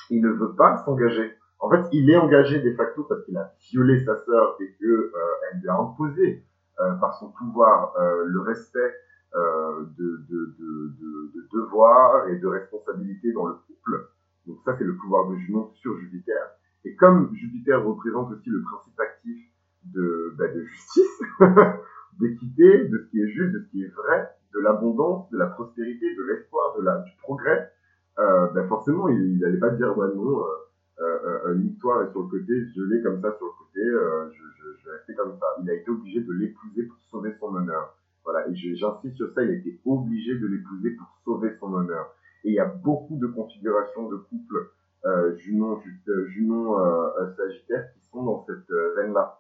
Il 0.09 0.23
ne 0.23 0.31
veut 0.31 0.55
pas 0.55 0.77
s'engager. 0.85 1.35
En 1.59 1.69
fait, 1.69 1.85
il 1.93 2.09
est 2.11 2.17
engagé 2.17 2.61
de 2.61 2.75
facto 2.75 3.05
parce 3.05 3.23
qu'il 3.25 3.37
a 3.37 3.53
violé 3.71 4.03
sa 4.05 4.17
sœur 4.17 4.57
et 4.61 4.73
que 4.81 4.87
euh, 4.87 5.11
elle 5.53 5.61
lui 5.61 5.69
a 5.69 5.77
imposé 5.77 6.45
euh, 6.81 6.95
par 6.95 7.15
son 7.19 7.31
pouvoir 7.33 7.95
euh, 7.99 8.25
le 8.27 8.41
respect 8.41 8.95
de, 9.33 10.27
de, 10.29 10.57
de, 10.59 11.31
de, 11.35 11.49
devoirs 11.53 12.29
et 12.31 12.37
de 12.41 12.49
responsabilités 12.49 13.33
dans 13.33 13.47
le 13.47 13.55
couple. 13.55 14.09
Donc 14.45 14.59
ça, 14.65 14.75
c'est 14.77 14.83
le 14.83 14.97
pouvoir 14.97 15.29
de 15.29 15.37
Junon 15.37 15.71
sur 15.75 15.97
Jupiter. 15.99 16.51
Et 16.85 16.97
comme 16.97 17.33
Jupiter 17.35 17.85
représente 17.85 18.33
aussi 18.33 18.51
le 18.51 18.63
principe 18.63 18.99
actif 18.99 19.50
de, 19.85 20.35
bah, 20.39 20.49
de 20.49 20.63
justice, 20.63 21.23
d'équité, 22.21 22.85
de 22.85 22.99
ce 22.99 23.11
qui 23.11 23.21
est 23.23 23.29
juste, 23.29 23.53
de 23.53 23.61
ce 23.61 23.71
qui 23.71 23.83
est 23.83 23.95
vrai, 23.95 24.29
de 24.55 24.61
l'abondance, 24.61 25.31
de 25.31 25.39
la 25.39 25.47
prospérité, 25.47 26.15
de 26.15 26.23
l'espoir, 26.23 26.77
de 26.79 26.83
la, 26.83 26.99
du 26.99 27.13
progrès, 27.23 27.71
euh, 28.19 28.49
ben 28.49 28.67
forcément, 28.69 29.09
il 29.09 29.39
n'allait 29.39 29.59
pas 29.59 29.71
dire, 29.71 29.97
ouais, 29.97 30.09
non, 30.15 30.41
euh, 30.41 31.19
euh, 31.47 31.55
l'histoire 31.55 32.03
est 32.03 32.11
sur 32.11 32.23
le 32.23 32.29
côté, 32.29 32.53
je 32.77 32.83
l'ai 32.83 33.03
comme 33.03 33.21
ça 33.23 33.35
sur 33.39 33.47
le 33.47 33.53
côté, 33.53 33.81
euh, 33.81 34.29
je, 34.31 34.43
je, 34.59 34.91
je 35.09 35.17
comme 35.17 35.39
ça. 35.39 35.47
Il 35.63 35.71
a 35.71 35.75
été 35.75 35.91
obligé 35.91 36.21
de 36.21 36.33
l'épouser 36.33 36.83
pour 36.83 36.99
sauver 37.11 37.35
son 37.41 37.55
honneur. 37.55 37.97
Voilà, 38.25 38.47
et 38.49 38.55
j'insiste 38.55 39.17
sur 39.17 39.33
ça, 39.33 39.43
il 39.43 39.51
a 39.51 39.55
été 39.55 39.81
obligé 39.87 40.35
de 40.35 40.47
l'épouser 40.47 40.91
pour 40.91 41.07
sauver 41.25 41.55
son 41.59 41.73
honneur. 41.73 42.15
Et 42.45 42.51
il 42.51 42.55
y 42.55 42.61
a 42.61 42.67
beaucoup 42.67 43.17
de 43.17 43.27
configurations 43.27 44.09
de 44.09 44.17
couples 44.17 44.71
euh, 45.07 45.35
Junon, 45.39 45.81
Junon 46.27 46.79
euh, 46.79 47.35
Sagittaire 47.37 47.91
qui 47.95 48.01
sont 48.11 48.23
dans 48.23 48.45
cette 48.47 48.71
euh, 48.71 48.95
veine-là. 48.97 49.40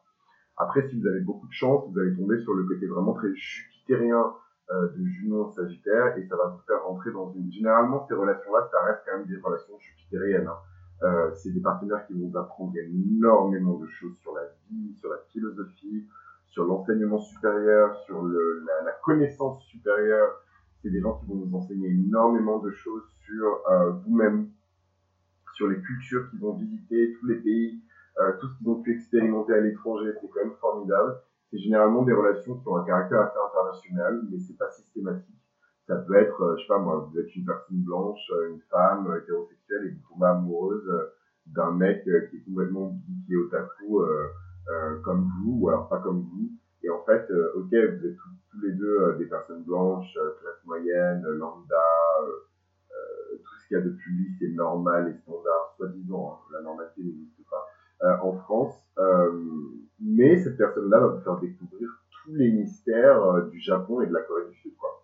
Après, 0.61 0.87
si 0.89 1.01
vous 1.01 1.07
avez 1.07 1.21
beaucoup 1.21 1.47
de 1.47 1.53
chance, 1.53 1.89
vous 1.91 1.99
allez 1.99 2.15
tomber 2.15 2.39
sur 2.43 2.53
le 2.53 2.65
côté 2.65 2.87
vraiment 2.87 3.15
très 3.15 3.35
jupitérien 3.35 4.31
euh, 4.71 4.89
de 4.89 5.07
Junon 5.07 5.51
Sagittaire 5.53 6.19
et 6.19 6.27
ça 6.27 6.37
va 6.37 6.49
vous 6.49 6.61
faire 6.67 6.85
rentrer 6.85 7.11
dans 7.13 7.33
une... 7.33 7.51
Généralement, 7.51 8.07
ces 8.07 8.13
relations-là, 8.13 8.69
ça 8.71 8.83
reste 8.85 9.01
quand 9.07 9.17
même 9.17 9.27
des 9.27 9.39
relations 9.39 9.79
jupitériennes. 9.79 10.49
Hein. 10.49 10.59
Euh, 11.03 11.31
c'est 11.35 11.51
des 11.51 11.61
partenaires 11.61 12.07
qui 12.07 12.13
vont 12.13 12.29
vous 12.29 12.37
apprendre 12.37 12.75
énormément 12.77 13.79
de 13.79 13.87
choses 13.87 14.15
sur 14.19 14.35
la 14.35 14.43
vie, 14.69 14.95
sur 15.01 15.09
la 15.09 15.17
philosophie, 15.33 16.07
sur 16.49 16.65
l'enseignement 16.65 17.21
supérieur, 17.21 17.97
sur 18.05 18.23
la, 18.23 18.93
connaissance 19.03 19.63
supérieure. 19.65 20.43
C'est 20.83 20.91
des 20.91 21.01
gens 21.01 21.15
qui 21.15 21.27
vont 21.27 21.37
vous 21.37 21.57
enseigner 21.57 21.89
énormément 21.89 22.59
de 22.59 22.71
choses 22.71 23.05
sur 23.25 23.63
euh, 23.71 23.93
vous-même, 24.05 24.51
sur 25.55 25.69
les 25.69 25.81
cultures 25.81 26.29
qu'ils 26.29 26.41
vont 26.41 26.53
visiter, 26.53 27.17
tous 27.19 27.27
les 27.29 27.37
pays, 27.37 27.83
tout 28.41 28.49
ce 28.49 28.59
qu'ils 28.59 28.69
ont 28.69 28.83
pu 28.83 28.95
expérimenter 28.95 29.55
à 29.55 29.61
l'étranger. 29.61 30.13
C'est 30.21 30.29
quand 30.29 30.45
même 30.45 30.57
formidable. 30.61 31.17
C'est 31.51 31.59
généralement 31.59 32.03
des 32.03 32.13
relations 32.13 32.57
qui 32.59 32.69
ont 32.69 32.77
un 32.77 32.85
caractère 32.85 33.21
assez 33.23 33.39
international, 33.39 34.23
mais 34.31 34.39
c'est 34.39 34.57
pas 34.57 34.71
systématique. 34.71 35.35
Ça 35.87 35.97
peut 35.97 36.15
être, 36.15 36.41
euh, 36.43 36.57
je 36.57 36.63
sais 36.63 36.69
pas 36.69 36.79
moi, 36.79 37.09
vous 37.11 37.19
êtes 37.19 37.35
une 37.35 37.45
personne 37.45 37.83
blanche, 37.83 38.21
euh, 38.33 38.51
une 38.51 38.61
femme 38.71 39.13
hétérosexuelle 39.21 39.87
et 39.87 39.91
vous 39.91 40.15
tombez 40.15 40.27
amoureuse 40.27 41.11
d'un 41.47 41.73
mec 41.73 42.05
qui 42.05 42.11
est 42.11 42.45
complètement 42.45 42.95
geek 43.05 43.31
et 43.31 43.37
otaku 43.37 44.05
euh, 44.69 45.01
comme 45.03 45.29
vous, 45.43 45.59
ou 45.61 45.69
alors 45.69 45.89
pas 45.89 45.99
comme 45.99 46.21
vous. 46.21 46.51
Et 46.83 46.91
en 46.91 47.03
fait, 47.05 47.29
euh, 47.31 47.53
ok, 47.57 47.71
vous 47.71 48.07
êtes 48.07 48.17
tous, 48.17 48.61
les 48.63 48.73
deux 48.73 49.01
euh, 49.01 49.17
des 49.17 49.27
personnes 49.27 49.65
blanches, 49.65 50.13
classe 50.41 50.65
moyenne, 50.65 51.23
lambda, 51.23 51.77
tout 53.43 53.55
ce 53.59 53.69
qu'il 53.69 53.79
y 53.79 53.81
a 53.81 53.83
de 53.83 53.91
plus 53.91 54.13
lisse 54.13 54.43
et 54.43 54.53
normal 54.53 55.09
et 55.09 55.19
standard, 55.23 55.75
soi-disant, 55.77 56.35
hein, 56.35 56.53
la 56.53 56.63
normalité 56.63 57.03
n'existe 57.03 57.39
en 58.03 58.32
France. 58.32 58.74
mais 60.01 60.38
cette 60.38 60.57
personne-là 60.57 60.98
va 60.98 61.07
vous 61.09 61.20
faire 61.20 61.38
découvrir 61.38 61.88
tous 62.24 62.34
les 62.34 62.51
mystères 62.51 63.42
du 63.51 63.61
Japon 63.61 64.01
et 64.01 64.07
de 64.07 64.12
la 64.12 64.22
Corée 64.22 64.46
du 64.48 64.55
Sud, 64.57 64.76
quoi. 64.76 65.03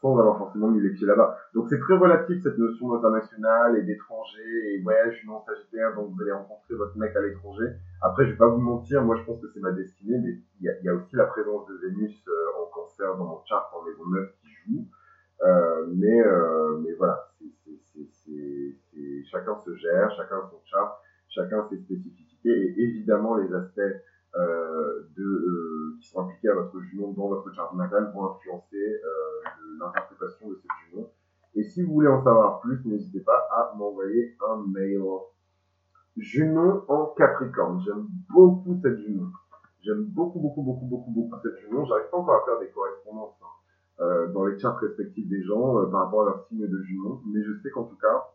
sans 0.00 0.18
avoir 0.18 0.38
forcément 0.38 0.68
mis 0.68 0.80
les 0.80 0.90
pieds 0.90 1.06
là-bas. 1.06 1.36
Donc 1.54 1.68
c'est 1.68 1.78
très 1.78 1.94
relatif 1.94 2.42
cette 2.42 2.58
notion 2.58 2.92
d'international 2.92 3.78
et 3.78 3.82
d'étranger, 3.82 4.74
et 4.74 4.82
ouais, 4.82 5.10
je 5.10 5.16
suis 5.18 5.28
non 5.28 5.40
sagittaire, 5.40 5.94
donc 5.94 6.10
vous 6.12 6.22
allez 6.22 6.32
rencontrer 6.32 6.74
votre 6.74 6.96
mec 6.96 7.14
à 7.16 7.20
l'étranger. 7.20 7.66
Après, 8.00 8.26
je 8.26 8.32
vais 8.32 8.36
pas 8.36 8.48
vous 8.48 8.60
mentir, 8.60 9.02
moi 9.02 9.16
je 9.16 9.22
pense 9.22 9.40
que 9.40 9.48
c'est 9.54 9.60
ma 9.60 9.72
destinée, 9.72 10.18
mais 10.18 10.38
il 10.60 10.84
y 10.84 10.88
a, 10.88 10.94
aussi 10.94 11.16
la 11.16 11.26
présence 11.26 11.66
de 11.68 11.74
Vénus 11.74 12.22
euh, 12.28 12.62
en 12.62 12.66
cancer 12.66 13.16
dans 13.16 13.24
mon 13.24 13.44
chart 13.44 13.70
en 13.74 13.84
maison 13.84 14.04
9 14.06 14.28
qui 14.40 14.48
joue. 14.48 14.86
Euh, 15.44 15.86
mais, 15.88 16.20
euh, 16.20 16.78
mais 16.84 16.92
voilà, 16.94 17.28
c'est 17.36 17.72
chacun 19.24 19.56
se 19.56 19.74
gère, 19.76 20.10
chacun 20.16 20.42
son 20.50 20.60
chart, 20.64 21.00
chacun 21.34 21.66
ses 21.70 21.78
spécificités, 21.78 22.50
et 22.50 22.82
évidemment 22.82 23.36
les 23.36 23.52
aspects 23.52 23.80
euh, 24.34 25.08
de, 25.16 25.22
euh, 25.22 25.98
qui 26.00 26.08
sont 26.08 26.20
impliqués 26.20 26.48
à 26.48 26.54
votre 26.54 26.80
jumeau 26.80 27.12
dans 27.14 27.28
votre 27.28 27.52
charte 27.52 27.74
natale 27.74 28.10
vont 28.14 28.30
influencer 28.30 28.76
euh, 28.76 29.50
l'interprétation 29.78 30.48
de 30.48 30.54
cette 30.54 30.90
jumeau. 30.90 31.10
Et 31.54 31.64
si 31.64 31.82
vous 31.82 31.92
voulez 31.92 32.08
en 32.08 32.24
savoir 32.24 32.60
plus, 32.60 32.82
n'hésitez 32.86 33.20
pas 33.20 33.46
à 33.50 33.74
m'envoyer 33.76 34.34
un 34.48 34.64
mail. 34.68 35.02
Junon 36.16 36.84
en 36.88 37.06
Capricorne. 37.16 37.80
J'aime 37.84 38.06
beaucoup 38.30 38.78
cette 38.82 38.98
junon. 39.00 39.28
J'aime 39.82 40.04
beaucoup, 40.04 40.40
beaucoup, 40.40 40.62
beaucoup, 40.62 40.86
beaucoup, 40.86 41.10
beaucoup 41.10 41.36
cette 41.42 41.58
junon. 41.60 41.84
J'arrive 41.86 42.10
pas 42.10 42.18
encore 42.18 42.42
à 42.42 42.44
faire 42.44 42.58
des 42.58 42.70
correspondances 42.70 43.38
hein, 43.98 44.26
dans 44.34 44.44
les 44.44 44.58
charts 44.58 44.78
respectifs 44.78 45.28
des 45.28 45.42
gens 45.42 45.74
par 45.90 46.04
rapport 46.04 46.22
à 46.22 46.24
leur 46.26 46.46
signe 46.48 46.66
de 46.66 46.82
junon. 46.82 47.20
Mais 47.26 47.42
je 47.42 47.52
sais 47.62 47.70
qu'en 47.70 47.84
tout 47.84 47.96
cas, 47.96 48.28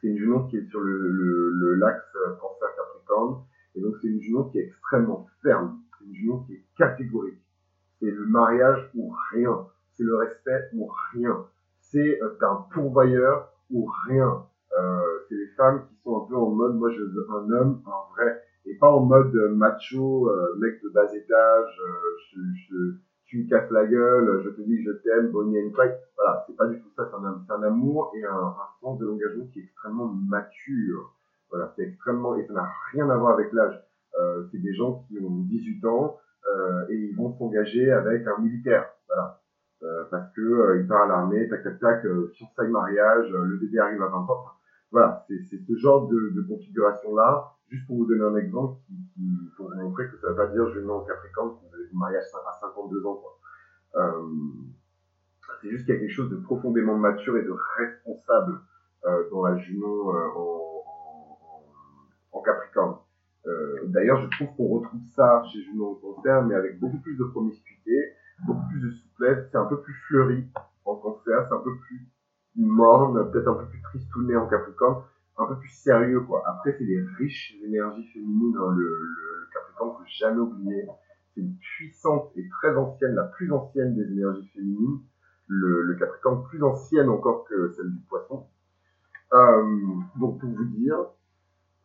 c'est 0.00 0.08
une 0.08 0.18
junon 0.18 0.46
qui 0.46 0.56
est 0.56 0.68
sur 0.68 0.80
le, 0.80 1.74
l'axe 1.74 2.16
cancer 2.40 2.68
Capricorne. 2.76 3.44
Et 3.74 3.80
donc, 3.80 3.94
c'est 4.00 4.08
une 4.08 4.20
junon 4.20 4.44
qui 4.44 4.58
est 4.58 4.66
extrêmement 4.66 5.26
ferme. 5.42 5.80
C'est 5.98 6.06
une 6.06 6.14
junon 6.14 6.38
qui 6.40 6.54
est 6.54 6.64
catégorique. 6.76 7.42
C'est 8.00 8.10
le 8.10 8.26
mariage 8.26 8.90
ou 8.94 9.12
rien. 9.32 9.66
C'est 9.92 10.04
le 10.04 10.16
respect 10.16 10.68
ou 10.74 10.90
rien. 11.12 11.46
C'est 11.80 12.20
euh, 12.22 12.36
un 12.42 12.66
pourvoyeur 12.72 13.52
ou 13.70 13.90
rien. 14.06 14.46
Euh, 14.78 15.00
c'est 15.28 15.34
les 15.34 15.48
femmes 15.56 15.86
qui 15.88 15.96
sont 16.02 16.24
un 16.24 16.28
peu 16.28 16.36
en 16.36 16.50
mode, 16.50 16.76
moi 16.76 16.90
je 16.90 17.02
veux 17.02 17.26
un 17.30 17.50
homme, 17.50 17.82
un 17.86 18.14
vrai, 18.14 18.42
et 18.66 18.74
pas 18.74 18.90
en 18.90 19.00
mode 19.00 19.34
euh, 19.34 19.54
macho, 19.54 20.28
euh, 20.30 20.56
mec 20.58 20.82
de 20.82 20.88
bas 20.90 21.12
étage, 21.14 21.80
euh, 21.80 22.42
je, 22.70 22.94
tu 23.28 23.44
me 23.44 23.48
casses 23.48 23.70
la 23.70 23.86
gueule, 23.86 24.42
je 24.44 24.50
te 24.50 24.60
dis 24.62 24.82
que 24.82 24.92
je 24.92 24.96
t'aime, 24.98 25.28
Bonnie 25.30 25.60
and 25.60 25.70
Clyde. 25.70 25.96
Voilà, 26.16 26.44
c'est 26.46 26.56
pas 26.56 26.66
du 26.66 26.80
tout 26.80 26.90
ça, 26.96 27.08
c'est 27.10 27.52
un, 27.52 27.62
amour 27.62 28.12
et 28.16 28.24
un, 28.24 28.32
un 28.32 28.68
sens 28.80 28.98
de 28.98 29.06
l'engagement 29.06 29.46
qui 29.52 29.60
est 29.60 29.64
extrêmement 29.64 30.06
mature. 30.06 31.14
Voilà, 31.50 31.72
c'est 31.76 31.82
extrêmement, 31.82 32.36
et 32.36 32.46
ça 32.46 32.54
n'a 32.54 32.68
rien 32.92 33.08
à 33.08 33.16
voir 33.16 33.34
avec 33.34 33.52
l'âge. 33.52 33.80
Euh, 34.18 34.44
c'est 34.50 34.58
des 34.58 34.74
gens 34.74 35.04
qui 35.06 35.18
ont 35.20 35.30
18 35.30 35.84
ans 35.84 36.18
euh, 36.46 36.86
et 36.88 36.96
ils 36.96 37.16
vont 37.16 37.36
s'engager 37.38 37.90
avec 37.92 38.26
un 38.26 38.38
militaire. 38.38 38.90
Voilà. 39.06 39.38
Euh, 39.84 40.04
parce 40.10 40.32
que 40.32 40.40
euh, 40.40 40.80
il 40.80 40.88
part 40.88 41.02
à 41.02 41.06
l'armée, 41.06 41.48
tac 41.48 41.62
tac 41.62 41.78
tac, 41.78 42.04
euh, 42.04 42.32
fiançailles, 42.34 42.70
mariage, 42.70 43.30
le 43.30 43.56
bébé 43.58 43.78
arrive 43.78 44.02
à 44.02 44.08
20 44.08 44.16
ans. 44.16 44.44
Voilà, 44.90 45.24
c'est 45.28 45.58
ce 45.58 45.76
genre 45.76 46.08
de, 46.08 46.32
de 46.34 46.42
configuration-là, 46.48 47.52
juste 47.70 47.86
pour 47.86 47.96
vous 47.96 48.06
donner 48.06 48.24
un 48.24 48.36
exemple, 48.36 48.80
pour 49.56 49.70
vous 49.70 49.76
montrer 49.76 50.08
que 50.08 50.16
ça 50.18 50.28
ne 50.28 50.32
veut 50.32 50.36
pas 50.36 50.46
dire 50.48 50.68
je 50.74 50.80
vais 50.80 50.90
en 50.90 51.04
Capricorne, 51.04 51.50
vous 51.50 51.74
avez 51.74 51.84
un 51.84 51.98
mariage 51.98 52.24
à 52.46 52.60
52 52.60 53.06
ans. 53.06 53.22
Euh, 53.96 54.22
c'est 55.60 55.70
juste 55.70 55.86
qu'il 55.86 55.94
y 55.94 55.96
a 55.96 56.00
quelque 56.00 56.12
chose 56.12 56.30
de 56.30 56.36
profondément 56.36 56.96
mature 56.96 57.36
et 57.36 57.42
de 57.42 57.54
responsable 57.76 58.60
euh, 59.04 59.30
dans 59.30 59.46
la 59.46 59.56
Junon 59.56 60.14
euh, 60.14 60.28
en, 62.32 62.42
Capricorne. 62.42 62.96
D'ailleurs, 63.86 64.20
je 64.20 64.28
trouve 64.28 64.54
qu'on 64.56 64.68
retrouve 64.78 65.00
ça 65.14 65.42
chez 65.50 65.62
Junon 65.62 65.92
en 65.92 65.94
Cancer, 65.94 66.44
mais 66.44 66.54
avec 66.54 66.78
beaucoup 66.78 66.98
plus 66.98 67.16
de 67.16 67.24
promiscuité, 67.24 68.14
beaucoup 68.46 68.66
plus 68.68 68.80
de 68.80 68.90
souplesse, 68.90 69.48
c'est 69.50 69.56
un 69.56 69.64
peu 69.64 69.80
plus 69.80 69.94
fleuri 70.06 70.46
en 70.84 70.96
Cancer, 70.96 71.46
c'est 71.48 71.54
un 71.54 71.60
peu 71.60 71.76
plus 71.78 72.08
morne, 72.56 73.30
peut-être 73.30 73.48
un 73.48 73.54
peu 73.54 73.66
plus 73.66 73.82
tristouné 73.82 74.36
en 74.36 74.46
Capricorne, 74.48 75.02
un 75.38 75.46
peu 75.46 75.58
plus 75.58 75.70
sérieux 75.70 76.20
quoi. 76.20 76.42
Après 76.46 76.74
c'est 76.78 76.84
des 76.84 77.00
riches 77.16 77.56
énergies 77.64 78.06
féminines 78.12 78.52
dans 78.52 78.70
le, 78.70 78.84
le, 78.84 79.40
le 79.40 79.48
Capricorne 79.52 79.96
faut 79.98 80.10
jamais 80.18 80.40
oublier. 80.40 80.86
C'est 81.34 81.40
une 81.40 81.56
puissante 81.56 82.32
et 82.36 82.48
très 82.48 82.74
ancienne, 82.76 83.14
la 83.14 83.24
plus 83.24 83.52
ancienne 83.52 83.94
des 83.94 84.10
énergies 84.12 84.48
féminines. 84.48 85.00
Le, 85.46 85.82
le 85.82 85.94
Capricorne 85.94 86.44
plus 86.48 86.62
ancienne 86.62 87.08
encore 87.08 87.44
que 87.44 87.72
celle 87.72 87.90
du 87.90 88.00
Poisson. 88.08 88.46
Euh, 89.32 89.76
donc 90.16 90.40
pour 90.40 90.50
vous 90.50 90.64
dire. 90.64 90.96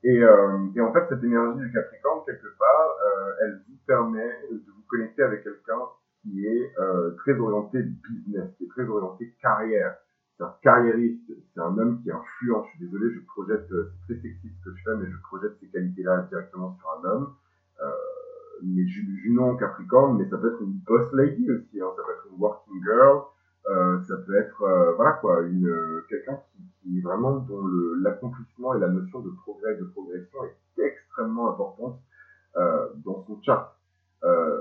Et, 0.06 0.22
euh, 0.22 0.68
et, 0.76 0.82
en 0.82 0.92
fait 0.92 1.06
cette 1.08 1.24
énergie 1.24 1.60
du 1.60 1.72
Capricorne 1.72 2.22
quelque 2.26 2.58
part, 2.58 2.90
euh, 3.06 3.32
elle 3.42 3.62
vous 3.70 3.78
permet 3.86 4.32
de 4.52 4.72
vous 4.76 4.84
connecter 4.88 5.24
avec 5.24 5.44
quelqu'un 5.44 5.80
qui 6.24 6.46
est 6.46 6.74
très 7.18 7.38
orienté 7.38 7.82
business, 7.82 8.50
qui 8.58 8.64
est 8.66 8.70
très 8.70 8.88
orienté 8.88 9.36
carrière 9.42 9.98
c'est 10.38 10.44
un 10.44 10.56
carriériste, 10.62 11.32
c'est 11.54 11.60
un 11.60 11.78
homme 11.78 12.02
qui 12.02 12.10
est 12.10 12.14
influent. 12.14 12.64
Je 12.64 12.70
suis 12.72 12.86
désolé, 12.86 13.14
je 13.14 13.20
projette, 13.26 13.68
c'est 13.70 14.14
très 14.14 14.22
sexiste 14.22 14.56
ce 14.64 14.70
que 14.70 14.76
je 14.76 14.84
fais, 14.84 14.96
mais 14.96 15.10
je 15.10 15.18
projette 15.22 15.58
ces 15.60 15.68
qualités-là 15.68 16.28
directement 16.30 16.76
sur 16.80 16.90
un 17.00 17.10
homme. 17.10 17.34
Euh, 17.82 17.92
mais 18.64 18.88
Junon 18.88 19.56
Capricorne, 19.58 20.18
mais 20.18 20.30
ça 20.30 20.38
peut 20.38 20.54
être 20.54 20.62
une 20.62 20.80
boss 20.86 21.12
lady 21.14 21.52
aussi, 21.52 21.82
hein, 21.82 21.88
ça 21.96 22.04
peut 22.04 22.12
être 22.14 22.28
une 22.32 22.40
working 22.40 22.82
girl, 22.84 23.22
euh, 23.68 24.02
ça 24.04 24.18
peut 24.18 24.36
être, 24.36 24.62
euh, 24.64 24.94
voilà 24.94 25.14
quoi, 25.14 25.42
une 25.42 26.02
quelqu'un 26.10 26.40
qui, 26.82 26.98
est 26.98 27.02
vraiment 27.02 27.38
dont 27.38 27.66
l'accomplissement 28.02 28.76
et 28.76 28.80
la 28.80 28.90
notion 28.90 29.22
de 29.22 29.30
progrès 29.30 29.74
et 29.74 29.78
de 29.78 29.86
progression 29.86 30.40
est 30.44 30.82
extrêmement 30.82 31.52
importante 31.52 32.00
euh, 32.58 32.90
dans 33.06 33.24
son 33.26 33.42
chart. 33.42 33.78
Euh, 34.24 34.60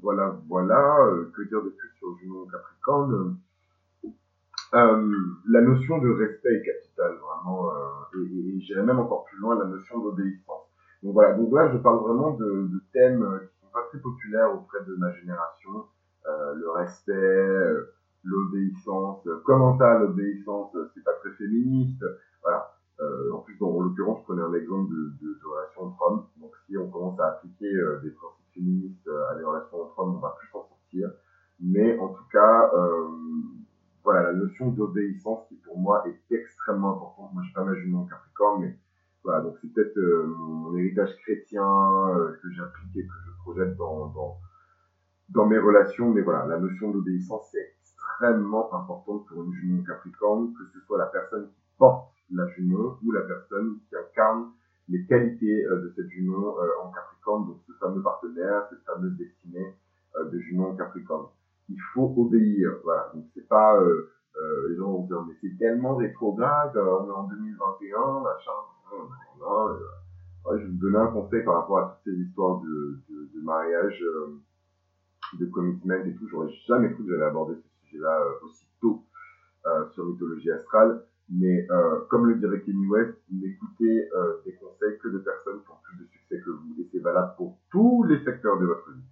voilà, 0.00 0.36
voilà, 0.48 1.08
que 1.34 1.42
dire 1.42 1.62
de 1.62 1.70
plus 1.70 1.90
sur 1.98 2.16
Junon 2.18 2.46
Capricorne? 2.46 3.36
Euh, 4.74 5.12
la 5.50 5.60
notion 5.60 5.98
de 5.98 6.08
respect 6.08 6.54
est 6.54 6.62
capitale, 6.62 7.16
vraiment, 7.16 7.68
euh, 7.68 8.24
et, 8.24 8.72
et 8.72 8.82
même 8.82 9.00
encore 9.00 9.24
plus 9.24 9.38
loin, 9.38 9.58
la 9.58 9.66
notion 9.66 9.98
d'obéissance. 9.98 10.66
Donc 11.02 11.12
voilà, 11.12 11.34
donc 11.34 11.52
là 11.52 11.70
je 11.72 11.78
parle 11.78 11.98
vraiment 11.98 12.30
de, 12.30 12.70
thèmes 12.92 13.40
qui 13.42 13.60
sont 13.60 13.72
pas 13.72 13.82
très 13.90 13.98
populaires 13.98 14.54
auprès 14.54 14.82
de 14.86 14.94
ma 14.96 15.12
génération, 15.12 15.84
euh, 16.26 16.54
le 16.54 16.70
respect, 16.70 17.86
l'obéissance, 18.24 19.28
comment 19.44 19.76
ça 19.76 19.98
l'obéissance, 19.98 20.74
c'est 20.94 21.04
pas 21.04 21.14
très 21.20 21.32
féministe, 21.32 22.02
voilà. 22.42 22.74
en 23.32 23.38
plus, 23.40 23.56
en 23.60 23.78
l'occurrence, 23.78 24.20
je 24.20 24.24
prenais 24.24 24.42
un 24.42 24.54
exemple 24.54 24.90
de, 24.90 25.12
de, 25.20 25.38
de 25.38 25.46
relation 25.46 25.82
entre 25.82 26.02
hommes, 26.02 26.26
donc 26.40 26.52
si 26.66 26.78
on 26.78 26.88
commence 26.88 27.20
à 27.20 27.26
appliquer 27.26 27.70
des 28.02 28.10
principes 28.10 28.54
féministes 28.54 29.10
à 29.30 29.34
des 29.34 29.44
relations 29.44 29.82
entre 29.82 29.98
hommes, 29.98 30.16
on 30.16 30.20
va 30.20 30.34
plus 30.38 30.48
s'en 30.48 30.66
sortir. 30.66 31.10
Mais 31.60 31.98
en 31.98 32.08
tout 32.08 32.24
cas, 32.32 32.70
voilà, 34.04 34.22
la 34.22 34.32
notion 34.32 34.68
d'obéissance 34.68 35.46
qui 35.48 35.56
pour 35.56 35.78
moi 35.78 36.04
est 36.06 36.34
extrêmement 36.34 36.96
importante. 36.96 37.32
Moi, 37.34 37.42
suis 37.44 37.52
pas 37.52 37.64
mal 37.64 37.76
jument 37.76 38.04
Capricorne, 38.06 38.62
mais 38.62 38.76
voilà, 39.22 39.42
donc 39.42 39.56
c'est 39.60 39.72
peut-être 39.72 39.96
euh, 39.96 40.26
mon 40.26 40.76
héritage 40.76 41.16
chrétien 41.22 41.64
euh, 41.64 42.32
que 42.42 42.50
j'applique 42.50 42.96
et 42.96 43.06
que 43.06 43.12
je 43.26 43.30
projette 43.42 43.76
dans, 43.76 44.08
dans, 44.08 44.38
dans 45.28 45.46
mes 45.46 45.58
relations. 45.58 46.10
Mais 46.10 46.22
voilà, 46.22 46.46
la 46.46 46.58
notion 46.58 46.90
d'obéissance 46.90 47.48
c'est 47.52 47.74
extrêmement 47.80 48.74
importante 48.74 49.26
pour 49.26 49.44
une 49.44 49.52
jument 49.54 49.82
Capricorne, 49.84 50.52
que 50.54 50.64
ce 50.72 50.80
soit 50.86 50.98
la 50.98 51.06
personne 51.06 51.48
qui 51.48 51.62
porte 51.78 52.12
la 52.32 52.48
jument 52.48 52.98
ou 53.04 53.12
la 53.12 53.22
personne 53.22 53.78
qui 53.88 53.96
incarne 53.96 54.50
les 54.88 55.04
qualités 55.06 55.64
euh, 55.66 55.82
de 55.82 55.92
cette 55.94 56.08
jument 56.10 56.56
en 56.82 56.90
Capricorne, 56.90 57.46
donc 57.46 57.58
ce 57.68 57.72
fameux 57.74 58.02
partenaire, 58.02 58.66
cette 58.70 58.82
fameuse 58.84 59.16
destinée 59.16 59.74
de 60.30 60.38
jument 60.40 60.74
Capricorne 60.74 61.26
il 61.72 61.80
faut 61.94 62.12
obéir. 62.16 62.70
Voilà. 62.84 63.10
Donc 63.14 63.24
c'est 63.34 63.48
pas 63.48 63.80
euh, 63.80 64.10
euh, 64.36 64.68
les 64.70 64.76
gens 64.76 64.92
vont 64.92 65.06
dire 65.06 65.22
mais 65.26 65.34
c'est 65.40 65.56
tellement 65.58 65.96
rétrograde, 65.96 66.76
euh, 66.76 66.98
on 67.00 67.08
est 67.08 67.12
en 67.12 67.24
2021, 67.24 68.20
machin. 68.20 68.50
Non, 69.40 69.76
je 70.52 70.56
vais 70.58 70.66
vous 70.66 70.78
donner 70.78 70.98
un 70.98 71.06
conseil 71.06 71.42
par 71.44 71.54
rapport 71.54 71.78
à 71.78 71.96
toutes 72.04 72.12
ces 72.12 72.20
histoires 72.20 72.60
de, 72.60 73.00
de, 73.08 73.40
mariage, 73.42 74.04
de 75.38 75.46
commitment 75.46 76.04
et 76.04 76.14
tout. 76.14 76.28
J'aurais 76.28 76.52
jamais 76.68 76.92
cru 76.92 77.06
que 77.06 77.22
aborder 77.22 77.54
ce 77.54 77.86
sujet-là 77.86 78.22
aussi 78.44 78.66
tôt 78.80 79.02
sur 79.92 80.04
mythologie 80.04 80.50
astrale. 80.50 81.04
Mais 81.30 81.66
comme 82.10 82.26
le 82.26 82.36
dirait 82.36 82.60
Kenny 82.60 82.86
West, 82.86 83.16
n'écoutez 83.32 84.08
des 84.44 84.54
conseils 84.56 84.98
que 84.98 85.08
de 85.08 85.18
personnes 85.18 85.62
qui 85.62 85.70
ont 85.70 85.80
plus 85.82 86.04
de 86.04 86.10
succès 86.10 86.40
que 86.40 86.50
vous. 86.50 86.76
Et 86.78 86.88
c'est 86.92 87.00
valable 87.00 87.32
pour 87.38 87.58
tous 87.70 88.04
les 88.04 88.22
secteurs 88.22 88.58
de 88.58 88.66
votre 88.66 88.90
vie. 88.90 89.11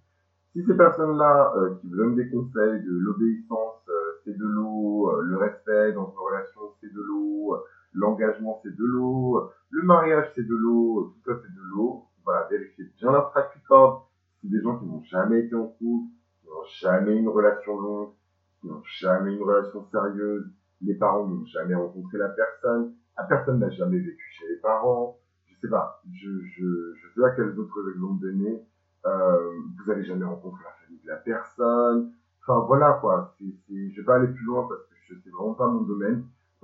Si 0.53 0.61
ces 0.65 0.75
personnes-là 0.75 1.53
euh, 1.55 1.75
qui 1.75 1.87
vous 1.87 1.95
donnent 1.95 2.15
des 2.15 2.29
conseils 2.29 2.83
de 2.83 2.91
l'obéissance, 2.91 3.87
euh, 3.87 4.19
c'est 4.25 4.37
de 4.37 4.45
l'eau, 4.45 5.09
euh, 5.09 5.21
le 5.21 5.37
respect 5.37 5.93
dans 5.93 6.11
une 6.11 6.17
relation, 6.17 6.59
c'est 6.81 6.93
de 6.93 7.01
l'eau, 7.01 7.55
l'engagement, 7.93 8.59
c'est 8.61 8.75
de 8.75 8.83
l'eau, 8.83 9.49
le 9.69 9.83
mariage, 9.83 10.29
c'est 10.35 10.45
de 10.45 10.53
l'eau, 10.53 11.13
tout 11.13 11.31
ça, 11.31 11.39
c'est 11.41 11.53
de 11.53 11.61
l'eau, 11.69 12.03
voilà, 12.25 12.47
vérifiez 12.49 12.83
bien 12.97 13.13
leur 13.13 13.31
track 13.31 13.53
record. 13.53 14.11
C'est 14.41 14.49
des 14.49 14.61
gens 14.61 14.77
qui 14.77 14.85
n'ont 14.85 15.03
jamais 15.03 15.45
été 15.45 15.55
en 15.55 15.67
couple, 15.67 16.11
qui 16.41 16.47
n'ont 16.47 16.65
jamais 16.81 17.15
une 17.15 17.29
relation 17.29 17.79
longue, 17.79 18.11
qui 18.59 18.67
n'ont 18.67 18.83
jamais 18.99 19.33
une 19.33 19.43
relation 19.43 19.85
sérieuse. 19.89 20.51
Les 20.81 20.95
parents 20.95 21.27
n'ont 21.27 21.45
jamais 21.45 21.75
rencontré 21.75 22.17
la 22.17 22.27
personne, 22.27 22.93
la 23.17 23.23
personne 23.23 23.59
n'a 23.59 23.69
jamais 23.69 23.99
vécu 23.99 24.23
chez 24.37 24.49
les 24.49 24.57
parents. 24.57 25.17
Je 25.45 25.55
sais 25.61 25.69
pas, 25.69 26.01
je, 26.11 26.29
je, 26.29 26.93
je 26.95 27.13
sais 27.13 27.21
pas 27.21 27.31
quels 27.31 27.57
autres 27.57 27.89
exemples 27.93 28.19
donner 28.21 28.65
euh, 29.05 29.51
vous 29.77 29.85
n'avez 29.87 30.03
jamais 30.03 30.25
rencontré 30.25 30.63
la 30.63 30.71
famille 30.85 31.01
de 31.01 31.07
la 31.07 31.17
personne, 31.17 32.11
Enfin, 32.43 32.65
voilà, 32.65 32.93
quoi. 32.93 33.35
C'est, 33.37 33.45
je 33.69 33.99
vais 33.99 34.05
pas 34.05 34.15
aller 34.15 34.27
plus 34.27 34.45
loin 34.45 34.67
parce 34.67 34.81
que 34.81 34.95
je 35.07 35.15
c'est 35.23 35.29
vraiment 35.29 35.53
pas 35.53 35.67
mon 35.67 35.81
domaine. 35.81 36.25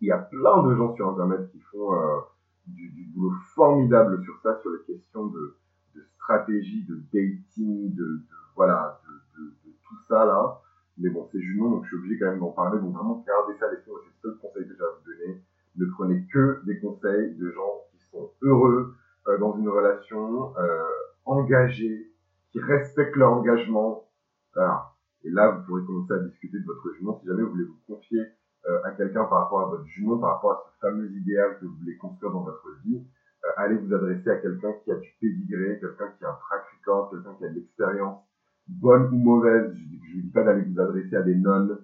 Il 0.00 0.06
y 0.08 0.12
a 0.12 0.18
plein 0.18 0.62
de 0.62 0.76
gens 0.76 0.94
sur 0.94 1.08
Internet 1.08 1.50
qui 1.50 1.60
font 1.60 1.94
euh, 1.94 2.20
du, 2.66 2.88
du, 2.90 3.04
boulot 3.12 3.34
formidable 3.54 4.22
sur 4.24 4.38
ça, 4.42 4.58
sur 4.62 4.70
les 4.70 4.94
questions 4.94 5.26
de, 5.26 5.56
de 5.94 6.02
stratégie, 6.14 6.86
de 6.86 7.02
dating, 7.12 7.94
de, 7.94 8.04
de 8.04 8.20
voilà, 8.56 9.00
de, 9.36 9.44
de, 9.44 9.50
tout 9.82 9.96
ça 10.08 10.24
là. 10.24 10.60
Mais 10.98 11.10
bon, 11.10 11.28
c'est 11.32 11.40
Junon, 11.40 11.70
donc 11.70 11.84
je 11.84 11.88
suis 11.88 11.96
obligé 11.96 12.18
quand 12.18 12.26
même 12.26 12.38
d'en 12.38 12.52
parler. 12.52 12.78
Donc 12.80 12.94
vraiment, 12.94 13.24
gardez 13.26 13.58
ça 13.58 13.66
à 13.66 13.70
l'esprit. 13.72 13.90
C'est 14.22 14.28
le 14.28 14.32
seul 14.32 14.40
conseil 14.40 14.68
que 14.68 14.74
j'ai 14.74 14.82
à 14.82 14.86
vous 14.86 15.04
donner. 15.10 15.42
Ne 15.76 15.86
prenez 15.86 16.26
que 16.32 16.60
des 16.64 16.78
conseils 16.78 17.34
de 17.34 17.50
gens 17.50 17.84
qui 17.90 17.98
sont 18.10 18.30
heureux 18.42 18.94
euh, 19.28 19.38
dans 19.38 19.56
une 19.56 19.68
relation, 19.68 20.56
euh, 20.56 20.82
engagés, 21.24 22.12
qui 22.52 22.60
respectent 22.60 23.16
leur 23.16 23.32
engagement. 23.32 24.08
Voilà. 24.54 24.92
Et 25.24 25.30
là, 25.30 25.50
vous 25.50 25.66
pourrez 25.66 25.84
commencer 25.84 26.14
à 26.14 26.18
discuter 26.18 26.58
de 26.58 26.64
votre 26.64 26.92
jument 26.94 27.18
si 27.20 27.26
jamais 27.26 27.42
vous 27.42 27.50
voulez 27.50 27.64
vous 27.64 27.78
confier 27.86 28.20
euh, 28.68 28.82
à 28.84 28.90
quelqu'un 28.92 29.24
par 29.24 29.44
rapport 29.44 29.60
à 29.60 29.66
votre 29.66 29.86
jument, 29.86 30.18
par 30.18 30.34
rapport 30.34 30.50
à 30.52 30.62
ce 30.66 30.86
fameux 30.86 31.10
idéal 31.12 31.58
que 31.60 31.66
vous 31.66 31.76
voulez 31.76 31.96
construire 31.96 32.32
dans 32.32 32.42
votre 32.42 32.66
vie. 32.84 33.02
Euh, 33.44 33.48
allez 33.56 33.76
vous 33.76 33.94
adresser 33.94 34.30
à 34.30 34.36
quelqu'un 34.36 34.72
qui 34.84 34.92
a 34.92 34.96
du 34.96 35.08
pédigré, 35.20 35.78
quelqu'un 35.80 36.10
qui 36.18 36.24
a 36.24 36.30
un 36.30 36.34
track 36.34 36.62
record, 36.78 37.10
quelqu'un 37.10 37.34
qui 37.38 37.44
a 37.44 37.48
de 37.48 37.54
l'expérience, 37.54 38.22
bonne 38.68 39.06
ou 39.12 39.18
mauvaise. 39.18 39.74
Je 39.74 40.16
ne 40.16 40.22
dis 40.22 40.30
pas 40.30 40.42
d'aller 40.42 40.62
vous 40.62 40.80
adresser 40.80 41.16
à 41.16 41.22
des 41.22 41.34
nonnes, 41.34 41.78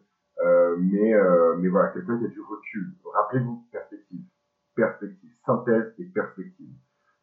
euh, 0.44 0.76
mais, 0.78 1.14
euh, 1.14 1.56
mais 1.58 1.68
voilà, 1.68 1.88
quelqu'un 1.90 2.18
qui 2.18 2.26
a 2.26 2.28
du 2.28 2.40
recul. 2.40 2.94
Rappelez-vous, 3.14 3.66
perspective, 3.72 4.24
perspective, 4.74 5.30
synthèse 5.44 5.94
et 5.98 6.04
perspective. 6.06 6.74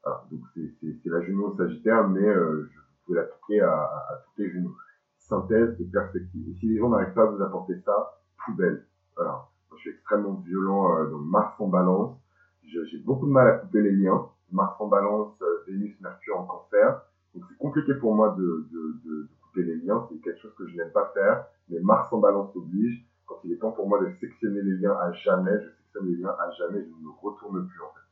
Voilà, 0.04 0.24
donc 0.32 0.42
c'est 0.54 1.10
la 1.10 1.22
jument 1.22 1.56
sagittaire, 1.56 2.08
mais 2.10 2.28
euh, 2.28 2.70
je, 2.72 2.80
pouvez 3.06 3.20
l'appliquer 3.20 3.62
à, 3.62 3.72
à, 3.72 3.98
à 4.12 4.16
toutes 4.26 4.38
les 4.38 4.50
jumeaux 4.50 4.76
synthèse 5.18 5.76
et 5.80 5.86
perspective. 5.86 6.50
Et 6.50 6.60
si 6.60 6.68
les 6.68 6.78
gens 6.78 6.90
n'arrivent 6.90 7.14
pas 7.14 7.24
à 7.24 7.26
vous 7.26 7.42
apporter 7.42 7.80
ça, 7.86 8.20
poubelle. 8.46 8.86
Voilà. 9.16 9.32
Moi, 9.70 9.78
je 9.78 9.82
suis 9.82 9.90
extrêmement 9.92 10.34
violent 10.46 10.98
euh, 10.98 11.10
dans 11.10 11.20
Mars 11.20 11.60
en 11.60 11.68
balance. 11.68 12.18
J'ai 12.64 12.98
beaucoup 13.00 13.28
de 13.28 13.32
mal 13.32 13.48
à 13.48 13.52
couper 13.58 13.82
les 13.82 13.92
liens. 13.92 14.28
Mars 14.52 14.76
en 14.80 14.88
balance, 14.88 15.34
euh, 15.42 15.64
Vénus, 15.68 16.00
Mercure 16.02 16.40
en 16.40 16.46
cancer. 16.46 17.02
Donc 17.34 17.44
c'est 17.50 17.58
compliqué 17.58 17.94
pour 17.96 18.16
moi 18.16 18.36
de, 18.38 18.68
de, 18.72 19.00
de, 19.06 19.22
de 19.24 19.30
couper 19.42 19.64
les 19.64 19.78
liens. 19.78 20.08
C'est 20.10 20.20
quelque 20.22 20.40
chose 20.42 20.54
que 20.58 20.68
je 20.68 20.76
n'aime 20.76 20.92
pas 20.92 21.12
faire. 21.14 21.46
Mais 21.70 21.80
Mars 21.80 22.12
en 22.12 22.20
balance 22.20 22.56
oblige. 22.56 23.06
Quand 23.26 23.40
il 23.44 23.54
est 23.54 23.58
temps 23.58 23.72
pour 23.72 23.88
moi 23.88 24.00
de 24.04 24.12
sectionner 24.20 24.62
les 24.62 24.78
liens 24.78 24.98
à 25.00 25.12
jamais, 25.14 25.60
je 25.60 25.70
sectionne 25.70 26.08
les 26.08 26.18
liens 26.18 26.36
à 26.40 26.52
jamais. 26.52 26.82
Je 26.82 26.90
ne 26.90 27.04
me 27.04 27.12
retourne 27.22 27.68
plus 27.68 27.82
en 27.82 27.94
fait. 27.94 28.03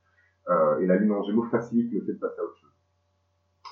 Euh, 0.49 0.80
et 0.80 0.88
la 0.88 0.95
lune 0.97 1.11
en 1.11 1.23
gémeaux 1.23 1.45
facilite 1.51 1.93
le 1.93 2.01
fait 2.01 2.13
de 2.13 2.19
passer 2.19 2.39
à 2.39 2.43
autre 2.43 2.57
chose. 2.57 2.72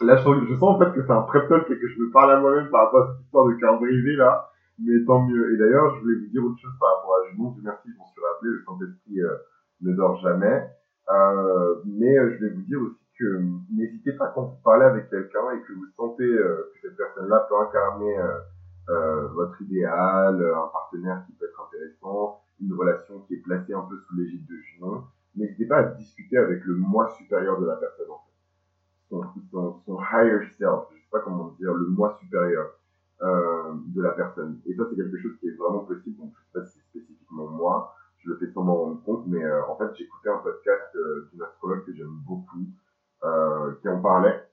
Là, 0.01 0.15
je, 0.15 0.45
je, 0.45 0.55
sens 0.55 0.75
en 0.75 0.79
fait 0.79 0.93
que 0.93 1.05
c'est 1.05 1.11
un 1.11 1.23
prep 1.23 1.49
talk 1.49 1.69
et 1.69 1.77
que 1.77 1.87
je 1.87 1.99
me 1.99 2.09
parle 2.11 2.31
à 2.31 2.39
moi-même 2.39 2.69
par 2.69 2.85
rapport 2.85 3.03
à 3.03 3.11
cette 3.11 3.25
histoire 3.25 3.47
de 3.47 3.53
cœur 3.53 3.79
brisé 3.79 4.15
là. 4.15 4.49
Mais 4.81 5.03
tant 5.05 5.25
mieux. 5.27 5.53
Et 5.53 5.57
d'ailleurs, 5.57 5.95
je 5.95 6.01
voulais 6.01 6.15
vous 6.15 6.27
dire 6.27 6.43
autre 6.43 6.59
chose 6.59 6.71
par 6.79 6.95
rapport 6.95 7.15
à 7.15 7.29
Junon. 7.29 7.51
Dieu 7.51 7.61
merci, 7.65 7.89
je 7.91 7.97
m'en 7.97 8.07
suis 8.07 8.21
rappelé. 8.21 8.51
Le 8.51 8.63
Saint-Esprit 8.63 9.21
euh, 9.21 9.35
ne 9.81 9.93
dort 9.93 10.15
jamais. 10.21 10.69
Euh, 11.09 11.75
mais 11.85 12.17
euh, 12.17 12.31
je 12.31 12.37
voulais 12.37 12.51
vous 12.51 12.61
dire 12.61 12.79
aussi 12.79 13.05
que 13.19 13.41
n'hésitez 13.73 14.13
pas 14.13 14.31
quand 14.33 14.43
vous 14.43 14.61
parlez 14.63 14.85
avec 14.85 15.09
quelqu'un 15.09 15.51
et 15.51 15.61
que 15.67 15.73
vous 15.73 15.85
sentez 15.97 16.25
que 16.25 16.79
cette 16.81 16.95
personne-là 16.95 17.45
peut 17.49 17.55
incarner 17.59 18.15
votre 19.33 19.61
idéal, 19.61 20.41
un 20.41 20.67
partenaire 20.71 21.25
qui 21.25 21.33
peut 21.33 21.45
être 21.45 21.67
intéressant, 21.67 22.39
une 22.61 22.73
relation 22.73 23.19
qui 23.27 23.33
est 23.33 23.41
placée 23.43 23.73
un 23.73 23.81
peu 23.81 23.97
sous 24.07 24.15
l'égide 24.15 24.47
de 24.47 24.55
Junon. 24.55 25.03
N'hésitez 25.39 25.65
pas 25.65 25.77
à 25.77 25.83
discuter 25.83 26.37
avec 26.37 26.63
le 26.65 26.75
moi 26.75 27.09
supérieur 27.17 27.59
de 27.59 27.65
la 27.65 27.75
personne 27.75 28.11
en 28.11 28.17
fait 28.17 28.29
son, 29.09 29.23
son, 29.51 29.81
son, 29.85 29.97
higher 29.99 30.47
self, 30.57 30.85
je 30.91 30.97
sais 30.97 31.09
pas 31.11 31.19
comment 31.21 31.55
dire, 31.59 31.73
le 31.73 31.87
moi 31.87 32.17
supérieur 32.21 32.69
euh, 33.21 33.73
de 33.87 34.01
la 34.01 34.11
personne. 34.11 34.59
Et 34.67 34.75
ça, 34.75 34.83
c'est 34.89 34.95
quelque 34.95 35.17
chose 35.17 35.35
qui 35.39 35.47
est 35.47 35.57
vraiment 35.57 35.79
possible. 35.79 36.17
Donc, 36.17 36.31
je 36.35 36.43
sais 36.45 36.59
pas 36.59 36.65
si 36.65 36.77
c'est 36.77 36.99
spécifiquement 36.99 37.47
moi, 37.47 37.95
je 38.23 38.29
le 38.29 38.37
fais 38.37 38.51
sans 38.51 38.63
m'en 38.63 38.75
rendre 38.75 39.03
compte, 39.03 39.27
mais 39.27 39.43
euh, 39.43 39.65
en 39.67 39.75
fait, 39.77 39.95
j'écoutais 39.97 40.29
un 40.29 40.37
podcast 40.37 40.95
euh, 40.95 41.29
d'une 41.31 41.41
astrologue 41.41 41.85
que 41.85 41.93
j'aime 41.93 42.19
beaucoup, 42.25 42.65
euh, 43.23 43.73
qui 43.81 43.89
en 43.89 44.01
parlait 44.01 44.43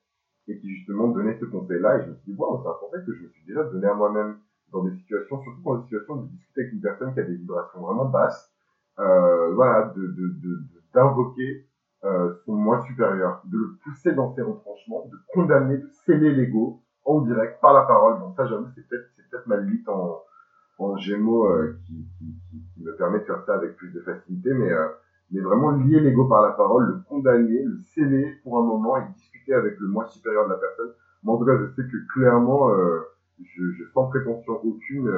et 0.48 0.58
qui 0.58 0.68
justement 0.76 1.08
donnait 1.08 1.36
ce 1.38 1.44
conseil-là. 1.46 1.98
Et 1.98 2.04
je 2.04 2.10
me 2.10 2.14
suis 2.16 2.32
dit, 2.32 2.38
c'est 2.38 2.68
un 2.68 2.74
conseil 2.80 3.04
que 3.04 3.12
je 3.12 3.22
me 3.22 3.28
suis 3.28 3.44
déjà 3.46 3.64
donné 3.64 3.86
à 3.86 3.94
moi-même 3.94 4.38
dans 4.72 4.84
des 4.84 4.94
situations, 4.96 5.42
surtout 5.42 5.62
dans 5.62 5.76
des 5.76 5.84
situations 5.84 6.16
de 6.16 6.28
discuter 6.28 6.60
avec 6.62 6.72
une 6.72 6.80
personne 6.80 7.14
qui 7.14 7.20
a 7.20 7.24
des 7.24 7.34
vibrations 7.34 7.80
vraiment 7.80 8.06
basses. 8.06 8.52
Voilà, 8.96 9.92
de, 9.94 10.06
de, 10.06 10.75
d'invoquer 10.96 11.66
euh, 12.04 12.32
son 12.44 12.54
moi 12.54 12.82
supérieur, 12.86 13.42
de 13.44 13.58
le 13.58 13.76
pousser 13.84 14.12
dans 14.12 14.34
ses 14.34 14.42
retranchements, 14.42 15.08
de 15.12 15.18
condamner, 15.32 15.76
de 15.76 15.88
sceller 16.04 16.32
l'ego 16.32 16.82
en 17.04 17.20
direct 17.20 17.60
par 17.60 17.74
la 17.74 17.82
parole. 17.82 18.18
Donc 18.18 18.34
ça, 18.34 18.46
j'avoue, 18.46 18.66
c'est 18.74 18.88
peut-être 18.88 19.46
ma 19.46 19.58
limite 19.58 19.88
en, 19.88 20.22
gémeaux 20.98 21.46
euh, 21.46 21.78
qui, 21.86 22.06
me 22.78 22.92
permet 22.96 23.18
de 23.20 23.24
faire 23.24 23.42
ça 23.44 23.54
avec 23.54 23.76
plus 23.76 23.92
de 23.92 24.00
facilité, 24.00 24.52
mais 24.54 24.72
euh, 24.72 24.88
mais 25.32 25.40
vraiment 25.40 25.72
lier 25.72 26.00
l'ego 26.00 26.26
par 26.26 26.42
la 26.42 26.52
parole, 26.52 26.86
le 26.86 27.00
condamner, 27.08 27.62
le 27.62 27.78
sceller 27.92 28.38
pour 28.44 28.58
un 28.58 28.62
moment 28.62 28.96
et 28.96 29.02
discuter 29.14 29.52
avec 29.52 29.78
le 29.80 29.88
moi 29.88 30.06
supérieur 30.06 30.44
de 30.44 30.50
la 30.50 30.58
personne. 30.58 30.92
Moi, 31.24 31.34
en 31.34 31.38
tout 31.38 31.44
cas, 31.44 31.58
je 31.58 31.66
sais 31.74 31.88
que 31.88 31.96
clairement, 32.12 32.70
sans 33.92 34.06
prétention 34.06 34.60
aucune, 34.64 35.10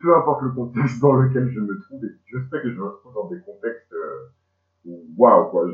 peu 0.00 0.16
importe 0.16 0.42
le 0.42 0.50
contexte 0.50 1.00
dans 1.00 1.12
lequel 1.12 1.48
je 1.48 1.60
me 1.60 1.78
trouve, 1.78 2.04
et 2.04 2.10
je 2.24 2.38
sais 2.50 2.60
que 2.60 2.72
je 2.72 2.76
me 2.76 2.86
retrouve 2.86 3.14
dans 3.14 3.28
des 3.28 3.40
contextes 3.42 3.94
waouh 5.16 5.50
quoi. 5.50 5.66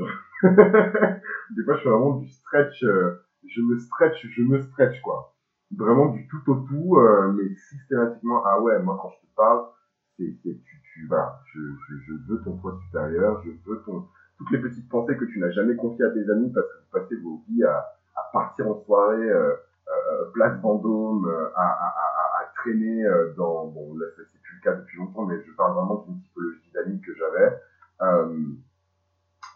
des 0.42 1.64
fois, 1.64 1.76
je 1.76 1.82
fais 1.82 1.88
vraiment 1.88 2.16
du 2.16 2.28
stretch, 2.28 2.82
euh, 2.84 3.22
je 3.46 3.60
me 3.62 3.76
stretch, 3.78 4.26
je 4.26 4.42
me 4.42 4.60
stretch 4.60 5.00
quoi. 5.02 5.34
Vraiment 5.76 6.08
du 6.08 6.26
tout 6.28 6.50
au 6.50 6.56
tout, 6.66 6.96
euh, 6.98 7.32
mais 7.32 7.54
systématiquement, 7.54 8.42
ah 8.44 8.60
ouais, 8.60 8.78
moi 8.82 8.98
quand 9.00 9.10
je 9.10 9.26
te 9.26 9.34
parle, 9.34 9.64
c'est, 10.18 10.36
tu, 10.42 10.82
tu 10.94 11.06
vas, 11.06 11.40
je, 11.54 11.60
je, 11.60 11.94
je 12.06 12.12
veux 12.28 12.42
ton 12.42 12.56
poids 12.56 12.78
supérieur, 12.86 13.42
je 13.44 13.50
veux 13.70 13.82
ton, 13.82 14.06
toutes 14.38 14.50
les 14.50 14.60
petites 14.60 14.88
pensées 14.88 15.16
que 15.16 15.24
tu 15.24 15.38
n'as 15.38 15.50
jamais 15.50 15.76
confiées 15.76 16.04
à 16.04 16.10
tes 16.10 16.28
amis 16.30 16.52
parce 16.52 16.66
que 16.66 16.78
vous 16.78 17.00
passez 17.00 17.16
vos 17.22 17.42
vies 17.48 17.64
à, 17.64 17.76
à 18.16 18.30
partir 18.32 18.68
en 18.68 18.82
soirée, 18.84 19.30
euh, 19.30 19.54
euh, 19.88 20.30
place 20.34 20.60
Vendôme, 20.60 21.26
à, 21.56 21.62
à, 21.62 21.86
à, 21.86 22.42
à 22.42 22.52
traîner 22.56 23.04
dans, 23.36 23.66
bon 23.68 23.96
là 23.96 24.06
c'est 24.16 24.42
plus 24.42 24.56
le 24.56 24.62
cas 24.62 24.74
depuis 24.76 24.98
longtemps, 24.98 25.26
mais 25.26 25.42
je 25.42 25.52
parle 25.52 25.74
vraiment 25.74 26.04
d'une 26.06 26.20
typologie 26.20 26.70
d'amis 26.74 27.00
que 27.00 27.14
j'avais. 27.14 27.56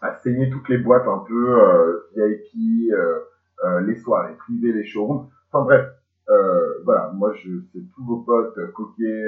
Euh, 0.03 0.07
à 0.07 0.13
saigner 0.19 0.49
toutes 0.49 0.69
les 0.69 0.77
boîtes 0.77 1.07
un 1.07 1.19
peu 1.19 1.59
euh, 1.59 2.09
VIP, 2.15 2.91
euh, 2.91 3.19
euh, 3.63 3.81
les 3.81 3.95
soirées 3.95 4.35
privées, 4.35 4.73
les 4.73 4.85
showrooms. 4.85 5.27
Enfin 5.51 5.63
bref, 5.63 5.87
euh, 6.29 6.81
voilà, 6.83 7.11
moi 7.13 7.33
je 7.33 7.49
c'est 7.73 7.83
tous 7.95 8.03
vos 8.05 8.17
potes 8.17 8.59
coquets, 8.73 9.25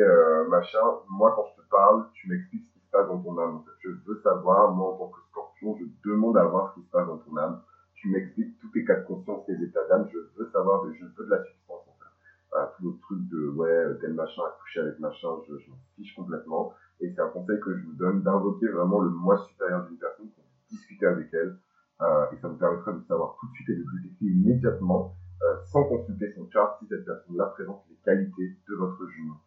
machin. 0.49 0.79
Moi 1.09 1.33
quand 1.35 1.45
je 1.55 1.61
te 1.61 1.69
parle, 1.69 2.05
tu 2.13 2.29
m'expliques 2.29 2.65
ce 2.65 2.73
qui 2.73 2.85
se 2.85 2.91
passe 2.91 3.07
dans 3.07 3.19
ton 3.19 3.37
âme. 3.39 3.61
Je 3.79 3.89
veux 4.05 4.19
savoir, 4.21 4.71
moi 4.73 4.93
en 4.93 4.97
tant 4.97 5.07
que 5.07 5.19
scorpion, 5.31 5.77
je 5.79 6.09
demande 6.09 6.37
à 6.37 6.43
voir 6.45 6.71
ce 6.71 6.79
qui 6.79 6.85
se 6.85 6.91
passe 6.91 7.07
dans 7.07 7.17
ton 7.17 7.37
âme. 7.37 7.61
Tu 7.95 8.09
m'expliques 8.09 8.57
tous 8.59 8.69
tes 8.69 8.85
cas 8.85 8.95
de 8.95 9.05
conscience, 9.05 9.45
tes 9.45 9.61
états 9.61 9.87
d'âme. 9.87 10.07
Je 10.11 10.17
veux 10.37 10.49
savoir, 10.51 10.85
je 10.93 11.03
veux 11.03 11.25
de 11.25 11.29
la 11.29 11.43
substance 11.43 11.81
en 11.87 11.95
fait. 11.99 12.09
Voilà, 12.51 12.73
tout 12.77 12.91
le 12.91 12.97
truc 12.99 13.29
de 13.29 13.49
ouais, 13.49 13.97
tel 14.01 14.13
machin 14.13 14.41
a 14.43 14.57
couché 14.61 14.79
avec 14.81 14.99
machin, 14.99 15.29
je, 15.47 15.57
je 15.57 15.69
m'en 15.69 15.77
fiche 15.95 16.15
complètement. 16.15 16.73
Et 17.01 17.09
c'est 17.09 17.21
un 17.21 17.29
conseil 17.29 17.59
que 17.59 17.75
je 17.75 17.85
vous 17.85 17.93
donne 17.93 18.21
d'invoquer 18.21 18.67
vraiment 18.67 18.99
le 18.99 19.09
moi 19.09 19.37
supérieur 19.47 19.85
d'une 19.85 19.97
personne 19.97 20.29
discuter 20.69 21.05
avec 21.05 21.33
elle 21.33 21.57
euh, 22.01 22.25
et 22.31 22.37
ça 22.37 22.47
vous 22.47 22.57
permettra 22.57 22.93
de 22.93 23.03
savoir 23.03 23.35
tout 23.39 23.47
de 23.47 23.53
suite 23.53 23.69
et 23.69 23.75
de 23.75 23.83
détecter 23.97 24.25
immédiatement 24.25 25.15
euh, 25.43 25.55
sans 25.65 25.83
consulter 25.83 26.31
son 26.33 26.49
chart 26.49 26.77
si 26.79 26.87
cette 26.87 27.05
personne-là 27.05 27.47
présente 27.47 27.83
les 27.89 27.97
qualités 27.97 28.55
de 28.69 28.75
votre 28.75 29.05
jument. 29.07 29.41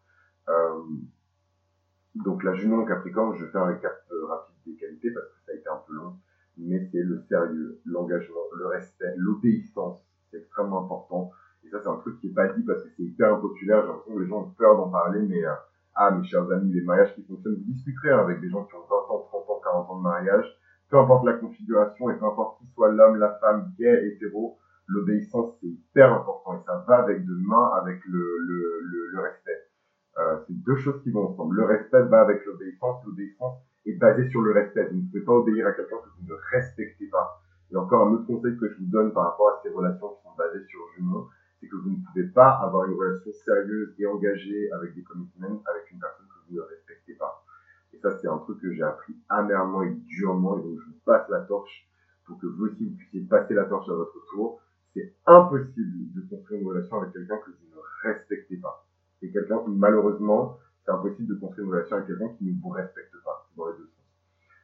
Euh, 0.49 0.81
donc 2.15 2.43
la 2.43 2.53
jument 2.53 2.85
Capricorne, 2.85 3.35
je 3.35 3.45
fais 3.45 3.57
un 3.57 3.65
récap 3.65 4.05
rapide 4.27 4.55
des 4.67 4.75
qualités 4.75 5.11
parce 5.11 5.27
que 5.27 5.39
ça 5.45 5.51
a 5.51 5.55
été 5.55 5.67
un 5.67 5.81
peu 5.87 5.93
long, 5.93 6.15
mais 6.57 6.87
c'est 6.91 7.01
le 7.01 7.23
sérieux, 7.27 7.81
l'engagement, 7.85 8.43
le 8.55 8.67
respect, 8.67 9.13
l'obéissance, 9.17 9.99
c'est 10.29 10.37
extrêmement 10.37 10.85
important. 10.85 11.31
Et 11.63 11.69
ça 11.69 11.79
c'est 11.81 11.89
un 11.89 11.97
truc 11.97 12.19
qui 12.19 12.27
est 12.27 12.33
pas 12.33 12.49
dit 12.49 12.61
parce 12.63 12.83
que 12.83 12.89
c'est 12.95 13.03
hyper 13.03 13.33
impopulaire, 13.33 13.81
j'ai 13.81 13.87
l'impression 13.87 14.15
que 14.15 14.21
les 14.21 14.27
gens 14.27 14.41
ont 14.41 14.51
peur 14.51 14.77
d'en 14.77 14.89
parler, 14.89 15.21
mais 15.21 15.41
ah 15.95 16.11
mes 16.11 16.23
chers 16.23 16.51
amis, 16.51 16.71
les 16.71 16.81
mariages 16.81 17.15
qui 17.15 17.23
fonctionnent, 17.23 17.55
vous 17.55 17.73
discuterez 17.73 18.11
avec 18.11 18.41
des 18.41 18.49
gens 18.49 18.63
qui 18.65 18.75
ont 18.75 18.85
20 18.87 18.95
ans, 19.15 19.27
30 19.29 19.49
ans, 19.49 19.61
40 19.63 19.89
ans 19.89 19.97
de 19.97 20.03
mariage, 20.03 20.59
peu 20.93 20.99
importe 20.99 21.25
la 21.25 21.33
configuration 21.33 22.11
et 22.11 22.19
peu 22.19 22.25
importe 22.25 22.59
qui 22.59 22.67
soit 22.75 22.91
l'homme, 22.91 23.15
la 23.15 23.33
femme, 23.41 23.73
gay, 23.79 24.09
hétéro, 24.09 24.59
l'obéissance 24.85 25.55
c'est 25.59 25.65
hyper 25.65 26.13
important 26.13 26.53
et 26.53 26.63
ça 26.67 26.85
va 26.87 26.97
avec 26.97 27.25
de 27.25 27.33
main 27.33 27.71
avec 27.81 27.99
le, 28.05 28.37
le, 28.45 29.09
le, 29.11 29.19
respect. 29.21 29.57
Euh, 30.19 30.37
c'est 30.45 30.53
deux 30.53 30.75
choses 30.75 31.01
qui 31.01 31.09
vont 31.09 31.29
ensemble. 31.29 31.55
Le 31.55 31.65
respect 31.65 32.03
va 32.03 32.21
avec 32.21 32.45
l'obéissance, 32.45 33.03
l'obéissance 33.07 33.57
est 33.87 33.93
basée 33.93 34.29
sur 34.29 34.41
le 34.43 34.51
respect. 34.51 34.87
Vous 34.91 34.97
ne 34.97 35.07
pouvez 35.07 35.23
pas 35.23 35.33
obéir 35.33 35.65
à 35.65 35.71
quelqu'un 35.71 35.97
que 35.97 36.09
vous 36.21 36.27
ne 36.27 36.37
respectez 36.51 37.07
pas. 37.07 37.41
Et 37.71 37.75
encore 37.75 38.07
un 38.07 38.11
autre 38.11 38.27
conseil 38.27 38.55
que 38.55 38.69
je 38.69 38.77
vous 38.77 38.91
donne 38.91 39.13
par 39.13 39.31
rapport 39.31 39.49
à 39.49 39.61
ces 39.63 39.69
relations 39.69 40.09
qui 40.09 40.21
sont 40.21 40.35
basées 40.37 40.63
sur 40.67 40.79
jumeaux, 40.95 41.27
c'est 41.59 41.69
que 41.69 41.75
vous 41.75 41.89
ne 41.89 42.05
pouvez 42.05 42.27
pas 42.27 42.51
avoir 42.61 42.85
une 42.85 42.93
relation 42.93 43.31
sérieuse 43.31 43.95
et 43.97 44.05
engagée 44.05 44.71
avec 44.73 44.93
des 44.93 45.01
commitments 45.01 45.63
avec 45.65 45.89
une 45.89 45.97
personne 45.97 46.27
que 46.27 46.51
vous 46.51 46.57
ne 46.57 46.61
respectez 46.61 47.15
pas. 47.15 47.42
Ça, 48.03 48.11
c'est 48.19 48.27
un 48.27 48.37
truc 48.39 48.59
que 48.59 48.73
j'ai 48.73 48.83
appris 48.83 49.15
amèrement 49.29 49.81
et 49.81 49.91
durement, 49.91 50.59
et 50.59 50.61
donc 50.61 50.77
je 50.77 50.85
vous 50.85 50.99
passe 51.05 51.27
la 51.29 51.39
torche 51.39 51.87
pour 52.25 52.37
que 52.37 52.47
vous 52.47 52.65
aussi 52.65 52.85
vous 52.85 52.97
puissiez 52.97 53.21
passer 53.21 53.53
la 53.53 53.63
torche 53.63 53.87
à 53.87 53.93
votre 53.93 54.17
tour. 54.29 54.59
C'est 54.93 55.15
impossible 55.25 56.13
de 56.13 56.21
construire 56.29 56.61
une 56.61 56.67
relation 56.67 57.01
avec 57.01 57.13
quelqu'un 57.13 57.37
que 57.37 57.51
vous 57.51 57.75
ne 57.75 58.11
respectez 58.11 58.57
pas. 58.57 58.85
Et 59.21 59.31
quelqu'un, 59.31 59.61
malheureusement, 59.67 60.59
c'est 60.83 60.91
impossible 60.91 61.33
de 61.33 61.39
construire 61.39 61.65
une 61.65 61.73
relation 61.73 61.95
avec 61.95 62.07
quelqu'un 62.09 62.27
qui 62.37 62.43
ne 62.43 62.61
vous 62.61 62.69
respecte 62.69 63.15
pas, 63.23 63.47
dans 63.55 63.67
les 63.67 63.77
deux 63.77 63.85
sens. 63.85 64.03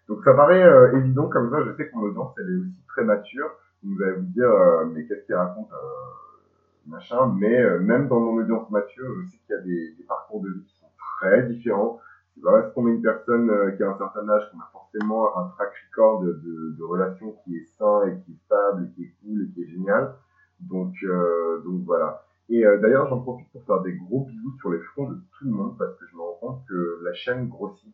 Donc 0.10 0.22
ça 0.26 0.34
paraît 0.34 0.64
euh, 0.64 0.98
évident 0.98 1.30
comme 1.30 1.50
ça, 1.50 1.64
je 1.64 1.78
sais 1.78 1.90
que 1.90 1.96
mon 1.96 2.04
audience, 2.04 2.34
elle 2.40 2.50
est 2.50 2.58
aussi 2.58 2.84
très 2.90 3.06
mature. 3.06 3.52
Vous 3.84 4.04
allez 4.04 4.18
vous 4.18 4.26
dire, 4.34 4.50
euh, 4.50 4.86
mais 4.86 5.06
qu'est-ce 5.06 5.26
qu'il 5.26 5.36
raconte 5.36 5.72
euh, 5.72 6.88
machin, 6.88 7.34
mais 7.40 7.80
même 7.80 8.10
dans 8.10 8.20
mon 8.20 8.42
audience 8.42 8.70
mature, 8.70 9.08
je 9.22 9.32
sais 9.32 9.38
qu'il 9.48 9.56
y 9.56 9.60
a 9.60 9.62
des, 9.62 10.04
parcours 10.10 10.42
de 10.42 10.50
vie 10.50 10.64
qui 10.66 10.78
sont 10.78 10.92
très 10.98 11.44
différents. 11.44 12.02
Parce 12.44 12.74
qu'on 12.74 12.88
est 12.88 12.92
une 12.92 13.02
personne 13.02 13.52
qui 13.76 13.84
a 13.84 13.90
un 13.90 13.98
certain 13.98 14.28
âge 14.30 14.50
qu'on 14.52 14.60
a 14.60 14.70
forcément 14.72 15.38
un 15.38 15.50
track 15.50 15.72
record 15.90 16.22
de, 16.22 16.34
de, 16.78 16.84
relation 16.84 17.36
qui 17.44 17.58
est 17.58 17.66
sain 17.78 18.06
et 18.08 18.20
qui 18.22 18.32
est 18.32 18.46
stable 18.46 18.86
et 18.86 18.96
qui 18.96 19.04
est 19.04 19.14
cool 19.22 19.44
et 19.44 19.54
qui 19.54 19.64
est 19.64 19.68
génial. 19.68 20.14
Donc, 20.60 20.94
donc 21.66 21.84
voilà. 21.86 22.24
Et 22.50 22.64
d'ailleurs, 22.82 23.08
j'en 23.10 23.22
profite 23.22 23.52
pour 23.52 23.64
faire 23.66 23.82
des 23.82 23.94
gros 23.94 24.26
bisous 24.26 24.54
sur 24.60 24.72
les 24.72 24.80
fronts 24.80 25.10
de 25.10 25.16
tout 25.16 25.46
le 25.46 25.52
monde 25.52 25.78
parce 25.78 25.96
que 25.98 26.06
je 26.08 26.16
me 26.16 26.22
rends 26.22 26.38
compte 26.40 26.66
que 26.68 27.00
la 27.04 27.14
chaîne 27.14 27.48
grossit 27.50 27.94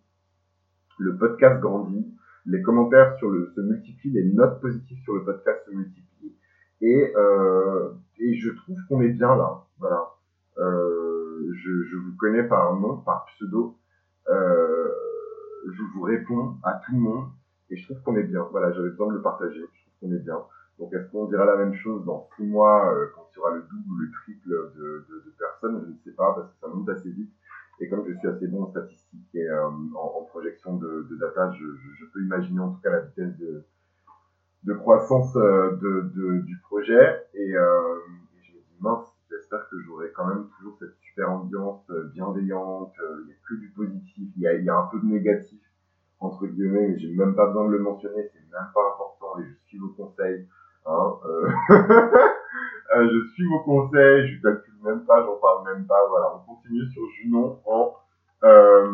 le 0.97 1.17
podcast 1.17 1.59
grandit, 1.61 2.05
les 2.45 2.61
commentaires 2.61 3.17
sur 3.17 3.29
le, 3.29 3.51
se 3.55 3.61
multiplient, 3.61 4.11
les 4.11 4.31
notes 4.31 4.61
positives 4.61 4.99
sur 5.03 5.15
le 5.15 5.23
podcast 5.23 5.65
se 5.65 5.71
multiplient, 5.71 6.35
et, 6.81 7.13
euh, 7.15 7.91
et 8.19 8.35
je 8.35 8.51
trouve 8.51 8.77
qu'on 8.87 9.01
est 9.01 9.09
bien 9.09 9.35
là. 9.35 9.65
Voilà. 9.79 10.11
Euh, 10.57 11.51
je, 11.53 11.83
je, 11.83 11.97
vous 11.97 12.15
connais 12.17 12.43
par 12.43 12.75
nom, 12.75 12.97
par 12.97 13.25
pseudo. 13.25 13.77
Euh, 14.29 14.89
je 15.71 15.81
vous 15.93 16.01
réponds 16.01 16.57
à 16.63 16.81
tout 16.85 16.93
le 16.93 16.99
monde, 16.99 17.29
et 17.69 17.77
je 17.77 17.85
trouve 17.85 18.01
qu'on 18.03 18.15
est 18.15 18.23
bien. 18.23 18.47
Voilà, 18.51 18.71
j'avais 18.71 18.89
besoin 18.89 19.07
de 19.07 19.13
le 19.13 19.21
partager. 19.21 19.59
Je 19.59 19.65
trouve 19.65 20.09
qu'on 20.09 20.15
est 20.15 20.19
bien. 20.19 20.39
Donc, 20.79 20.93
est-ce 20.93 21.09
qu'on 21.09 21.25
dira 21.25 21.45
la 21.45 21.57
même 21.57 21.73
chose 21.73 22.05
dans 22.05 22.27
six 22.35 22.45
mois, 22.45 22.93
euh, 22.93 23.07
quand 23.15 23.27
il 23.31 23.35
y 23.37 23.39
aura 23.39 23.51
le 23.51 23.61
double 23.61 23.91
ou 23.91 23.97
le 23.97 24.11
triple 24.11 24.49
de, 24.49 25.05
personnes? 25.37 25.81
Je 25.85 25.91
ne 25.91 25.97
sais 26.03 26.15
pas, 26.15 26.33
parce 26.33 26.51
que 26.51 26.59
ça 26.59 26.67
monte 26.67 26.89
assez 26.89 27.09
vite. 27.09 27.31
Et 27.79 27.89
comme 27.89 28.05
je 28.07 28.17
suis 28.17 28.27
assez 28.27 28.47
bon 28.47 28.63
en 28.63 28.71
statistiques 28.71 29.35
et 29.35 29.49
euh, 29.49 29.67
en, 29.95 30.23
projection 30.29 30.77
de, 30.77 31.07
data, 31.19 31.51
je, 31.51 32.05
peux 32.13 32.21
imaginer 32.23 32.59
en 32.59 32.71
tout 32.71 32.81
cas 32.81 32.91
la 32.91 33.01
vitesse 33.01 33.37
de, 33.37 34.73
croissance 34.73 35.33
du 35.33 36.59
projet. 36.63 37.25
Et, 37.33 37.51
et, 37.51 37.53
je 37.53 38.51
me 38.53 38.59
dis, 38.59 38.77
mince, 38.79 39.14
j'espère 39.45 39.69
que 39.69 39.79
j'aurai 39.81 40.11
quand 40.15 40.25
même 40.27 40.47
toujours 40.57 40.75
cette 40.79 40.95
super 41.01 41.31
ambiance 41.31 41.87
euh, 41.91 42.09
bienveillante. 42.13 42.93
Il 42.99 43.25
n'y 43.27 43.33
a 43.33 43.35
que 43.47 43.55
du 43.55 43.69
positif, 43.69 44.27
il 44.35 44.41
y 44.41 44.69
a, 44.69 44.77
un 44.77 44.87
peu 44.87 44.99
de 44.99 45.05
négatif, 45.05 45.61
entre 46.19 46.47
guillemets, 46.47 46.87
mais 46.89 46.99
j'ai 46.99 47.13
même 47.13 47.35
pas 47.35 47.47
besoin 47.47 47.67
de 47.67 47.73
le 47.73 47.79
mentionner, 47.79 48.29
c'est 48.33 48.39
même 48.39 48.69
pas 48.73 48.93
important 48.93 49.39
et 49.39 49.43
je 49.43 49.67
suis 49.67 49.77
vos 49.77 49.89
conseils. 49.89 50.47
Hein, 50.85 51.13
euh... 51.25 51.49
Euh, 52.95 53.09
je 53.11 53.33
suis 53.33 53.45
vos 53.47 53.59
conseils, 53.61 54.27
je 54.27 54.41
calcule 54.41 54.73
même 54.83 55.05
pas, 55.05 55.21
j'en 55.25 55.35
parle 55.37 55.65
même 55.65 55.85
pas. 55.87 56.07
Voilà, 56.07 56.35
on 56.35 56.53
continue 56.53 56.87
sur 56.91 57.01
Junon 57.17 57.59
en, 57.65 57.93
euh, 58.43 58.93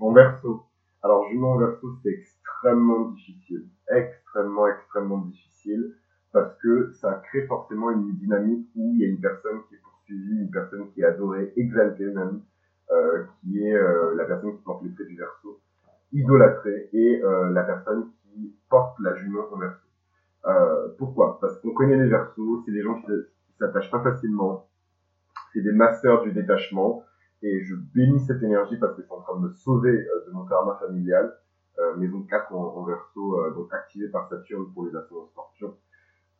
en 0.00 0.12
verso. 0.12 0.62
Alors 1.02 1.28
Junon 1.28 1.54
en 1.54 1.58
verso, 1.58 1.88
c'est 2.02 2.10
extrêmement 2.10 3.10
difficile, 3.10 3.66
extrêmement, 3.90 4.68
extrêmement 4.68 5.18
difficile, 5.18 5.96
parce 6.36 6.54
que 6.58 6.92
ça 7.00 7.14
crée 7.30 7.46
forcément 7.46 7.90
une 7.90 8.14
dynamique 8.16 8.68
où 8.76 8.92
il 8.92 9.00
y 9.00 9.06
a 9.06 9.08
une 9.08 9.22
personne 9.22 9.62
qui 9.70 9.74
est 9.74 9.78
poursuivie, 9.78 10.42
une 10.42 10.50
personne 10.50 10.90
qui 10.90 11.00
est 11.00 11.06
adorée, 11.06 11.50
exaltée 11.56 12.04
même, 12.04 12.42
euh, 12.90 13.24
qui 13.40 13.66
est 13.66 13.74
euh, 13.74 14.14
la 14.16 14.26
personne 14.26 14.54
qui 14.54 14.62
porte 14.62 14.84
les 14.84 14.92
traits 14.92 15.06
du 15.06 15.16
verso, 15.16 15.58
idolâtrée, 16.12 16.90
et 16.92 17.22
euh, 17.24 17.48
la 17.52 17.62
personne 17.62 18.10
qui 18.20 18.54
porte 18.68 18.98
la 19.00 19.14
Junon 19.14 19.46
en 19.50 19.56
verso. 19.56 19.86
Pourquoi? 20.98 21.40
Parce 21.40 21.58
qu'on 21.60 21.72
connaît 21.72 21.96
les 21.96 22.08
versos, 22.08 22.62
c'est 22.66 22.72
des 22.72 22.82
gens 22.82 23.00
qui, 23.00 23.12
s'attachent 23.58 23.90
pas 23.90 24.02
facilement, 24.02 24.68
c'est 25.54 25.62
des 25.62 25.72
masters 25.72 26.20
du 26.20 26.32
détachement, 26.32 27.02
et 27.40 27.62
je 27.62 27.76
bénis 27.94 28.20
cette 28.20 28.42
énergie 28.42 28.76
parce 28.76 28.94
que 28.94 29.00
c'est 29.00 29.12
en 29.12 29.22
train 29.22 29.36
de 29.36 29.46
me 29.46 29.52
sauver 29.54 30.06
de 30.26 30.32
mon 30.32 30.44
karma 30.44 30.76
familial. 30.82 31.34
Maison 31.96 32.22
4 32.22 32.54
en, 32.54 32.76
en 32.76 32.84
verso, 32.84 33.50
donc 33.54 33.72
activé 33.72 34.08
par 34.08 34.28
Saturne 34.28 34.66
pour 34.74 34.86
les 34.86 34.94
ascendants 34.96 35.26
scorpions. 35.26 35.74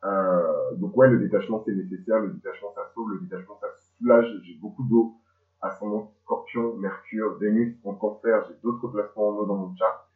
Euh, 0.03 0.75
donc 0.75 0.95
ouais, 0.95 1.09
le 1.09 1.19
détachement 1.19 1.63
c'est 1.65 1.73
nécessaire, 1.73 2.19
le 2.19 2.31
détachement 2.31 2.71
ça 2.75 2.81
sauve, 2.93 3.13
le 3.13 3.19
détachement 3.21 3.57
ça 3.59 3.67
soulage. 3.97 4.27
J'ai 4.43 4.57
beaucoup 4.61 4.83
d'eau, 4.83 5.15
ascendant 5.61 6.13
scorpion, 6.23 6.75
Mercure, 6.77 7.37
Vénus 7.39 7.77
en 7.83 7.95
cancer, 7.95 8.45
j'ai 8.47 8.55
d'autres 8.63 8.87
placements 8.89 9.29
en 9.29 9.37
eau 9.37 9.45
dans 9.45 9.55
mon 9.55 9.75
chart. 9.75 10.07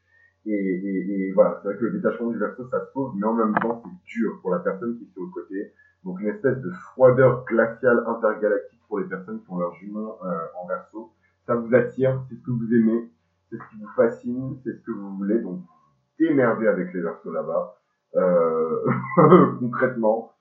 Et, 0.45 0.51
et, 0.51 1.27
et 1.29 1.31
voilà, 1.33 1.59
c'est 1.61 1.67
vrai 1.67 1.77
que 1.77 1.85
le 1.85 1.91
détachement 1.91 2.29
du 2.29 2.37
verso, 2.37 2.67
ça 2.69 2.83
sauve, 2.93 3.13
mais 3.15 3.25
en 3.27 3.33
même 3.33 3.53
temps, 3.61 3.81
c'est 3.83 4.05
dur 4.05 4.39
pour 4.41 4.51
la 4.51 4.59
personne 4.59 4.97
qui 4.97 5.03
est 5.03 5.13
sur 5.13 5.23
le 5.23 5.29
côté. 5.29 5.71
Donc 6.03 6.19
une 6.19 6.29
espèce 6.29 6.59
de 6.61 6.71
froideur 6.71 7.45
glaciale 7.45 8.03
intergalactique 8.07 8.81
pour 8.87 8.99
les 8.99 9.05
personnes 9.05 9.41
qui 9.43 9.51
ont 9.51 9.59
leur 9.59 9.73
jument 9.75 10.17
euh, 10.23 10.45
en 10.59 10.67
verso. 10.67 11.11
Ça 11.45 11.55
vous 11.55 11.73
attire, 11.75 12.23
c'est 12.27 12.35
ce 12.35 12.41
que 12.41 12.51
vous 12.51 12.73
aimez, 12.73 13.11
c'est 13.49 13.57
ce 13.57 13.69
qui 13.69 13.77
vous 13.81 13.89
fascine, 13.95 14.57
c'est 14.63 14.73
ce 14.73 14.81
que 14.81 14.91
vous 14.91 15.15
voulez. 15.17 15.39
Donc 15.39 15.61
démerdez 16.19 16.67
avec 16.67 16.93
les 16.93 17.01
versos 17.01 17.31
là-bas. 17.31 17.80
Euh, 18.15 18.85
concrètement, 19.59 20.33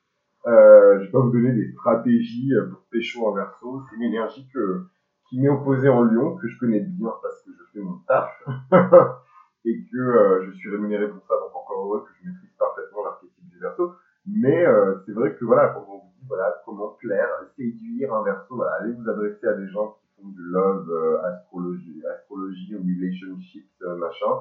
euh, 0.47 0.99
je 1.01 1.05
vais 1.07 1.11
pas 1.11 1.21
vous 1.21 1.31
donner 1.31 1.53
des 1.53 1.71
stratégies 1.73 2.53
pour 2.71 2.81
pécho 2.91 3.27
en 3.27 3.33
verso. 3.33 3.83
C'est 3.89 3.97
une 3.97 4.03
énergie 4.03 4.49
que, 4.53 4.85
qui 5.29 5.41
m'est 5.41 5.49
opposée 5.49 5.89
en 5.89 6.05
Lyon, 6.05 6.37
que 6.37 6.49
je 6.49 6.59
connais 6.59 6.81
bien 6.81 7.13
parce 7.23 7.43
que 7.43 7.51
je 7.53 7.65
fais 7.73 7.81
mon 7.81 7.99
taf. 8.07 8.31
et 9.65 9.85
que 9.91 9.97
euh, 9.97 10.47
je 10.47 10.53
suis 10.53 10.71
rémunéré 10.71 11.09
pour 11.09 11.23
ça, 11.27 11.35
donc 11.35 11.55
encore 11.55 11.85
heureux 11.85 12.05
que 12.05 12.11
je 12.21 12.29
maîtrise 12.29 12.51
parfaitement 12.59 13.05
l'archétype 13.05 13.49
du 13.49 13.59
verso. 13.59 13.95
Mais 14.27 14.67
euh, 14.67 14.97
c'est 15.05 15.13
vrai 15.13 15.35
que 15.35 15.45
voilà, 15.45 15.69
quand 15.69 15.87
on 15.89 15.99
vous 15.99 16.13
dit 16.19 16.27
voilà 16.29 16.55
comment 16.65 16.97
plaire, 17.01 17.29
séduire 17.57 18.15
un 18.15 18.23
verso, 18.23 18.55
voilà, 18.55 18.73
allez 18.81 18.93
vous 18.93 19.09
adresser 19.09 19.47
à 19.47 19.55
des 19.55 19.69
gens 19.69 19.97
qui 20.01 20.07
font 20.17 20.29
du 20.29 20.43
love, 20.43 20.91
euh, 20.91 21.23
astrologie, 21.25 22.03
astrologie, 22.07 22.77
relationships, 22.77 23.83
euh, 23.83 23.97
machin. 23.97 24.33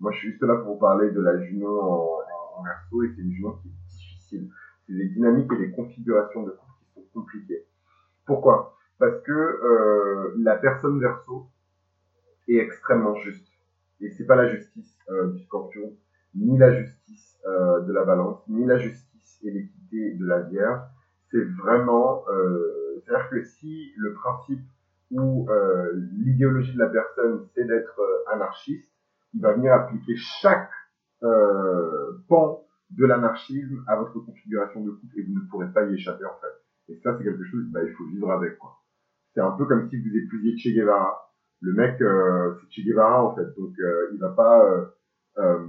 Moi, 0.00 0.10
je 0.12 0.18
suis 0.18 0.30
juste 0.30 0.42
là 0.42 0.56
pour 0.56 0.74
vous 0.74 0.80
parler 0.80 1.10
de 1.10 1.20
la 1.20 1.40
Junon 1.40 1.80
en, 1.80 2.18
en, 2.56 2.62
verso 2.62 3.02
et 3.02 3.12
c'est 3.14 3.22
une 3.22 3.32
Junon 3.32 3.58
qui 3.62 3.68
est 3.68 3.88
difficile. 3.88 4.50
C'est 4.86 4.92
des 4.94 5.08
dynamiques 5.08 5.50
et 5.52 5.58
des 5.58 5.70
configurations 5.70 6.42
de 6.42 6.50
couple 6.50 6.72
qui 6.80 6.92
sont 6.94 7.06
compliquées. 7.12 7.66
Pourquoi? 8.26 8.76
Parce 8.98 9.20
que 9.22 9.32
euh, 9.32 10.34
la 10.38 10.56
personne 10.56 11.00
verso 11.00 11.48
est 12.48 12.56
extrêmement 12.56 13.14
juste 13.16 13.46
et 14.00 14.10
c'est 14.10 14.26
pas 14.26 14.36
la 14.36 14.48
justice 14.48 14.98
euh, 15.08 15.32
du 15.32 15.42
scorpion, 15.44 15.92
ni 16.34 16.58
la 16.58 16.72
justice 16.74 17.38
euh, 17.46 17.80
de 17.80 17.92
la 17.92 18.04
balance, 18.04 18.42
ni 18.48 18.66
la 18.66 18.78
justice 18.78 19.40
et 19.42 19.50
l'équité 19.50 20.14
de 20.14 20.26
la 20.26 20.40
vierge. 20.40 20.80
C'est 21.30 21.44
vraiment, 21.56 22.24
c'est-à-dire 23.04 23.28
que 23.28 23.42
si 23.42 23.92
le 23.96 24.14
principe 24.14 24.62
ou 25.10 25.48
l'idéologie 25.92 26.74
de 26.74 26.78
la 26.78 26.88
personne 26.88 27.44
c'est 27.52 27.64
d'être 27.64 28.00
anarchiste, 28.32 28.88
il 29.34 29.40
va 29.40 29.52
venir 29.54 29.72
appliquer 29.72 30.14
chaque 30.16 30.70
pan 32.28 32.64
de 32.90 33.06
l'anarchisme 33.06 33.82
à 33.86 33.96
votre 33.96 34.18
configuration 34.20 34.84
de 34.84 34.90
couple 34.90 35.18
et 35.18 35.22
vous 35.22 35.34
ne 35.34 35.48
pourrez 35.50 35.72
pas 35.72 35.84
y 35.86 35.94
échapper 35.94 36.24
en 36.24 36.38
fait. 36.40 36.92
Et 36.92 37.00
ça 37.02 37.16
c'est 37.16 37.24
quelque 37.24 37.44
chose, 37.44 37.64
bah, 37.70 37.80
il 37.82 37.92
faut 37.94 38.06
vivre 38.06 38.30
avec 38.30 38.58
quoi. 38.58 38.78
C'est 39.34 39.40
un 39.40 39.52
peu 39.52 39.64
comme 39.66 39.88
si 39.88 39.96
vous 39.96 40.16
épousiez 40.16 40.56
Che 40.56 40.74
Guevara 40.74 41.24
le 41.64 41.72
mec, 41.72 42.00
euh, 42.02 42.54
c'est 42.60 42.82
Che 42.82 42.84
Guevara 42.84 43.24
en 43.24 43.34
fait, 43.34 43.46
donc 43.56 43.72
euh, 43.78 44.10
il 44.12 44.20
va 44.20 44.30
pas, 44.30 44.64
euh, 44.70 44.84
euh 45.38 45.66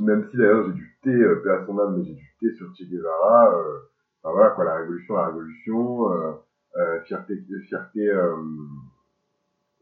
même 0.00 0.28
si 0.30 0.36
d'ailleurs 0.36 0.66
j'ai 0.66 0.72
du 0.72 0.98
thé, 1.02 1.10
euh, 1.10 1.42
à 1.52 1.66
son 1.66 1.78
âme, 1.78 1.96
mais 1.96 2.04
j'ai 2.04 2.14
du 2.14 2.36
thé 2.38 2.54
sur 2.54 2.70
Che 2.74 2.82
Guevara, 2.82 3.56
euh, 3.56 3.78
voilà 4.22 4.50
quoi, 4.50 4.64
la 4.64 4.76
révolution, 4.76 5.14
la 5.14 5.26
révolution, 5.28 6.12
euh, 6.12 6.32
euh, 6.76 7.00
fierté, 7.02 7.42
fierté, 7.66 8.08
euh, 8.08 8.36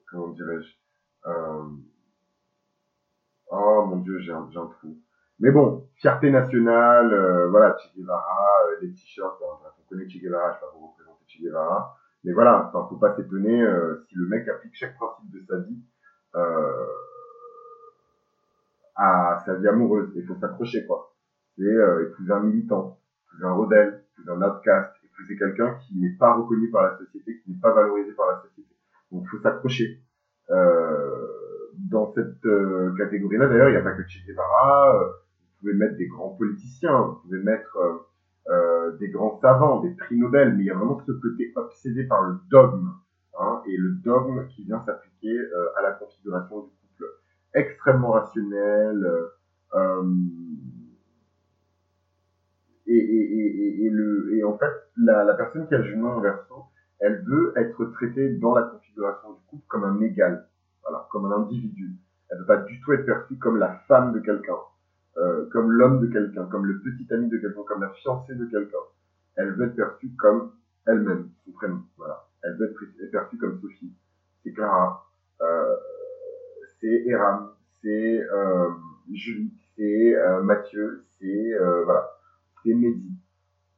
comment 0.08 0.28
dirais-je, 0.28 0.70
euh, 1.26 1.62
oh 3.50 3.84
mon 3.86 3.96
dieu, 3.96 4.18
j'ai 4.20 4.32
un, 4.32 4.48
un 4.54 4.66
trou. 4.66 4.96
Mais 5.38 5.50
bon, 5.50 5.88
fierté 5.96 6.30
nationale, 6.30 7.12
euh, 7.12 7.48
voilà, 7.48 7.74
Che 7.78 7.88
Guevara, 7.96 8.46
euh, 8.68 8.76
les 8.82 8.92
t-shirts, 8.92 9.38
on 9.40 9.88
connaît 9.88 10.08
Che 10.08 10.18
Guevara, 10.18 10.50
je 10.52 10.54
vais 10.54 10.60
pas 10.60 10.72
vous 10.74 10.88
représenter 10.88 11.24
Che 11.26 11.42
Guevara, 11.42 11.96
mais 12.24 12.32
voilà, 12.32 12.66
enfin, 12.66 12.86
faut 12.88 12.96
pas 12.96 13.16
s'étonner 13.16 13.62
euh, 13.62 14.04
si 14.08 14.16
le 14.16 14.26
mec 14.26 14.46
applique 14.48 14.74
chaque 14.74 14.96
principe 14.96 15.30
de 15.30 15.40
sa 15.48 15.58
vie 15.60 15.82
euh, 16.36 16.86
à 18.96 19.42
sa 19.46 19.54
vie 19.54 19.68
amoureuse. 19.68 20.12
Il 20.14 20.26
faut 20.26 20.36
s'accrocher, 20.36 20.86
quoi. 20.86 21.14
C'est 21.56 21.64
épouser 21.64 22.32
un 22.32 22.40
militant, 22.40 22.98
épouser 23.28 23.44
un 23.44 23.52
rebelle, 23.52 24.04
épouser 24.12 24.30
un 24.30 24.42
outcast, 24.42 24.94
épouser 25.02 25.38
quelqu'un 25.38 25.78
qui 25.80 25.98
n'est 25.98 26.16
pas 26.18 26.34
reconnu 26.34 26.70
par 26.70 26.82
la 26.82 26.98
société, 26.98 27.40
qui 27.40 27.52
n'est 27.52 27.60
pas 27.60 27.72
valorisé 27.72 28.12
par 28.12 28.26
la 28.26 28.42
société. 28.42 28.68
Donc, 29.10 29.24
il 29.24 29.28
faut 29.28 29.42
s'accrocher. 29.42 30.02
Dans 31.78 32.12
cette 32.12 32.44
euh, 32.46 32.94
catégorie-là, 32.96 33.48
d'ailleurs, 33.48 33.68
il 33.68 33.72
n'y 33.72 33.78
a 33.78 33.82
pas 33.82 33.92
que 33.92 34.02
Che 34.06 34.24
Guevara. 34.26 34.96
Euh, 34.96 35.04
vous 35.06 35.60
pouvez 35.60 35.74
mettre 35.74 35.96
des 35.96 36.06
grands 36.06 36.30
politiciens, 36.30 37.00
vous 37.00 37.14
pouvez 37.22 37.42
mettre 37.42 37.76
euh, 38.48 38.96
des 38.98 39.08
grands 39.10 39.38
savants, 39.40 39.80
des 39.80 39.90
prix 39.90 40.16
Nobel, 40.16 40.54
mais 40.56 40.64
il 40.64 40.66
y 40.66 40.70
a 40.70 40.74
vraiment 40.74 40.98
ce 41.06 41.12
côté 41.12 41.52
obsédé 41.56 42.04
par 42.04 42.22
le 42.22 42.36
dogme, 42.50 42.90
hein, 43.38 43.62
et 43.66 43.76
le 43.76 43.90
dogme 44.02 44.46
qui 44.48 44.64
vient 44.64 44.82
s'appliquer 44.84 45.38
à 45.76 45.82
la 45.82 45.92
configuration 45.92 46.60
du 46.60 46.70
couple 46.70 47.10
extrêmement 47.54 48.12
rationnel, 48.12 49.06
et, 52.86 52.96
et, 52.96 53.84
et, 53.84 53.90
le, 53.90 54.34
et 54.34 54.44
en 54.44 54.56
fait, 54.58 54.72
la, 54.96 55.24
la 55.24 55.34
personne 55.34 55.68
qui 55.68 55.74
a 55.74 55.78
le 55.78 55.84
jument 55.84 56.16
en 56.16 56.22
Elle 57.00 57.22
veut 57.24 57.52
être 57.56 57.84
traitée 57.92 58.30
dans 58.36 58.54
la 58.54 58.62
configuration 58.62 59.32
du 59.34 59.40
couple 59.46 59.64
comme 59.68 59.84
un 59.84 60.00
égal, 60.00 60.48
comme 61.10 61.26
un 61.26 61.42
individu. 61.42 61.96
Elle 62.30 62.38
ne 62.38 62.42
veut 62.42 62.46
pas 62.46 62.56
du 62.58 62.80
tout 62.80 62.92
être 62.92 63.04
perçue 63.04 63.36
comme 63.38 63.56
la 63.56 63.74
femme 63.88 64.12
de 64.12 64.20
quelqu'un, 64.20 64.58
euh, 65.16 65.48
comme 65.50 65.72
l'homme 65.72 66.00
de 66.00 66.06
quelqu'un, 66.06 66.46
comme 66.46 66.64
le 66.64 66.80
petit 66.80 67.12
ami 67.12 67.28
de 67.28 67.38
quelqu'un, 67.38 67.62
comme 67.66 67.82
la 67.82 67.90
fiancée 67.90 68.34
de 68.34 68.46
quelqu'un. 68.46 68.78
Elle 69.36 69.52
veut 69.52 69.66
être 69.66 69.76
perçue 69.76 70.10
comme 70.16 70.52
elle-même, 70.86 71.30
son 71.44 71.52
prénom. 71.52 71.82
Voilà. 71.96 72.26
Elle 72.42 72.56
veut 72.56 72.70
être 72.70 73.10
perçue 73.10 73.36
comme 73.38 73.60
Sophie. 73.60 73.92
C'est 74.42 74.52
Clara. 74.52 75.06
Euh, 75.42 75.76
c'est 76.80 77.04
Eram. 77.06 77.50
C'est 77.82 78.20
euh, 78.20 78.70
Julie. 79.12 79.52
C'est 79.76 80.14
Mathieu. 80.42 81.04
C'est 81.18 81.54
voilà. 81.84 82.10
C'est 82.62 82.74
Mehdi. 82.74 83.12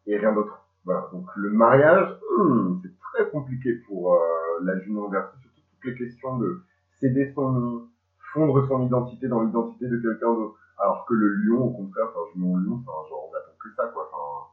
Et 0.06 0.18
rien 0.18 0.32
d'autre. 0.32 0.66
Voilà. 0.84 1.08
Donc 1.12 1.26
le 1.36 1.50
mariage, 1.50 2.18
c'est 2.82 2.98
très 2.98 3.30
compliqué 3.30 3.74
pour 3.86 4.20
la 4.62 4.78
jument 4.80 5.06
inversée, 5.06 5.36
surtout 5.40 5.60
toutes 5.70 5.84
les 5.84 5.94
questions 5.96 6.38
de 6.38 6.62
céder 7.02 7.32
son 7.34 7.88
fondre 8.32 8.66
son 8.66 8.86
identité 8.86 9.28
dans 9.28 9.42
l'identité 9.42 9.88
de 9.88 9.98
quelqu'un 9.98 10.32
d'autre. 10.32 10.56
Alors 10.78 11.04
que 11.06 11.14
le 11.14 11.28
lion, 11.44 11.64
au 11.64 11.70
contraire, 11.70 12.06
enfin, 12.08 12.20
jument 12.32 12.56
lion, 12.56 12.82
enfin, 12.86 13.08
genre, 13.08 13.28
on 13.30 13.36
attend 13.36 13.56
que 13.60 13.68
ça, 13.76 13.90
quoi. 13.92 14.10
Enfin, 14.10 14.48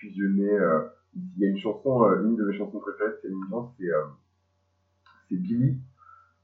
fusionner, 0.00 0.50
euh, 0.50 0.80
il 1.14 1.38
y 1.38 1.46
a 1.46 1.50
une 1.50 1.58
chanson, 1.58 2.04
euh, 2.04 2.24
une 2.24 2.36
de 2.36 2.44
mes 2.44 2.56
chansons 2.56 2.80
préférées 2.80 3.12
c'est 3.22 3.30
Jean, 3.50 3.72
c'est 3.78 3.88
euh, 3.88 4.04
Billy. 5.30 5.78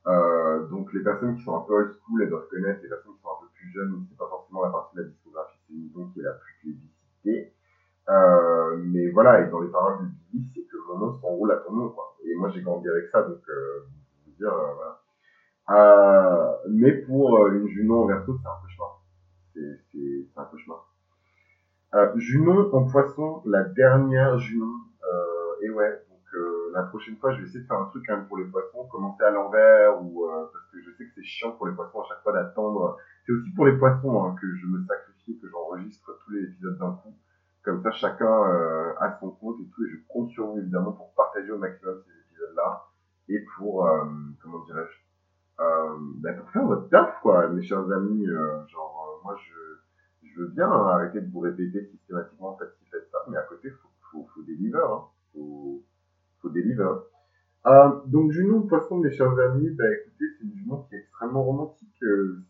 Euh, 0.07 0.67
donc 0.69 0.93
les 0.95 1.03
personnes 1.03 1.37
qui 1.37 1.43
sont 1.43 1.57
un 1.57 1.61
peu 1.61 1.75
old 1.75 1.95
school, 2.01 2.23
elles 2.23 2.31
doivent 2.31 2.49
connaître. 2.49 2.81
Les 2.83 2.89
personnes 2.89 3.13
qui 3.15 3.23
sont 3.23 3.29
un 3.29 3.41
peu 3.43 3.49
plus 3.55 3.71
jeunes, 3.73 4.07
c'est 4.09 4.17
pas 4.17 4.29
forcément 4.29 4.65
la 4.65 4.71
partie 4.71 4.97
de 4.97 5.03
la 5.03 5.09
discographie, 5.09 5.59
c'est 5.67 5.75
une 5.75 6.13
qui 6.13 6.21
est 6.21 6.23
la 6.23 6.33
plus 6.33 6.55
plébiscitée. 6.63 7.53
Euh, 8.09 8.77
mais 8.79 9.11
voilà, 9.11 9.43
et 9.43 9.51
dans 9.51 9.61
les 9.61 9.69
paroles 9.69 10.07
de 10.07 10.11
Billy, 10.33 10.47
c'est 10.55 10.63
que 10.63 10.77
mon 10.89 10.99
nom 10.99 11.21
s'enroule 11.21 11.53
à 11.53 11.57
ton 11.57 11.73
nom, 11.73 11.91
quoi. 11.91 12.17
Et 12.25 12.35
moi 12.37 12.49
j'ai 12.51 12.63
grandi 12.63 12.89
avec 12.89 13.09
ça, 13.11 13.23
donc 13.23 13.43
euh, 13.49 13.85
je 14.25 14.31
veux 14.31 14.37
dire, 14.37 14.55
voilà. 14.55 15.03
Euh, 15.71 16.53
mais 16.71 16.93
pour 16.93 17.37
euh, 17.39 17.53
une 17.53 17.69
Junon 17.69 18.03
en 18.03 18.07
verso, 18.07 18.37
c'est 18.41 18.49
un 18.49 18.61
cauchemar. 18.63 19.03
C'est 19.55 20.41
un 20.41 20.45
cauchemar. 20.45 20.89
Euh, 21.95 22.13
Junon 22.17 22.75
en 22.75 22.85
poisson, 22.87 23.43
la 23.47 23.65
dernière 23.65 24.39
Junon. 24.39 24.73
Euh, 25.03 25.63
et 25.63 25.71
ouais, 25.71 25.91
donc 26.11 26.21
euh, 26.35 26.71
la 26.75 26.83
prochaine 26.85 27.17
fois, 27.17 27.33
je 27.33 27.41
vais 27.41 27.45
essayer 27.45 27.61
de 27.61 27.67
faire 27.67 27.79
un 27.79 27.87
truc 27.87 28.05
quand 28.07 28.17
même 28.17 28.27
pour 28.27 28.39
les 28.39 28.45
poissons, 28.45 28.87
commencer 28.91 29.23
à 29.25 29.31
l'envers, 29.31 30.03
ou 30.03 30.27
euh, 30.27 30.51
parce 30.53 30.67
que 30.73 30.81
je 30.81 30.91
sais 30.97 31.05
que 31.05 31.11
c'est 31.15 31.25
chiant 31.25 31.53
pour 31.53 31.67
les 31.67 31.75
poissons 31.75 32.01
à 32.01 32.05
chaque 32.09 32.23
fois 32.23 32.33
d'attendre. 32.33 32.97
C'est 33.27 33.33
aussi 33.33 33.51
pour 33.51 33.67
les 33.67 33.77
poissons 33.77 34.25
hein, 34.25 34.37
que 34.41 34.47
je 34.55 34.67
me 34.67 34.85
sacrifie, 34.87 35.39
que 35.39 35.49
j'enregistre 35.49 36.19
tous 36.25 36.31
les 36.33 36.45
épisodes 36.45 36.79
d'un 36.79 36.93
coup. 36.93 37.15
Comme 37.63 37.83
ça, 37.83 37.91
chacun 37.91 38.45
euh, 38.45 38.95
a 39.01 39.19
son 39.21 39.31
compte 39.33 39.57
et 39.61 39.69
tout, 39.69 39.85
et 39.85 39.91
je 39.91 39.97
compte 40.09 40.31
sur 40.31 40.47
vous 40.47 40.59
évidemment 40.59 40.93
pour 40.93 41.13
partager 41.15 41.51
au 41.51 41.59
maximum 41.59 42.01
ces 42.07 42.13
épisodes-là 42.31 42.85
et 43.29 43.45
pour, 43.57 43.87
euh, 43.87 44.05
comment 44.43 44.65
dirais-je, 44.65 44.89
euh, 44.89 45.08
bah, 45.59 46.33
pour 46.33 46.51
faire 46.51 46.67
votre 46.67 46.89
taf, 46.89 47.21
quoi, 47.23 47.49
mes 47.49 47.63
chers 47.63 47.91
amis. 47.91 48.27
Euh, 48.29 48.67
genre, 48.69 49.19
euh, 49.19 49.25
moi, 49.25 49.37
je, 49.37 50.29
je 50.29 50.41
veux 50.41 50.49
bien 50.49 50.71
arrêter 50.71 51.21
de 51.21 51.31
vous 51.31 51.41
répéter 51.41 51.85
systématiquement 51.85 52.57
faites 52.57 52.75
ci, 52.79 52.85
faites 52.91 53.09
ça, 53.11 53.19
mais 53.29 53.37
à 53.37 53.43
côté, 53.43 53.71
faut, 53.71 53.89
faut, 54.11 54.27
faut 54.35 54.43
deliver, 54.43 54.79
hein. 54.79 55.03
faut, 55.33 55.83
faut 56.41 56.49
deliver. 56.51 56.87
Euh, 57.67 57.91
donc, 58.07 58.31
Junon, 58.33 58.61
de 58.61 58.69
toute 58.69 58.91
mes 59.03 59.11
chers 59.11 59.39
amis, 59.39 59.71
bah 59.71 59.85
écoutez, 59.93 60.25
c'est 60.39 60.45
une 60.45 60.55
Junon 60.57 60.83
qui 60.89 60.95
est 60.95 60.99
extrêmement 60.99 61.43
romantique. 61.43 62.03
Euh, 62.03 62.45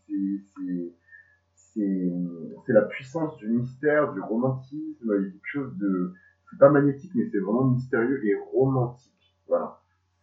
c'est 2.67 2.73
la 2.73 2.81
puissance 2.83 3.35
du 3.37 3.47
mystère, 3.47 4.13
du 4.13 4.21
romantisme. 4.21 5.11
Il 5.17 5.23
y 5.23 5.27
a 5.27 5.31
quelque 5.31 5.45
chose 5.45 5.77
de, 5.77 6.13
c'est 6.49 6.59
pas 6.59 6.69
magnétique, 6.69 7.11
mais 7.15 7.27
c'est 7.31 7.39
vraiment 7.39 7.65
mystérieux 7.65 8.23
et 8.25 8.35
romantique. 8.53 9.35
Voilà. 9.47 9.81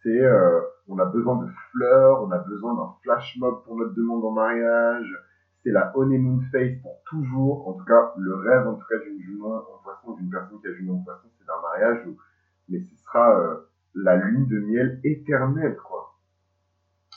Euh, 0.09 0.61
on 0.87 0.97
a 0.99 1.05
besoin 1.05 1.43
de 1.43 1.49
fleurs, 1.71 2.23
on 2.23 2.31
a 2.31 2.37
besoin 2.39 2.75
d'un 2.75 2.93
flash 3.03 3.37
mob 3.37 3.63
pour 3.63 3.75
notre 3.75 3.93
demande 3.93 4.23
en 4.23 4.31
mariage. 4.31 5.07
C'est 5.63 5.71
la 5.71 5.91
honeymoon 5.97 6.41
phase 6.51 6.79
pour 6.81 7.01
toujours. 7.05 7.67
En 7.67 7.73
tout 7.73 7.85
cas, 7.85 8.13
le 8.17 8.35
rêve, 8.35 8.67
en 8.67 8.75
tout 8.75 8.85
cas, 8.87 8.97
d'une 8.99 9.19
jument 9.19 9.55
en 9.55 9.83
poisson, 9.83 10.13
d'une 10.13 10.29
personne 10.29 10.59
qui 10.61 10.67
a 10.67 10.73
jument 10.73 10.95
en 10.95 11.03
poisson, 11.03 11.27
c'est 11.37 11.45
d'un 11.45 11.61
mariage 11.61 12.07
où, 12.07 12.17
mais 12.69 12.79
ce 12.79 12.95
sera 13.03 13.39
euh, 13.39 13.55
la 13.95 14.15
lune 14.15 14.47
de 14.47 14.59
miel 14.59 14.99
éternelle, 15.03 15.75
quoi. 15.75 16.15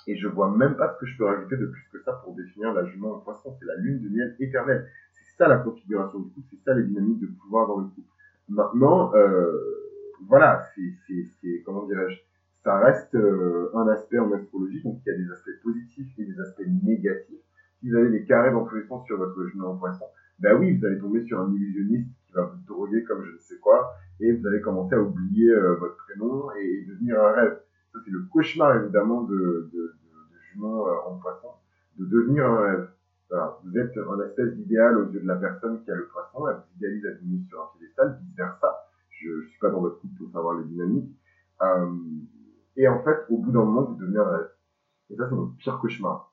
Et 0.07 0.17
je 0.17 0.27
vois 0.27 0.51
même 0.51 0.77
pas 0.77 0.93
ce 0.95 0.99
que 0.99 1.07
je 1.07 1.17
peux 1.17 1.27
rajouter 1.27 1.57
de 1.57 1.67
plus 1.67 1.89
que 1.93 2.03
ça 2.03 2.13
pour 2.25 2.35
définir 2.35 2.73
la 2.73 2.85
jument 2.87 3.17
en 3.17 3.19
poisson. 3.19 3.55
C'est 3.61 3.67
la 3.67 3.77
lune 3.77 4.01
de 4.01 4.09
miel 4.09 4.35
éternelle. 4.41 4.89
C'est 5.13 5.37
ça 5.37 5.47
la 5.47 5.59
configuration 5.59 6.19
du 6.19 6.31
couple, 6.31 6.47
c'est 6.51 6.65
ça 6.65 6.75
les 6.75 6.85
dynamiques 6.85 7.21
de 7.21 7.27
pouvoir 7.27 7.69
dans 7.69 7.79
le 7.79 7.85
couple. 7.85 8.09
Maintenant, 8.49 9.15
euh, 9.15 9.81
voilà, 10.27 10.65
c'est, 10.75 11.63
comment 11.65 11.87
dirais-je, 11.87 12.19
ça 12.63 12.79
reste 12.79 13.15
euh, 13.15 13.71
un 13.75 13.89
aspect 13.89 14.19
en 14.19 14.31
astrologie, 14.33 14.83
donc 14.83 15.01
il 15.07 15.11
y 15.11 15.15
a 15.15 15.19
des 15.19 15.31
aspects 15.33 15.63
positifs 15.63 16.19
et 16.19 16.25
des 16.25 16.41
aspects 16.41 16.67
négatifs. 16.83 17.41
Si 17.79 17.89
vous 17.89 17.97
avez 17.97 18.11
des 18.11 18.25
carrés 18.25 18.51
dans 18.51 18.67
tous 18.67 18.77
les 18.77 18.87
sens 18.87 19.07
sur 19.07 19.17
votre 19.17 19.47
genou 19.47 19.65
en 19.65 19.77
poisson, 19.77 20.05
ben 20.39 20.59
oui, 20.59 20.77
vous 20.77 20.85
allez 20.87 20.99
tomber 20.99 21.25
sur 21.25 21.41
un 21.41 21.51
illusionniste 21.53 22.11
qui 22.27 22.33
va 22.33 22.43
vous 22.43 22.59
droguer 22.67 23.05
comme 23.05 23.25
je 23.25 23.33
ne 23.33 23.39
sais 23.39 23.59
quoi, 23.59 23.95
et 24.21 24.33
vous 24.33 24.47
allez 24.47 24.61
commencer 24.61 24.95
à 24.95 25.01
oublier 25.01 25.51
euh, 25.51 25.75
votre 25.77 25.97
prénom 25.97 26.51
et, 26.53 26.85
devenir 26.87 27.23
un 27.23 27.33
rêve. 27.33 27.61
Ça, 27.93 27.99
c'est 28.05 28.11
le 28.11 28.23
cauchemar, 28.31 28.77
évidemment, 28.77 29.23
de, 29.23 29.71
de, 29.73 29.95
jument 30.53 30.87
euh, 30.89 30.93
en 31.07 31.19
poisson, 31.19 31.49
de 31.99 32.05
devenir 32.05 32.47
un 32.47 32.61
rêve. 32.61 32.89
Vous 33.63 33.79
êtes 33.79 33.97
un 33.97 34.21
espèce 34.27 34.55
d'idéal 34.57 34.99
aux 34.99 35.11
yeux 35.13 35.21
de 35.21 35.27
la 35.27 35.37
personne 35.37 35.83
qui 35.85 35.91
a 35.91 35.95
le 35.95 36.09
poisson, 36.09 36.49
elle 36.49 36.57
vous 36.57 36.77
idéalise 36.77 37.07
à 37.07 37.13
diminuer 37.13 37.47
sur 37.49 37.61
un 37.61 37.79
piédestal, 37.79 38.19
vice 38.21 38.37
versa. 38.37 38.77
Je, 39.11 39.31
ne 39.31 39.43
suis 39.47 39.59
pas 39.61 39.71
dans 39.71 39.81
votre 39.81 40.01
couple 40.01 40.15
pour 40.19 40.33
savoir 40.33 40.59
les 40.59 40.65
dynamiques. 40.65 41.17
Et 42.81 42.89
en 42.89 43.03
fait, 43.03 43.27
au 43.29 43.37
bout 43.37 43.53
d'un 43.53 43.63
moment, 43.63 43.83
vous 43.83 43.97
devenez 43.97 44.19
un 44.19 44.25
rêve. 44.25 44.49
Et 45.11 45.17
ça, 45.17 45.29
c'est 45.29 45.35
notre 45.35 45.55
pire 45.57 45.79
cauchemar. 45.81 46.33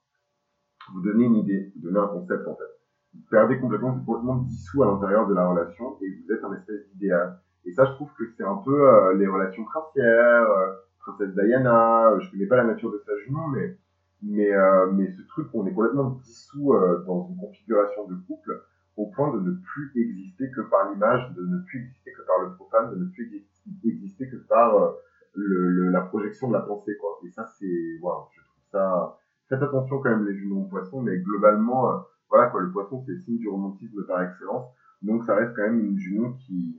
Vous 0.93 1.01
donnez 1.01 1.25
une 1.25 1.35
idée, 1.35 1.73
vous 1.75 1.81
donnez 1.81 1.99
un 1.99 2.07
concept, 2.07 2.47
en 2.47 2.55
fait. 2.55 2.71
Vous 3.13 3.21
perdez 3.29 3.59
complètement, 3.59 3.91
vous 3.91 3.99
êtes 3.99 4.05
complètement 4.05 4.37
dissous 4.37 4.81
à 4.81 4.85
l'intérieur 4.85 5.27
de 5.27 5.33
la 5.33 5.45
relation 5.45 5.97
et 6.01 6.09
vous 6.09 6.33
êtes 6.33 6.43
un 6.45 6.53
espèce 6.53 6.87
d'idéal. 6.93 7.37
Et 7.65 7.73
ça, 7.73 7.83
je 7.83 7.91
trouve 7.91 8.09
que 8.17 8.23
c'est 8.37 8.45
un 8.45 8.55
peu 8.63 8.89
euh, 8.89 9.15
les 9.15 9.27
relations 9.27 9.65
princières, 9.65 10.49
euh, 10.49 10.71
princesse 10.99 11.35
Diana, 11.35 12.11
euh, 12.11 12.19
je 12.21 12.31
connais 12.31 12.45
pas 12.45 12.55
la 12.55 12.63
nature 12.63 12.93
de 12.93 13.01
sa 13.05 13.17
jument, 13.25 13.49
mais 13.49 13.77
mais 14.21 14.51
euh, 14.53 14.89
mais 14.93 15.11
ce 15.11 15.21
truc 15.27 15.49
où 15.53 15.61
on 15.61 15.67
est 15.67 15.73
complètement 15.73 16.11
dissous 16.23 16.73
dans 17.05 17.27
une 17.29 17.37
configuration 17.37 18.07
de 18.07 18.15
couple 18.25 18.63
au 18.95 19.07
point 19.07 19.31
de 19.33 19.41
ne 19.41 19.51
plus 19.51 19.91
exister 19.95 20.49
que 20.51 20.61
par 20.61 20.89
l'image, 20.89 21.29
de 21.35 21.45
ne 21.45 21.59
plus 21.65 21.81
exister 21.81 22.13
que 22.13 22.21
par 22.25 22.39
le 22.39 22.55
profane, 22.55 22.89
de 22.91 22.95
ne 22.95 23.05
plus 23.09 23.45
exister 23.83 24.29
que 24.29 24.37
par 24.37 24.95
la 25.37 26.01
projection 26.01 26.47
de 26.47 26.53
la 26.53 26.61
pensée, 26.61 26.97
quoi. 26.99 27.19
Et 27.25 27.29
ça, 27.29 27.45
c'est, 27.59 27.99
wow, 28.01 28.27
je 28.35 28.41
trouve 28.41 28.63
ça, 28.71 29.17
faites 29.47 29.61
attention 29.61 29.99
quand 29.99 30.09
même 30.09 30.25
les 30.27 30.35
jumeaux 30.35 30.65
poissons, 30.65 31.01
mais 31.01 31.17
globalement, 31.17 31.91
euh, 31.91 31.97
voilà, 32.29 32.49
quoi, 32.49 32.61
le 32.61 32.71
poisson, 32.71 33.01
c'est 33.05 33.13
le 33.13 33.19
signe 33.19 33.37
du 33.37 33.47
romantisme 33.47 34.03
par 34.05 34.21
excellence. 34.23 34.65
Donc, 35.01 35.23
ça 35.25 35.35
reste 35.35 35.55
quand 35.55 35.63
même 35.63 35.79
une 35.79 35.97
jument 35.97 36.33
qui, 36.33 36.77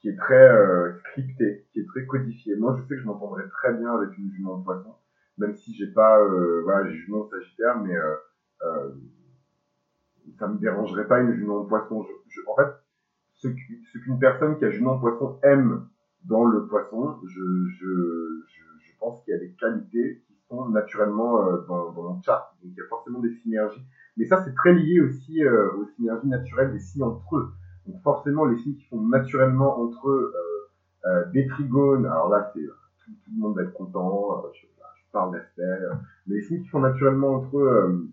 qui 0.00 0.08
est 0.08 0.16
très 0.16 0.50
euh, 0.50 0.92
scriptée, 0.98 1.66
qui 1.72 1.80
est 1.80 1.86
très 1.86 2.06
codifiée. 2.06 2.56
Moi, 2.56 2.76
je 2.78 2.82
sais 2.82 2.94
que 2.96 3.00
je 3.00 3.06
m'entendrais 3.06 3.48
très 3.48 3.74
bien 3.74 3.94
avec 3.94 4.16
une 4.18 4.30
jument 4.32 4.60
poisson, 4.60 4.94
même 5.38 5.54
si 5.54 5.74
j'ai 5.74 5.88
pas, 5.88 6.18
euh, 6.20 6.62
voilà, 6.64 6.88
j'ai 6.88 6.96
jument 6.96 7.28
sagittaire, 7.28 7.78
mais 7.78 7.94
euh, 7.94 8.14
euh, 8.62 8.90
ça 10.38 10.48
me 10.48 10.58
dérangerait 10.58 11.06
pas 11.06 11.20
une 11.20 11.34
jument 11.34 11.64
poisson. 11.64 12.06
En 12.46 12.56
fait, 12.56 12.68
ce 13.34 13.98
qu'une 13.98 14.18
personne 14.18 14.58
qui 14.58 14.64
a 14.64 14.70
jument 14.70 14.98
poisson 14.98 15.38
aime 15.42 15.86
dans 16.24 16.44
le 16.44 16.66
poisson, 16.66 17.16
je, 17.26 17.38
pense 19.00 19.22
qu'il 19.22 19.32
y 19.32 19.36
a 19.36 19.40
des 19.40 19.52
qualités 19.52 20.22
qui 20.26 20.34
sont 20.48 20.68
naturellement 20.70 21.46
euh, 21.46 21.58
dans, 21.68 21.92
mon 21.92 22.22
chart. 22.22 22.54
Donc 22.62 22.72
il 22.74 22.78
y 22.78 22.80
a 22.80 22.88
forcément 22.88 23.20
des 23.20 23.34
synergies. 23.42 23.84
Mais 24.16 24.24
ça, 24.24 24.42
c'est 24.44 24.54
très 24.54 24.72
lié 24.72 25.00
aussi 25.00 25.44
euh, 25.44 25.72
aux 25.72 25.86
synergies 25.96 26.28
naturelles 26.28 26.72
des 26.72 26.78
signes 26.78 27.02
entre 27.02 27.36
eux. 27.36 27.50
Donc 27.86 28.00
forcément, 28.02 28.46
les 28.46 28.56
signes 28.56 28.76
qui 28.76 28.84
font 28.84 29.02
naturellement 29.02 29.78
entre 29.78 30.08
eux 30.08 30.32
euh, 31.04 31.24
des 31.32 31.46
trigones, 31.48 32.06
alors 32.06 32.30
là, 32.30 32.50
c'est 32.54 32.64
tout, 32.64 33.30
le 33.36 33.40
monde 33.40 33.56
va 33.56 33.64
être 33.64 33.74
content, 33.74 34.42
je, 34.54 34.60
je 34.62 35.12
parle 35.12 35.32
d'aspect, 35.32 35.62
mais 36.26 36.36
les 36.36 36.42
signes 36.42 36.62
qui 36.62 36.68
font 36.68 36.80
naturellement 36.80 37.34
entre 37.34 37.58
eux 37.58 38.08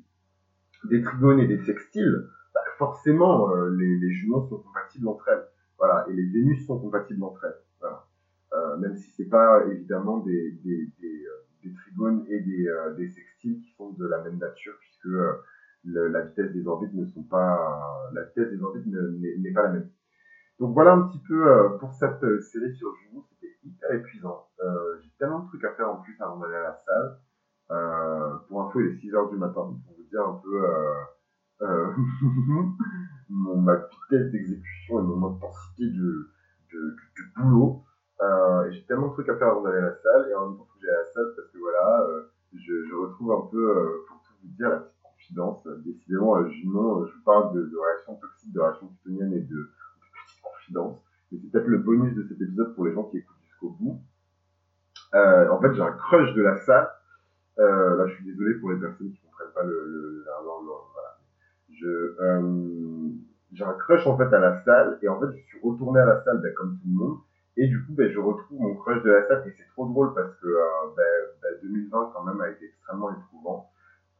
des 0.89 1.01
trigones 1.01 1.39
et 1.39 1.47
des 1.47 1.59
sextiles, 1.59 2.27
bah, 2.53 2.59
forcément, 2.77 3.53
les, 3.55 3.97
les 3.97 4.11
jumeaux 4.11 4.45
sont 4.49 4.57
compatibles 4.57 5.07
entre 5.07 5.29
elles. 5.29 5.45
Voilà, 5.77 6.05
et 6.09 6.13
les 6.13 6.25
Vénus 6.25 6.67
sont 6.67 6.77
compatibles 6.77 7.23
entre 7.23 7.45
elles. 7.45 7.55
Euh, 8.71 8.77
même 8.77 8.95
si 8.97 9.11
c'est 9.11 9.29
pas 9.29 9.65
évidemment 9.67 10.19
des, 10.19 10.51
des, 10.63 10.91
euh, 11.03 11.73
trigones 11.83 12.25
et 12.27 12.39
des, 12.39 12.67
euh, 12.67 12.93
des, 12.95 13.09
sextiles 13.09 13.59
qui 13.61 13.73
sont 13.75 13.91
de 13.91 14.07
la 14.07 14.21
même 14.23 14.37
nature, 14.37 14.73
puisque 14.79 15.05
euh, 15.07 15.33
la 15.83 16.21
vitesse 16.21 16.51
des 16.53 16.65
orbites 16.67 16.93
ne 16.93 17.05
sont 17.05 17.23
pas, 17.23 18.09
la 18.13 18.23
vitesse 18.23 18.51
des 18.51 18.61
orbites 18.61 18.85
n'est 18.85 19.51
pas 19.51 19.63
la 19.63 19.69
même. 19.69 19.89
Donc 20.59 20.73
voilà 20.73 20.93
un 20.93 21.07
petit 21.07 21.21
peu 21.27 21.47
euh, 21.47 21.69
pour 21.79 21.93
cette 21.93 22.21
série 22.41 22.75
sur 22.75 22.93
Juno, 22.95 23.25
c'était 23.29 23.55
hyper 23.63 23.91
épuisant. 23.93 24.47
J'ai 25.01 25.09
tellement 25.17 25.39
de 25.39 25.47
trucs 25.47 25.63
à 25.63 25.73
faire 25.73 25.89
en 25.89 25.97
plus 25.97 26.15
avant 26.19 26.39
d'aller 26.39 26.55
à 26.55 26.61
la 26.61 26.81
salle. 26.85 28.41
pour 28.47 28.61
info, 28.61 28.79
il 28.79 28.87
est 28.87 28.99
6 28.99 29.15
heures 29.15 29.29
du 29.29 29.37
matin, 29.37 29.61
pour 29.85 29.95
vous 29.97 30.03
dire 30.09 30.21
un 30.21 30.39
peu 30.43 30.63
euh, 31.63 31.91
mon, 33.29 33.61
ma 33.61 33.75
vitesse 33.75 34.31
d'exécution 34.31 34.99
et 34.99 35.03
mon 35.03 35.35
intensité 35.35 35.85
de, 35.85 36.29
de, 36.73 36.79
de 36.79 37.41
boulot. 37.41 37.83
Euh, 38.21 38.69
j'ai 38.71 38.83
tellement 38.83 39.07
de 39.07 39.13
trucs 39.13 39.29
à 39.29 39.37
faire 39.37 39.47
avant 39.47 39.63
d'aller 39.63 39.79
à 39.79 39.81
la 39.81 39.95
salle, 39.95 40.29
et 40.29 40.35
en 40.35 40.49
même 40.49 40.57
temps, 40.57 40.67
faut 40.71 40.79
que 40.79 40.85
j'aille 40.85 40.95
à 40.95 40.99
la 40.99 41.05
salle 41.05 41.33
parce 41.35 41.47
que 41.47 41.57
voilà, 41.57 42.01
euh, 42.07 42.21
je, 42.53 42.95
retrouve 42.95 43.31
un 43.31 43.47
peu, 43.49 43.69
euh, 43.69 44.05
pour 44.07 44.21
tout 44.21 44.33
vous 44.43 44.49
dire, 44.49 44.69
la 44.69 44.77
petite 44.77 45.01
confidence. 45.01 45.67
Décidément, 45.83 46.37
euh, 46.37 46.47
Junon, 46.49 47.07
je 47.07 47.13
vous 47.13 47.23
parle 47.23 47.55
de, 47.55 47.65
de 47.65 47.77
réactions 47.77 48.15
toxiques, 48.15 48.53
de 48.53 48.59
réactions 48.59 48.87
plutoniennes 48.87 49.33
et 49.33 49.39
de, 49.39 49.55
de 49.55 49.69
petites 50.25 50.41
confidences. 50.43 51.01
Mais 51.31 51.39
c'est 51.41 51.51
peut-être 51.51 51.67
le 51.67 51.79
bonus 51.79 52.15
de 52.15 52.23
cet 52.27 52.39
épisode 52.39 52.75
pour 52.75 52.85
les 52.85 52.93
gens 52.93 53.05
qui 53.05 53.17
écoutent 53.17 53.41
jusqu'au 53.49 53.69
bout. 53.71 53.99
En 55.13 55.59
fait, 55.59 55.73
j'ai 55.73 55.81
un 55.81 55.91
crush 55.91 56.33
de 56.35 56.41
la 56.41 56.57
salle. 56.57 56.89
Là, 57.57 58.07
je 58.07 58.13
suis 58.15 58.25
désolé 58.25 58.53
pour 58.55 58.71
les 58.71 58.79
personnes 58.79 59.11
qui 59.11 59.19
comprennent 59.21 59.53
pas 59.53 59.63
le, 59.63 59.85
le, 59.87 60.25
la. 60.25 60.31
Je, 61.73 62.15
j'ai 63.53 63.63
un 63.63 63.73
crush 63.73 64.05
en 64.07 64.17
fait 64.17 64.33
à 64.33 64.39
la 64.39 64.63
salle 64.63 64.99
et 65.01 65.09
en 65.09 65.19
fait, 65.19 65.27
je 65.35 65.43
suis 65.47 65.59
retourné 65.61 65.99
à 65.99 66.05
la 66.05 66.23
salle, 66.23 66.39
ben, 66.41 66.53
comme 66.53 66.77
tout 66.77 66.87
le 66.87 66.93
monde. 66.93 67.17
Et 67.57 67.67
du 67.67 67.83
coup, 67.85 67.93
ben, 67.93 68.09
je 68.09 68.19
retrouve 68.19 68.59
mon 68.59 68.75
crush 68.75 69.03
de 69.03 69.11
la 69.11 69.27
salle 69.27 69.43
et 69.47 69.51
c'est 69.57 69.67
trop 69.73 69.85
drôle 69.85 70.13
parce 70.13 70.33
que 70.35 70.47
euh, 70.47 70.63
ben, 70.95 71.03
ben, 71.41 71.69
2020 71.69 72.11
quand 72.13 72.23
même 72.23 72.41
a 72.41 72.49
été 72.49 72.65
extrêmement 72.65 73.11
éprouvant. 73.11 73.71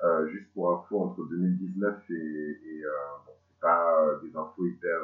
Euh, 0.04 0.28
juste 0.30 0.52
pour 0.54 0.74
info, 0.74 1.00
entre 1.00 1.30
2019 1.30 1.94
et, 2.10 2.14
et 2.14 2.86
euh, 2.86 2.90
bon, 3.28 3.34
c'est 3.46 3.60
pas 3.62 4.02
euh, 4.02 4.20
des 4.24 4.36
infos 4.36 4.66
hyper. 4.66 4.98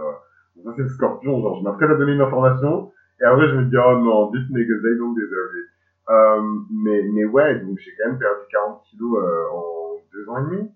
Ça 0.63 0.73
c'est 0.75 0.81
le 0.81 0.89
scorpion, 0.89 1.39
genre 1.39 1.59
je 1.59 1.63
m'apprête 1.63 1.91
à 1.91 1.95
donner 1.95 2.13
une 2.13 2.21
information 2.21 2.91
et 3.21 3.23
après 3.23 3.47
je 3.47 3.57
me 3.57 3.65
dis 3.65 3.77
oh 3.77 3.99
non, 3.99 4.31
this 4.31 4.41
niggas 4.49 4.81
they 4.81 4.97
don't 4.97 5.13
deserve 5.13 5.53
it. 5.55 5.69
Euh, 6.09 6.41
mais, 6.71 7.03
mais 7.13 7.25
ouais, 7.25 7.59
donc 7.59 7.77
j'ai 7.77 7.91
quand 7.95 8.09
même 8.09 8.17
perdu 8.17 8.41
40 8.49 8.81
kilos 8.85 9.23
en 9.53 9.97
deux 10.11 10.29
ans 10.29 10.37
et 10.39 10.49
demi. 10.49 10.71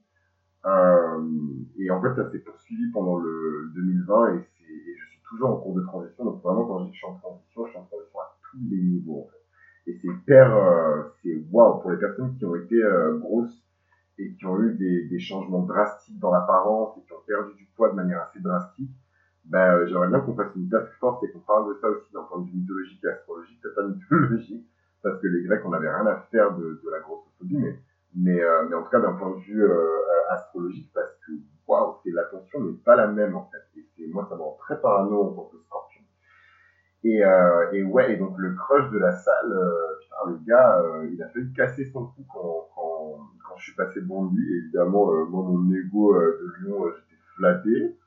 Et 1.80 1.90
en 1.90 2.00
fait, 2.00 2.14
ça 2.14 2.30
s'est 2.30 2.40
poursuivi 2.40 2.92
pendant 2.92 3.18
le 3.18 3.72
2020 3.74 4.36
et, 4.36 4.38
et, 4.38 4.96
je 4.96 5.11
toujours 5.32 5.50
en 5.50 5.58
cours 5.58 5.74
de 5.74 5.82
transition. 5.82 6.26
Donc 6.26 6.44
vraiment, 6.44 6.66
quand 6.66 6.80
je 6.80 6.86
dis 6.86 6.92
que 6.92 6.96
je 6.96 7.00
suis 7.00 7.08
en 7.08 7.16
transition, 7.16 7.66
je 7.66 7.70
suis 7.72 7.80
en 7.80 7.86
transition 7.86 8.20
à 8.20 8.38
tous 8.44 8.58
les 8.70 8.78
niveaux 8.78 9.22
en 9.22 9.28
fait. 9.32 9.92
Et 9.92 9.98
c'est 10.00 10.08
hyper, 10.08 10.56
euh, 10.56 11.04
c'est 11.24 11.44
waouh 11.52 11.82
pour 11.82 11.92
les 11.92 11.98
personnes 11.98 12.36
qui 12.38 12.46
ont 12.46 12.56
été 12.56 12.76
euh, 12.76 13.18
grosses 13.18 13.66
et 14.20 14.34
qui 14.34 14.46
ont 14.46 14.62
eu 14.62 14.76
des, 14.76 15.20
changements 15.20 15.64
drastiques 15.64 16.20
dans 16.20 16.32
l'apparence 16.32 16.98
et 16.98 17.02
qui 17.02 17.14
ont 17.14 17.24
perdu 17.26 17.56
du 17.56 17.66
poids 17.76 17.90
de 17.90 17.96
manière 17.96 18.22
assez 18.22 18.40
drastique. 18.40 18.92
Ben, 19.46 19.88
j'aimerais 19.88 20.10
bien 20.10 20.20
qu'on 20.20 20.36
fasse 20.36 20.56
une 20.56 20.70
task 20.70 20.92
force 21.00 21.24
et 21.24 21.32
qu'on 21.32 21.40
parle 21.40 21.74
de 21.74 21.80
ça 21.80 21.90
aussi 21.90 22.14
d'un 22.14 22.22
point 22.24 22.42
de 22.42 22.46
vue 22.46 22.58
mythologique 22.58 23.04
et 23.04 23.08
astrologique, 23.08 23.60
peut-être 23.62 23.76
pas 23.76 23.88
mythologique, 23.88 24.68
parce 25.02 25.20
que 25.20 25.28
les 25.28 25.44
Grecs, 25.44 25.62
on 25.66 25.70
n'avait 25.70 25.92
rien 25.92 26.06
à 26.06 26.20
faire 26.30 26.56
de, 26.56 26.80
de 26.84 26.90
la 26.92 27.00
grossophobie, 27.00 27.58
mais, 27.58 27.80
mais, 28.16 28.42
euh, 28.42 28.68
mais 28.70 28.76
en 28.76 28.84
tout 28.84 28.90
cas 28.90 29.00
d'un 29.00 29.14
point 29.14 29.32
de 29.32 29.42
vue 29.42 29.64
euh, 29.64 29.98
astrologique, 30.30 30.92
parce 30.94 31.16
que 31.26 31.32
waouh, 31.68 31.96
c'est 32.04 32.12
l'attention 32.12 32.62
n'est 32.62 32.78
pas 32.86 32.96
la 32.96 33.08
même 33.08 33.36
en 33.36 33.50
fait. 33.50 33.80
Et 33.80 33.86
c'est 33.96 34.08
moi, 34.08 34.26
ça 34.30 34.36
me 34.36 34.42
rend 34.42 34.58
très 34.60 34.80
parano 34.82 35.24
en 35.24 35.34
tant 35.34 35.46
que 35.46 35.58
scorpion. 35.60 36.02
Et, 37.04 37.26
euh, 37.26 37.72
et 37.72 37.84
ouais, 37.84 38.14
et 38.14 38.18
donc 38.18 38.36
le 38.38 38.54
crush 38.54 38.92
de 38.92 39.00
la 39.00 39.12
salle, 39.12 39.52
euh, 39.52 40.00
putain, 40.02 40.32
le 40.32 40.40
gars, 40.46 40.82
euh, 40.82 41.10
il 41.12 41.22
a 41.24 41.30
failli 41.30 41.52
casser 41.54 41.86
son 41.86 42.06
cou 42.08 42.26
quand, 42.32 42.68
quand, 42.76 43.18
quand 43.48 43.58
je 43.58 43.64
suis 43.64 43.76
passé 43.76 44.02
devant 44.02 44.26
lui. 44.26 44.58
évidemment, 44.60 45.12
euh, 45.12 45.26
moi, 45.26 45.44
mon 45.44 45.74
ego 45.74 46.16
euh, 46.16 46.40
de 46.42 46.68
lion, 46.68 46.86
euh, 46.86 46.92
j'étais 46.96 47.22
flatté. 47.38 47.98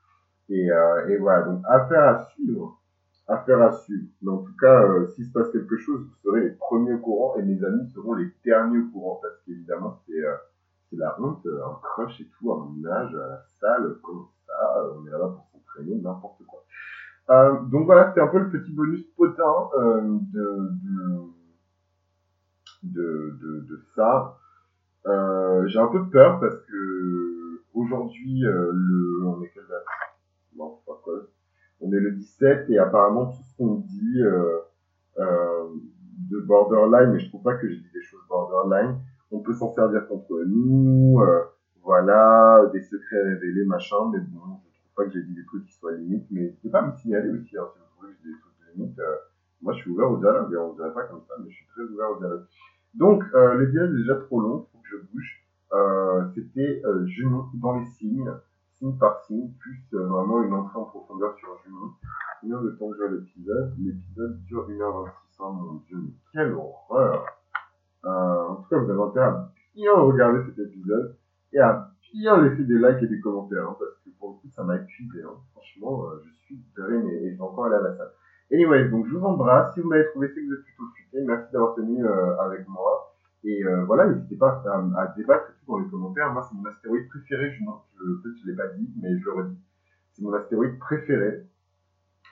Et, 0.49 0.71
euh, 0.71 1.07
et 1.07 1.17
voilà, 1.17 1.43
donc 1.43 1.61
affaire 1.67 2.03
à 2.03 2.25
suivre 2.25 2.79
affaire 3.27 3.61
à 3.61 3.71
suivre. 3.71 4.07
Mais 4.21 4.31
en 4.31 4.37
tout 4.39 4.55
cas, 4.59 4.83
euh, 4.83 5.07
s'il 5.07 5.25
se 5.25 5.31
passe 5.31 5.49
quelque 5.51 5.77
chose, 5.77 6.01
vous 6.01 6.15
serez 6.23 6.41
les 6.41 6.51
premiers 6.51 6.93
au 6.93 6.99
courant 6.99 7.35
et 7.37 7.43
mes 7.43 7.63
amis 7.63 7.89
seront 7.93 8.13
les 8.13 8.31
derniers 8.45 8.79
au 8.79 8.87
courant 8.91 9.19
parce 9.21 9.35
qu'évidemment, 9.45 9.99
c'est 10.05 10.23
euh, 10.23 10.35
la 10.91 11.19
honte, 11.19 11.45
euh, 11.45 11.65
un 11.65 11.79
crush 11.81 12.21
et 12.21 12.29
tout, 12.37 12.51
à 12.51 12.57
mon 12.57 12.85
âge, 12.89 13.13
à 13.15 13.27
la 13.27 13.41
salle, 13.59 13.97
comme 14.01 14.27
ça, 14.45 14.77
euh, 14.77 14.93
on 14.97 15.07
est 15.07 15.11
là-bas 15.11 15.35
pour 15.35 15.47
s'entraîner, 15.51 15.95
n'importe 15.95 16.45
quoi. 16.45 16.63
Euh, 17.31 17.59
donc 17.71 17.85
voilà, 17.85 18.09
c'était 18.09 18.21
un 18.21 18.27
peu 18.27 18.39
le 18.39 18.49
petit 18.51 18.71
bonus 18.71 19.03
potin 19.17 19.69
de, 19.75 20.69
de, 22.83 23.37
de, 23.41 23.59
de, 23.61 23.81
ça. 23.95 24.37
J'ai 25.65 25.79
un 25.79 25.87
peu 25.87 26.07
peur 26.09 26.39
parce 26.39 26.55
que 26.55 27.61
aujourd'hui, 27.73 28.41
le, 28.41 29.25
on 29.25 29.41
est 29.41 29.49
quelle 29.49 29.67
date? 29.67 29.83
On 31.85 31.91
est 31.93 31.99
le 31.99 32.11
17 32.11 32.69
et 32.69 32.79
apparemment 32.79 33.27
tout 33.27 33.43
ce 33.43 33.57
qu'on 33.57 33.75
dit 33.75 34.21
euh, 34.21 34.59
euh, 35.19 35.67
de 36.29 36.39
borderline, 36.39 37.11
mais 37.11 37.19
je 37.19 37.29
trouve 37.29 37.43
pas 37.43 37.55
que 37.55 37.69
j'ai 37.69 37.77
dit 37.77 37.91
des 37.93 38.01
choses 38.01 38.21
borderline, 38.27 38.97
on 39.31 39.39
peut 39.39 39.53
s'en 39.53 39.71
servir 39.73 40.07
contre 40.07 40.43
nous, 40.45 41.19
euh, 41.21 41.43
voilà, 41.83 42.69
des 42.73 42.81
secrets 42.81 43.21
révélés, 43.21 43.65
machin, 43.65 43.97
mais 44.11 44.19
bon, 44.19 44.39
je 44.73 44.79
trouve 44.79 44.93
pas 44.95 45.05
que 45.05 45.11
j'ai 45.11 45.23
dit 45.23 45.35
des 45.35 45.45
trucs 45.45 45.65
qui 45.65 45.73
soient 45.73 45.93
limites, 45.93 46.25
mais 46.31 46.41
n'hésitez 46.41 46.69
pas 46.69 46.81
me 46.81 46.91
signaler 46.93 47.29
aussi, 47.29 47.57
hein, 47.57 47.67
si 47.73 47.79
vous 47.79 47.85
trouvez 47.97 48.13
que 48.13 48.19
j'ai 48.23 48.29
des 48.29 48.39
trucs 48.39 48.53
de 48.59 48.81
limite, 48.81 48.99
euh, 48.99 49.15
moi 49.61 49.73
je 49.73 49.81
suis 49.81 49.91
ouvert 49.91 50.11
au 50.11 50.17
dialogue, 50.17 50.51
et 50.53 50.57
on 50.57 50.73
dirait 50.73 50.93
pas 50.93 51.03
comme 51.03 51.21
ça, 51.27 51.35
mais 51.39 51.49
je 51.49 51.55
suis 51.55 51.67
très 51.67 51.83
ouvert 51.83 52.11
au 52.11 52.17
dialogue. 52.17 52.45
Donc, 52.93 53.23
le 53.33 53.67
dialogue 53.67 53.93
est 53.93 53.97
déjà 53.97 54.15
trop 54.15 54.39
long, 54.39 54.67
faut 54.71 54.77
que 54.77 54.87
je 54.89 54.95
bouge. 55.11 55.45
C'était 56.33 56.81
Junon 57.03 57.47
dans 57.55 57.77
les 57.77 57.83
signes, 57.83 58.31
signe 58.77 58.97
par 58.97 59.23
signe, 59.25 59.51
plus 59.59 59.81
euh, 59.93 60.05
vraiment 60.05 60.43
une 60.43 60.53
entrée 60.53 60.79
en 60.79 60.85
profondeur 60.85 61.35
sur 61.37 61.49
Junon. 61.63 61.91
Combien 62.41 62.61
de 62.61 62.69
temps 62.71 62.91
dure 62.91 63.09
l'épisode 63.09 63.73
L'épisode 63.79 64.43
dure 64.45 64.69
1h26, 64.69 65.07
hein, 65.39 65.51
mon 65.51 65.73
dieu, 65.87 65.97
mais 65.97 66.11
quelle 66.33 66.53
horreur 66.53 67.25
euh, 68.05 68.47
En 68.49 68.55
tout 68.55 68.69
cas, 68.69 68.77
vous 68.77 68.89
avez 68.89 69.01
intérêt 69.01 69.25
à 69.25 69.49
bien 69.75 69.93
regarder 69.93 70.39
cet 70.49 70.59
épisode 70.67 71.15
et 71.53 71.59
à 71.59 71.89
bien 72.13 72.41
laisser 72.41 72.63
des 72.63 72.77
likes 72.77 73.03
et 73.03 73.07
des 73.07 73.19
commentaires, 73.19 73.69
hein, 73.69 73.75
parce 73.79 73.95
que 74.03 74.09
pour 74.19 74.29
le 74.29 74.35
coup, 74.35 74.49
ça 74.55 74.63
m'a 74.63 74.77
épuisé. 74.77 75.23
Hein. 75.23 75.35
Franchement, 75.53 76.05
euh, 76.05 76.23
je 76.25 76.45
suis 76.45 76.59
drainé 76.77 77.13
et 77.23 77.31
je 77.31 77.35
vais 77.35 77.41
encore 77.41 77.65
aller 77.65 77.75
à 77.75 77.81
la 77.81 77.97
salle. 77.97 78.11
Anyway, 78.51 78.89
donc 78.89 79.07
je 79.07 79.15
vous 79.15 79.25
embrasse. 79.25 79.73
Si 79.73 79.81
vous 79.81 79.89
m'avez 79.89 80.07
trouvé, 80.09 80.27
c'est 80.27 80.41
que 80.41 80.47
vous 80.47 80.53
êtes 80.53 80.63
plutôt 80.63 80.85
futé. 80.95 81.17
Merci 81.25 81.51
d'avoir 81.51 81.73
tenu 81.73 82.05
avec 82.07 82.67
moi. 82.67 83.14
Et 83.45 83.63
euh, 83.63 83.85
voilà, 83.85 84.07
n'hésitez 84.07 84.35
pas 84.35 84.63
à, 84.65 85.01
à, 85.01 85.13
débattre 85.15 85.53
dans 85.67 85.77
les 85.77 85.87
commentaires. 85.87 86.33
Moi, 86.33 86.47
c'est 86.49 86.57
mon 86.57 86.65
astéroïde 86.65 87.07
préféré. 87.09 87.51
Je, 87.51 87.63
je 87.63 88.47
l'ai 88.47 88.55
pas 88.55 88.67
dit, 88.69 88.91
mais 88.99 89.15
je 89.19 89.23
le 89.23 89.31
redis. 89.33 89.59
C'est 90.13 90.23
mon 90.23 90.33
astéroïde 90.33 90.79
préféré. 90.79 91.45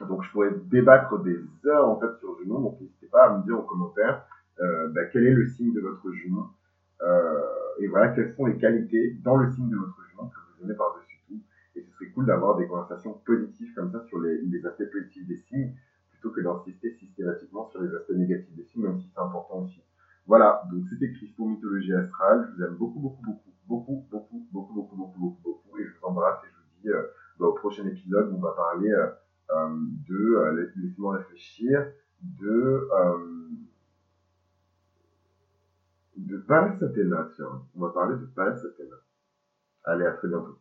Donc, 0.02 0.24
je 0.24 0.32
pourrais 0.32 0.50
débattre 0.72 1.22
des 1.22 1.38
heures 1.68 1.88
en 1.88 2.00
fait 2.00 2.18
sur 2.18 2.36
Junon. 2.40 2.62
Donc, 2.62 2.82
n'hésitez 2.82 3.06
pas 3.08 3.26
à 3.26 3.38
me 3.38 3.44
dire 3.44 3.60
en 3.60 3.62
commentaire 3.62 4.26
euh, 4.60 4.88
bah, 4.90 5.06
quel 5.12 5.28
est 5.28 5.34
le 5.34 5.48
signe 5.50 5.72
de 5.72 5.82
votre 5.82 6.12
Junon. 6.12 6.48
Euh, 7.04 7.40
et 7.80 7.88
voilà, 7.88 8.10
quelles 8.10 8.34
sont 8.34 8.48
les 8.48 8.58
qualités 8.58 9.16
dans 9.24 9.38
le 9.38 9.52
signe 9.52 9.70
de 9.70 9.78
votre 9.78 10.02
Junon 10.10 10.30
que 10.30 10.36
vous 10.58 10.66
aimez 10.66 10.76
par-dessus 10.76 11.20
tout. 11.28 11.40
Et 11.76 11.84
ce 11.84 11.92
serait 11.92 12.10
cool 12.10 12.26
d'avoir 12.26 12.58
des 12.58 12.66
conversations 12.66 13.14
positives 13.24 13.72
comme 13.76 13.92
ça 13.92 14.04
sur 14.08 14.20
les, 14.20 14.42
les 14.42 14.66
aspects 14.66 14.92
positifs 14.92 15.28
des 15.28 15.38
signes 15.38 15.76
plutôt 16.10 16.32
que 16.32 16.42
d'insister 16.42 16.92
systématiquement 16.94 17.70
sur 17.70 17.84
les 17.84 17.94
aspects 17.94 18.14
négatifs 18.14 18.56
des 18.56 18.64
signes, 18.64 18.84
même 18.84 19.00
si 19.00 19.12
c'est 19.14 19.22
important 19.22 19.60
aussi. 19.60 19.80
Voilà, 20.26 20.64
donc 20.72 20.88
c'était 20.90 21.12
Crispo 21.12 21.46
Mythologie 21.46 21.94
Astrale. 21.94 22.48
Je 22.50 22.56
vous 22.56 22.64
aime 22.64 22.76
beaucoup, 22.76 23.00
beaucoup, 23.00 23.24
beaucoup, 23.26 23.52
beaucoup, 23.68 24.08
beaucoup, 24.10 24.48
beaucoup, 24.52 24.74
beaucoup, 24.74 24.96
beaucoup, 24.96 25.20
beaucoup, 25.20 25.42
beaucoup. 25.44 25.80
Et 25.80 25.86
je 25.86 25.92
vous 26.00 26.06
embrasse 26.06 26.44
et 26.44 26.48
je 26.48 26.56
vous 26.56 26.82
dis 26.82 26.90
euh, 26.90 27.04
bah, 27.40 27.48
au 27.48 27.54
prochain 27.54 27.86
épisode, 27.86 28.32
on 28.34 28.40
va 28.40 28.52
parler 28.52 28.90
euh, 28.90 29.10
de, 30.08 30.36
euh, 30.36 30.70
laissez-moi 30.78 31.18
réfléchir, 31.18 31.92
de, 32.22 32.88
euh, 32.92 33.50
de 36.18 36.38
Pallas 36.38 36.82
Athéna, 36.82 37.30
tiens. 37.36 37.62
On 37.76 37.82
va 37.82 37.90
parler 37.90 38.16
de 38.16 38.26
Pallas 38.28 38.60
Athéna. 38.66 38.96
Allez, 39.84 40.06
à 40.06 40.14
très 40.14 40.30
bientôt. 40.30 40.58